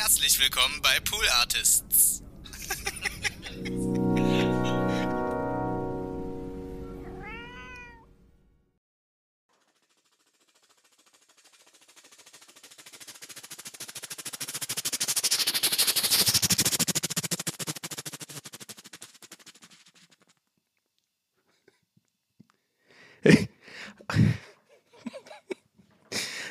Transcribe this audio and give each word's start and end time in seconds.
Herzlich 0.00 0.38
willkommen 0.38 0.80
bei 0.80 1.00
Pool 1.00 1.28
Artists. 1.40 2.22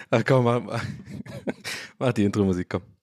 Ach 0.10 0.24
komm, 0.26 0.44
mach, 0.44 0.62
mach, 0.62 0.84
mach 1.98 2.12
die 2.12 2.26
Intro-Musik, 2.26 2.68
komm. 2.70 2.97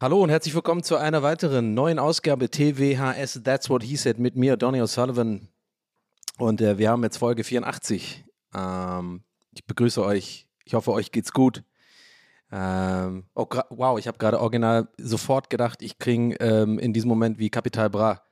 Hallo 0.00 0.22
und 0.22 0.30
herzlich 0.30 0.54
willkommen 0.54 0.84
zu 0.84 0.96
einer 0.96 1.24
weiteren 1.24 1.74
neuen 1.74 1.98
Ausgabe 1.98 2.48
TWHS 2.48 3.40
That's 3.42 3.68
What 3.70 3.82
He 3.82 3.96
Said 3.96 4.20
mit 4.20 4.36
mir, 4.36 4.56
Donny 4.56 4.80
O'Sullivan. 4.80 5.48
Und 6.38 6.60
äh, 6.60 6.78
wir 6.78 6.90
haben 6.90 7.02
jetzt 7.02 7.16
Folge 7.16 7.42
84. 7.42 8.24
Ähm, 8.54 9.24
ich 9.50 9.66
begrüße 9.66 10.00
euch. 10.04 10.46
Ich 10.64 10.74
hoffe, 10.74 10.92
euch 10.92 11.10
geht's 11.10 11.32
gut. 11.32 11.64
Ähm, 12.52 13.24
oh, 13.34 13.46
wow, 13.70 13.98
ich 13.98 14.06
habe 14.06 14.18
gerade 14.18 14.38
original 14.40 14.86
sofort 14.96 15.50
gedacht, 15.50 15.82
ich 15.82 15.98
kriege 15.98 16.36
ähm, 16.36 16.78
in 16.78 16.92
diesem 16.92 17.08
Moment 17.08 17.40
wie 17.40 17.50
Capital 17.50 17.90
Bra. 17.90 18.22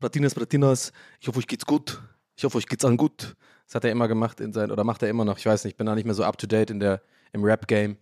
Platinas, 0.00 0.34
Platinas, 0.34 0.92
ich 1.20 1.28
hoffe, 1.28 1.38
euch 1.38 1.46
geht's 1.46 1.66
gut. 1.66 2.02
Ich 2.38 2.44
hoffe, 2.44 2.58
euch 2.58 2.68
geht's 2.68 2.84
an 2.84 2.96
gut. 2.96 3.34
Das 3.66 3.74
hat 3.74 3.84
er 3.84 3.90
immer 3.90 4.06
gemacht 4.06 4.38
in 4.38 4.52
sein, 4.52 4.70
oder 4.70 4.84
macht 4.84 5.02
er 5.02 5.08
immer 5.08 5.24
noch. 5.24 5.38
Ich 5.38 5.46
weiß 5.46 5.64
nicht, 5.64 5.72
ich 5.72 5.76
bin 5.76 5.86
da 5.86 5.96
nicht 5.96 6.04
mehr 6.04 6.14
so 6.14 6.22
up 6.22 6.38
to 6.38 6.46
date 6.46 6.70
in 6.70 6.78
der, 6.78 7.02
im 7.32 7.42
Rap-Game. 7.42 7.96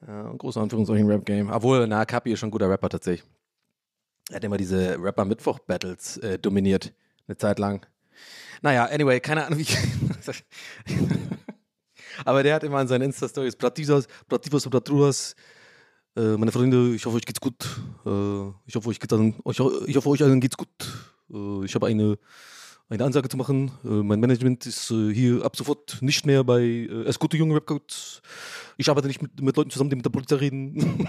Äh, 0.00 0.36
große 0.38 0.58
Anführungszeichen 0.58 1.06
Rap-Game. 1.06 1.50
Obwohl, 1.50 1.86
na, 1.86 2.06
Capi 2.06 2.32
ist 2.32 2.38
schon 2.38 2.48
ein 2.48 2.50
guter 2.50 2.70
Rapper 2.70 2.88
tatsächlich. 2.88 3.28
Er 4.30 4.36
hat 4.36 4.44
immer 4.44 4.56
diese 4.56 4.96
Rapper-Mittwoch-Battles 4.98 6.16
äh, 6.16 6.38
dominiert. 6.38 6.94
Eine 7.28 7.36
Zeit 7.36 7.58
lang. 7.58 7.84
Naja, 8.62 8.86
anyway, 8.86 9.20
keine 9.20 9.44
Ahnung, 9.44 9.58
wie 9.58 9.62
ich. 9.62 9.76
Aber 12.24 12.42
der 12.42 12.54
hat 12.54 12.64
immer 12.64 12.78
an 12.78 12.88
seinen 12.88 13.02
Insta-Stories 13.02 13.56
Pratisas, 13.56 14.06
Prativas 14.30 14.64
und 14.64 14.70
Pratruras. 14.70 15.36
Äh, 16.16 16.38
meine 16.38 16.52
Freunde, 16.52 16.94
ich 16.94 17.04
hoffe, 17.04 17.18
euch 17.18 17.26
geht's 17.26 17.40
gut. 17.40 17.62
Äh, 18.06 18.48
ich 18.64 18.74
hoffe, 18.74 18.88
euch 18.88 18.98
geht's 18.98 19.12
an, 19.12 19.34
ich, 19.44 19.60
ich 19.60 19.96
hoffe, 19.96 20.08
euch 20.08 20.22
allen 20.22 20.40
geht's 20.40 20.56
gut. 20.56 20.70
Äh, 21.30 21.66
ich 21.66 21.74
habe 21.74 21.88
eine, 21.88 22.16
eine 22.92 23.04
Ansage 23.04 23.28
zu 23.28 23.36
machen. 23.38 23.70
Äh, 23.84 23.88
mein 23.88 24.20
Management 24.20 24.66
ist 24.66 24.90
äh, 24.90 25.12
hier 25.12 25.44
ab 25.44 25.56
sofort 25.56 26.02
nicht 26.02 26.26
mehr 26.26 26.44
bei 26.44 26.60
äh, 26.60 27.04
Es 27.04 27.18
gute 27.18 27.38
junge 27.38 27.54
Rapcodes. 27.56 28.20
Ich 28.76 28.90
arbeite 28.90 29.08
nicht 29.08 29.22
mit, 29.22 29.40
mit 29.40 29.56
Leuten 29.56 29.70
zusammen, 29.70 29.90
die 29.90 29.96
mit 29.96 30.04
der 30.04 30.10
Polizei 30.10 30.36
reden. 30.36 31.08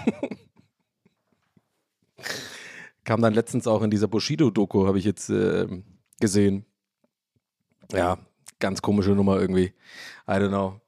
Kam 3.04 3.20
dann 3.20 3.34
letztens 3.34 3.66
auch 3.66 3.82
in 3.82 3.90
dieser 3.90 4.08
Bushido-Doku, 4.08 4.86
habe 4.86 4.98
ich 4.98 5.04
jetzt 5.04 5.28
äh, 5.28 5.68
gesehen. 6.20 6.64
Ja, 7.92 8.18
ganz 8.58 8.80
komische 8.80 9.10
Nummer 9.10 9.38
irgendwie. 9.38 9.74
I 10.26 10.32
don't 10.32 10.48
know. 10.48 10.80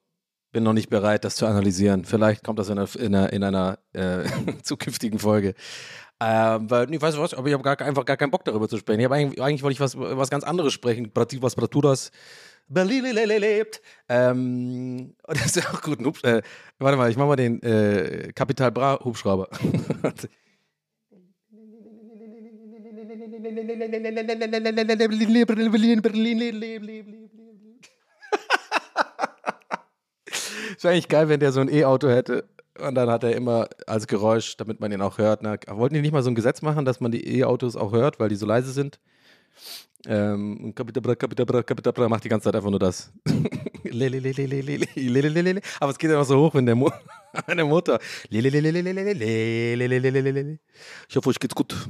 Bin 0.56 0.62
noch 0.62 0.72
nicht 0.72 0.88
bereit, 0.88 1.22
das 1.22 1.36
zu 1.36 1.44
analysieren. 1.44 2.06
Vielleicht 2.06 2.42
kommt 2.42 2.58
das 2.58 2.70
in 2.70 2.78
einer, 2.78 2.88
in 2.96 3.14
einer, 3.14 3.30
in 3.30 3.44
einer 3.44 3.78
äh, 3.92 4.24
zukünftigen 4.62 5.18
Folge. 5.18 5.52
Ähm, 6.18 6.70
weil, 6.70 6.86
nee, 6.86 6.98
weißt 6.98 7.18
du 7.18 7.20
was, 7.20 7.34
aber 7.34 7.46
ich 7.48 7.52
habe 7.52 7.62
gar, 7.62 7.78
einfach 7.82 8.06
gar 8.06 8.16
keinen 8.16 8.30
Bock 8.30 8.42
darüber 8.42 8.66
zu 8.66 8.78
sprechen. 8.78 9.00
Ich 9.00 9.04
hab 9.04 9.12
eigentlich, 9.12 9.42
eigentlich 9.42 9.62
wollte 9.62 9.75
ich 9.75 9.81
was, 9.81 9.98
was 9.98 10.31
ganz 10.31 10.44
anderes 10.44 10.72
sprechen. 10.72 11.10
Brativas 11.12 11.54
Braturas. 11.54 12.10
Berlin 12.69 13.04
lebt. 13.04 13.82
Ähm, 14.08 15.14
das 15.26 15.44
ist 15.44 15.56
ja 15.56 15.64
auch 15.75 15.82
gut. 15.82 15.98
Hubsch- 15.98 16.25
Äh, 16.25 16.41
warte 16.78 16.97
mal, 16.97 17.10
ich 17.10 17.19
mach 17.19 17.26
mal 17.26 17.36
den 17.36 17.62
äh, 17.62 18.32
Kapital 18.34 18.72
Bra 18.72 18.98
Hubschrauber. 19.04 19.50
Es 27.12 27.35
wäre 30.82 30.94
eigentlich 30.94 31.09
geil, 31.09 31.28
wenn 31.28 31.41
der 31.41 31.53
so 31.53 31.60
ein 31.60 31.69
E-Auto 31.69 32.09
hätte. 32.09 32.44
Und 32.78 32.94
dann 32.94 33.09
hat 33.09 33.25
er 33.25 33.34
immer 33.34 33.69
als 33.87 34.06
Geräusch, 34.06 34.56
damit 34.56 34.81
man 34.81 34.93
ihn 34.93 35.00
auch 35.00 35.19
hört. 35.19 35.43
Ne? 35.43 35.59
Wollten 35.69 35.94
die 35.94 36.03
nicht 36.03 36.12
mal 36.12 36.22
so 36.22 36.31
ein 36.31 36.34
Gesetz 36.34 36.62
machen, 36.62 36.84
dass 36.84 37.00
man 37.00 37.10
die 37.10 37.38
E-Autos 37.38 37.75
auch 37.75 37.93
hört, 37.93 38.21
weil 38.21 38.28
die 38.28 38.37
so 38.37 38.47
leise 38.47 38.71
sind? 38.72 39.00
Ähm, 40.06 40.72
Kapitabra, 40.75 41.15
Kapitabra, 41.15 41.62
Kapitabra 41.62 42.09
macht 42.09 42.25
die 42.25 42.28
ganze 42.28 42.44
Zeit 42.44 42.56
einfach 42.56 42.71
nur 42.71 42.78
das. 42.78 43.12
Aber 45.81 45.91
es 45.91 45.99
geht 45.99 46.10
ja 46.10 46.19
noch 46.19 46.25
so 46.25 46.38
hoch, 46.38 46.55
wenn 46.55 46.66
der, 46.66 46.75
Mo 46.75 46.91
der 47.49 47.65
Motor. 47.65 47.99
Ich 51.09 51.16
hoffe, 51.16 51.31
euch 51.31 51.38
geht's 51.38 51.55
gut. 51.55 51.88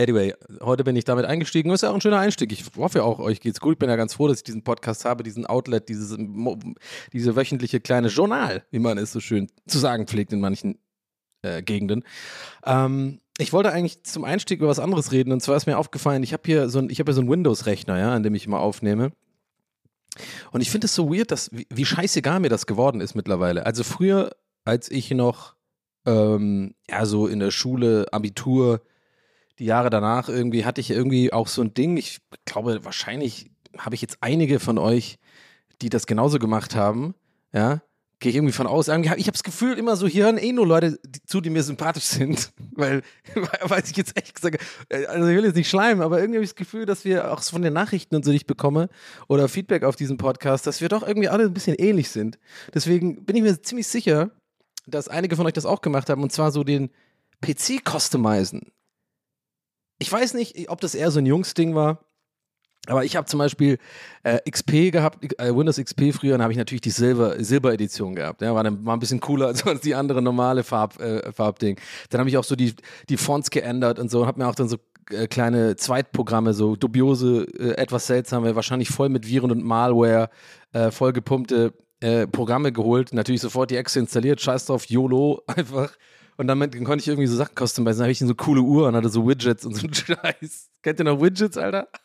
Anyway, 0.00 0.32
heute 0.62 0.82
bin 0.82 0.96
ich 0.96 1.04
damit 1.04 1.26
eingestiegen. 1.26 1.70
Ist 1.70 1.82
ja 1.82 1.90
auch 1.90 1.94
ein 1.94 2.00
schöner 2.00 2.20
Einstieg. 2.20 2.50
Ich 2.52 2.64
hoffe 2.78 3.04
auch, 3.04 3.18
euch 3.18 3.38
geht's 3.38 3.60
gut. 3.60 3.74
Ich 3.74 3.78
bin 3.78 3.90
ja 3.90 3.96
ganz 3.96 4.14
froh, 4.14 4.28
dass 4.28 4.38
ich 4.38 4.44
diesen 4.44 4.64
Podcast 4.64 5.04
habe, 5.04 5.22
diesen 5.22 5.44
Outlet, 5.44 5.90
dieses, 5.90 6.16
diese 7.12 7.36
wöchentliche 7.36 7.80
kleine 7.80 8.08
Journal, 8.08 8.64
wie 8.70 8.78
man 8.78 8.96
es 8.96 9.12
so 9.12 9.20
schön 9.20 9.48
zu 9.66 9.78
sagen 9.78 10.06
pflegt 10.06 10.32
in 10.32 10.40
manchen 10.40 10.78
äh, 11.42 11.62
Gegenden. 11.62 12.04
Ähm, 12.64 13.20
ich 13.36 13.52
wollte 13.52 13.72
eigentlich 13.72 14.02
zum 14.04 14.24
Einstieg 14.24 14.60
über 14.60 14.70
was 14.70 14.78
anderes 14.78 15.12
reden. 15.12 15.32
Und 15.32 15.42
zwar 15.42 15.58
ist 15.58 15.66
mir 15.66 15.76
aufgefallen, 15.76 16.22
ich 16.22 16.32
habe 16.32 16.44
hier 16.46 16.70
so 16.70 16.78
ein, 16.78 16.88
hier 16.88 17.04
so 17.06 17.20
einen 17.20 17.28
Windows-Rechner, 17.28 17.98
ja, 17.98 18.14
an 18.14 18.22
dem 18.22 18.34
ich 18.34 18.46
immer 18.46 18.60
aufnehme. 18.60 19.12
Und 20.50 20.62
ich 20.62 20.70
finde 20.70 20.86
es 20.86 20.94
so 20.94 21.12
weird, 21.12 21.30
dass, 21.30 21.52
wie, 21.52 21.66
wie 21.68 21.84
scheißegal 21.84 22.40
mir 22.40 22.48
das 22.48 22.64
geworden 22.64 23.02
ist 23.02 23.14
mittlerweile. 23.14 23.66
Also 23.66 23.84
früher, 23.84 24.30
als 24.64 24.90
ich 24.90 25.10
noch 25.10 25.56
ähm, 26.06 26.74
ja, 26.88 27.04
so 27.04 27.26
in 27.26 27.38
der 27.38 27.50
Schule, 27.50 28.06
Abitur, 28.12 28.80
die 29.60 29.66
Jahre 29.66 29.90
danach 29.90 30.28
irgendwie 30.28 30.64
hatte 30.64 30.80
ich 30.80 30.90
irgendwie 30.90 31.32
auch 31.32 31.46
so 31.46 31.62
ein 31.62 31.74
Ding. 31.74 31.98
Ich 31.98 32.20
glaube, 32.46 32.84
wahrscheinlich 32.84 33.50
habe 33.78 33.94
ich 33.94 34.00
jetzt 34.00 34.18
einige 34.22 34.58
von 34.58 34.78
euch, 34.78 35.18
die 35.82 35.90
das 35.90 36.06
genauso 36.06 36.38
gemacht 36.38 36.74
haben. 36.74 37.14
Ja, 37.52 37.82
gehe 38.20 38.30
ich 38.30 38.36
irgendwie 38.36 38.54
von 38.54 38.66
aus. 38.66 38.88
Ich 38.88 39.10
habe 39.10 39.32
das 39.32 39.42
Gefühl, 39.42 39.78
immer 39.78 39.96
so, 39.96 40.06
hier 40.06 40.24
hören 40.24 40.38
eh 40.38 40.52
nur 40.52 40.66
Leute 40.66 40.98
die, 41.06 41.22
zu, 41.24 41.42
die 41.42 41.50
mir 41.50 41.62
sympathisch 41.62 42.04
sind. 42.04 42.52
Weil, 42.72 43.02
weiß 43.62 43.90
ich 43.90 43.96
jetzt 43.98 44.16
echt 44.16 44.34
gesagt, 44.34 44.62
äh, 44.88 45.04
also 45.04 45.28
ich 45.28 45.36
will 45.36 45.44
jetzt 45.44 45.56
nicht 45.56 45.68
schleimen, 45.68 46.02
aber 46.02 46.20
irgendwie 46.20 46.38
habe 46.38 46.44
ich 46.44 46.50
das 46.50 46.56
Gefühl, 46.56 46.86
dass 46.86 47.04
wir 47.04 47.30
auch 47.30 47.42
von 47.42 47.60
den 47.60 47.74
Nachrichten 47.74 48.16
und 48.16 48.24
so, 48.24 48.30
die 48.30 48.38
ich 48.38 48.46
bekomme, 48.46 48.88
oder 49.28 49.46
Feedback 49.48 49.84
auf 49.84 49.96
diesem 49.96 50.16
Podcast, 50.16 50.66
dass 50.66 50.80
wir 50.80 50.88
doch 50.88 51.06
irgendwie 51.06 51.28
alle 51.28 51.44
ein 51.44 51.54
bisschen 51.54 51.76
ähnlich 51.76 52.08
sind. 52.08 52.38
Deswegen 52.72 53.26
bin 53.26 53.36
ich 53.36 53.42
mir 53.42 53.60
ziemlich 53.60 53.88
sicher, 53.88 54.30
dass 54.86 55.08
einige 55.08 55.36
von 55.36 55.44
euch 55.44 55.52
das 55.52 55.66
auch 55.66 55.82
gemacht 55.82 56.08
haben, 56.08 56.22
und 56.22 56.32
zwar 56.32 56.50
so 56.50 56.64
den 56.64 56.90
PC 57.42 57.82
customizen. 57.86 58.72
Ich 60.00 60.10
weiß 60.10 60.34
nicht, 60.34 60.68
ob 60.70 60.80
das 60.80 60.94
eher 60.94 61.10
so 61.10 61.20
ein 61.20 61.26
Jungsding 61.26 61.74
war. 61.74 61.98
Aber 62.86 63.04
ich 63.04 63.14
habe 63.14 63.26
zum 63.26 63.38
Beispiel 63.38 63.78
äh, 64.22 64.38
XP 64.50 64.90
gehabt, 64.90 65.22
äh, 65.38 65.54
Windows 65.54 65.76
XP 65.76 66.14
früher, 66.14 66.32
dann 66.32 66.42
habe 66.42 66.52
ich 66.52 66.58
natürlich 66.58 66.80
die 66.80 66.90
Silber, 66.90 67.36
Silber-Edition 67.38 68.14
gehabt. 68.14 68.40
Ja, 68.40 68.54
war, 68.54 68.64
dann, 68.64 68.84
war 68.86 68.96
ein 68.96 69.00
bisschen 69.00 69.20
cooler 69.20 69.46
als 69.48 69.60
sonst 69.60 69.84
die 69.84 69.94
andere 69.94 70.22
normale 70.22 70.64
Farb, 70.64 70.98
äh, 70.98 71.30
Farbding. 71.30 71.78
Dann 72.08 72.20
habe 72.20 72.30
ich 72.30 72.38
auch 72.38 72.44
so 72.44 72.56
die, 72.56 72.74
die 73.10 73.18
Fonts 73.18 73.50
geändert 73.50 73.98
und 73.98 74.10
so 74.10 74.22
und 74.22 74.26
habe 74.26 74.40
mir 74.40 74.48
auch 74.48 74.54
dann 74.54 74.70
so 74.70 74.78
äh, 75.10 75.26
kleine 75.26 75.76
Zweitprogramme, 75.76 76.54
so 76.54 76.74
dubiose, 76.74 77.46
äh, 77.58 77.76
etwas 77.76 78.06
seltsame, 78.06 78.56
wahrscheinlich 78.56 78.88
voll 78.88 79.10
mit 79.10 79.26
Viren 79.26 79.50
und 79.50 79.62
Malware, 79.62 80.30
äh, 80.72 80.90
vollgepumpte 80.90 81.74
Programme 82.32 82.72
geholt. 82.72 83.12
Natürlich 83.12 83.42
sofort 83.42 83.70
die 83.70 83.76
Exe 83.76 83.98
installiert, 83.98 84.40
scheiß 84.40 84.64
drauf, 84.64 84.86
YOLO 84.86 85.42
einfach. 85.46 85.92
Und 86.40 86.46
damit 86.46 86.74
dann 86.74 86.84
konnte 86.84 87.02
ich 87.02 87.08
irgendwie 87.08 87.26
so 87.26 87.36
Sachen 87.36 87.54
customizen. 87.54 87.98
Dann 87.98 88.04
habe 88.04 88.12
ich 88.12 88.18
so 88.18 88.34
coole 88.34 88.62
Uhr 88.62 88.88
und 88.88 88.96
hatte 88.96 89.10
so 89.10 89.28
Widgets 89.28 89.66
und 89.66 89.74
so 89.74 89.82
einen 89.82 89.92
Scheiß. 89.94 90.70
Kennt 90.80 90.98
ihr 90.98 91.04
noch 91.04 91.20
Widgets, 91.20 91.58
Alter? 91.58 91.88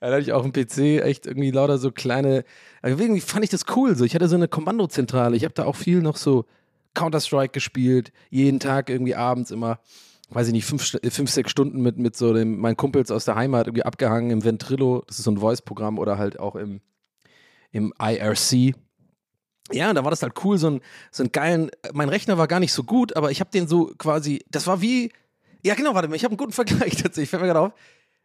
Ja, 0.00 0.08
da 0.08 0.12
hatte 0.14 0.22
ich 0.22 0.32
auch 0.32 0.44
einen 0.44 0.52
PC, 0.52 1.02
echt 1.02 1.26
irgendwie 1.26 1.50
lauter 1.50 1.76
so 1.78 1.90
kleine. 1.90 2.44
Aber 2.82 2.90
irgendwie 2.92 3.20
fand 3.20 3.42
ich 3.42 3.50
das 3.50 3.64
cool. 3.74 3.96
So. 3.96 4.04
Ich 4.04 4.14
hatte 4.14 4.28
so 4.28 4.36
eine 4.36 4.46
Kommandozentrale. 4.46 5.36
Ich 5.36 5.42
habe 5.42 5.54
da 5.54 5.64
auch 5.64 5.74
viel 5.74 6.02
noch 6.02 6.16
so 6.16 6.44
Counter-Strike 6.94 7.52
gespielt. 7.52 8.12
Jeden 8.30 8.60
Tag 8.60 8.90
irgendwie 8.90 9.16
abends 9.16 9.50
immer, 9.50 9.80
weiß 10.30 10.46
ich 10.48 10.52
nicht, 10.52 10.66
fünf, 10.66 10.94
äh, 10.94 11.10
fünf 11.10 11.30
sechs 11.30 11.50
Stunden 11.50 11.80
mit, 11.80 11.98
mit 11.98 12.16
so 12.16 12.32
dem, 12.32 12.60
meinen 12.60 12.76
Kumpels 12.76 13.10
aus 13.10 13.24
der 13.24 13.34
Heimat 13.34 13.66
irgendwie 13.66 13.84
abgehangen 13.84 14.30
im 14.30 14.44
Ventrilo. 14.44 15.02
Das 15.08 15.18
ist 15.18 15.24
so 15.24 15.32
ein 15.32 15.38
Voice-Programm 15.38 15.98
oder 15.98 16.16
halt 16.16 16.38
auch 16.38 16.54
im, 16.54 16.80
im 17.72 17.92
IRC. 18.00 18.76
Ja, 19.72 19.92
da 19.92 20.04
war 20.04 20.10
das 20.10 20.22
halt 20.22 20.34
cool, 20.44 20.58
so 20.58 20.70
ein, 20.70 20.80
so 21.10 21.22
ein 21.22 21.32
geilen, 21.32 21.70
mein 21.92 22.08
Rechner 22.08 22.38
war 22.38 22.48
gar 22.48 22.60
nicht 22.60 22.72
so 22.72 22.84
gut, 22.84 23.16
aber 23.16 23.30
ich 23.30 23.40
habe 23.40 23.50
den 23.50 23.68
so 23.68 23.92
quasi, 23.98 24.44
das 24.50 24.66
war 24.66 24.80
wie, 24.80 25.12
ja 25.64 25.74
genau, 25.74 25.94
warte 25.94 26.08
mal, 26.08 26.16
ich 26.16 26.24
habe 26.24 26.32
einen 26.32 26.38
guten 26.38 26.52
Vergleich 26.58 26.96
tatsächlich, 26.96 27.30
fällt 27.30 27.42
mir 27.42 27.48
gerade 27.48 27.60
auf. 27.60 27.72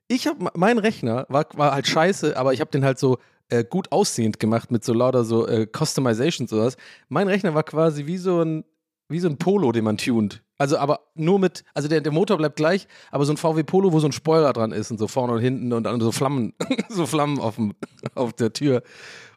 Ich 0.08 0.28
habe, 0.28 0.52
mein 0.56 0.78
Rechner 0.78 1.26
war, 1.30 1.46
war 1.54 1.74
halt 1.74 1.88
scheiße, 1.88 2.38
aber 2.38 2.54
ich 2.54 2.62
habe 2.62 2.72
den 2.72 2.84
halt 2.84 3.00
so 3.00 3.18
äh, 3.50 3.64
gut 3.64 3.92
aussehend 3.92 4.40
gemacht 4.40 4.72
mit 4.72 4.84
so 4.84 4.94
lauter 4.94 5.24
so 5.24 5.48
äh, 5.48 5.68
Customizations 5.68 6.50
sowas. 6.50 6.78
Mein 7.10 7.28
Rechner 7.28 7.54
war 7.54 7.64
quasi 7.64 8.06
wie 8.06 8.18
so 8.18 8.42
ein 8.42 8.66
wie 9.10 9.20
so 9.20 9.28
ein 9.28 9.38
Polo, 9.38 9.72
den 9.72 9.84
man 9.84 9.98
tunt. 9.98 10.44
Also 10.58 10.78
aber 10.78 11.02
nur 11.14 11.40
mit, 11.40 11.64
also 11.74 11.88
der, 11.88 12.02
der 12.02 12.12
Motor 12.12 12.38
bleibt 12.38 12.56
gleich, 12.56 12.88
aber 13.12 13.26
so 13.26 13.34
ein 13.34 13.38
VW 13.38 13.64
Polo, 13.64 13.92
wo 13.92 14.00
so 14.00 14.08
ein 14.08 14.12
Spoiler 14.12 14.54
dran 14.54 14.72
ist 14.72 14.92
und 14.92 14.98
so 14.98 15.08
vorne 15.08 15.34
und 15.34 15.40
hinten 15.40 15.74
und 15.74 15.84
dann 15.84 16.00
so 16.00 16.12
Flammen, 16.12 16.54
so 16.90 17.06
Flammen 17.06 17.40
auf, 17.40 17.56
dem, 17.56 17.74
auf 18.16 18.34
der 18.34 18.54
Tür 18.54 18.82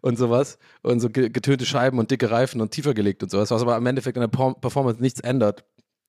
und 0.06 0.17
sowas 0.17 0.58
und 0.82 1.00
so 1.00 1.11
ge- 1.11 1.31
getönte 1.31 1.67
Scheiben 1.67 1.99
und 1.99 2.12
dicke 2.12 2.31
Reifen 2.31 2.61
und 2.61 2.70
tiefer 2.70 2.94
gelegt 2.94 3.25
und 3.25 3.31
sowas, 3.31 3.50
was 3.50 3.62
aber 3.62 3.76
im 3.76 3.87
Endeffekt 3.87 4.17
an 4.17 4.31
der 4.31 4.55
Performance 4.55 5.03
nichts 5.03 5.19
ändert, 5.19 5.64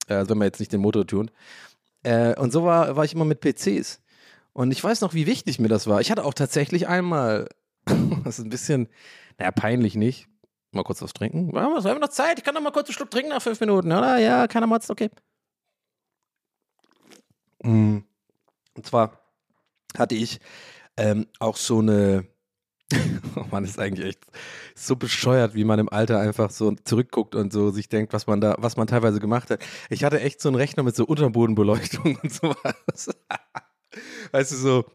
äh, 0.07 0.13
also 0.13 0.29
wenn 0.29 0.37
man 0.37 0.45
jetzt 0.45 0.59
nicht 0.59 0.71
den 0.71 0.81
Motor 0.81 1.07
tunt. 1.07 1.31
Äh, 2.03 2.35
und 2.39 2.53
so 2.53 2.63
war, 2.63 2.95
war 2.95 3.05
ich 3.05 3.15
immer 3.15 3.25
mit 3.25 3.41
PCs. 3.41 3.99
Und 4.53 4.71
ich 4.71 4.83
weiß 4.83 5.01
noch, 5.01 5.15
wie 5.15 5.25
wichtig 5.25 5.59
mir 5.59 5.67
das 5.67 5.87
war. 5.87 5.99
Ich 5.99 6.11
hatte 6.11 6.25
auch 6.25 6.35
tatsächlich 6.35 6.87
einmal, 6.87 7.49
das 8.23 8.37
ist 8.37 8.45
ein 8.45 8.51
bisschen, 8.51 8.87
naja, 9.39 9.51
peinlich 9.51 9.95
nicht. 9.95 10.27
Mal 10.73 10.83
kurz 10.83 11.01
was 11.01 11.13
trinken. 11.13 11.51
Ja, 11.55 11.63
haben 11.63 11.83
wir 11.83 11.99
noch 11.99 12.09
Zeit? 12.09 12.37
Ich 12.37 12.43
kann 12.43 12.53
noch 12.53 12.61
mal 12.61 12.71
kurz 12.71 12.89
einen 12.89 12.93
Schluck 12.93 13.09
trinken 13.09 13.29
nach 13.29 13.41
fünf 13.41 13.59
Minuten, 13.59 13.91
oder? 13.91 14.19
Ja, 14.19 14.45
keiner 14.47 14.67
motzt, 14.67 14.91
okay. 14.91 15.09
Mm. 17.63 17.99
Und 18.75 18.85
zwar 18.85 19.19
hatte 19.97 20.13
ich 20.13 20.39
ähm, 20.97 21.25
auch 21.39 21.57
so 21.57 21.79
eine, 21.79 22.27
oh 23.35 23.45
das 23.51 23.71
ist 23.71 23.79
eigentlich 23.79 24.07
echt 24.07 24.25
so 24.75 24.95
bescheuert, 24.95 25.55
wie 25.55 25.65
man 25.65 25.79
im 25.79 25.89
Alter 25.89 26.19
einfach 26.19 26.51
so 26.51 26.71
zurückguckt 26.83 27.35
und 27.35 27.51
so 27.51 27.69
sich 27.69 27.89
denkt, 27.89 28.13
was 28.13 28.27
man 28.27 28.39
da, 28.39 28.55
was 28.59 28.77
man 28.77 28.87
teilweise 28.87 29.19
gemacht 29.19 29.49
hat. 29.49 29.59
Ich 29.89 30.03
hatte 30.03 30.21
echt 30.21 30.41
so 30.41 30.49
einen 30.49 30.55
Rechner 30.55 30.83
mit 30.83 30.95
so 30.95 31.05
Unterbodenbeleuchtung 31.05 32.17
und 32.23 32.31
sowas. 32.31 33.09
weißt 34.31 34.51
du, 34.51 34.55
so 34.55 34.85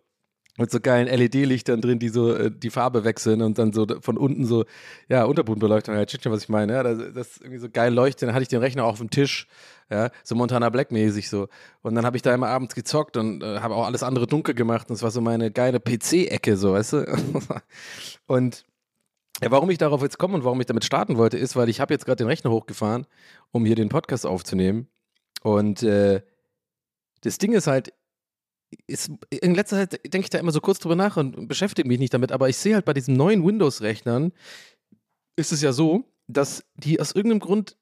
mit 0.58 0.70
so 0.70 0.80
geilen 0.80 1.08
LED-Lichtern 1.08 1.80
drin, 1.80 1.98
die 1.98 2.10
so 2.10 2.34
äh, 2.34 2.50
die 2.50 2.70
Farbe 2.70 3.04
wechseln 3.04 3.40
und 3.40 3.58
dann 3.58 3.72
so 3.72 3.86
von 4.00 4.18
unten 4.18 4.44
so, 4.44 4.64
ja, 5.08 5.24
Unterbodenbeleuchtung, 5.24 5.94
halt, 5.94 6.10
shit, 6.10 6.24
was 6.26 6.42
ich 6.42 6.48
meine, 6.50 6.74
ja, 6.74 6.82
das, 6.82 6.98
das 7.14 7.36
irgendwie 7.38 7.58
so 7.58 7.70
geil 7.70 7.92
leuchtet. 7.92 8.28
Dann 8.28 8.34
hatte 8.34 8.42
ich 8.42 8.48
den 8.48 8.60
Rechner 8.60 8.84
auch 8.84 8.92
auf 8.92 8.98
dem 8.98 9.08
Tisch, 9.08 9.46
ja, 9.90 10.10
so 10.22 10.34
Montana 10.34 10.68
Black-mäßig 10.68 11.30
so. 11.30 11.48
Und 11.80 11.94
dann 11.94 12.04
habe 12.04 12.16
ich 12.16 12.22
da 12.22 12.34
immer 12.34 12.48
abends 12.48 12.74
gezockt 12.74 13.16
und 13.16 13.42
äh, 13.42 13.60
habe 13.60 13.74
auch 13.74 13.86
alles 13.86 14.02
andere 14.02 14.26
dunkel 14.26 14.54
gemacht 14.54 14.90
und 14.90 14.96
das 14.96 15.02
war 15.02 15.10
so 15.10 15.22
meine 15.22 15.50
geile 15.50 15.80
PC-Ecke, 15.80 16.56
so, 16.58 16.74
weißt 16.74 16.92
du? 16.92 17.18
und 18.26 18.64
ja, 19.42 19.50
warum 19.50 19.70
ich 19.70 19.78
darauf 19.78 20.02
jetzt 20.02 20.18
komme 20.18 20.34
und 20.34 20.44
warum 20.44 20.60
ich 20.60 20.66
damit 20.66 20.84
starten 20.84 21.16
wollte, 21.16 21.38
ist, 21.38 21.56
weil 21.56 21.70
ich 21.70 21.80
habe 21.80 21.94
jetzt 21.94 22.04
gerade 22.04 22.18
den 22.18 22.28
Rechner 22.28 22.50
hochgefahren, 22.50 23.06
um 23.52 23.64
hier 23.64 23.74
den 23.74 23.88
Podcast 23.88 24.26
aufzunehmen. 24.26 24.86
Und 25.42 25.82
äh, 25.82 26.22
das 27.22 27.38
Ding 27.38 27.52
ist 27.52 27.66
halt, 27.66 27.92
ist, 28.86 29.10
in 29.30 29.54
letzter 29.54 29.76
Zeit 29.76 29.92
denke 30.12 30.26
ich 30.26 30.30
da 30.30 30.38
immer 30.38 30.52
so 30.52 30.60
kurz 30.60 30.78
drüber 30.78 30.96
nach 30.96 31.16
und 31.16 31.48
beschäftige 31.48 31.88
mich 31.88 31.98
nicht 31.98 32.14
damit, 32.14 32.32
aber 32.32 32.48
ich 32.48 32.56
sehe 32.56 32.74
halt 32.74 32.84
bei 32.84 32.94
diesen 32.94 33.16
neuen 33.16 33.44
Windows-Rechnern, 33.44 34.32
ist 35.36 35.52
es 35.52 35.62
ja 35.62 35.72
so, 35.72 36.04
dass 36.26 36.64
die 36.74 37.00
aus 37.00 37.12
irgendeinem 37.12 37.40
Grund 37.40 37.76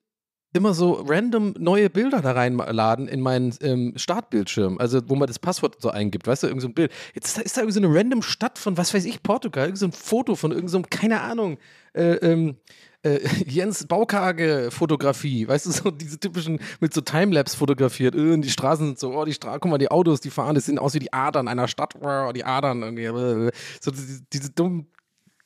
immer 0.53 0.75
so 0.75 1.05
random 1.07 1.55
neue 1.59 1.91
Bilder 1.91 2.21
da 2.23 2.33
reinladen 2.33 3.07
in 3.07 3.21
meinen 3.21 3.55
ähm, 3.61 3.93
Startbildschirm, 3.97 4.79
also 4.79 5.01
wo 5.09 5.15
man 5.15 5.29
das 5.29 5.39
Passwort 5.39 5.81
so 5.81 5.91
eingibt, 5.91 6.27
weißt 6.27 6.43
du, 6.43 6.49
irgend 6.49 6.63
so 6.63 6.69
ein 6.69 6.75
Bild. 6.75 6.93
Jetzt 7.15 7.29
ist 7.29 7.39
da, 7.39 7.43
ist 7.43 7.57
da 7.57 7.61
irgendwie 7.61 7.81
so 7.81 7.87
eine 7.87 7.95
random 7.95 8.23
Stadt 8.23 8.59
von, 8.59 8.77
was 8.77 8.93
weiß 8.93 9.05
ich, 9.05 9.23
Portugal, 9.23 9.67
irgend 9.67 9.79
so 9.79 9.87
ein 9.87 9.93
Foto 9.93 10.35
von 10.35 10.51
irgendeinem, 10.51 10.83
so 10.83 10.89
keine 10.91 11.21
Ahnung, 11.21 11.59
äh, 11.93 12.15
ähm, 12.15 12.57
äh, 13.03 13.21
Jens 13.47 13.87
Baukage-Fotografie, 13.87 15.49
weißt 15.49 15.67
du, 15.67 15.71
so 15.71 15.91
diese 15.91 16.19
typischen, 16.19 16.61
mit 16.81 16.95
so 16.95 17.01
Timelapse 17.01 17.57
fotografiert, 17.57 18.15
äh, 18.15 18.39
die 18.39 18.51
Straßen 18.51 18.87
sind 18.87 18.99
so, 18.99 19.15
oh, 19.15 19.25
die 19.25 19.35
Straßen, 19.35 19.61
guck 19.61 19.71
mal, 19.71 19.79
die 19.79 19.91
Autos, 19.91 20.21
die 20.21 20.31
fahren, 20.31 20.55
das 20.55 20.67
sehen 20.67 20.79
aus 20.79 20.95
wie 20.95 20.99
die 20.99 21.13
Adern 21.13 21.49
einer 21.49 21.69
Stadt, 21.69 21.95
oh, 22.01 22.33
die 22.33 22.45
Adern, 22.45 22.83
irgendwie, 22.83 23.51
so 23.81 23.91
diese, 23.91 24.23
diese 24.33 24.51
dummen 24.51 24.87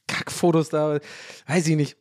Kackfotos 0.06 0.69
da, 0.69 0.99
weiß 1.47 1.67
ich 1.67 1.77
nicht. 1.77 1.97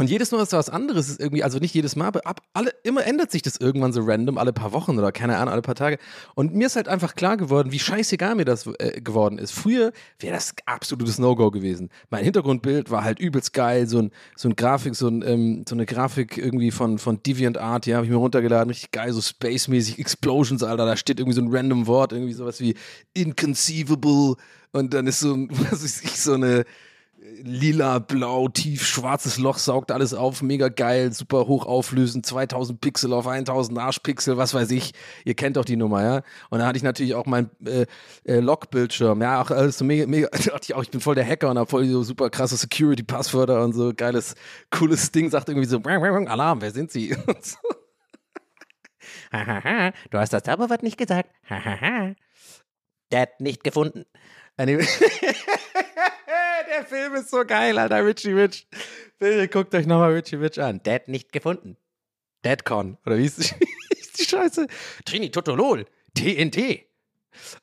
Und 0.00 0.08
jedes 0.08 0.30
Mal 0.32 0.42
ist 0.42 0.54
da 0.54 0.56
was 0.56 0.70
anderes, 0.70 1.10
ist 1.10 1.20
irgendwie, 1.20 1.44
also 1.44 1.58
nicht 1.58 1.74
jedes 1.74 1.94
Mal, 1.94 2.06
aber 2.06 2.24
ab, 2.24 2.40
alle, 2.54 2.72
immer 2.84 3.04
ändert 3.04 3.30
sich 3.30 3.42
das 3.42 3.58
irgendwann 3.58 3.92
so 3.92 4.00
random, 4.02 4.38
alle 4.38 4.54
paar 4.54 4.72
Wochen 4.72 4.98
oder 4.98 5.12
keine 5.12 5.36
Ahnung, 5.36 5.52
alle 5.52 5.60
paar 5.60 5.74
Tage. 5.74 5.98
Und 6.34 6.54
mir 6.54 6.68
ist 6.68 6.76
halt 6.76 6.88
einfach 6.88 7.14
klar 7.16 7.36
geworden, 7.36 7.70
wie 7.70 7.78
scheißegal 7.78 8.34
mir 8.34 8.46
das 8.46 8.66
äh, 8.78 9.02
geworden 9.02 9.36
ist. 9.36 9.50
Früher 9.50 9.92
wäre 10.18 10.32
das 10.32 10.54
absolutes 10.64 11.18
No-Go 11.18 11.50
gewesen. 11.50 11.90
Mein 12.08 12.24
Hintergrundbild 12.24 12.90
war 12.90 13.04
halt 13.04 13.18
übelst 13.18 13.52
geil, 13.52 13.86
so 13.86 13.98
ein, 13.98 14.10
so 14.36 14.48
ein 14.48 14.56
Grafik, 14.56 14.94
so, 14.94 15.06
ein, 15.06 15.20
ähm, 15.20 15.64
so 15.68 15.74
eine 15.74 15.84
Grafik 15.84 16.38
irgendwie 16.38 16.70
von, 16.70 16.96
von 16.98 17.22
DeviantArt, 17.22 17.84
ja, 17.84 17.96
habe 17.96 18.06
ich 18.06 18.10
mir 18.10 18.16
runtergeladen, 18.16 18.70
richtig 18.70 18.92
geil, 18.92 19.12
so 19.12 19.20
space-mäßig, 19.20 19.98
Explosions, 19.98 20.62
Alter, 20.62 20.86
da 20.86 20.96
steht 20.96 21.20
irgendwie 21.20 21.36
so 21.36 21.42
ein 21.42 21.54
random 21.54 21.86
Wort, 21.86 22.14
irgendwie 22.14 22.32
sowas 22.32 22.58
wie 22.58 22.74
inconceivable 23.12 24.36
und 24.72 24.94
dann 24.94 25.06
ist 25.06 25.20
so, 25.20 25.36
was 25.50 25.84
weiß 25.84 26.04
ich, 26.04 26.18
so 26.18 26.32
eine 26.32 26.64
lila, 27.42 27.98
blau, 27.98 28.48
tief, 28.48 28.86
schwarzes 28.86 29.38
Loch, 29.38 29.58
saugt 29.58 29.90
alles 29.90 30.14
auf, 30.14 30.42
mega 30.42 30.68
geil, 30.68 31.12
super 31.12 31.46
hoch 31.46 31.66
auflösend, 31.66 32.24
2000 32.26 32.80
Pixel 32.80 33.12
auf 33.12 33.26
1000 33.26 33.78
Arschpixel, 33.78 34.36
was 34.36 34.54
weiß 34.54 34.70
ich. 34.70 34.92
Ihr 35.24 35.34
kennt 35.34 35.56
doch 35.56 35.64
die 35.64 35.76
Nummer, 35.76 36.02
ja. 36.02 36.22
Und 36.48 36.60
da 36.60 36.66
hatte 36.66 36.78
ich 36.78 36.82
natürlich 36.82 37.14
auch 37.14 37.26
mein 37.26 37.50
äh, 37.64 37.86
äh, 38.24 38.40
Log-Bildschirm, 38.40 39.20
ja, 39.22 39.42
auch 39.42 39.50
alles 39.50 39.78
so 39.78 39.84
mega, 39.84 40.06
mega, 40.06 40.28
dachte 40.32 40.60
ich 40.62 40.74
auch, 40.74 40.82
ich 40.82 40.90
bin 40.90 41.00
voll 41.00 41.14
der 41.14 41.26
Hacker 41.26 41.50
und 41.50 41.58
hab 41.58 41.70
voll 41.70 41.86
so 41.86 42.02
super 42.02 42.30
krasse 42.30 42.56
Security-Passwörter 42.56 43.62
und 43.62 43.74
so 43.74 43.92
geiles, 43.94 44.34
cooles 44.70 45.12
Ding, 45.12 45.30
sagt 45.30 45.48
irgendwie 45.48 45.68
so, 45.68 45.80
Alarm, 45.80 46.60
wer 46.60 46.70
sind 46.70 46.90
Sie? 46.90 47.14
Und 47.26 47.44
so. 47.44 47.58
Hahaha, 49.32 49.92
du 50.10 50.18
hast 50.18 50.32
das 50.32 50.42
Zauberwort 50.42 50.82
nicht 50.82 50.98
gesagt. 50.98 51.30
Hahaha. 51.48 52.14
Dad 53.10 53.40
nicht 53.40 53.64
gefunden. 53.64 54.04
Anyway. 54.60 54.86
Der 56.70 56.84
Film 56.84 57.14
ist 57.14 57.30
so 57.30 57.46
geil, 57.46 57.78
Alter, 57.78 58.04
Richie 58.04 58.32
Rich. 58.32 58.66
Bitte 59.18 59.48
guckt 59.48 59.74
euch 59.74 59.86
nochmal 59.86 60.12
Richie 60.12 60.36
Rich 60.36 60.60
an. 60.60 60.82
Dad 60.82 61.08
nicht 61.08 61.32
gefunden. 61.32 61.78
Dadcon. 62.42 62.98
Oder 63.06 63.16
wie 63.18 63.24
ist 63.24 63.54
die, 64.18 64.24
Scheiße? 64.24 64.66
Trini 65.06 65.30
Totolol. 65.30 65.86
TNT. 66.14 66.84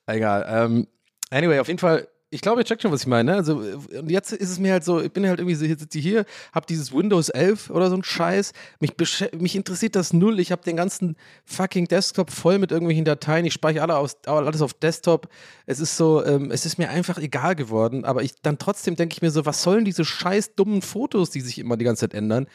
Egal. 0.08 0.46
Ähm, 0.50 0.88
anyway, 1.30 1.60
auf 1.60 1.68
jeden 1.68 1.78
Fall, 1.78 2.08
ich 2.30 2.42
glaube, 2.42 2.62
ihr 2.62 2.66
checkt 2.66 2.82
schon, 2.82 2.92
was 2.92 3.02
ich 3.02 3.08
meine. 3.08 3.32
Ne? 3.32 3.38
Also, 3.38 3.62
äh, 3.62 4.00
und 4.00 4.12
jetzt 4.12 4.34
ist 4.34 4.50
es 4.50 4.60
mir 4.60 4.74
halt 4.74 4.84
so, 4.84 5.02
ich 5.02 5.12
bin 5.12 5.26
halt 5.28 5.40
irgendwie 5.40 5.56
so, 5.56 5.66
jetzt 5.66 5.80
sitze 5.80 6.00
hier, 6.00 6.26
hab 6.52 6.68
dieses 6.68 6.92
Windows 6.92 7.30
11 7.30 7.70
oder 7.70 7.90
so 7.90 7.96
ein 7.96 8.04
Scheiß. 8.04 8.52
Mich, 8.80 8.94
mich 9.40 9.56
interessiert 9.56 9.96
das 9.96 10.12
null. 10.12 10.40
Ich 10.40 10.52
habe 10.52 10.62
den 10.64 10.76
ganzen 10.76 11.16
fucking 11.46 11.88
Desktop 11.88 12.32
voll 12.32 12.60
mit 12.60 12.72
irgendwelchen 12.72 13.06
Dateien. 13.06 13.46
Ich 13.46 13.54
speichere 13.54 13.84
alle 13.84 13.98
aus, 13.98 14.18
alles 14.26 14.62
auf 14.62 14.74
Desktop. 14.74 15.30
Es 15.66 15.80
ist 15.80 15.96
so, 15.96 16.24
ähm, 16.26 16.52
es 16.52 16.66
ist 16.66 16.78
mir 16.78 16.90
einfach 16.90 17.18
egal 17.18 17.56
geworden. 17.56 18.04
Aber 18.04 18.24
ich 18.24 18.34
dann 18.42 18.58
trotzdem 18.58 18.98
denke 18.98 19.14
ich 19.14 19.22
mir 19.22 19.32
so, 19.32 19.46
was 19.46 19.64
sollen 19.64 19.86
diese 19.86 20.04
scheiß 20.04 20.56
dummen 20.56 20.82
Fotos, 20.82 21.30
die 21.30 21.42
sich 21.42 21.60
immer 21.60 21.78
die 21.78 21.86
ganze 21.86 22.02
Zeit 22.02 22.14
ändern? 22.14 22.48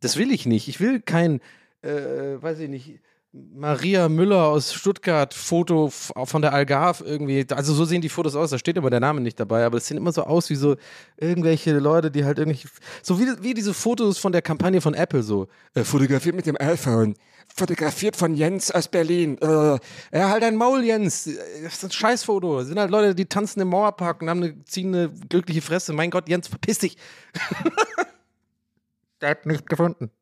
Das 0.00 0.16
will 0.16 0.32
ich 0.32 0.46
nicht. 0.46 0.66
Ich 0.66 0.80
will 0.80 1.00
kein, 1.00 1.40
äh, 1.82 2.40
weiß 2.40 2.58
ich 2.58 2.68
nicht, 2.68 3.00
Maria 3.32 4.08
Müller 4.08 4.46
aus 4.46 4.74
Stuttgart 4.74 5.32
Foto 5.34 5.88
von 5.88 6.42
der 6.42 6.52
Algarve 6.52 7.04
irgendwie. 7.04 7.46
Also 7.50 7.74
so 7.74 7.84
sehen 7.84 8.00
die 8.00 8.08
Fotos 8.08 8.34
aus, 8.34 8.50
da 8.50 8.58
steht 8.58 8.76
immer 8.76 8.90
der 8.90 8.98
Name 8.98 9.20
nicht 9.20 9.38
dabei, 9.38 9.64
aber 9.64 9.78
es 9.78 9.86
sehen 9.86 9.98
immer 9.98 10.10
so 10.10 10.24
aus 10.24 10.50
wie 10.50 10.56
so 10.56 10.76
irgendwelche 11.16 11.78
Leute, 11.78 12.10
die 12.10 12.24
halt 12.24 12.38
irgendwelche, 12.38 12.68
so 13.02 13.20
wie, 13.20 13.26
wie 13.40 13.54
diese 13.54 13.72
Fotos 13.72 14.18
von 14.18 14.32
der 14.32 14.42
Kampagne 14.42 14.80
von 14.80 14.94
Apple 14.94 15.22
so. 15.22 15.46
Äh, 15.74 15.84
fotografiert 15.84 16.34
mit 16.34 16.46
dem 16.46 16.56
iPhone. 16.60 17.14
Fotografiert 17.54 18.16
von 18.16 18.34
Jens 18.34 18.72
aus 18.72 18.88
Berlin. 18.88 19.38
Äh, 19.38 19.46
ja, 19.46 20.28
halt 20.28 20.42
ein 20.42 20.56
Maul, 20.56 20.82
Jens. 20.82 21.28
Das 21.62 21.74
ist 21.74 21.84
ein 21.84 21.90
Scheißfoto. 21.92 22.58
Das 22.58 22.66
sind 22.66 22.80
halt 22.80 22.90
Leute, 22.90 23.14
die 23.14 23.26
tanzen 23.26 23.60
im 23.60 23.68
Mauerpark 23.68 24.22
und 24.22 24.30
haben 24.30 24.42
eine, 24.42 24.64
ziehen 24.64 24.92
eine 24.92 25.08
glückliche 25.28 25.62
Fresse. 25.62 25.92
Mein 25.92 26.10
Gott, 26.10 26.28
Jens, 26.28 26.48
verpiss 26.48 26.78
dich. 26.78 26.96
der 29.20 29.30
hat 29.30 29.46
nicht 29.46 29.68
gefunden. 29.68 30.10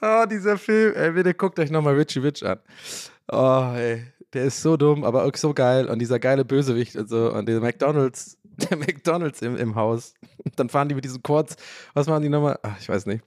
Oh, 0.00 0.24
dieser 0.30 0.58
Film, 0.58 0.94
ey, 0.94 1.12
bitte 1.12 1.34
guckt 1.34 1.58
euch 1.58 1.70
nochmal 1.70 1.94
Richie 1.94 2.20
Rich 2.20 2.44
an. 2.44 2.58
Oh, 3.30 3.72
ey, 3.74 4.04
der 4.32 4.44
ist 4.44 4.62
so 4.62 4.76
dumm, 4.76 5.04
aber 5.04 5.24
auch 5.24 5.36
so 5.36 5.54
geil. 5.54 5.86
Und 5.86 5.98
dieser 5.98 6.18
geile 6.18 6.44
Bösewicht 6.44 6.96
und 6.96 7.08
so. 7.08 7.32
Und 7.32 7.46
der 7.46 7.60
McDonalds, 7.60 8.38
der 8.70 8.76
McDonalds 8.76 9.42
im, 9.42 9.56
im 9.56 9.74
Haus. 9.74 10.14
Dann 10.56 10.68
fahren 10.68 10.88
die 10.88 10.94
mit 10.94 11.04
diesen 11.04 11.22
Quads. 11.22 11.56
Was 11.94 12.06
machen 12.06 12.22
die 12.22 12.28
nochmal? 12.28 12.58
Ach, 12.62 12.78
ich 12.80 12.88
weiß 12.88 13.06
nicht. 13.06 13.24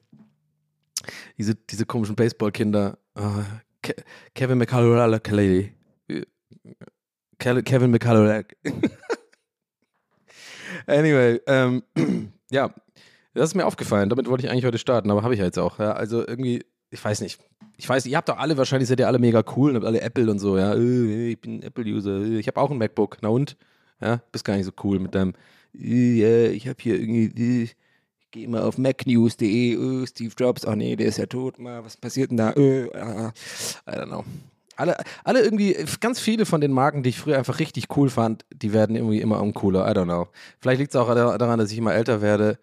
Diese, 1.38 1.56
diese 1.56 1.86
komischen 1.86 2.16
Baseballkinder. 2.16 2.98
Oh, 3.16 3.44
Ke 3.82 3.96
Kevin 4.36 4.60
McCullough. 4.60 5.20
Kevin 7.40 7.92
McCullough. 7.92 8.44
anyway, 10.88 11.42
ähm, 11.48 11.84
ja, 12.52 12.74
das 13.34 13.50
ist 13.50 13.56
mir 13.56 13.66
aufgefallen. 13.66 14.10
Damit 14.10 14.28
wollte 14.28 14.46
ich 14.46 14.52
eigentlich 14.52 14.66
heute 14.66 14.78
starten, 14.78 15.12
aber 15.12 15.24
habe 15.24 15.34
ich 15.34 15.40
ja 15.40 15.46
jetzt 15.46 15.60
auch. 15.60 15.80
Ja. 15.80 15.94
Also 15.94 16.26
irgendwie, 16.28 16.66
ich 16.90 17.04
weiß 17.04 17.22
nicht. 17.22 17.40
Ich 17.78 17.88
weiß, 17.90 18.06
ihr 18.06 18.18
habt 18.18 18.30
doch 18.30 18.38
alle, 18.38 18.58
wahrscheinlich 18.58 18.90
seid 18.90 19.00
ihr 19.00 19.08
alle 19.08 19.20
mega 19.20 19.44
cool 19.56 19.72
und 19.72 19.78
habt 19.78 19.86
alle 19.86 20.02
Apple 20.02 20.30
und 20.30 20.40
so, 20.40 20.58
ja. 20.58 20.74
Äh, 20.76 21.32
Ich 21.32 21.42
bin 21.42 21.64
Apple-User. 21.64 22.22
Ich 22.22 22.48
habe 22.48 22.60
auch 22.60 22.70
ein 22.70 22.78
MacBook. 22.78 23.18
Na 23.22 23.30
und? 23.30 23.58
Ja, 24.02 24.22
bist 24.32 24.46
gar 24.46 24.56
nicht 24.56 24.66
so 24.66 24.72
cool 24.84 25.00
mit 25.00 25.14
deinem, 25.14 25.34
äh, 25.80 26.48
ich 26.48 26.68
habe 26.68 26.78
hier 26.82 27.00
irgendwie, 27.00 27.62
äh, 27.62 27.64
ich 27.64 27.76
gehe 28.32 28.48
mal 28.48 28.64
auf 28.64 28.78
macnews.de, 28.78 29.74
äh, 29.76 30.08
Steve 30.08 30.34
Jobs, 30.38 30.66
ach 30.66 30.76
nee, 30.76 30.96
der 30.96 31.08
ist 31.08 31.18
ja 31.18 31.26
tot, 31.28 31.60
mal, 31.60 31.84
was 31.84 31.98
passiert 31.98 32.32
denn 32.32 32.38
da? 32.38 32.52
Äh, 32.54 32.90
ah, 32.96 33.32
I 33.88 33.92
don't 33.92 34.08
know. 34.08 34.24
Alle, 34.78 34.98
alle 35.24 35.42
irgendwie, 35.42 35.76
ganz 36.00 36.20
viele 36.20 36.46
von 36.46 36.62
den 36.62 36.72
Marken, 36.72 37.04
die 37.04 37.10
ich 37.10 37.20
früher 37.20 37.38
einfach 37.38 37.60
richtig 37.60 37.96
cool 37.96 38.10
fand, 38.10 38.46
die 38.52 38.74
werden 38.74 38.96
irgendwie 38.96 39.22
immer 39.22 39.40
uncooler. 39.40 39.88
I 39.88 39.92
don't 39.92 40.06
know. 40.06 40.30
Vielleicht 40.60 40.80
liegt 40.80 40.92
es 40.92 40.96
auch 40.96 41.14
daran, 41.14 41.60
dass 41.60 41.72
ich 41.72 41.78
immer 41.78 41.94
älter 41.94 42.22
werde. 42.22 42.58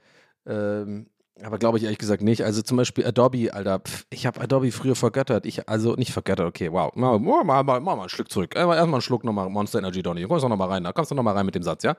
Ähm, 0.49 1.11
aber 1.43 1.59
glaube 1.59 1.79
ich 1.79 1.85
ehrlich 1.85 1.99
gesagt 1.99 2.23
nicht. 2.23 2.45
Also 2.45 2.63
zum 2.63 2.77
Beispiel 2.77 3.07
Adobe, 3.07 3.53
Alter. 3.53 3.81
Pff, 3.81 4.07
ich 4.11 4.27
habe 4.27 4.41
Adobe 4.41 4.73
früher 4.73 4.97
vergöttert. 4.97 5.47
Ich, 5.47 5.69
also 5.69 5.95
nicht 5.95 6.13
vergöttert, 6.13 6.47
okay, 6.47 6.73
wow. 6.73 6.93
Mal, 6.97 7.19
mal, 7.21 7.45
mal, 7.45 7.63
mal, 7.63 7.81
mal 7.81 8.01
einen 8.01 8.09
Schluck 8.09 8.31
zurück. 8.31 8.57
Erstmal 8.57 8.79
einen 8.79 9.01
Schluck 9.01 9.25
nochmal 9.25 9.49
Monster 9.49 9.79
Energy 9.79 10.03
Donny. 10.03 10.25
Kommst 10.25 10.45
du 10.45 10.49
nochmal 10.49 10.69
rein, 10.69 10.85
da 10.85 10.93
kommst 10.93 11.11
du 11.11 11.15
nochmal 11.15 11.35
rein 11.35 11.47
mit 11.47 11.55
dem 11.55 11.63
Satz, 11.63 11.85
ja? 11.85 11.97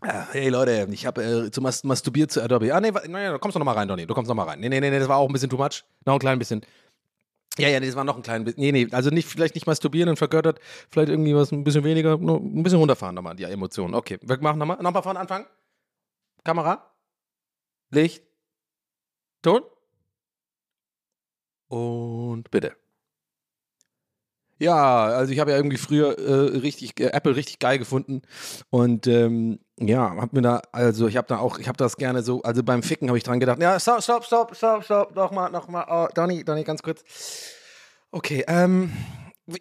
Ah, 0.00 0.26
Hey 0.32 0.48
Leute, 0.50 0.86
ich 0.90 1.06
habe 1.06 1.22
äh, 1.22 1.50
zu 1.50 1.62
mas 1.62 1.82
masturbiert 1.84 2.30
zu 2.30 2.42
Adobe. 2.42 2.74
Ah, 2.74 2.80
nee, 2.80 2.90
nee, 2.90 3.28
du 3.28 3.38
kommst 3.38 3.54
doch 3.54 3.60
nochmal 3.60 3.76
rein, 3.76 3.88
Donny. 3.88 4.06
Du 4.06 4.14
kommst 4.14 4.28
nochmal 4.28 4.46
rein. 4.46 4.60
Nee, 4.60 4.68
nee, 4.68 4.80
nee, 4.80 4.98
das 4.98 5.08
war 5.08 5.16
auch 5.18 5.28
ein 5.28 5.32
bisschen 5.32 5.50
too 5.50 5.56
much. 5.56 5.84
Noch 6.04 6.14
ein 6.14 6.18
klein 6.18 6.38
bisschen. 6.38 6.62
Ja, 7.58 7.68
ja, 7.68 7.78
das 7.78 7.94
war 7.94 8.04
noch 8.04 8.16
ein 8.16 8.22
klein 8.22 8.44
bisschen. 8.44 8.60
Nee, 8.60 8.72
nee, 8.72 8.88
also 8.90 9.10
nicht, 9.10 9.28
vielleicht 9.28 9.54
nicht 9.54 9.66
masturbieren 9.66 10.08
und 10.08 10.16
vergöttert, 10.16 10.58
vielleicht 10.90 11.08
irgendwie 11.08 11.34
was 11.36 11.52
ein 11.52 11.62
bisschen 11.62 11.84
weniger, 11.84 12.18
nur 12.18 12.38
ein 12.40 12.62
bisschen 12.64 12.80
runterfahren 12.80 13.14
nochmal, 13.14 13.36
die 13.36 13.44
Emotionen. 13.44 13.94
Okay, 13.94 14.18
wir 14.22 14.38
machen 14.40 14.58
nochmal. 14.58 14.82
Nochmal 14.82 15.02
von 15.02 15.16
Anfang. 15.16 15.46
Kamera. 16.42 16.90
Licht. 17.90 18.24
Ton. 19.42 19.62
Und 21.68 22.50
bitte. 22.50 22.76
Ja, 24.58 25.06
also 25.06 25.32
ich 25.32 25.40
habe 25.40 25.50
ja 25.50 25.56
irgendwie 25.56 25.76
früher 25.76 26.18
äh, 26.18 26.58
richtig 26.58 26.98
äh, 27.00 27.06
Apple 27.12 27.34
richtig 27.36 27.58
geil 27.58 27.78
gefunden 27.78 28.22
und 28.70 29.06
ähm, 29.06 29.58
ja, 29.80 30.16
hab 30.16 30.32
mir 30.32 30.42
da 30.42 30.62
also 30.72 31.08
ich 31.08 31.16
habe 31.16 31.26
da 31.26 31.38
auch 31.38 31.58
ich 31.58 31.66
habe 31.66 31.76
das 31.76 31.96
gerne 31.96 32.22
so 32.22 32.42
also 32.42 32.62
beim 32.62 32.82
Ficken 32.82 33.08
habe 33.08 33.18
ich 33.18 33.24
dran 33.24 33.40
gedacht. 33.40 33.60
Ja, 33.60 33.78
stopp, 33.80 34.02
stopp, 34.02 34.24
stopp, 34.24 34.54
stopp, 34.54 34.84
stopp, 34.84 35.14
noch 35.14 35.30
mal, 35.32 35.50
noch 35.50 35.68
mal. 35.68 35.86
Oh, 35.88 36.08
Donny, 36.14 36.44
Donny, 36.44 36.64
ganz 36.64 36.82
kurz. 36.82 37.02
Okay, 38.10 38.44
ähm, 38.46 38.92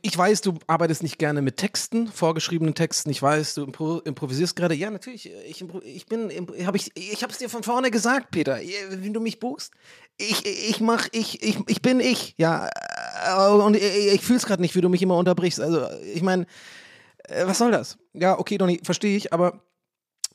ich 0.02 0.18
weiß, 0.18 0.42
du 0.42 0.54
arbeitest 0.68 1.04
nicht 1.04 1.18
gerne 1.18 1.42
mit 1.42 1.58
Texten, 1.58 2.08
vorgeschriebenen 2.08 2.74
Texten. 2.74 3.10
Ich 3.10 3.22
weiß, 3.22 3.56
du 3.56 3.64
impro 3.64 4.00
improvisierst 4.00 4.56
gerade. 4.56 4.76
Ja, 4.76 4.90
natürlich. 4.90 5.30
Ich, 5.46 5.66
ich 5.84 6.06
bin, 6.06 6.32
habe 6.66 6.78
ich, 6.78 6.92
ich 6.96 7.22
habe 7.22 7.34
es 7.34 7.40
dir 7.40 7.50
von 7.50 7.64
vorne 7.64 7.92
gesagt, 7.92 8.32
Peter. 8.32 8.60
Wenn 8.90 9.14
du 9.14 9.20
mich 9.20 9.40
buchst, 9.40 9.74
ich, 10.18 10.46
ich 10.46 10.80
mach, 10.80 11.10
ich, 11.12 11.44
ich, 11.44 11.58
ich 11.68 11.82
bin 11.82 12.00
ich. 12.00 12.36
Ja, 12.38 12.70
äh, 13.26 13.52
und 13.52 13.76
ich, 13.76 14.14
ich 14.14 14.22
fühle 14.22 14.38
es 14.38 14.46
gerade 14.46 14.62
nicht, 14.62 14.76
wie 14.76 14.82
du 14.82 14.88
mich 14.88 15.02
immer 15.02 15.18
unterbrichst. 15.18 15.60
Also, 15.60 15.86
ich 16.14 16.22
meine, 16.22 16.46
äh, 17.24 17.46
was 17.46 17.58
soll 17.58 17.72
das? 17.72 17.98
Ja, 18.14 18.40
okay, 18.40 18.58
Donny, 18.58 18.80
verstehe 18.84 19.18
ich, 19.18 19.34
aber 19.34 19.64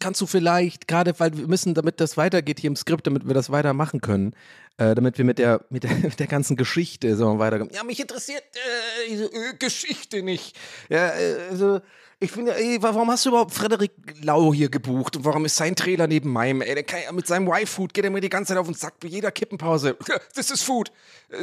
kannst 0.00 0.21
du 0.21 0.26
vielleicht, 0.26 0.88
gerade 0.88 1.19
weil 1.19 1.37
wir 1.37 1.47
müssen, 1.47 1.75
damit 1.75 2.00
das 2.00 2.17
weitergeht 2.17 2.61
hier 2.61 2.69
im 2.69 2.76
Skript, 2.76 3.07
damit 3.07 3.26
wir 3.26 3.35
das 3.35 3.50
weitermachen 3.50 4.00
können, 4.00 4.35
äh, 4.78 4.95
damit 4.95 5.19
wir 5.19 5.25
mit 5.25 5.38
der, 5.38 5.64
mit 5.71 5.85
der, 5.85 5.95
mit 5.97 6.19
der 6.19 6.26
ganzen 6.26 6.57
Geschichte 6.57 7.17
so 7.17 7.38
weiterkommen. 7.38 7.75
Ja, 7.75 7.85
mich 7.85 8.00
interessiert 8.00 8.43
äh, 8.55 9.09
diese 9.09 9.25
äh, 9.26 9.55
Geschichte 9.59 10.23
nicht. 10.23 10.57
Ja, 10.88 11.09
äh, 11.09 11.49
also, 11.50 11.81
ich 12.21 12.33
finde, 12.33 12.57
ey, 12.57 12.78
warum 12.81 13.09
hast 13.11 13.25
du 13.25 13.28
überhaupt 13.28 13.55
Frederik 13.55 13.93
Lau 14.23 14.52
hier 14.52 14.69
gebucht 14.69 15.17
und 15.17 15.25
warum 15.25 15.45
ist 15.45 15.55
sein 15.55 15.76
Trailer 15.76 16.09
neben 16.09 16.33
meinem? 16.33 16.62
Ey, 16.62 16.75
der 16.75 16.83
kann 16.83 17.00
ja 17.05 17.12
mit 17.12 17.28
seinem 17.28 17.47
Y-Food 17.47 17.95
geht 17.95 18.05
er 18.05 18.11
mir 18.11 18.21
die 18.21 18.28
ganze 18.28 18.49
Zeit 18.49 18.59
auf 18.59 18.67
den 18.67 18.75
Sack 18.75 18.99
bei 18.99 19.07
jeder 19.07 19.31
Kippenpause. 19.31 19.97
Das 20.35 20.50
ist 20.50 20.62
Food. 20.62 20.90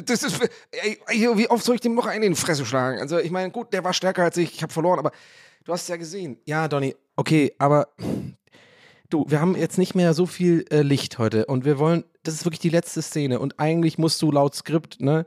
Das 0.05 0.23
ist, 0.23 0.37
ey, 0.71 0.99
wie 1.09 1.49
oft 1.49 1.63
soll 1.63 1.75
ich 1.75 1.81
dem 1.81 1.95
noch 1.95 2.07
einen 2.07 2.23
in 2.23 2.33
die 2.33 2.39
Fresse 2.39 2.65
schlagen? 2.65 2.99
Also, 2.99 3.19
ich 3.19 3.31
meine, 3.31 3.51
gut, 3.51 3.71
der 3.71 3.83
war 3.83 3.93
stärker 3.93 4.23
als 4.23 4.35
ich, 4.35 4.53
ich 4.53 4.63
habe 4.63 4.73
verloren, 4.73 4.99
aber 4.99 5.11
du 5.63 5.71
hast 5.71 5.83
es 5.83 5.87
ja 5.87 5.95
gesehen. 5.95 6.37
Ja, 6.43 6.67
Donny, 6.67 6.93
okay, 7.15 7.53
aber 7.57 7.87
Du, 9.09 9.25
wir 9.27 9.39
haben 9.39 9.55
jetzt 9.55 9.77
nicht 9.77 9.93
mehr 9.95 10.13
so 10.13 10.25
viel 10.25 10.65
äh, 10.71 10.81
Licht 10.81 11.19
heute 11.19 11.45
und 11.45 11.63
wir 11.63 11.77
wollen, 11.77 12.03
das 12.23 12.33
ist 12.33 12.45
wirklich 12.45 12.59
die 12.59 12.69
letzte 12.69 13.01
Szene 13.01 13.39
und 13.39 13.59
eigentlich 13.59 13.97
musst 13.97 14.21
du 14.21 14.31
laut 14.31 14.55
Skript, 14.55 14.99
ne, 14.99 15.25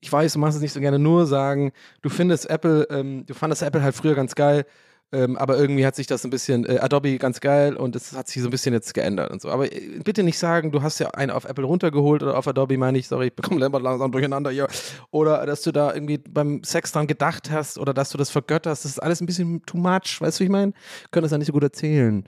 ich 0.00 0.12
weiß, 0.12 0.34
du 0.34 0.38
machst 0.38 0.56
es 0.56 0.62
nicht 0.62 0.72
so 0.72 0.80
gerne, 0.80 0.98
nur 0.98 1.26
sagen, 1.26 1.72
du 2.02 2.10
findest 2.10 2.50
Apple, 2.50 2.86
ähm, 2.90 3.24
du 3.24 3.32
fandest 3.32 3.62
Apple 3.62 3.82
halt 3.82 3.94
früher 3.94 4.14
ganz 4.14 4.34
geil, 4.34 4.66
ähm, 5.12 5.36
aber 5.38 5.56
irgendwie 5.56 5.86
hat 5.86 5.94
sich 5.96 6.06
das 6.06 6.24
ein 6.24 6.30
bisschen, 6.30 6.66
äh, 6.66 6.78
Adobe 6.80 7.16
ganz 7.18 7.40
geil 7.40 7.76
und 7.76 7.96
es 7.96 8.12
hat 8.12 8.28
sich 8.28 8.42
so 8.42 8.48
ein 8.48 8.50
bisschen 8.50 8.74
jetzt 8.74 8.92
geändert 8.92 9.30
und 9.30 9.40
so. 9.40 9.48
Aber 9.48 9.72
äh, 9.72 10.00
bitte 10.04 10.22
nicht 10.22 10.38
sagen, 10.38 10.72
du 10.72 10.82
hast 10.82 10.98
ja 10.98 11.10
einen 11.12 11.30
auf 11.30 11.44
Apple 11.44 11.64
runtergeholt 11.64 12.22
oder 12.22 12.36
auf 12.36 12.46
Adobe, 12.48 12.76
meine 12.76 12.98
ich, 12.98 13.08
sorry, 13.08 13.28
ich 13.28 13.34
bekomme 13.34 13.60
langsam 13.60 14.12
durcheinander 14.12 14.50
hier. 14.50 14.66
Oder 15.12 15.46
dass 15.46 15.62
du 15.62 15.72
da 15.72 15.94
irgendwie 15.94 16.18
beim 16.18 16.62
Sex 16.64 16.92
dran 16.92 17.06
gedacht 17.06 17.50
hast 17.50 17.78
oder 17.78 17.94
dass 17.94 18.10
du 18.10 18.18
das 18.18 18.30
vergötterst, 18.30 18.84
das 18.84 18.92
ist 18.92 18.98
alles 18.98 19.20
ein 19.20 19.26
bisschen 19.26 19.62
too 19.64 19.78
much, 19.78 20.20
weißt 20.20 20.38
du, 20.38 20.40
wie 20.40 20.44
ich 20.46 20.50
meine? 20.50 20.72
Können 21.12 21.22
das 21.22 21.32
ja 21.32 21.38
nicht 21.38 21.46
so 21.46 21.52
gut 21.52 21.62
erzählen. 21.62 22.26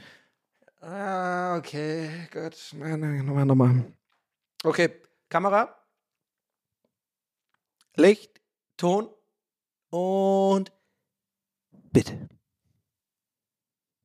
Ah, 0.89 1.57
okay, 1.57 2.29
gut. 2.31 2.55
Nein, 2.75 3.01
nein, 3.01 3.27
nochmal, 3.27 3.45
nochmal. 3.45 3.93
Okay, 4.63 4.89
Kamera. 5.29 5.77
Licht, 7.97 8.41
Ton 8.77 9.11
und 9.91 10.71
bitte. 11.91 12.29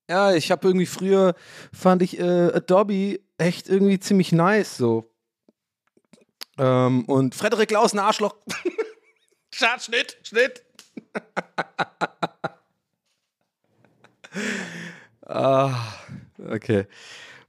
Ja, 0.09 0.33
ich 0.33 0.49
habe 0.49 0.67
irgendwie 0.67 0.87
früher, 0.87 1.35
fand 1.71 2.01
ich 2.01 2.17
äh, 2.17 2.51
Adobe 2.51 3.19
echt 3.37 3.69
irgendwie 3.69 3.99
ziemlich 3.99 4.31
nice 4.31 4.75
so. 4.75 5.13
Ähm, 6.57 7.05
und 7.05 7.35
Frederik 7.35 7.69
Laus, 7.69 7.93
ein 7.93 7.99
Arschloch. 7.99 8.37
Schad, 9.53 9.83
Schnitt, 9.83 10.17
Schnitt. 10.23 10.65
ah, 15.27 16.00
okay. 16.49 16.85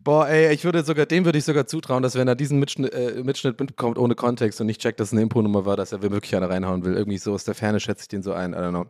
Boah, 0.05 0.29
ey, 0.29 0.53
ich 0.53 0.65
würde 0.65 0.83
sogar, 0.83 1.07
dem 1.07 1.25
würde 1.25 1.39
ich 1.39 1.45
sogar 1.45 1.67
zutrauen, 1.67 2.03
dass 2.03 2.17
wenn 2.17 2.27
er 2.27 2.35
diesen 2.35 2.59
Mitschnitt, 2.59 2.93
äh, 2.93 3.23
Mitschnitt 3.23 3.61
mitbekommt 3.61 3.99
ohne 3.99 4.17
Kontext 4.17 4.61
und 4.61 4.67
nicht 4.67 4.81
checkt, 4.81 4.99
dass 4.99 5.09
es 5.09 5.13
eine 5.13 5.23
Impro-Nummer 5.23 5.65
war, 5.65 5.77
dass 5.77 5.93
er 5.93 6.03
wirklich 6.03 6.35
eine 6.35 6.49
reinhauen 6.49 6.85
will. 6.85 6.95
Irgendwie 6.95 7.19
so 7.19 7.33
aus 7.33 7.45
der 7.45 7.55
Ferne 7.55 7.79
schätze 7.79 8.03
ich 8.03 8.09
den 8.09 8.23
so 8.23 8.33
ein. 8.33 8.53
I 8.53 8.57
don't 8.57 8.71
know. 8.71 8.87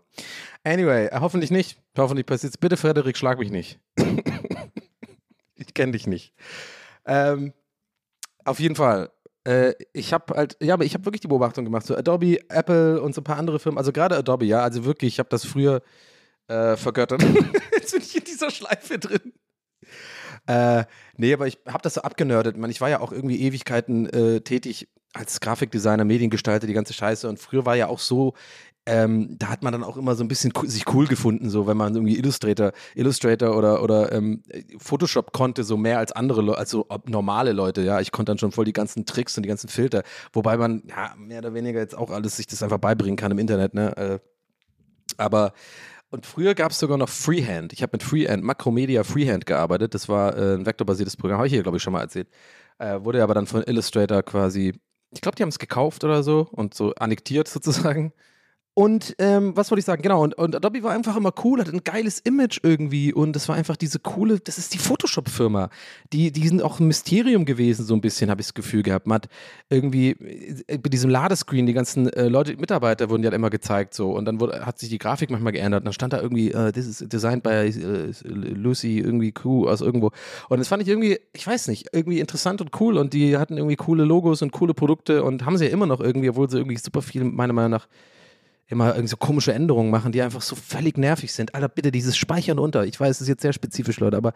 Anyway, 0.65 1.09
äh, 1.09 1.21
hoffentlich 1.21 1.51
nicht. 1.51 1.79
Hoffentlich 1.99 2.25
passiert's. 2.25 2.57
Bitte, 2.57 2.79
Frederik, 2.79 3.19
schlag 3.19 3.39
mich 3.39 3.51
nicht. 3.51 3.79
ich 5.55 5.75
kenne 5.75 5.93
dich 5.93 6.07
nicht. 6.07 6.33
Ähm, 7.05 7.53
auf 8.45 8.59
jeden 8.59 8.77
Fall. 8.77 9.11
Äh, 9.45 9.75
ich 9.93 10.15
habe 10.15 10.35
halt, 10.35 10.57
ja, 10.63 10.73
aber 10.73 10.87
ich 10.87 10.95
habe 10.95 11.05
wirklich 11.05 11.21
die 11.21 11.29
Beobachtung 11.29 11.67
gemacht. 11.67 11.85
So 11.85 11.95
Adobe, 11.95 12.39
Apple 12.49 13.03
und 13.03 13.15
so 13.15 13.21
ein 13.21 13.25
paar 13.25 13.37
andere 13.37 13.59
Firmen. 13.59 13.77
Also 13.77 13.93
gerade 13.93 14.17
Adobe, 14.17 14.47
ja. 14.47 14.63
Also 14.63 14.87
wirklich, 14.87 15.15
ich 15.15 15.19
habe 15.19 15.29
das 15.29 15.45
früher 15.45 15.83
äh, 16.49 16.77
vergöttert. 16.77 17.23
Jetzt 17.75 17.93
bin 17.93 18.01
ich 18.01 18.17
in 18.17 18.25
dieser 18.25 18.51
Schleife 18.51 18.99
drin. 18.99 19.35
Äh, 20.47 20.85
nee, 21.17 21.33
aber 21.33 21.47
ich 21.47 21.59
habe 21.67 21.83
das 21.83 21.95
so 21.95 22.03
abgenördet. 22.03 22.57
Ich 22.69 22.81
war 22.81 22.91
ja 22.91 23.01
auch 23.01 23.13
irgendwie 23.13 23.41
Ewigkeiten 23.43 24.07
äh, 24.07 24.41
tätig 24.41 24.89
als 25.13 25.41
Grafikdesigner, 25.41 26.05
Mediengestalter, 26.05 26.67
die 26.67 26.73
ganze 26.73 26.95
Scheiße. 26.95 27.29
Und 27.29 27.39
früher 27.39 27.67
war 27.67 27.77
ja 27.77 27.89
auch 27.89 27.99
so, 27.99 28.35
ähm, 28.85 29.37
da 29.39 29.49
hat 29.49 29.63
man 29.63 29.73
dann 29.73 29.85
auch 29.85 29.97
immer 29.97 30.17
so 30.17 30.25
ein 30.25 30.29
bisschen 30.29 30.53
sich 30.65 30.93
cool 30.93 31.07
gefunden, 31.07 31.51
so 31.51 31.69
wenn 31.69 31.77
man 31.77 31.95
irgendwie 31.95 32.19
Illustrator, 32.19 32.73
Illustrator 32.97 33.57
oder, 33.57 33.83
oder 33.83 34.11
ähm, 34.11 34.43
Photoshop 34.79 35.33
konnte, 35.33 35.63
so 35.63 35.77
mehr 35.77 35.99
als 35.99 36.11
andere 36.11 36.43
Leute, 36.43 36.59
also 36.59 36.87
normale 37.07 37.53
Leute, 37.53 37.83
ja. 37.83 38.01
Ich 38.01 38.11
konnte 38.11 38.31
dann 38.31 38.39
schon 38.39 38.51
voll 38.51 38.65
die 38.65 38.73
ganzen 38.73 39.07
Tricks 39.07 39.37
und 39.37 39.45
die 39.45 39.49
ganzen 39.49 39.69
Filter, 39.69 40.03
wobei 40.33 40.57
man 40.57 40.83
ja 40.89 41.15
mehr 41.17 41.39
oder 41.39 41.55
weniger 41.55 41.79
jetzt 41.79 41.97
auch 41.97 42.11
alles 42.11 42.37
sich 42.37 42.49
das 42.49 42.63
einfach 42.63 42.79
beibringen 42.79 43.17
kann 43.17 43.31
im 43.31 43.39
Internet, 43.39 43.75
ne? 43.75 43.97
Äh, 43.97 44.19
aber 45.17 45.53
und 46.13 46.27
früher 46.27 46.55
gab 46.55 46.73
es 46.73 46.79
sogar 46.79 46.99
noch 46.99 47.09
Freehand. 47.09 47.73
Ich 47.73 47.83
habe 47.83 47.93
mit 47.95 48.03
Freehand, 48.03 48.45
Macromedia 48.45 49.03
Freehand 49.03 49.47
gearbeitet. 49.47 49.95
Das 49.95 50.09
war 50.09 50.37
äh, 50.37 50.55
ein 50.55 50.67
vektorbasiertes 50.67 51.17
Programm, 51.17 51.39
habe 51.39 51.47
ich 51.47 51.53
hier, 51.55 51.63
glaube 51.63 51.79
ich, 51.79 51.83
schon 51.83 51.95
mal 51.95 52.03
erzählt. 52.03 52.29
Äh, 52.79 53.03
wurde 53.03 53.23
aber 53.23 53.35
dann 53.35 53.47
von 53.47 53.63
Illustrator 53.63 54.23
quasi, 54.23 54.75
ich 55.11 55.21
glaube, 55.23 55.37
die 55.37 55.43
haben 55.43 55.49
es 55.49 55.59
gekauft 55.59 56.05
oder 56.05 56.23
so 56.23 56.49
und 56.53 56.75
so 56.75 56.95
annektiert 56.97 57.49
sozusagen. 57.49 58.13
Und 58.75 59.15
ähm, 59.19 59.55
was 59.55 59.71
wollte 59.71 59.81
ich 59.81 59.85
sagen? 59.85 60.01
Genau, 60.01 60.23
und, 60.23 60.33
und 60.35 60.57
Adobe 60.57 60.83
war 60.83 60.93
einfach 60.93 61.15
immer 61.15 61.35
cool, 61.45 61.61
hat 61.61 61.69
ein 61.69 61.85
geiles 61.85 62.21
Image 62.21 62.59
irgendwie 62.63 63.13
und 63.13 63.37
das 63.37 63.47
war 63.51 63.55
einfach 63.55 63.77
diese 63.77 63.99
coole, 63.99 64.41
das 64.41 64.57
ist 64.57 64.73
die 64.73 64.79
Photoshop-Firma. 64.79 65.69
Die, 66.15 66.33
die 66.33 66.49
sind 66.49 66.63
auch 66.63 66.81
ein 66.81 66.87
Mysterium 66.87 67.45
gewesen, 67.45 67.85
so 67.85 67.93
ein 67.93 68.01
bisschen, 68.01 68.31
habe 68.31 68.41
ich 68.41 68.47
das 68.47 68.55
Gefühl 68.55 68.83
gehabt. 68.83 69.07
Man 69.07 69.17
hat 69.17 69.29
irgendwie 69.69 70.13
äh, 70.69 70.79
bei 70.79 70.89
diesem 70.89 71.11
Ladescreen, 71.11 71.67
die 71.67 71.75
ganzen 71.75 72.11
äh, 72.15 72.29
Leute, 72.29 72.57
Mitarbeiter 72.57 73.11
wurden 73.11 73.23
ja 73.23 73.31
immer 73.33 73.51
gezeigt 73.51 73.93
so 73.93 74.13
und 74.13 74.25
dann 74.25 74.41
wurde, 74.41 74.65
hat 74.65 74.79
sich 74.79 74.89
die 74.89 74.99
Grafik 74.99 75.29
manchmal 75.29 75.53
geändert 75.53 75.83
und 75.83 75.87
dann 75.87 75.93
stand 75.93 76.15
da 76.15 76.23
irgendwie, 76.23 76.51
äh, 76.53 76.73
this 76.73 76.87
is 76.87 77.07
designed 77.07 77.43
by 77.43 77.51
äh, 77.51 78.11
Lucy 78.25 79.01
irgendwie 79.01 79.33
Q 79.33 79.69
aus 79.69 79.83
irgendwo. 79.83 80.13
Und 80.49 80.61
das 80.61 80.69
fand 80.69 80.83
ich 80.83 80.89
irgendwie, 80.89 81.19
ich 81.35 81.47
weiß 81.47 81.69
nicht, 81.69 81.89
irgendwie 81.93 82.21
interessant 82.21 82.63
und 82.63 82.71
cool 82.81 82.97
und 82.97 83.13
die 83.13 83.37
hatten 83.37 83.59
irgendwie 83.59 83.77
coole 83.77 84.05
Logos 84.05 84.41
und 84.41 84.51
coole 84.51 84.73
Produkte 84.73 85.25
und 85.25 85.45
haben 85.45 85.59
sie 85.59 85.67
ja 85.67 85.71
immer 85.71 85.87
noch 85.87 86.01
irgendwie, 86.01 86.31
obwohl 86.31 86.49
sie 86.49 86.57
irgendwie 86.57 86.79
super 86.79 87.03
viel, 87.03 87.25
meiner 87.25 87.53
Meinung 87.53 87.73
nach, 87.73 87.87
immer 88.73 88.89
irgendwie 88.89 89.09
so 89.09 89.17
komische 89.17 89.53
Änderungen 89.53 89.91
machen, 89.91 90.13
die 90.13 90.23
einfach 90.23 90.43
so 90.43 90.57
völlig 90.57 90.99
nervig 90.99 91.33
sind. 91.33 91.55
Alter, 91.55 91.69
bitte 91.69 91.93
dieses 91.93 92.17
Speichern 92.17 92.59
unter. 92.59 92.85
Ich 92.85 92.99
weiß, 92.99 93.17
es 93.17 93.23
ist 93.23 93.29
jetzt 93.29 93.43
sehr 93.43 93.53
spezifisch, 93.53 94.01
Leute, 94.01 94.17
aber 94.17 94.35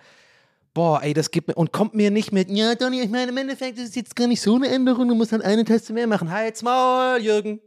boah, 0.75 1.02
ey, 1.02 1.14
das 1.14 1.31
gibt 1.31 1.49
mir 1.49 1.55
und 1.55 1.73
kommt 1.73 1.95
mir 1.95 2.11
nicht 2.11 2.33
mit, 2.33 2.50
ja, 2.50 2.75
Donny, 2.75 3.00
ich 3.00 3.09
meine, 3.09 3.31
im 3.31 3.37
Endeffekt 3.38 3.78
ist 3.78 3.88
es 3.88 3.95
jetzt 3.95 4.14
gar 4.14 4.28
nicht 4.28 4.43
so 4.43 4.57
eine 4.57 4.69
Änderung, 4.69 5.09
du 5.09 5.14
musst 5.14 5.33
halt 5.33 5.43
eine 5.43 5.64
Taste 5.64 5.93
mehr 5.93 6.07
machen. 6.07 6.31
Halt's 6.31 6.62
Maul, 6.62 7.19
Jürgen. 7.21 7.61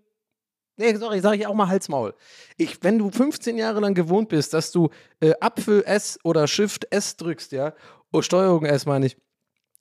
Nee, 0.77 0.95
sorry, 0.95 1.19
sage 1.19 1.37
ich 1.37 1.47
auch 1.47 1.55
mal 1.55 1.67
Halt's 1.67 1.89
Maul. 1.89 2.13
Ich, 2.55 2.81
wenn 2.83 2.99
du 2.99 3.09
15 3.09 3.57
Jahre 3.57 3.79
lang 3.81 3.95
gewohnt 3.95 4.29
bist, 4.29 4.53
dass 4.53 4.71
du 4.71 4.89
äh, 5.19 5.33
Apfel 5.41 5.83
S 5.85 6.19
oder 6.23 6.47
Shift 6.47 6.87
S 6.91 7.17
drückst, 7.17 7.51
ja, 7.51 7.73
oder 8.13 8.23
Steuerung 8.23 8.63
S 8.65 8.85
meine 8.85 9.07
ich, 9.07 9.17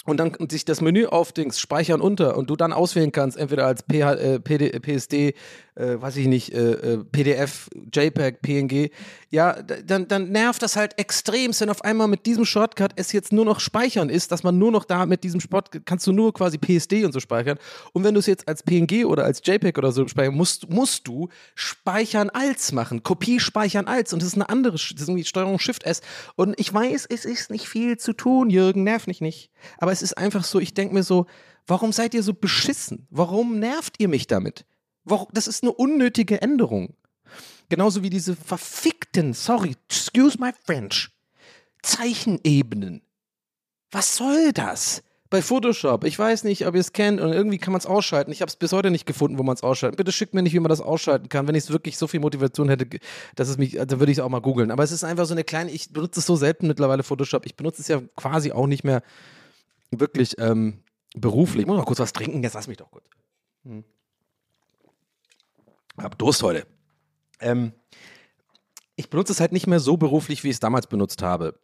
und 0.09 0.17
dann 0.17 0.35
sich 0.51 0.65
das 0.65 0.81
Menü 0.81 1.05
aufdingst, 1.07 1.61
speichern 1.61 2.01
unter 2.01 2.37
und 2.37 2.49
du 2.49 2.57
dann 2.57 2.73
auswählen 2.73 3.13
kannst, 3.13 3.37
entweder 3.37 3.67
als 3.67 3.83
PH, 3.83 4.15
äh, 4.15 4.41
PD, 4.41 4.81
PSD, 4.81 5.35
äh, 5.79 6.01
weiß 6.01 6.17
ich 6.17 6.27
nicht, 6.27 6.53
äh, 6.53 6.73
äh 6.73 7.05
PDF, 7.05 7.69
JPEG, 7.95 8.43
PNG, 8.43 8.91
ja, 9.31 9.61
dann, 9.63 10.09
dann 10.09 10.31
nervt 10.31 10.63
das 10.63 10.77
halt 10.77 10.99
extrem, 10.99 11.53
wenn 11.59 11.71
auf 11.71 11.83
einmal 11.83 12.09
mit 12.09 12.27
diesem 12.27 12.45
Shortcut 12.45 12.93
es 12.97 13.13
jetzt 13.13 13.33
nur 13.33 13.45
noch 13.45 13.61
speichern 13.61 14.09
ist, 14.09 14.33
dass 14.33 14.43
man 14.43 14.59
nur 14.59 14.73
noch 14.73 14.85
da 14.85 15.07
mit 15.07 15.23
diesem 15.23 15.41
Spot, 15.41 15.63
kannst 15.85 16.07
du 16.07 16.13
nur 16.13 16.33
quasi 16.33 16.59
PSD 16.59 17.05
und 17.05 17.13
so 17.13 17.21
speichern. 17.21 17.59
Und 17.93 18.05
wenn 18.05 18.15
du 18.15 18.21
es 18.21 18.27
jetzt 18.27 18.49
als 18.49 18.63
PNG 18.63 19.05
oder 19.05 19.25
als 19.25 19.41
JPEG 19.45 19.79
oder 19.79 19.93
so 19.93 20.07
speichern 20.09 20.35
musst, 20.35 20.69
musst 20.71 21.07
du 21.07 21.29
speichern 21.55 22.31
als 22.31 22.73
machen, 22.73 23.03
Kopie 23.03 23.41
speichern 23.41 23.87
als 23.87 24.13
und 24.13 24.23
das 24.23 24.29
ist 24.29 24.35
eine 24.35 24.49
andere, 24.49 24.73
das 24.73 24.91
ist 24.91 25.09
irgendwie 25.09 25.25
Steuerung 25.25 25.59
Shift 25.59 25.85
S. 25.85 26.01
Und 26.37 26.59
ich 26.59 26.73
weiß, 26.73 27.07
es 27.09 27.25
ist 27.25 27.51
nicht 27.51 27.69
viel 27.69 27.99
zu 27.99 28.13
tun, 28.13 28.51
Jürgen, 28.51 28.85
nerv 28.85 29.07
mich 29.07 29.21
nicht. 29.21 29.51
Aber 29.79 29.93
es 29.93 30.03
ist 30.03 30.17
einfach 30.17 30.45
so, 30.45 30.59
ich 30.59 30.75
denke 30.75 30.95
mir 30.95 31.03
so, 31.03 31.27
warum 31.67 31.93
seid 31.93 32.15
ihr 32.15 32.23
so 32.23 32.35
beschissen? 32.35 33.07
Warum 33.11 33.59
nervt 33.59 33.95
ihr 33.99 34.09
mich 34.09 34.27
damit? 34.27 34.65
Das 35.33 35.47
ist 35.47 35.63
eine 35.63 35.73
unnötige 35.73 36.41
Änderung. 36.41 36.95
Genauso 37.69 38.03
wie 38.03 38.11
diese 38.11 38.35
verfickten, 38.35 39.35
sorry, 39.35 39.77
excuse 39.89 40.39
my 40.41 40.53
French, 40.65 41.11
Zeichenebenen. 41.83 43.03
Was 43.91 44.17
soll 44.17 44.53
das? 44.53 45.03
Bei 45.31 45.43
Photoshop, 45.43 46.05
ich 46.05 46.19
weiß 46.19 46.45
nicht, 46.45 46.67
ob 46.67 46.75
ihr 46.75 46.81
es 46.81 46.95
kennt 46.95 47.21
und 47.21 47.35
irgendwie 47.35 47.59
kann 47.59 47.73
man 47.73 47.81
es 47.81 47.85
ausschalten. 47.85 48.33
Ich 48.33 48.41
habe 48.41 48.49
es 48.49 48.57
bis 48.57 48.73
heute 48.73 48.91
nicht 48.91 49.05
gefunden, 49.05 49.37
wo 49.37 49.43
man 49.43 49.55
es 49.55 49.63
ausschalten. 49.63 49.97
Bitte 49.97 50.11
schickt 50.11 50.33
mir 50.33 50.43
nicht, 50.43 50.55
wie 50.55 50.61
man 50.61 50.71
das 50.71 50.81
ausschalten 50.81 51.29
kann. 51.29 51.47
Wenn 51.47 51.55
ich 51.55 51.69
wirklich 51.69 51.99
so 51.99 52.07
viel 52.07 52.21
Motivation 52.21 52.71
hätte, 52.71 52.89
dass 53.37 53.51
es 53.51 53.59
mich, 53.59 53.73
dann 53.73 54.01
würde 54.01 54.11
ich 54.11 54.17
es 54.17 54.25
auch 54.25 54.31
mal 54.31 54.41
googeln. 54.41 54.71
Aber 54.71 54.83
es 54.83 54.91
ist 54.91 55.05
einfach 55.05 55.27
so 55.27 55.35
eine 55.35 55.45
kleine, 55.45 55.71
ich 55.71 55.93
benutze 55.93 56.21
es 56.21 56.27
so 56.27 56.37
selten 56.37 56.67
mittlerweile 56.67 57.03
Photoshop. 57.03 57.45
Ich 57.45 57.57
benutze 57.57 57.83
es 57.83 57.89
ja 57.89 58.01
quasi 58.17 58.53
auch 58.53 58.67
nicht 58.67 58.85
mehr 58.85 59.03
wirklich 59.91 60.37
ähm, 60.39 60.79
beruflich. 61.15 61.63
Ich 61.63 61.67
muss 61.67 61.77
mal 61.77 61.85
kurz 61.85 61.99
was 61.99 62.15
trinken, 62.15 62.43
jetzt 62.43 62.55
lass 62.55 62.67
mich 62.67 62.79
doch 62.79 62.91
kurz. 62.91 63.05
Hm. 63.65 63.85
Hab 65.99 66.19
Durst 66.19 66.43
heute. 66.43 66.67
Ähm, 67.41 67.73
ich 68.97 69.11
benutze 69.11 69.33
es 69.33 69.41
halt 69.41 69.53
nicht 69.53 69.67
mehr 69.67 69.81
so 69.81 69.97
beruflich, 69.97 70.45
wie 70.45 70.49
ich 70.49 70.55
es 70.55 70.61
damals 70.61 70.87
benutzt 70.87 71.23
habe. 71.23 71.59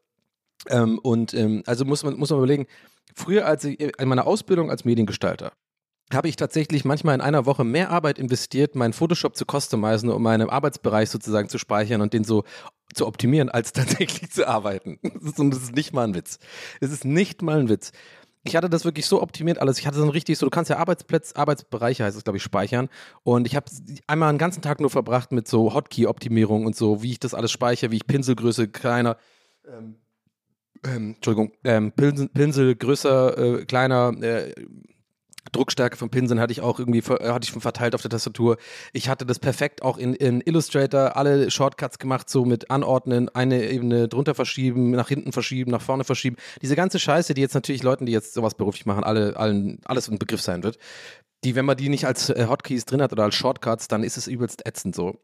Ähm, 0.68 0.98
und 0.98 1.34
ähm, 1.34 1.62
also 1.66 1.84
muss 1.84 2.04
man, 2.04 2.16
muss 2.16 2.30
man 2.30 2.38
überlegen, 2.38 2.66
früher 3.14 3.46
als 3.46 3.64
ich 3.64 3.80
in 3.80 4.08
meiner 4.08 4.26
Ausbildung 4.26 4.70
als 4.70 4.84
Mediengestalter 4.84 5.52
habe 6.12 6.28
ich 6.28 6.36
tatsächlich 6.36 6.84
manchmal 6.84 7.14
in 7.14 7.20
einer 7.20 7.46
Woche 7.46 7.64
mehr 7.64 7.90
Arbeit 7.90 8.18
investiert, 8.18 8.74
meinen 8.74 8.92
Photoshop 8.92 9.36
zu 9.36 9.44
customizen, 9.50 10.10
um 10.10 10.22
meinen 10.22 10.50
Arbeitsbereich 10.50 11.08
sozusagen 11.10 11.48
zu 11.48 11.58
speichern 11.58 12.02
und 12.02 12.12
den 12.12 12.24
so 12.24 12.44
zu 12.92 13.06
optimieren, 13.06 13.48
als 13.48 13.72
tatsächlich 13.72 14.30
zu 14.30 14.46
arbeiten. 14.46 14.98
Und 15.36 15.50
das 15.50 15.62
ist 15.62 15.74
nicht 15.74 15.92
mal 15.92 16.06
ein 16.06 16.14
Witz. 16.14 16.38
Es 16.80 16.90
ist 16.90 17.04
nicht 17.04 17.42
mal 17.42 17.58
ein 17.58 17.68
Witz 17.68 17.92
ich 18.44 18.56
hatte 18.56 18.68
das 18.68 18.84
wirklich 18.84 19.06
so 19.06 19.22
optimiert 19.22 19.58
alles. 19.58 19.78
Ich 19.78 19.86
hatte 19.86 19.96
so 19.96 20.02
ein 20.02 20.10
richtig 20.10 20.38
so, 20.38 20.46
du 20.46 20.50
kannst 20.50 20.70
ja 20.70 20.76
Arbeitsplätze, 20.76 21.34
Arbeitsbereiche 21.34 22.04
heißt 22.04 22.16
es, 22.16 22.24
glaube 22.24 22.36
ich, 22.36 22.42
speichern. 22.42 22.90
Und 23.22 23.46
ich 23.46 23.56
habe 23.56 23.66
einmal 24.06 24.28
einen 24.28 24.38
ganzen 24.38 24.60
Tag 24.60 24.80
nur 24.80 24.90
verbracht 24.90 25.32
mit 25.32 25.48
so 25.48 25.72
Hotkey-Optimierung 25.72 26.66
und 26.66 26.76
so, 26.76 27.02
wie 27.02 27.12
ich 27.12 27.20
das 27.20 27.32
alles 27.32 27.50
speichere, 27.50 27.90
wie 27.90 27.96
ich 27.96 28.06
Pinselgröße 28.06 28.68
kleiner, 28.68 29.16
ähm, 29.66 29.96
ähm, 30.84 31.14
Entschuldigung, 31.14 31.52
ähm, 31.64 31.92
Pinsel, 31.92 32.28
Pinsel 32.28 32.76
größer, 32.76 33.38
äh, 33.38 33.64
kleiner, 33.64 34.12
äh, 34.20 34.52
Druckstärke 35.52 35.96
von 35.96 36.10
Pinseln 36.10 36.40
hatte 36.40 36.52
ich 36.52 36.60
auch 36.60 36.78
irgendwie 36.78 36.98
äh, 36.98 37.30
hatte 37.30 37.44
ich 37.44 37.50
schon 37.50 37.60
verteilt 37.60 37.94
auf 37.94 38.02
der 38.02 38.10
Tastatur. 38.10 38.56
Ich 38.92 39.08
hatte 39.08 39.26
das 39.26 39.38
perfekt 39.38 39.82
auch 39.82 39.98
in, 39.98 40.14
in 40.14 40.40
Illustrator 40.40 41.16
alle 41.16 41.50
Shortcuts 41.50 41.98
gemacht, 41.98 42.28
so 42.28 42.44
mit 42.44 42.70
Anordnen, 42.70 43.28
eine 43.28 43.68
Ebene 43.70 44.08
drunter 44.08 44.34
verschieben, 44.34 44.90
nach 44.90 45.08
hinten 45.08 45.32
verschieben, 45.32 45.70
nach 45.70 45.82
vorne 45.82 46.04
verschieben. 46.04 46.36
Diese 46.62 46.76
ganze 46.76 46.98
Scheiße, 46.98 47.34
die 47.34 47.40
jetzt 47.40 47.54
natürlich 47.54 47.82
Leuten, 47.82 48.06
die 48.06 48.12
jetzt 48.12 48.34
sowas 48.34 48.54
beruflich 48.54 48.86
machen, 48.86 49.04
alle, 49.04 49.36
allen, 49.36 49.80
alles 49.84 50.08
ein 50.08 50.18
Begriff 50.18 50.40
sein 50.40 50.62
wird. 50.62 50.78
Die, 51.44 51.54
wenn 51.54 51.66
man 51.66 51.76
die 51.76 51.88
nicht 51.90 52.06
als 52.06 52.30
äh, 52.30 52.46
Hotkeys 52.48 52.86
drin 52.86 53.02
hat 53.02 53.12
oder 53.12 53.24
als 53.24 53.34
Shortcuts, 53.34 53.88
dann 53.88 54.02
ist 54.02 54.16
es 54.16 54.26
übelst 54.26 54.66
ätzend 54.66 54.94
so. 54.94 55.18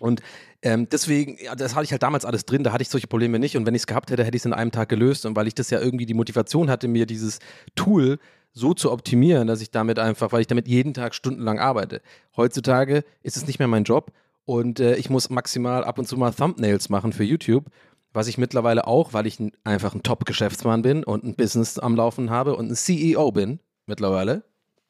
Und 0.00 0.22
ähm, 0.62 0.88
deswegen, 0.90 1.36
ja, 1.42 1.54
das 1.54 1.74
hatte 1.74 1.84
ich 1.84 1.92
halt 1.92 2.02
damals 2.02 2.24
alles 2.24 2.44
drin, 2.44 2.64
da 2.64 2.72
hatte 2.72 2.82
ich 2.82 2.88
solche 2.88 3.06
Probleme 3.06 3.38
nicht. 3.38 3.56
Und 3.56 3.66
wenn 3.66 3.74
ich 3.74 3.82
es 3.82 3.86
gehabt 3.86 4.10
hätte, 4.10 4.24
hätte 4.24 4.36
ich 4.36 4.42
es 4.42 4.46
in 4.46 4.52
einem 4.52 4.72
Tag 4.72 4.88
gelöst. 4.88 5.26
Und 5.26 5.36
weil 5.36 5.46
ich 5.46 5.54
das 5.54 5.70
ja 5.70 5.80
irgendwie 5.80 6.06
die 6.06 6.14
Motivation 6.14 6.70
hatte, 6.70 6.88
mir 6.88 7.06
dieses 7.06 7.38
Tool 7.74 8.18
so 8.52 8.74
zu 8.74 8.90
optimieren, 8.90 9.46
dass 9.46 9.60
ich 9.60 9.70
damit 9.70 9.98
einfach, 9.98 10.32
weil 10.32 10.40
ich 10.40 10.46
damit 10.46 10.68
jeden 10.68 10.94
Tag 10.94 11.14
stundenlang 11.14 11.58
arbeite. 11.58 12.02
Heutzutage 12.36 13.04
ist 13.22 13.36
es 13.36 13.46
nicht 13.46 13.58
mehr 13.58 13.68
mein 13.68 13.84
Job 13.84 14.12
und 14.44 14.80
äh, 14.80 14.96
ich 14.96 15.10
muss 15.10 15.30
maximal 15.30 15.84
ab 15.84 15.98
und 15.98 16.08
zu 16.08 16.16
mal 16.16 16.32
Thumbnails 16.32 16.88
machen 16.88 17.12
für 17.12 17.24
YouTube, 17.24 17.66
was 18.12 18.26
ich 18.26 18.38
mittlerweile 18.38 18.86
auch, 18.86 19.12
weil 19.12 19.26
ich 19.26 19.38
einfach 19.64 19.94
ein 19.94 20.02
Top-Geschäftsmann 20.02 20.82
bin 20.82 21.04
und 21.04 21.24
ein 21.24 21.36
Business 21.36 21.78
am 21.78 21.94
Laufen 21.94 22.30
habe 22.30 22.56
und 22.56 22.70
ein 22.70 22.74
CEO 22.74 23.30
bin 23.32 23.60
mittlerweile. 23.86 24.44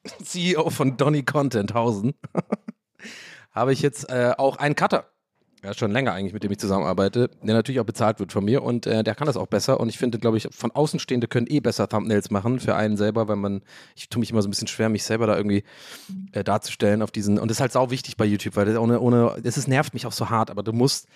CEO 0.23 0.71
von 0.71 0.97
Donny 0.97 1.25
Content 1.25 1.75
Hausen. 1.75 2.15
habe 3.59 3.73
ich 3.73 3.83
jetzt 3.83 4.09
äh, 4.11 4.33
auch 4.37 4.57
einen 4.57 4.75
Cutter 4.75 5.07
ja, 5.65 5.75
schon 5.75 5.91
länger 5.91 6.13
eigentlich, 6.13 6.33
mit 6.33 6.45
dem 6.45 6.53
ich 6.53 6.59
zusammenarbeite, 6.59 7.31
der 7.43 7.55
natürlich 7.55 7.81
auch 7.81 7.85
bezahlt 7.85 8.21
wird 8.21 8.33
von 8.33 8.45
mir 8.45 8.63
und 8.63 8.87
äh, 8.87 9.03
der 9.03 9.15
kann 9.15 9.27
das 9.27 9.37
auch 9.37 9.49
besser. 9.49 9.81
Und 9.81 9.89
ich 9.89 9.99
finde, 9.99 10.19
glaube 10.19 10.37
ich, 10.37 10.49
von 10.53 10.71
Außenstehende 10.71 11.27
können 11.27 11.47
eh 11.49 11.61
besser 11.61 11.89
Thumbnails 11.89 12.31
machen 12.31 12.61
für 12.61 12.77
einen 12.77 12.97
selber, 12.97 13.29
weil 13.29 13.37
man, 13.37 13.63
ich 13.97 14.09
tue 14.09 14.21
mich 14.21 14.31
immer 14.31 14.43
so 14.43 14.49
ein 14.49 14.51
bisschen 14.51 14.69
schwer, 14.69 14.89
mich 14.89 15.03
selber 15.03 15.27
da 15.27 15.37
irgendwie 15.37 15.65
äh, 16.33 16.45
darzustellen 16.45 17.03
auf 17.03 17.11
diesen. 17.11 17.39
Und 17.39 17.51
das 17.51 17.57
ist 17.57 17.61
halt 17.61 17.73
sau 17.73 17.91
wichtig 17.91 18.17
bei 18.17 18.25
YouTube, 18.25 18.57
weil 18.57 18.67
das 18.67 18.77
ohne, 18.77 19.01
ohne, 19.01 19.37
das 19.43 19.67
nervt 19.67 19.95
mich 19.95 20.07
auch 20.07 20.13
so 20.13 20.31
hart, 20.31 20.51
aber 20.51 20.63
du 20.63 20.73
musst 20.73 21.09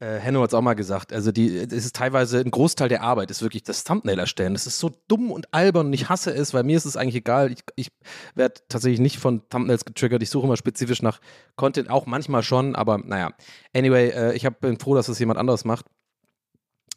äh, 0.00 0.18
Henno 0.18 0.42
hat 0.42 0.50
es 0.50 0.54
auch 0.54 0.62
mal 0.62 0.74
gesagt, 0.74 1.12
also 1.12 1.30
die, 1.30 1.56
es 1.56 1.84
ist 1.84 1.94
teilweise 1.94 2.40
ein 2.40 2.50
Großteil 2.50 2.88
der 2.88 3.02
Arbeit, 3.02 3.30
ist 3.30 3.42
wirklich 3.42 3.62
das 3.62 3.84
Thumbnail 3.84 4.18
erstellen. 4.18 4.54
Das 4.54 4.66
ist 4.66 4.78
so 4.78 4.90
dumm 5.08 5.30
und 5.30 5.52
albern 5.52 5.86
und 5.86 5.92
ich 5.92 6.08
hasse 6.08 6.32
es, 6.32 6.54
weil 6.54 6.64
mir 6.64 6.76
ist 6.76 6.86
es 6.86 6.96
eigentlich 6.96 7.16
egal. 7.16 7.52
Ich, 7.52 7.60
ich 7.76 7.92
werde 8.34 8.60
tatsächlich 8.68 9.00
nicht 9.00 9.18
von 9.18 9.48
Thumbnails 9.50 9.84
getriggert. 9.84 10.22
Ich 10.22 10.30
suche 10.30 10.46
immer 10.46 10.56
spezifisch 10.56 11.02
nach 11.02 11.20
Content, 11.56 11.90
auch 11.90 12.06
manchmal 12.06 12.42
schon, 12.42 12.74
aber 12.74 12.98
naja. 12.98 13.32
Anyway, 13.74 14.08
äh, 14.08 14.34
ich 14.34 14.46
hab, 14.46 14.60
bin 14.60 14.78
froh, 14.78 14.94
dass 14.94 15.06
das 15.06 15.18
jemand 15.18 15.38
anderes 15.38 15.64
macht. 15.64 15.86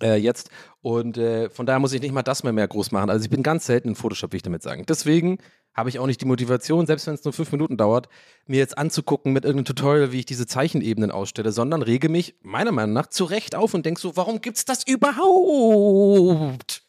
Äh, 0.04 0.18
jetzt. 0.18 0.50
Und 0.82 1.18
äh, 1.18 1.50
von 1.50 1.66
daher 1.66 1.80
muss 1.80 1.94
ich 1.94 2.02
nicht 2.02 2.12
mal 2.12 2.24
das 2.24 2.44
mehr, 2.44 2.52
mehr 2.52 2.68
groß 2.68 2.92
machen. 2.92 3.10
Also 3.10 3.24
ich 3.24 3.30
bin 3.30 3.42
ganz 3.42 3.66
selten 3.66 3.88
in 3.88 3.96
Photoshop, 3.96 4.34
will 4.34 4.38
ich 4.38 4.44
damit 4.44 4.62
sagen. 4.62 4.86
Deswegen 4.86 5.38
habe 5.74 5.88
ich 5.88 5.98
auch 5.98 6.06
nicht 6.06 6.20
die 6.20 6.26
Motivation, 6.26 6.86
selbst 6.86 7.08
wenn 7.08 7.14
es 7.14 7.24
nur 7.24 7.32
fünf 7.34 7.54
Minuten 7.54 7.78
dauert, 7.78 8.10
mir 8.46 8.58
jetzt 8.58 8.78
anzugucken 8.78 9.32
mit 9.32 9.46
irgendeinem 9.46 9.66
Tutorial, 9.66 10.12
wie 10.12 10.20
ich 10.20 10.26
diese 10.26 10.46
Zeichenebenen 10.46 11.10
ausstelle, 11.10 11.54
sondern 11.54 11.82
rege 11.82 12.10
mich 12.10 12.36
meiner 12.42 12.74
Meinung 12.74 12.94
nach 12.94 13.08
zurecht 13.08 13.56
auf 13.56 13.74
und 13.74 13.86
denke 13.86 14.02
so, 14.02 14.18
warum 14.18 14.42
gibt's 14.42 14.66
das 14.66 14.86
überhaupt? 14.86 16.84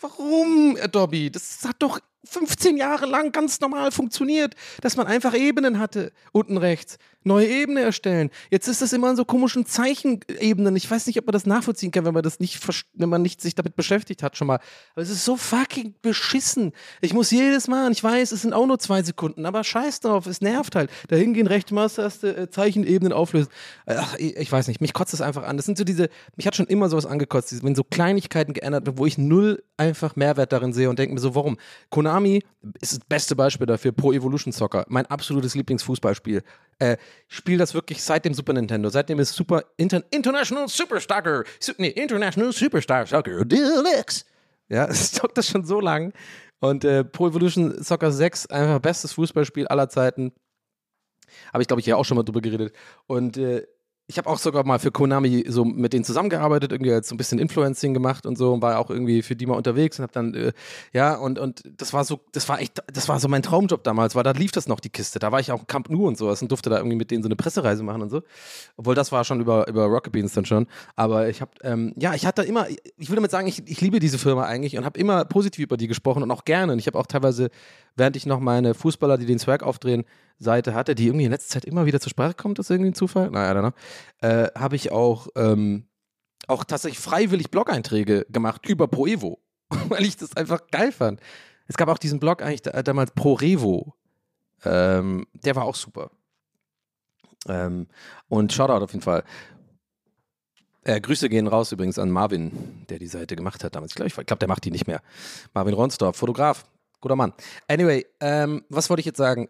Warum, 0.00 0.76
Adobe? 0.82 1.30
Das 1.30 1.64
hat 1.64 1.76
doch 1.78 2.00
15 2.24 2.76
Jahre 2.76 3.06
lang 3.06 3.30
ganz 3.30 3.60
normal 3.60 3.92
funktioniert, 3.92 4.54
dass 4.80 4.96
man 4.96 5.06
einfach 5.06 5.34
Ebenen 5.34 5.78
hatte, 5.78 6.12
unten 6.32 6.56
rechts 6.58 6.98
neue 7.28 7.46
Ebene 7.46 7.82
erstellen. 7.82 8.30
Jetzt 8.50 8.66
ist 8.66 8.82
das 8.82 8.92
immer 8.92 9.10
in 9.10 9.16
so 9.16 9.24
komischen 9.24 9.66
Zeichenebenen. 9.66 10.74
Ich 10.74 10.90
weiß 10.90 11.06
nicht, 11.06 11.18
ob 11.18 11.26
man 11.26 11.32
das 11.32 11.46
nachvollziehen 11.46 11.92
kann, 11.92 12.04
wenn 12.04 12.14
man 12.14 12.24
das 12.24 12.40
nicht, 12.40 12.60
wenn 12.94 13.08
man 13.08 13.22
nicht 13.22 13.40
sich 13.40 13.54
damit 13.54 13.76
beschäftigt 13.76 14.24
hat 14.24 14.36
schon 14.36 14.48
mal. 14.48 14.58
Aber 14.94 15.02
es 15.02 15.10
ist 15.10 15.24
so 15.24 15.36
fucking 15.36 15.94
beschissen. 16.02 16.72
Ich 17.00 17.14
muss 17.14 17.30
jedes 17.30 17.68
Mal, 17.68 17.92
ich 17.92 18.02
weiß, 18.02 18.32
es 18.32 18.42
sind 18.42 18.52
auch 18.52 18.66
nur 18.66 18.80
zwei 18.80 19.02
Sekunden, 19.02 19.46
aber 19.46 19.62
scheiß 19.62 20.00
drauf, 20.00 20.26
es 20.26 20.40
nervt 20.40 20.74
halt. 20.74 20.90
Dahin 21.08 21.34
gehen, 21.34 21.46
rechte 21.46 21.74
Maustaste, 21.74 22.36
äh, 22.36 22.50
Zeichenebenen 22.50 23.12
auflösen. 23.12 23.50
Ach, 23.86 24.16
ich, 24.16 24.36
ich, 24.36 24.50
weiß 24.50 24.66
nicht, 24.68 24.80
mich 24.80 24.92
kotzt 24.92 25.12
das 25.12 25.20
einfach 25.20 25.44
an. 25.44 25.56
Das 25.56 25.66
sind 25.66 25.78
so 25.78 25.84
diese, 25.84 26.08
mich 26.36 26.46
hat 26.46 26.56
schon 26.56 26.66
immer 26.66 26.88
sowas 26.88 27.06
angekotzt, 27.06 27.62
wenn 27.62 27.74
so 27.74 27.84
Kleinigkeiten 27.84 28.54
geändert 28.54 28.86
werden, 28.86 28.98
wo 28.98 29.06
ich 29.06 29.18
null 29.18 29.62
einfach 29.76 30.16
Mehrwert 30.16 30.52
darin 30.52 30.72
sehe 30.72 30.90
und 30.90 30.98
denke 30.98 31.14
mir 31.14 31.20
so, 31.20 31.34
warum? 31.34 31.56
Konami 31.90 32.42
ist 32.80 32.92
das 32.92 33.00
beste 33.08 33.36
Beispiel 33.36 33.66
dafür, 33.66 33.92
Pro 33.92 34.12
Evolution 34.12 34.52
Soccer, 34.52 34.84
mein 34.88 35.06
absolutes 35.06 35.54
Lieblingsfußballspiel. 35.54 36.42
Äh, 36.78 36.96
spiele 37.26 37.58
das 37.58 37.74
wirklich 37.74 38.02
seit 38.02 38.24
dem 38.24 38.34
Super 38.34 38.52
Nintendo, 38.52 38.88
seitdem 38.88 39.18
ist 39.18 39.34
Super 39.34 39.64
Inter 39.76 40.02
International 40.10 40.68
Superstar, 40.68 41.44
Su 41.58 41.72
nee, 41.78 41.88
International 41.88 42.52
Superstar 42.52 43.06
Soccer 43.06 43.44
Deluxe. 43.44 44.24
Ja, 44.68 44.84
es 44.88 45.12
zockt 45.12 45.38
das 45.38 45.48
schon 45.48 45.64
so 45.64 45.80
lang. 45.80 46.12
Und 46.60 46.84
äh, 46.84 47.04
Pro 47.04 47.28
Evolution 47.28 47.82
Soccer 47.82 48.10
6, 48.10 48.46
einfach 48.46 48.80
bestes 48.80 49.12
Fußballspiel 49.12 49.68
aller 49.68 49.88
Zeiten. 49.88 50.32
Habe 51.52 51.62
ich, 51.62 51.68
glaube 51.68 51.80
ich, 51.80 51.86
ja 51.86 51.96
auch 51.96 52.04
schon 52.04 52.16
mal 52.16 52.24
drüber 52.24 52.40
geredet. 52.40 52.74
Und 53.06 53.36
äh, 53.36 53.66
ich 54.10 54.16
habe 54.16 54.28
auch 54.30 54.38
sogar 54.38 54.64
mal 54.64 54.78
für 54.78 54.90
Konami 54.90 55.44
so 55.48 55.66
mit 55.66 55.92
denen 55.92 56.02
zusammengearbeitet, 56.02 56.72
irgendwie 56.72 56.92
als 56.92 57.08
so 57.08 57.14
ein 57.14 57.18
bisschen 57.18 57.38
Influencing 57.38 57.92
gemacht 57.92 58.24
und 58.24 58.38
so 58.38 58.54
und 58.54 58.62
war 58.62 58.78
auch 58.78 58.88
irgendwie 58.88 59.20
für 59.20 59.36
die 59.36 59.44
mal 59.44 59.54
unterwegs 59.54 59.98
und 59.98 60.02
habe 60.04 60.12
dann 60.14 60.34
äh, 60.34 60.52
ja 60.94 61.14
und 61.14 61.38
und 61.38 61.62
das 61.76 61.92
war 61.92 62.04
so 62.04 62.20
das 62.32 62.48
war 62.48 62.58
echt 62.58 62.82
das 62.90 63.06
war 63.10 63.20
so 63.20 63.28
mein 63.28 63.42
Traumjob 63.42 63.84
damals, 63.84 64.14
weil 64.14 64.22
da 64.22 64.30
lief 64.30 64.50
das 64.50 64.66
noch 64.66 64.80
die 64.80 64.88
Kiste. 64.88 65.18
Da 65.18 65.30
war 65.30 65.40
ich 65.40 65.52
auch 65.52 65.60
im 65.60 65.66
Camp 65.66 65.90
Nou 65.90 66.06
und 66.06 66.16
sowas 66.16 66.40
und 66.40 66.50
durfte 66.50 66.70
da 66.70 66.78
irgendwie 66.78 66.96
mit 66.96 67.10
denen 67.10 67.22
so 67.22 67.28
eine 67.28 67.36
Pressereise 67.36 67.82
machen 67.82 68.00
und 68.00 68.08
so. 68.08 68.22
Obwohl 68.78 68.94
das 68.94 69.12
war 69.12 69.24
schon 69.24 69.40
über 69.40 69.68
über 69.68 69.84
Rocket 69.84 70.10
Beans 70.10 70.32
dann 70.32 70.46
schon, 70.46 70.66
aber 70.96 71.28
ich 71.28 71.42
habe 71.42 71.50
ähm, 71.62 71.92
ja, 71.98 72.14
ich 72.14 72.24
hatte 72.24 72.42
immer 72.44 72.66
ich 72.70 73.10
würde 73.10 73.16
damit 73.16 73.30
sagen, 73.30 73.46
ich, 73.46 73.62
ich 73.66 73.82
liebe 73.82 74.00
diese 74.00 74.16
Firma 74.16 74.46
eigentlich 74.46 74.78
und 74.78 74.86
habe 74.86 74.98
immer 74.98 75.26
positiv 75.26 75.64
über 75.64 75.76
die 75.76 75.86
gesprochen 75.86 76.22
und 76.22 76.30
auch 76.30 76.46
gerne 76.46 76.72
und 76.72 76.78
ich 76.78 76.86
habe 76.86 76.98
auch 76.98 77.06
teilweise 77.06 77.50
während 77.98 78.16
ich 78.16 78.26
noch 78.26 78.40
meine 78.40 78.74
Fußballer, 78.74 79.18
die 79.18 79.26
den 79.26 79.38
Swag 79.38 79.62
aufdrehen, 79.62 80.04
Seite 80.38 80.74
hatte, 80.74 80.94
die 80.94 81.06
irgendwie 81.06 81.24
in 81.24 81.32
letzter 81.32 81.54
Zeit 81.54 81.64
immer 81.64 81.84
wieder 81.84 82.00
zur 82.00 82.10
Sprache 82.10 82.34
kommt, 82.34 82.58
ist 82.58 82.70
irgendwie 82.70 82.90
ein 82.90 82.94
Zufall, 82.94 83.30
naja, 83.30 83.54
dann 83.54 83.72
äh, 84.20 84.48
habe 84.58 84.76
ich 84.76 84.92
auch, 84.92 85.28
ähm, 85.34 85.88
auch 86.46 86.64
tatsächlich 86.64 87.00
freiwillig 87.00 87.50
Blog-Einträge 87.50 88.26
gemacht 88.30 88.66
über 88.66 88.86
Proevo. 88.86 89.40
weil 89.88 90.04
ich 90.04 90.16
das 90.16 90.36
einfach 90.36 90.66
geil 90.70 90.92
fand. 90.92 91.20
Es 91.66 91.76
gab 91.76 91.88
auch 91.88 91.98
diesen 91.98 92.20
Blog 92.20 92.42
eigentlich 92.42 92.62
da, 92.62 92.82
damals 92.82 93.10
Pro 93.12 93.34
Revo. 93.34 93.94
Ähm, 94.64 95.26
der 95.32 95.56
war 95.56 95.64
auch 95.64 95.74
super. 95.74 96.10
Ähm, 97.46 97.86
und 98.28 98.52
Shoutout 98.52 98.84
auf 98.84 98.92
jeden 98.92 99.02
Fall. 99.02 99.24
Äh, 100.84 101.00
Grüße 101.00 101.28
gehen 101.28 101.46
raus 101.46 101.70
übrigens 101.72 101.98
an 101.98 102.10
Marvin, 102.10 102.86
der 102.88 102.98
die 102.98 103.06
Seite 103.06 103.36
gemacht 103.36 103.62
hat 103.62 103.74
damals. 103.74 103.92
Ich 103.92 103.96
glaube, 103.96 104.24
glaub, 104.24 104.38
der 104.38 104.48
macht 104.48 104.64
die 104.64 104.70
nicht 104.70 104.86
mehr. 104.86 105.02
Marvin 105.52 105.74
Ronsdorf, 105.74 106.16
Fotograf, 106.16 106.64
guter 107.00 107.16
Mann. 107.16 107.32
Anyway, 107.68 108.06
ähm, 108.20 108.64
was 108.68 108.90
wollte 108.90 109.00
ich 109.00 109.06
jetzt 109.06 109.18
sagen? 109.18 109.48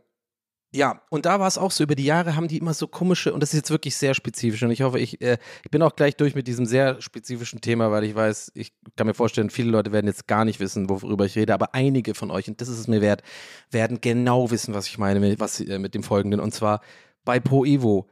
Ja, 0.71 1.01
und 1.09 1.25
da 1.25 1.41
war 1.41 1.49
es 1.49 1.57
auch 1.57 1.71
so, 1.71 1.83
über 1.83 1.95
die 1.95 2.05
Jahre 2.05 2.37
haben 2.37 2.47
die 2.47 2.59
immer 2.59 2.75
so 2.75 2.87
komische, 2.87 3.33
und 3.33 3.41
das 3.41 3.55
ist 3.55 3.57
jetzt 3.57 3.71
wirklich 3.71 3.97
sehr 3.97 4.13
spezifisch, 4.13 4.63
und 4.63 4.71
ich 4.71 4.83
hoffe, 4.83 4.99
ich, 4.99 5.19
äh, 5.23 5.39
ich 5.65 5.71
bin 5.71 5.81
auch 5.81 5.97
gleich 5.97 6.15
durch 6.15 6.35
mit 6.35 6.47
diesem 6.47 6.67
sehr 6.67 7.01
spezifischen 7.01 7.63
Thema, 7.63 7.91
weil 7.91 8.05
ich 8.05 8.15
weiß, 8.15 8.53
ich 8.55 8.75
kann 8.95 9.07
mir 9.07 9.15
vorstellen, 9.15 9.49
viele 9.49 9.71
Leute 9.71 9.93
werden 9.93 10.07
jetzt 10.07 10.27
gar 10.27 10.45
nicht 10.45 10.61
wissen, 10.61 10.91
worüber 10.91 11.25
ich 11.25 11.37
rede, 11.37 11.55
aber 11.55 11.75
einige 11.75 12.15
von 12.15 12.31
euch, 12.31 12.49
und 12.49 12.61
das 12.61 12.69
ist 12.69 12.79
es 12.81 12.87
mir 12.87 13.01
wert, 13.01 13.23
werden 13.71 14.03
genau 14.03 14.51
wissen, 14.51 14.75
was 14.75 14.87
ich 14.89 14.99
meine 14.99 15.21
mit, 15.21 15.41
was, 15.41 15.59
äh, 15.59 15.79
mit 15.79 15.95
dem 15.95 16.03
Folgenden, 16.03 16.39
und 16.39 16.53
zwar 16.53 16.83
bei 17.25 17.41
Pro 17.41 17.65
Evo, 17.65 18.07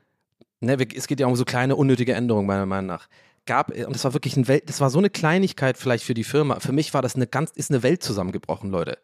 ne, 0.61 0.79
es 0.94 1.07
geht 1.07 1.20
ja 1.20 1.27
um 1.27 1.37
so 1.37 1.44
kleine, 1.44 1.77
unnötige 1.77 2.14
Änderungen, 2.14 2.46
meiner 2.46 2.64
Meinung 2.64 2.87
nach 2.87 3.07
gab, 3.46 3.70
und 3.70 3.94
das 3.94 4.04
war 4.04 4.12
wirklich 4.12 4.37
ein 4.37 4.48
Welt, 4.48 4.68
das 4.68 4.80
war 4.80 4.90
so 4.90 4.98
eine 4.98 5.11
Kleinigkeit 5.11 5.78
vielleicht 5.78 6.04
für 6.04 6.14
die 6.14 6.24
Firma. 6.24 6.61
Für 6.61 6.72
mich 6.72 6.92
war 6.94 7.02
das 7.02 7.14
eine 7.14 7.26
ganz, 7.26 7.50
ist 7.52 7.70
eine 7.70 7.82
Welt 7.82 8.02
zusammengebrochen, 8.02 8.70
Leute. 8.70 8.98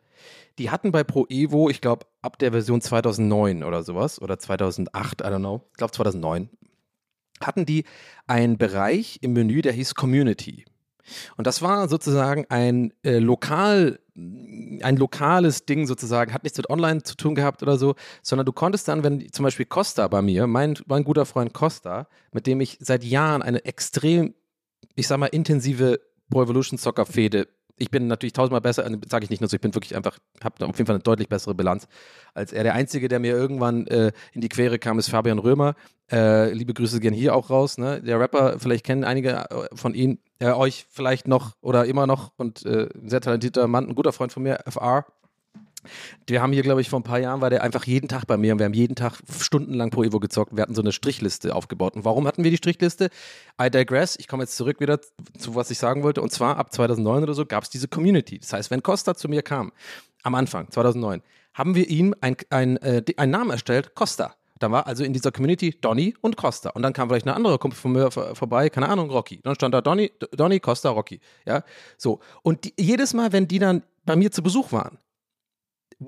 Die 0.59 0.71
hatten 0.71 0.93
bei 0.93 1.03
Pro 1.03 1.27
Evo, 1.29 1.71
ich 1.71 1.81
glaube, 1.81 2.07
ab 2.21 2.39
der 2.39 2.53
Version 2.53 2.81
2009 2.81 3.65
oder 3.65 3.83
sowas, 3.83 4.21
oder 4.21 4.39
2008, 4.39 5.21
I 5.21 5.25
don't 5.25 5.39
know, 5.39 5.63
ich 5.71 5.77
glaube 5.79 5.93
2009, 5.93 6.51
hatten 7.41 7.67
die 7.67 7.85
einen 8.27 8.59
Bereich 8.59 9.19
im 9.23 9.33
Menü, 9.33 9.63
der 9.63 9.73
hieß 9.73 9.95
Community. 9.95 10.65
Und 11.37 11.47
das 11.47 11.63
war 11.63 11.89
sozusagen 11.89 12.47
ein 12.49 12.93
äh, 13.03 13.19
lokal, 13.19 13.99
ein 14.15 14.97
lokales 14.97 15.65
Ding 15.65 15.87
sozusagen, 15.87 16.35
hat 16.35 16.43
nichts 16.43 16.59
mit 16.59 16.69
Online 16.69 17.03
zu 17.03 17.17
tun 17.17 17.35
gehabt 17.35 17.63
oder 17.63 17.79
so, 17.79 17.95
sondern 18.23 18.45
du 18.45 18.53
konntest 18.53 18.89
dann, 18.89 19.03
wenn 19.05 19.33
zum 19.33 19.45
Beispiel 19.45 19.65
Costa 19.65 20.07
bei 20.09 20.21
mir, 20.21 20.47
mein, 20.47 20.79
mein 20.87 21.05
guter 21.05 21.25
Freund 21.25 21.55
Costa, 21.55 22.09
mit 22.31 22.47
dem 22.47 22.61
ich 22.61 22.79
seit 22.81 23.05
Jahren 23.05 23.43
eine 23.43 23.65
extrem, 23.65 24.35
ich 24.95 25.09
sag 25.09 25.19
mal, 25.19 25.27
intensive 25.27 26.01
Pro 26.31 26.43
Evolution 26.43 26.79
Soccer 26.79 27.07
Fehde 27.07 27.49
ich 27.77 27.91
bin 27.91 28.07
natürlich 28.07 28.33
tausendmal 28.33 28.61
besser, 28.61 28.87
äh, 28.87 28.99
sage 29.09 29.25
ich 29.25 29.31
nicht 29.31 29.41
nur 29.41 29.49
so, 29.49 29.57
ich 29.57 29.61
bin 29.61 29.75
wirklich 29.75 29.97
einfach, 29.97 30.19
habe 30.43 30.67
auf 30.67 30.77
jeden 30.79 30.87
Fall 30.87 30.97
eine 30.97 31.03
deutlich 31.03 31.29
bessere 31.29 31.55
Bilanz 31.55 31.89
als 32.35 32.53
er. 32.53 32.63
Der 32.63 32.75
Einzige, 32.75 33.09
der 33.09 33.19
mir 33.19 33.33
irgendwann 33.35 33.87
äh, 33.87 34.13
in 34.33 34.41
die 34.41 34.49
Quere 34.49 34.79
kam, 34.79 34.99
ist 34.99 35.09
Fabian 35.09 35.39
Römer. 35.39 35.75
Äh, 36.11 36.53
liebe 36.53 36.75
Grüße 36.75 37.01
gehen 37.01 37.15
hier 37.15 37.35
auch 37.35 37.51
raus. 37.51 37.79
Ne? 37.79 38.03
Der 38.03 38.21
Rapper, 38.21 38.59
vielleicht 38.59 38.85
kennen 38.85 39.05
einige 39.05 39.51
äh, 39.51 39.69
von 39.75 39.95
Ihnen, 39.95 40.19
äh, 40.39 40.51
euch 40.51 40.87
vielleicht 40.91 41.29
noch 41.29 41.53
oder 41.61 41.87
immer 41.87 42.07
noch 42.07 42.33
und 42.37 42.65
äh, 42.67 42.89
ein 42.95 43.09
sehr 43.09 43.21
talentierter 43.21 43.67
Mann, 43.69 43.89
ein 43.89 43.95
guter 43.95 44.13
Freund 44.13 44.33
von 44.33 44.43
mir, 44.43 44.61
FR. 44.67 45.07
Wir 46.27 46.43
haben 46.43 46.53
hier, 46.53 46.63
glaube 46.63 46.81
ich, 46.81 46.89
vor 46.89 47.01
ein 47.01 47.05
paar 47.05 47.19
Jahren 47.19 47.41
war 47.41 47.51
der 47.51 47.63
einfach 47.63 47.85
jeden 47.85 48.09
Tag 48.09 48.27
bei 48.27 48.37
mir 48.37 48.53
und 48.53 48.59
wir 48.59 48.67
haben 48.67 48.75
jeden 48.75 48.95
Tag 48.95 49.19
stundenlang 49.41 49.91
pro 49.91 50.05
Evo 50.05 50.21
gezockt. 50.21 50.55
Wir 50.55 50.63
hatten 50.63 50.75
so 50.75 50.83
eine 50.83 50.93
Strichliste 50.93 51.55
aufgebaut. 51.55 51.95
Und 51.97 52.05
warum 52.05 52.27
hatten 52.27 52.45
wir 52.45 52.51
die 52.51 52.57
Strichliste? 52.57 53.11
I 53.61 53.71
digress. 53.71 54.17
Ich 54.19 54.29
komme 54.29 54.43
jetzt 54.45 54.57
zurück 54.57 54.81
wieder 54.81 55.01
zu, 55.39 55.55
was 55.55 55.71
ich 55.71 55.79
sagen 55.79 56.03
wollte. 56.03 56.23
Und 56.23 56.33
zwar 56.33 56.57
ab 56.57 56.73
2009 56.73 57.23
oder 57.23 57.35
so 57.35 57.47
gab 57.47 57.65
es 57.65 57.71
diese 57.71 57.89
Community. 57.89 58.39
Das 58.39 58.53
heißt, 58.53 58.71
wenn 58.71 58.83
Costa 58.83 59.15
zu 59.15 59.29
mir 59.29 59.43
kam, 59.43 59.73
am 60.23 60.35
Anfang, 60.35 60.71
2009, 60.71 61.23
haben 61.55 61.75
wir 61.75 61.89
ihm 61.89 62.15
ein, 62.21 62.37
ein, 62.51 62.77
äh, 62.79 63.03
einen 63.17 63.33
Namen 63.33 63.51
erstellt, 63.51 63.95
Costa. 63.95 64.35
Da 64.63 64.71
war 64.71 64.87
also 64.87 65.03
in 65.03 65.13
dieser 65.13 65.33
Community 65.33 65.77
Donny 65.81 66.15
und 66.21 66.37
Costa. 66.37 66.71
Und 66.71 66.83
dann 66.83 66.93
kam 66.93 67.09
vielleicht 67.09 67.27
eine 67.27 67.35
andere 67.35 67.59
Kumpel 67.59 67.77
von 67.77 67.93
mir 67.93 68.11
vorbei, 68.13 68.71
keine 68.71 68.89
Ahnung, 68.89 69.11
Rocky. 69.11 69.41
Dann 69.43 69.57
stand 69.57 69.75
da 69.75 69.81
Donny, 69.81 70.13
Donny 70.37 70.61
Costa, 70.61 70.91
Rocky. 70.91 71.21
Ja, 71.45 71.65
so. 71.99 72.21
Und 72.43 72.65
die, 72.65 72.75
jedes 72.79 73.13
Mal, 73.13 73.33
wenn 73.33 73.49
die 73.49 73.59
dann 73.59 73.83
bei 74.05 74.15
mir 74.15 74.31
zu 74.31 74.41
Besuch 74.41 74.71
waren, 74.71 74.99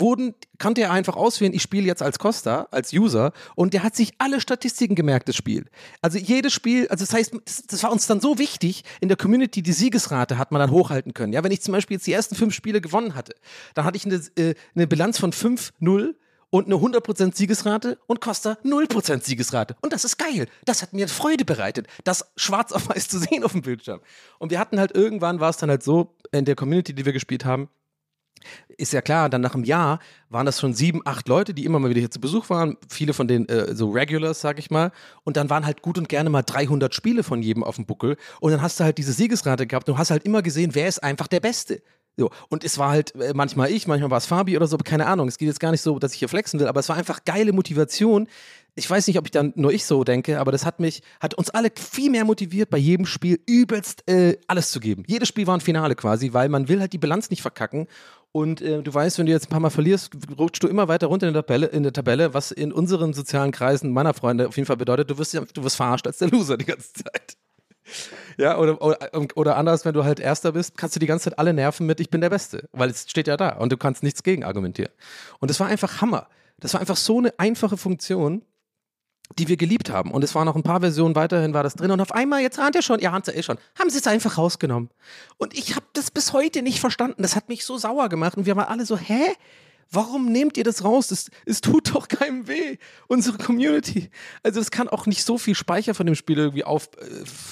wurden, 0.01 0.35
konnte 0.59 0.83
er 0.83 0.93
einfach 0.93 1.17
auswählen, 1.17 1.53
ich 1.53 1.63
spiele 1.63 1.87
jetzt 1.87 2.03
als 2.03 2.19
Costa, 2.19 2.69
als 2.71 2.93
User, 2.93 3.33
und 3.55 3.75
der 3.75 3.83
hat 3.83 3.97
sich 3.97 4.13
alle 4.19 4.41
Statistiken 4.41 4.95
gemerkt, 4.95 5.29
das 5.29 5.37
Spiel. 5.37 5.67
Also 6.03 6.19
jedes 6.19 6.53
Spiel, 6.53 6.89
also 6.89 7.05
das 7.05 7.15
heißt, 7.15 7.35
das, 7.45 7.63
das, 7.67 7.83
war 7.83 7.93
uns 7.93 8.07
dann 8.07 8.21
so 8.21 8.39
wichtig, 8.39 8.85
in 9.01 9.09
der 9.09 9.17
Community 9.17 9.63
die 9.63 9.73
Siegesrate 9.73 10.39
hat 10.39 10.53
man 10.53 10.61
dann 10.61 10.71
hochhalten 10.71 11.15
können. 11.15 11.33
Ja, 11.33 11.43
wenn 11.45 11.53
ich 11.53 11.63
zum 11.63 11.73
Beispiel 11.73 11.97
jetzt 11.97 12.07
die 12.07 12.13
ersten 12.13 12.35
fünf 12.35 12.55
Spiele 12.55 12.81
gewonnen 12.81 13.15
hatte, 13.15 13.35
dann 13.75 13.85
hatte 13.85 13.97
ich 13.97 14.07
eine, 14.07 14.17
äh, 14.37 14.55
eine 14.75 14.87
Bilanz 14.87 15.19
von 15.19 15.33
5-0 15.33 16.15
und 16.55 16.67
eine 16.67 16.77
100% 16.77 17.35
Siegesrate 17.35 17.99
und 18.07 18.21
Costa 18.21 18.57
0% 18.63 19.25
Siegesrate. 19.25 19.75
Und 19.81 19.93
das 19.93 20.05
ist 20.05 20.19
geil. 20.19 20.47
Das 20.65 20.83
hat 20.83 20.93
mir 20.93 21.09
Freude 21.09 21.45
bereitet, 21.45 21.89
das 22.05 22.31
schwarz 22.37 22.71
auf 22.71 22.89
weiß 22.89 23.09
zu 23.09 23.19
sehen 23.19 23.43
auf 23.43 23.51
dem 23.51 23.63
Bildschirm. 23.63 24.01
Und 24.39 24.53
wir 24.53 24.61
hatten 24.61 24.79
halt 24.79 24.95
irgendwann, 24.95 25.41
war 25.41 25.51
es 25.51 25.57
dann 25.57 25.69
halt 25.69 25.83
so, 25.83 26.15
in 26.31 26.45
der 26.45 26.55
Community, 26.55 26.95
die 26.95 27.05
wir 27.05 27.13
gespielt 27.13 27.45
haben, 27.45 27.69
ist 28.77 28.93
ja 28.93 29.03
klar, 29.03 29.29
dann 29.29 29.41
nach 29.41 29.55
einem 29.55 29.65
Jahr 29.65 29.99
waren 30.29 30.47
das 30.47 30.61
schon 30.61 30.75
sieben, 30.75 31.01
acht 31.05 31.29
Leute, 31.29 31.55
die 31.55 31.65
immer 31.65 31.79
mal 31.79 31.91
wieder 31.91 32.01
hier 32.01 32.11
zu 32.11 32.21
Besuch 32.21 32.51
waren. 32.51 32.77
Viele 32.89 33.13
von 33.13 33.29
denen 33.29 33.49
äh, 33.49 33.75
so 33.75 33.91
Regulars, 33.91 34.41
sag 34.41 34.59
ich 34.59 34.71
mal. 34.71 34.93
Und 35.23 35.37
dann 35.37 35.51
waren 35.51 35.67
halt 35.67 35.83
gut 35.83 35.99
und 35.99 36.09
gerne 36.09 36.31
mal 36.31 36.43
300 36.43 36.95
Spiele 36.95 37.23
von 37.23 37.43
jedem 37.43 37.63
auf 37.65 37.77
dem 37.77 37.87
Buckel. 37.87 38.17
Und 38.41 38.53
dann 38.53 38.63
hast 38.63 38.81
du 38.81 38.85
halt 38.85 38.99
diese 38.99 39.13
Siegesrate 39.13 39.67
gehabt 39.67 39.89
und 39.89 39.99
hast 39.99 40.11
halt 40.11 40.25
immer 40.25 40.43
gesehen, 40.43 40.75
wer 40.75 40.89
ist 40.89 41.03
einfach 41.03 41.29
der 41.29 41.41
Beste. 41.41 41.83
So, 42.17 42.31
und 42.49 42.63
es 42.63 42.79
war 42.79 42.91
halt 42.91 43.15
äh, 43.17 43.33
manchmal 43.35 43.71
ich, 43.71 43.89
manchmal 43.89 44.11
war 44.11 44.19
es 44.19 44.27
Fabi 44.27 44.57
oder 44.57 44.67
so, 44.67 44.77
keine 44.77 45.07
Ahnung. 45.07 45.27
Es 45.27 45.39
geht 45.39 45.49
jetzt 45.49 45.59
gar 45.59 45.73
nicht 45.73 45.81
so, 45.81 45.99
dass 45.99 46.13
ich 46.13 46.21
hier 46.21 46.29
flexen 46.29 46.61
will, 46.61 46.69
aber 46.69 46.81
es 46.81 46.89
war 46.89 46.97
einfach 46.97 47.25
geile 47.25 47.53
Motivation. 47.53 48.29
Ich 48.77 48.89
weiß 48.89 49.07
nicht, 49.07 49.19
ob 49.19 49.25
ich 49.25 49.31
dann 49.33 49.53
nur 49.57 49.73
ich 49.73 49.85
so 49.85 50.05
denke, 50.05 50.39
aber 50.39 50.53
das 50.53 50.65
hat 50.65 50.81
mich, 50.81 51.03
hat 51.21 51.35
uns 51.35 51.51
alle 51.51 51.71
viel 51.75 52.11
mehr 52.11 52.25
motiviert, 52.25 52.71
bei 52.71 52.79
jedem 52.79 53.07
Spiel 53.07 53.41
übelst 53.47 54.09
äh, 54.09 54.37
alles 54.47 54.71
zu 54.71 54.81
geben. 54.81 55.05
Jedes 55.07 55.29
Spiel 55.29 55.47
war 55.47 55.57
ein 55.57 55.61
Finale 55.61 55.97
quasi, 55.97 56.33
weil 56.33 56.49
man 56.49 56.69
will 56.69 56.81
halt 56.81 56.93
die 56.93 56.99
Bilanz 56.99 57.31
nicht 57.31 57.43
verkacken. 57.43 57.89
Und 58.37 58.61
äh, 58.63 58.83
du 58.83 58.93
weißt, 58.93 59.19
wenn 59.19 59.27
du 59.27 59.33
jetzt 59.33 59.47
ein 59.47 59.51
paar 59.51 59.61
Mal 59.61 59.71
verlierst, 59.71 60.11
rutschst 60.37 60.61
du 60.61 60.67
immer 60.67 60.89
weiter 60.89 61.07
runter 61.07 61.29
in 61.29 61.35
der, 61.35 61.45
Tabelle, 61.45 61.67
in 61.67 61.85
der 61.85 61.93
Tabelle, 61.93 62.35
was 62.35 62.51
in 62.51 62.73
unseren 62.73 63.13
sozialen 63.13 63.53
Kreisen 63.53 63.93
meiner 63.93 64.13
Freunde 64.13 64.49
auf 64.49 64.57
jeden 64.57 64.67
Fall 64.67 64.77
bedeutet, 64.77 65.09
du 65.09 65.19
wirst, 65.19 65.35
du 65.35 65.63
wirst 65.63 65.77
verarscht 65.77 66.05
als 66.09 66.19
der 66.19 66.31
Loser 66.31 66.57
die 66.57 66.65
ganze 66.65 66.93
Zeit. 66.93 67.37
Ja, 68.39 68.59
oder, 68.59 68.81
oder, 68.81 68.99
oder 69.37 69.57
anders, 69.59 69.85
wenn 69.85 69.93
du 69.93 70.05
halt 70.05 70.19
Erster 70.19 70.53
bist, 70.53 70.79
kannst 70.79 70.97
du 70.97 71.01
die 71.01 71.07
ganze 71.07 71.25
Zeit 71.31 71.39
alle 71.39 71.53
nerven 71.53 71.87
mit, 71.87 72.01
ich 72.01 72.09
bin 72.09 72.23
der 72.23 72.31
Beste, 72.31 72.67
weil 72.73 72.89
es 72.89 73.09
steht 73.09 73.29
ja 73.29 73.37
da 73.37 73.51
und 73.51 73.71
du 73.71 73.77
kannst 73.77 74.03
nichts 74.03 74.23
gegen 74.23 74.43
argumentieren. 74.43 74.91
Und 75.39 75.51
das 75.51 75.61
war 75.61 75.67
einfach 75.67 76.01
Hammer. 76.01 76.27
Das 76.59 76.73
war 76.73 76.81
einfach 76.81 76.97
so 76.97 77.19
eine 77.19 77.39
einfache 77.39 77.77
Funktion, 77.77 78.43
die 79.39 79.49
wir 79.49 79.57
geliebt 79.57 79.91
haben. 79.91 80.11
Und 80.11 80.23
es 80.23 80.35
waren 80.35 80.47
noch 80.47 80.57
ein 80.57 80.63
paar 80.63 80.81
Versionen 80.81 81.15
weiterhin 81.15 81.55
war 81.55 81.63
das 81.63 81.75
drin. 81.75 81.91
Und 81.91 82.01
auf 82.01 82.13
einmal, 82.13 82.41
jetzt 82.41 82.59
ahnt 82.59 82.75
ihr 82.75 82.83
schon, 82.83 83.01
ihr 83.01 83.13
ahnt 83.13 83.27
ja 83.27 83.33
eh 83.33 83.43
schon, 83.43 83.59
haben 83.79 83.91
sie 83.91 83.99
es 83.99 84.07
einfach 84.07 84.39
rausgenommen. 84.39 84.91
Und 85.39 85.55
ich 85.55 85.75
habe 85.75 85.87
das 85.93 86.11
bis 86.11 86.33
heute 86.33 86.63
nicht 86.63 86.81
verstanden. 86.81 87.23
Das 87.23 87.35
hat 87.37 87.49
mich 87.49 87.65
so 87.65 87.79
sauer 87.79 88.09
gemacht. 88.09 88.37
Und 88.37 88.47
wir 88.47 88.57
waren 88.57 88.69
alle 88.69 88.87
so, 88.87 88.97
hä? 88.97 89.35
Warum 89.91 90.31
nehmt 90.31 90.57
ihr 90.57 90.65
das 90.65 90.85
raus? 90.85 91.09
Das, 91.09 91.31
es 91.47 91.61
tut 91.61 91.95
doch 91.95 92.09
keinem 92.09 92.49
weh, 92.49 92.79
unsere 93.07 93.39
Community. 93.39 94.11
Also 94.43 94.61
es 94.61 94.71
kann 94.71 94.89
auch 94.89 95.07
nicht 95.07 95.25
so 95.25 95.39
viel 95.39 95.55
Speicher 95.55 95.95
von 95.95 96.07
dem 96.07 96.15
Spiel 96.15 96.39
irgendwie 96.39 96.65
auf, 96.65 96.89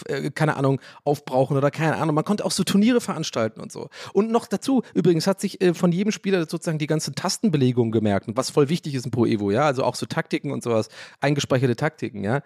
äh, 0.08 0.26
äh, 0.26 0.30
keine 0.30 0.56
Ahnung, 0.56 0.80
aufbrauchen 1.04 1.56
oder 1.56 1.70
keine 1.70 1.96
Ahnung. 1.96 2.14
Man 2.14 2.24
konnte 2.24 2.44
auch 2.44 2.50
so 2.50 2.64
Turniere 2.64 3.00
veranstalten 3.00 3.60
und 3.60 3.72
so. 3.72 3.88
Und 4.12 4.30
noch 4.30 4.46
dazu, 4.46 4.82
übrigens 4.94 5.26
hat 5.26 5.40
sich 5.40 5.60
äh, 5.60 5.74
von 5.74 5.92
jedem 5.92 6.12
Spieler 6.12 6.40
sozusagen 6.40 6.78
die 6.78 6.86
ganze 6.86 7.12
Tastenbelegung 7.12 7.90
gemerkt, 7.92 8.26
was 8.34 8.50
voll 8.50 8.68
wichtig 8.68 8.94
ist 8.94 9.04
in 9.04 9.10
Pro 9.10 9.26
Evo, 9.26 9.50
ja. 9.50 9.66
Also 9.66 9.84
auch 9.84 9.94
so 9.94 10.06
Taktiken 10.06 10.50
und 10.50 10.62
sowas, 10.62 10.88
eingespeicherte 11.20 11.76
Taktiken, 11.76 12.24
ja. 12.24 12.42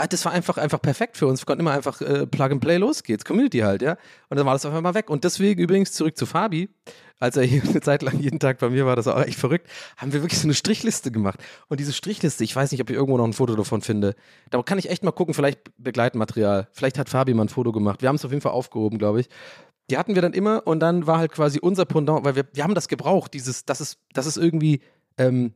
Ah, 0.00 0.06
das 0.06 0.24
war 0.24 0.30
einfach, 0.30 0.58
einfach 0.58 0.80
perfekt 0.80 1.16
für 1.16 1.26
uns. 1.26 1.40
Wir 1.40 1.46
konnten 1.46 1.60
immer 1.60 1.72
einfach 1.72 2.00
äh, 2.00 2.24
Plug 2.24 2.52
and 2.52 2.60
Play, 2.60 2.76
los 2.76 3.02
geht's, 3.02 3.24
Community 3.24 3.58
halt, 3.58 3.82
ja. 3.82 3.96
Und 4.28 4.36
dann 4.36 4.46
war 4.46 4.52
das 4.52 4.64
auf 4.64 4.72
einmal 4.72 4.94
weg. 4.94 5.10
Und 5.10 5.24
deswegen 5.24 5.60
übrigens 5.60 5.90
zurück 5.90 6.16
zu 6.16 6.24
Fabi, 6.24 6.68
als 7.18 7.36
er 7.36 7.42
hier 7.42 7.62
eine 7.68 7.80
Zeit 7.80 8.02
lang 8.02 8.16
jeden 8.20 8.38
Tag 8.38 8.60
bei 8.60 8.70
mir 8.70 8.86
war, 8.86 8.94
das 8.94 9.06
war 9.06 9.16
auch 9.16 9.24
echt 9.24 9.40
verrückt, 9.40 9.68
haben 9.96 10.12
wir 10.12 10.22
wirklich 10.22 10.38
so 10.38 10.46
eine 10.46 10.54
Strichliste 10.54 11.10
gemacht. 11.10 11.40
Und 11.66 11.80
diese 11.80 11.92
Strichliste, 11.92 12.44
ich 12.44 12.54
weiß 12.54 12.70
nicht, 12.70 12.80
ob 12.80 12.90
ich 12.90 12.96
irgendwo 12.96 13.18
noch 13.18 13.24
ein 13.24 13.32
Foto 13.32 13.56
davon 13.56 13.80
finde. 13.82 14.14
Da 14.50 14.62
kann 14.62 14.78
ich 14.78 14.88
echt 14.88 15.02
mal 15.02 15.10
gucken, 15.10 15.34
vielleicht 15.34 15.58
Begleitmaterial. 15.78 16.68
Vielleicht 16.72 16.96
hat 16.96 17.08
Fabi 17.08 17.34
mal 17.34 17.46
ein 17.46 17.48
Foto 17.48 17.72
gemacht. 17.72 18.00
Wir 18.00 18.08
haben 18.08 18.16
es 18.16 18.24
auf 18.24 18.30
jeden 18.30 18.42
Fall 18.42 18.52
aufgehoben, 18.52 18.98
glaube 18.98 19.18
ich. 19.20 19.28
Die 19.90 19.98
hatten 19.98 20.14
wir 20.14 20.22
dann 20.22 20.32
immer 20.32 20.64
und 20.64 20.78
dann 20.78 21.08
war 21.08 21.18
halt 21.18 21.32
quasi 21.32 21.58
unser 21.60 21.86
Pendant, 21.86 22.24
weil 22.24 22.36
wir, 22.36 22.44
wir 22.52 22.62
haben 22.62 22.74
das 22.74 22.86
gebraucht, 22.86 23.34
dieses, 23.34 23.64
das 23.64 23.80
ist, 23.80 23.98
das 24.12 24.26
ist 24.26 24.36
irgendwie, 24.36 24.80
ähm, 25.16 25.54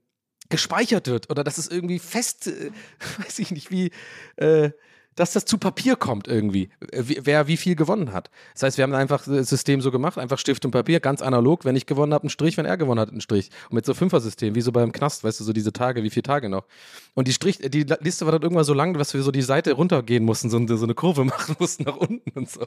gespeichert 0.52 1.08
wird 1.08 1.30
oder 1.30 1.42
dass 1.42 1.58
es 1.58 1.66
irgendwie 1.66 1.98
fest, 1.98 2.46
äh, 2.46 2.70
weiß 3.24 3.40
ich 3.40 3.50
nicht, 3.50 3.70
wie, 3.72 3.90
äh, 4.36 4.70
dass 5.14 5.32
das 5.32 5.44
zu 5.44 5.58
Papier 5.58 5.96
kommt 5.96 6.28
irgendwie, 6.28 6.70
äh, 6.92 7.02
wer 7.22 7.48
wie 7.48 7.56
viel 7.56 7.74
gewonnen 7.74 8.12
hat. 8.12 8.30
Das 8.52 8.62
heißt, 8.62 8.78
wir 8.78 8.82
haben 8.82 8.94
einfach 8.94 9.24
das 9.24 9.48
System 9.48 9.80
so 9.80 9.90
gemacht, 9.90 10.18
einfach 10.18 10.38
Stift 10.38 10.64
und 10.64 10.70
Papier, 10.70 11.00
ganz 11.00 11.22
analog. 11.22 11.64
Wenn 11.64 11.74
ich 11.74 11.86
gewonnen 11.86 12.14
habe, 12.14 12.26
ein 12.26 12.30
Strich, 12.30 12.56
wenn 12.58 12.66
er 12.66 12.76
gewonnen 12.76 13.00
hat, 13.00 13.10
ein 13.10 13.20
Strich. 13.20 13.50
Und 13.70 13.76
mit 13.76 13.86
so 13.86 13.94
Fünfer-System, 13.94 14.54
wie 14.54 14.60
so 14.60 14.72
beim 14.72 14.92
Knast, 14.92 15.24
weißt 15.24 15.40
du, 15.40 15.44
so 15.44 15.52
diese 15.52 15.72
Tage, 15.72 16.02
wie 16.02 16.10
viele 16.10 16.22
Tage 16.22 16.48
noch. 16.48 16.66
Und 17.14 17.28
die 17.28 17.32
Strich, 17.32 17.58
die 17.58 17.86
Liste 18.00 18.26
war 18.26 18.32
dann 18.32 18.42
irgendwann 18.42 18.64
so 18.64 18.74
lang, 18.74 18.94
dass 18.94 19.14
wir 19.14 19.22
so 19.22 19.30
die 19.30 19.42
Seite 19.42 19.72
runtergehen 19.72 20.24
mussten, 20.24 20.50
so, 20.50 20.64
so 20.66 20.84
eine 20.84 20.94
Kurve 20.94 21.24
machen 21.26 21.56
mussten 21.58 21.84
nach 21.84 21.96
unten 21.96 22.30
und 22.38 22.50
so. 22.50 22.66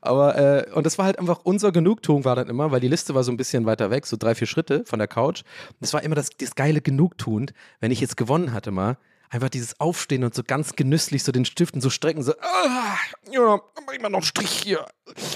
Aber, 0.00 0.36
äh, 0.36 0.70
und 0.72 0.84
das 0.84 0.98
war 0.98 1.06
halt 1.06 1.18
einfach 1.18 1.40
unser 1.44 1.70
Genugtuung 1.72 2.24
war 2.24 2.36
dann 2.36 2.48
immer, 2.48 2.70
weil 2.72 2.80
die 2.80 2.88
Liste 2.88 3.14
war 3.14 3.22
so 3.22 3.30
ein 3.30 3.36
bisschen 3.36 3.66
weiter 3.66 3.90
weg, 3.90 4.06
so 4.06 4.16
drei, 4.16 4.34
vier 4.34 4.46
Schritte 4.46 4.84
von 4.84 4.98
der 4.98 5.08
Couch. 5.08 5.42
Das 5.80 5.92
war 5.94 6.02
immer 6.02 6.14
das, 6.14 6.30
das 6.30 6.54
geile 6.54 6.80
Genugtuend, 6.80 7.52
wenn 7.80 7.90
ich 7.90 8.00
jetzt 8.00 8.16
gewonnen 8.16 8.52
hatte 8.52 8.72
mal, 8.72 8.96
einfach 9.32 9.48
dieses 9.48 9.80
Aufstehen 9.80 10.24
und 10.24 10.34
so 10.34 10.42
ganz 10.44 10.76
genüsslich 10.76 11.24
so 11.24 11.32
den 11.32 11.44
Stiften 11.44 11.80
so 11.80 11.88
strecken, 11.88 12.22
so, 12.22 12.32
ah, 12.40 12.96
ja, 13.30 13.60
mach 13.86 13.94
ich 13.94 14.02
mal 14.02 14.10
noch 14.10 14.18
einen 14.18 14.26
Strich 14.26 14.50
hier. 14.50 14.84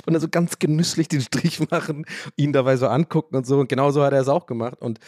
Und 0.05 0.13
dann 0.13 0.21
so 0.21 0.29
ganz 0.29 0.59
genüsslich 0.59 1.09
den 1.09 1.23
Strich 1.23 1.71
machen, 1.71 2.05
ihn 2.37 2.53
dabei 2.53 2.77
so 2.77 2.89
angucken 2.89 3.37
und 3.37 3.47
so. 3.47 3.59
Und 3.59 3.69
genau 3.69 3.91
so 3.91 4.03
hat 4.03 4.13
er 4.13 4.21
es 4.21 4.29
auch 4.29 4.47
gemacht. 4.47 4.81
Und 4.81 4.99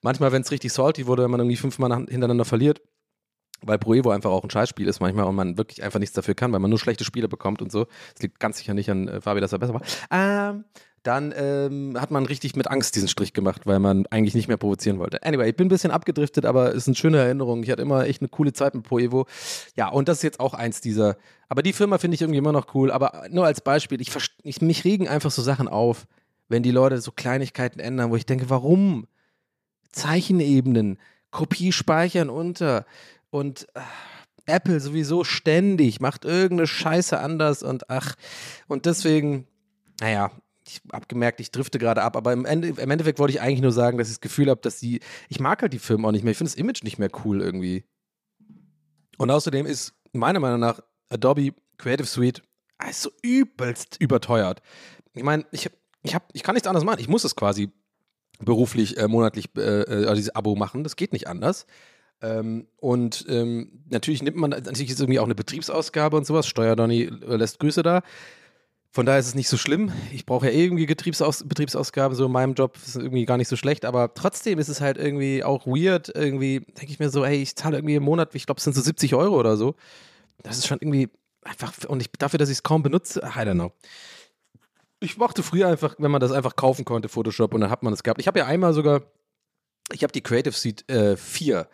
manchmal, 0.00 0.32
wenn 0.32 0.42
es 0.42 0.50
richtig 0.50 0.72
salty 0.72 1.06
wurde, 1.06 1.22
wenn 1.22 1.30
man 1.30 1.40
irgendwie 1.40 1.56
fünfmal 1.56 1.94
hintereinander 2.08 2.44
verliert, 2.44 2.80
weil 3.62 3.78
Pro 3.78 3.94
Evo 3.94 4.10
einfach 4.10 4.30
auch 4.30 4.44
ein 4.44 4.50
Scheißspiel 4.50 4.88
ist 4.88 5.00
manchmal 5.00 5.26
und 5.26 5.34
man 5.34 5.58
wirklich 5.58 5.82
einfach 5.82 5.98
nichts 5.98 6.14
dafür 6.14 6.34
kann, 6.34 6.52
weil 6.52 6.60
man 6.60 6.70
nur 6.70 6.78
schlechte 6.78 7.04
Spiele 7.04 7.28
bekommt 7.28 7.62
und 7.62 7.72
so. 7.72 7.86
Das 8.14 8.22
liegt 8.22 8.40
ganz 8.40 8.58
sicher 8.58 8.74
nicht 8.74 8.90
an 8.90 9.08
äh, 9.08 9.20
Fabi, 9.20 9.40
dass 9.40 9.52
er 9.52 9.58
besser 9.58 9.74
war. 9.74 9.82
Ähm, 10.10 10.64
dann 11.02 11.34
ähm, 11.36 12.00
hat 12.00 12.12
man 12.12 12.26
richtig 12.26 12.54
mit 12.54 12.68
Angst 12.68 12.94
diesen 12.94 13.08
Strich 13.08 13.32
gemacht, 13.32 13.66
weil 13.66 13.80
man 13.80 14.06
eigentlich 14.06 14.34
nicht 14.34 14.46
mehr 14.46 14.56
provozieren 14.56 15.00
wollte. 15.00 15.22
Anyway, 15.24 15.50
ich 15.50 15.56
bin 15.56 15.66
ein 15.66 15.70
bisschen 15.70 15.90
abgedriftet, 15.90 16.46
aber 16.46 16.68
es 16.70 16.76
ist 16.76 16.88
eine 16.88 16.94
schöne 16.94 17.18
Erinnerung. 17.18 17.64
Ich 17.64 17.70
hatte 17.70 17.82
immer 17.82 18.06
echt 18.06 18.22
eine 18.22 18.28
coole 18.28 18.52
Zeit 18.52 18.74
mit 18.74 18.84
Pro 18.84 19.00
Evo. 19.00 19.26
Ja, 19.74 19.88
und 19.88 20.08
das 20.08 20.18
ist 20.18 20.22
jetzt 20.22 20.40
auch 20.40 20.54
eins 20.54 20.80
dieser. 20.80 21.16
Aber 21.48 21.62
die 21.62 21.72
Firma 21.72 21.98
finde 21.98 22.14
ich 22.14 22.22
irgendwie 22.22 22.38
immer 22.38 22.52
noch 22.52 22.72
cool. 22.74 22.92
Aber 22.92 23.24
nur 23.30 23.46
als 23.46 23.60
Beispiel, 23.60 24.00
ich, 24.00 24.12
ich 24.44 24.62
mich 24.62 24.84
regen 24.84 25.08
einfach 25.08 25.32
so 25.32 25.42
Sachen 25.42 25.66
auf, 25.66 26.06
wenn 26.48 26.62
die 26.62 26.70
Leute 26.70 27.00
so 27.00 27.10
Kleinigkeiten 27.10 27.80
ändern, 27.80 28.10
wo 28.10 28.16
ich 28.16 28.26
denke, 28.26 28.48
warum? 28.48 29.08
Zeichenebenen, 29.90 30.98
Kopie 31.30 31.72
speichern 31.72 32.30
unter 32.30 32.86
und 33.32 33.66
äh, 33.74 33.80
Apple 34.46 34.78
sowieso 34.80 35.24
ständig 35.24 36.00
macht 36.00 36.24
irgendeine 36.24 36.66
Scheiße 36.66 37.18
anders 37.18 37.62
und 37.62 37.88
ach, 37.90 38.14
und 38.68 38.86
deswegen, 38.86 39.46
naja, 40.00 40.30
ich 40.66 40.80
habe 40.92 41.06
gemerkt, 41.06 41.40
ich 41.40 41.50
drifte 41.50 41.78
gerade 41.78 42.02
ab, 42.02 42.16
aber 42.16 42.32
im, 42.32 42.44
Ende, 42.44 42.68
im 42.68 42.90
Endeffekt 42.90 43.18
wollte 43.18 43.32
ich 43.32 43.40
eigentlich 43.40 43.62
nur 43.62 43.72
sagen, 43.72 43.98
dass 43.98 44.08
ich 44.08 44.14
das 44.14 44.20
Gefühl 44.20 44.50
habe, 44.50 44.60
dass 44.60 44.78
die, 44.78 45.00
ich 45.28 45.40
mag 45.40 45.62
halt 45.62 45.72
die 45.72 45.78
Firmen 45.78 46.06
auch 46.06 46.12
nicht 46.12 46.24
mehr, 46.24 46.32
ich 46.32 46.38
finde 46.38 46.50
das 46.50 46.58
Image 46.58 46.82
nicht 46.82 46.98
mehr 46.98 47.10
cool 47.24 47.40
irgendwie. 47.40 47.84
Und 49.18 49.30
außerdem 49.30 49.66
ist 49.66 49.94
meiner 50.12 50.40
Meinung 50.40 50.60
nach 50.60 50.80
Adobe 51.08 51.54
Creative 51.78 52.06
Suite 52.06 52.42
ah, 52.78 52.88
ist 52.88 53.02
so 53.02 53.10
übelst 53.22 53.96
überteuert. 54.00 54.60
Ich 55.14 55.22
meine, 55.22 55.46
ich, 55.52 55.70
ich, 56.02 56.16
ich 56.32 56.42
kann 56.42 56.54
nichts 56.54 56.68
anderes 56.68 56.84
machen, 56.84 57.00
ich 57.00 57.08
muss 57.08 57.24
es 57.24 57.34
quasi 57.34 57.70
beruflich 58.40 58.96
äh, 58.98 59.08
monatlich 59.08 59.50
äh, 59.56 59.60
äh, 59.60 60.04
also 60.04 60.14
dieses 60.16 60.34
Abo 60.34 60.54
machen. 60.54 60.84
Das 60.84 60.96
geht 60.96 61.12
nicht 61.12 61.28
anders. 61.28 61.66
Ähm, 62.22 62.68
und 62.78 63.26
ähm, 63.28 63.82
natürlich 63.90 64.22
nimmt 64.22 64.36
man, 64.36 64.50
natürlich 64.50 64.90
ist 64.90 65.00
irgendwie 65.00 65.18
auch 65.18 65.24
eine 65.24 65.34
Betriebsausgabe 65.34 66.16
und 66.16 66.24
sowas. 66.24 66.46
Steuerdonny 66.46 67.02
äh, 67.02 67.36
lässt 67.36 67.58
Grüße 67.58 67.82
da. 67.82 68.02
Von 68.94 69.06
daher 69.06 69.18
ist 69.18 69.26
es 69.26 69.34
nicht 69.34 69.48
so 69.48 69.56
schlimm. 69.56 69.90
Ich 70.12 70.26
brauche 70.26 70.46
ja 70.46 70.52
eh 70.52 70.64
irgendwie 70.64 70.86
Betriebsaus 70.86 71.48
Betriebsausgaben, 71.48 72.14
so 72.14 72.26
in 72.26 72.32
meinem 72.32 72.52
Job 72.52 72.76
ist 72.76 72.88
es 72.88 72.96
irgendwie 72.96 73.24
gar 73.24 73.38
nicht 73.38 73.48
so 73.48 73.56
schlecht, 73.56 73.86
aber 73.86 74.12
trotzdem 74.12 74.58
ist 74.58 74.68
es 74.68 74.82
halt 74.82 74.98
irgendwie 74.98 75.42
auch 75.42 75.66
weird. 75.66 76.14
Irgendwie 76.14 76.60
denke 76.60 76.92
ich 76.92 76.98
mir 76.98 77.08
so, 77.08 77.24
ey, 77.24 77.40
ich 77.40 77.56
zahle 77.56 77.78
irgendwie 77.78 77.94
im 77.94 78.02
Monat, 78.02 78.34
ich 78.34 78.44
glaube, 78.44 78.58
es 78.58 78.64
sind 78.64 78.74
so 78.74 78.82
70 78.82 79.14
Euro 79.14 79.38
oder 79.40 79.56
so. 79.56 79.74
Das 80.42 80.58
ist 80.58 80.66
schon 80.66 80.78
irgendwie 80.80 81.08
einfach, 81.42 81.72
und 81.88 82.02
ich, 82.02 82.10
dafür, 82.12 82.38
dass 82.38 82.50
ich 82.50 82.58
es 82.58 82.62
kaum 82.62 82.82
benutze, 82.82 83.20
I 83.20 83.40
don't 83.40 83.54
know. 83.54 83.72
Ich 85.00 85.16
mochte 85.16 85.42
früher 85.42 85.68
einfach, 85.68 85.96
wenn 85.98 86.10
man 86.10 86.20
das 86.20 86.30
einfach 86.30 86.54
kaufen 86.54 86.84
konnte, 86.84 87.08
Photoshop, 87.08 87.54
und 87.54 87.62
dann 87.62 87.70
hat 87.70 87.82
man 87.82 87.92
es 87.94 88.02
gehabt. 88.02 88.20
Ich 88.20 88.28
habe 88.28 88.38
ja 88.38 88.46
einmal 88.46 88.74
sogar, 88.74 89.02
ich 89.90 90.02
habe 90.02 90.12
die 90.12 90.20
Creative 90.20 90.52
Suite 90.52 90.88
äh, 90.90 91.16
4. 91.16 91.66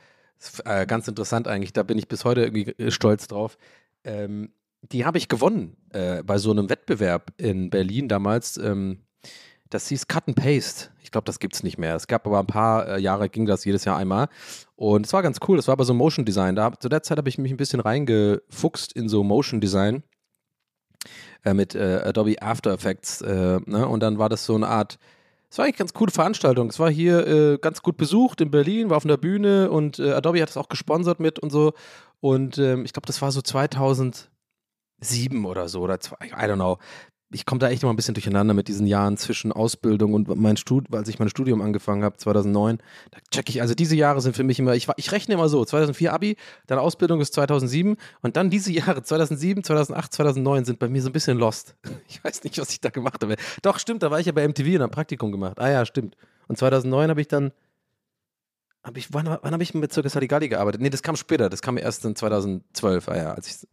Äh, 0.64 0.86
ganz 0.86 1.08
interessant 1.08 1.48
eigentlich, 1.48 1.72
da 1.72 1.82
bin 1.82 1.98
ich 1.98 2.08
bis 2.08 2.24
heute 2.24 2.42
irgendwie 2.42 2.70
äh, 2.78 2.90
stolz 2.90 3.26
drauf. 3.26 3.58
Ähm, 4.04 4.52
die 4.82 5.04
habe 5.04 5.18
ich 5.18 5.28
gewonnen 5.28 5.76
äh, 5.90 6.22
bei 6.22 6.38
so 6.38 6.50
einem 6.50 6.70
Wettbewerb 6.70 7.32
in 7.36 7.70
Berlin 7.70 8.08
damals. 8.08 8.56
Ähm, 8.56 9.00
das 9.70 9.88
hieß 9.88 10.06
Cut 10.06 10.28
and 10.28 10.36
Paste. 10.36 10.90
Ich 11.02 11.10
glaube, 11.10 11.24
das 11.24 11.40
gibt 11.40 11.54
es 11.54 11.62
nicht 11.62 11.78
mehr. 11.78 11.94
Es 11.94 12.06
gab 12.06 12.26
aber 12.26 12.38
ein 12.38 12.46
paar 12.46 12.88
äh, 12.88 13.00
Jahre, 13.00 13.28
ging 13.28 13.46
das 13.46 13.64
jedes 13.64 13.84
Jahr 13.84 13.96
einmal. 13.96 14.28
Und 14.76 15.06
es 15.06 15.12
war 15.12 15.22
ganz 15.22 15.38
cool. 15.46 15.56
Das 15.56 15.66
war 15.68 15.72
aber 15.72 15.84
so 15.84 15.94
Motion 15.94 16.24
Design. 16.24 16.54
Da, 16.54 16.72
zu 16.78 16.88
der 16.88 17.02
Zeit 17.02 17.18
habe 17.18 17.28
ich 17.28 17.38
mich 17.38 17.50
ein 17.50 17.56
bisschen 17.56 17.80
reingefuchst 17.80 18.92
in 18.92 19.08
so 19.08 19.22
Motion 19.24 19.60
Design 19.60 20.02
äh, 21.44 21.54
mit 21.54 21.74
äh, 21.74 22.02
Adobe 22.04 22.40
After 22.40 22.72
Effects. 22.72 23.20
Äh, 23.20 23.60
ne? 23.66 23.88
Und 23.88 24.00
dann 24.00 24.18
war 24.18 24.28
das 24.28 24.46
so 24.46 24.54
eine 24.54 24.68
Art, 24.68 24.98
es 25.50 25.58
war 25.58 25.64
eigentlich 25.64 25.76
eine 25.76 25.78
ganz 25.78 25.94
coole 25.94 26.12
Veranstaltung. 26.12 26.68
Es 26.68 26.78
war 26.78 26.90
hier 26.90 27.26
äh, 27.26 27.58
ganz 27.58 27.80
gut 27.82 27.96
besucht 27.96 28.40
in 28.40 28.50
Berlin, 28.50 28.90
war 28.90 28.98
auf 28.98 29.04
einer 29.04 29.16
Bühne 29.16 29.70
und 29.70 29.98
äh, 29.98 30.12
Adobe 30.12 30.42
hat 30.42 30.50
es 30.50 30.56
auch 30.56 30.68
gesponsert 30.68 31.20
mit 31.20 31.38
und 31.38 31.50
so. 31.50 31.72
Und 32.20 32.58
ähm, 32.58 32.84
ich 32.84 32.92
glaube, 32.92 33.06
das 33.06 33.22
war 33.22 33.32
so 33.32 33.40
2007 33.40 34.28
oder 35.44 35.68
so 35.68 35.80
oder 35.80 36.00
zwei, 36.00 36.16
I 36.26 36.44
don't 36.44 36.56
know. 36.56 36.78
Ich 37.30 37.44
komme 37.44 37.58
da 37.58 37.68
echt 37.68 37.82
immer 37.82 37.92
ein 37.92 37.96
bisschen 37.96 38.14
durcheinander 38.14 38.54
mit 38.54 38.68
diesen 38.68 38.86
Jahren 38.86 39.18
zwischen 39.18 39.52
Ausbildung 39.52 40.14
und 40.14 40.34
mein 40.36 40.56
Stud 40.56 40.86
als 40.94 41.08
ich 41.08 41.18
mein 41.18 41.28
Studium 41.28 41.60
angefangen 41.60 42.02
habe, 42.02 42.16
2009. 42.16 42.78
Da 43.10 43.18
check 43.30 43.50
ich, 43.50 43.60
also 43.60 43.74
diese 43.74 43.96
Jahre 43.96 44.22
sind 44.22 44.34
für 44.34 44.44
mich 44.44 44.58
immer, 44.58 44.74
ich, 44.74 44.88
ich 44.96 45.12
rechne 45.12 45.34
immer 45.34 45.50
so, 45.50 45.62
2004 45.62 46.12
Abi, 46.12 46.36
dann 46.66 46.78
Ausbildung 46.78 47.20
ist 47.20 47.34
2007 47.34 47.96
und 48.22 48.36
dann 48.36 48.48
diese 48.48 48.72
Jahre, 48.72 49.02
2007, 49.02 49.62
2008, 49.62 50.12
2009 50.12 50.64
sind 50.64 50.78
bei 50.78 50.88
mir 50.88 51.02
so 51.02 51.10
ein 51.10 51.12
bisschen 51.12 51.38
lost. 51.38 51.74
Ich 52.08 52.24
weiß 52.24 52.42
nicht, 52.42 52.58
was 52.58 52.70
ich 52.70 52.80
da 52.80 52.88
gemacht 52.88 53.22
habe. 53.22 53.36
Doch, 53.62 53.78
stimmt, 53.78 54.02
da 54.02 54.10
war 54.10 54.18
ich 54.18 54.26
ja 54.26 54.32
bei 54.32 54.46
MTV 54.46 54.76
und 54.76 54.82
habe 54.82 54.90
Praktikum 54.90 55.30
gemacht. 55.30 55.58
Ah 55.58 55.70
ja, 55.70 55.84
stimmt. 55.84 56.16
Und 56.48 56.56
2009 56.56 57.10
habe 57.10 57.20
ich 57.20 57.28
dann, 57.28 57.52
hab 58.88 58.96
ich, 58.96 59.12
wann, 59.12 59.26
wann 59.26 59.52
habe 59.52 59.62
ich 59.62 59.74
mit 59.74 59.92
Circus 59.92 60.16
Haligali 60.16 60.48
gearbeitet? 60.48 60.80
Nee, 60.80 60.90
das 60.90 61.02
kam 61.02 61.14
später, 61.14 61.48
das 61.48 61.62
kam 61.62 61.76
erst 61.76 62.04
in 62.04 62.16
2012, 62.16 63.08
ah 63.08 63.16
ja, 63.16 63.32
als 63.34 63.46
ich, 63.46 63.68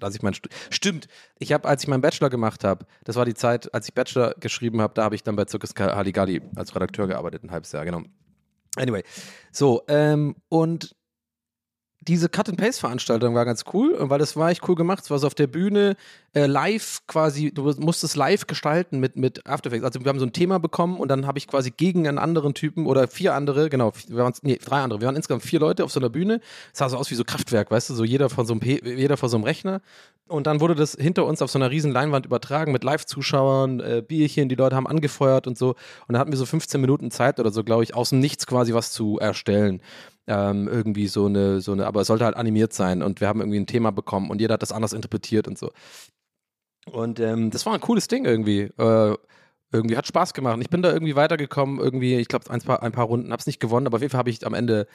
als 0.00 0.14
ich 0.14 0.22
mein, 0.22 0.34
stimmt, 0.70 1.08
ich 1.38 1.52
habe, 1.52 1.68
als 1.68 1.82
ich 1.82 1.88
meinen 1.88 2.00
Bachelor 2.00 2.30
gemacht 2.30 2.64
habe, 2.64 2.86
das 3.04 3.16
war 3.16 3.24
die 3.24 3.34
Zeit, 3.34 3.72
als 3.74 3.88
ich 3.88 3.94
Bachelor 3.94 4.34
geschrieben 4.40 4.80
habe, 4.80 4.94
da 4.94 5.04
habe 5.04 5.14
ich 5.14 5.22
dann 5.22 5.36
bei 5.36 5.44
Circus 5.46 5.74
Haligali 5.76 6.40
als 6.56 6.74
Redakteur 6.74 7.06
gearbeitet, 7.06 7.44
ein 7.44 7.50
halbes 7.50 7.72
Jahr, 7.72 7.84
genau. 7.84 8.02
Anyway, 8.76 9.02
so, 9.50 9.82
ähm, 9.88 10.36
und 10.48 10.94
diese 12.00 12.28
Cut-and-Paste-Veranstaltung 12.28 13.34
war 13.34 13.44
ganz 13.44 13.64
cool, 13.72 13.96
weil 13.98 14.18
das 14.18 14.36
war 14.36 14.50
echt 14.50 14.66
cool 14.68 14.76
gemacht. 14.76 15.02
Es 15.02 15.10
war 15.10 15.18
so 15.18 15.26
auf 15.26 15.34
der 15.34 15.48
Bühne 15.48 15.96
äh, 16.32 16.46
live 16.46 17.02
quasi, 17.06 17.52
du 17.52 17.72
musstest 17.78 18.14
live 18.14 18.46
gestalten 18.46 19.00
mit, 19.00 19.16
mit 19.16 19.46
After 19.46 19.68
Effects. 19.68 19.84
Also 19.84 20.04
wir 20.04 20.08
haben 20.08 20.20
so 20.20 20.26
ein 20.26 20.32
Thema 20.32 20.58
bekommen 20.58 20.98
und 20.98 21.08
dann 21.08 21.26
habe 21.26 21.38
ich 21.38 21.48
quasi 21.48 21.70
gegen 21.70 22.06
einen 22.06 22.18
anderen 22.18 22.54
Typen 22.54 22.86
oder 22.86 23.08
vier 23.08 23.34
andere, 23.34 23.68
genau, 23.68 23.92
wir 24.06 24.18
waren, 24.18 24.32
nee, 24.42 24.58
drei 24.64 24.80
andere, 24.80 25.00
wir 25.00 25.06
waren 25.06 25.16
insgesamt 25.16 25.42
vier 25.42 25.58
Leute 25.58 25.84
auf 25.84 25.90
so 25.90 25.98
einer 25.98 26.08
Bühne. 26.08 26.40
Es 26.72 26.78
sah 26.78 26.88
so 26.88 26.96
aus 26.96 27.10
wie 27.10 27.16
so 27.16 27.24
Kraftwerk, 27.24 27.70
weißt 27.70 27.90
du, 27.90 27.94
so 27.94 28.04
jeder 28.04 28.30
vor 28.30 28.44
so 28.44 28.52
einem, 28.52 28.60
P 28.60 28.80
jeder 28.84 29.16
vor 29.16 29.28
so 29.28 29.36
einem 29.36 29.44
Rechner. 29.44 29.80
Und 30.28 30.46
dann 30.46 30.60
wurde 30.60 30.74
das 30.74 30.92
hinter 30.92 31.26
uns 31.26 31.42
auf 31.42 31.50
so 31.50 31.58
einer 31.58 31.70
riesen 31.70 31.90
Leinwand 31.90 32.26
übertragen 32.26 32.70
mit 32.70 32.84
Live-Zuschauern, 32.84 33.80
äh, 33.80 34.02
Bierchen, 34.06 34.48
die 34.48 34.54
Leute 34.54 34.76
haben 34.76 34.86
angefeuert 34.86 35.46
und 35.46 35.58
so. 35.58 35.70
Und 35.70 36.12
dann 36.12 36.18
hatten 36.18 36.30
wir 36.30 36.38
so 36.38 36.46
15 36.46 36.80
Minuten 36.80 37.10
Zeit 37.10 37.40
oder 37.40 37.50
so, 37.50 37.64
glaube 37.64 37.82
ich, 37.82 37.94
aus 37.94 38.10
dem 38.10 38.20
Nichts 38.20 38.46
quasi 38.46 38.72
was 38.72 38.92
zu 38.92 39.18
erstellen 39.18 39.80
ähm, 40.28 40.68
irgendwie 40.68 41.08
so 41.08 41.26
eine, 41.26 41.60
so 41.60 41.72
eine, 41.72 41.86
aber 41.86 42.02
es 42.02 42.06
sollte 42.06 42.24
halt 42.24 42.36
animiert 42.36 42.72
sein 42.72 43.02
und 43.02 43.20
wir 43.20 43.28
haben 43.28 43.40
irgendwie 43.40 43.58
ein 43.58 43.66
Thema 43.66 43.90
bekommen 43.90 44.30
und 44.30 44.40
jeder 44.40 44.54
hat 44.54 44.62
das 44.62 44.72
anders 44.72 44.92
interpretiert 44.92 45.48
und 45.48 45.58
so. 45.58 45.70
Und 46.92 47.18
ähm, 47.20 47.50
das 47.50 47.66
war 47.66 47.74
ein 47.74 47.80
cooles 47.80 48.08
Ding 48.08 48.24
irgendwie. 48.24 48.70
Äh, 48.78 49.16
irgendwie 49.72 49.96
hat 49.96 50.06
Spaß 50.06 50.32
gemacht. 50.34 50.58
Ich 50.60 50.70
bin 50.70 50.82
da 50.82 50.92
irgendwie 50.92 51.16
weitergekommen, 51.16 51.78
irgendwie, 51.78 52.16
ich 52.16 52.28
glaube, 52.28 52.50
ein 52.50 52.60
paar, 52.60 52.82
ein 52.82 52.92
paar 52.92 53.06
Runden, 53.06 53.32
hab's 53.32 53.46
nicht 53.46 53.60
gewonnen, 53.60 53.86
aber 53.86 53.96
auf 53.96 54.02
jeden 54.02 54.10
Fall 54.10 54.18
habe 54.18 54.30
ich 54.30 54.46
am 54.46 54.54
Ende, 54.54 54.86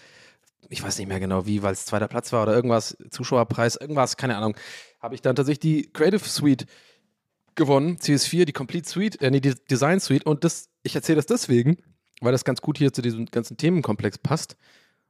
ich 0.69 0.82
weiß 0.84 0.98
nicht 0.98 1.08
mehr 1.08 1.19
genau 1.19 1.46
wie, 1.46 1.62
weil 1.62 1.74
es 1.74 1.86
zweiter 1.86 2.08
Platz 2.08 2.32
war 2.34 2.43
oder 2.43 2.56
irgendwas, 2.56 2.98
Zuschauerpreis, 3.12 3.76
irgendwas, 3.76 4.17
keine 4.17 4.36
Ahnung, 4.38 4.56
habe 5.00 5.13
ich 5.13 5.22
dann 5.22 5.36
tatsächlich 5.36 5.60
die 5.60 5.91
Creative 5.93 6.28
Suite 6.28 6.65
gewonnen, 7.56 7.98
CS4, 7.98 8.46
die 8.46 8.54
Complete 8.54 8.89
Suite, 8.89 9.22
äh, 9.22 9.30
nee, 9.30 9.41
die 9.41 9.54
Design 9.69 10.00
Suite 10.00 10.26
und 10.26 10.43
das, 10.43 10.69
ich 10.82 10.96
erzähle 10.96 11.17
das 11.17 11.28
deswegen, 11.28 11.78
weil 12.22 12.32
das 12.32 12.46
ganz 12.46 12.62
gut 12.62 12.80
hier 12.80 12.91
zu 12.93 13.04
diesem 13.04 13.28
ganzen 13.28 13.58
Themenkomplex 13.58 14.17
passt. 14.17 14.58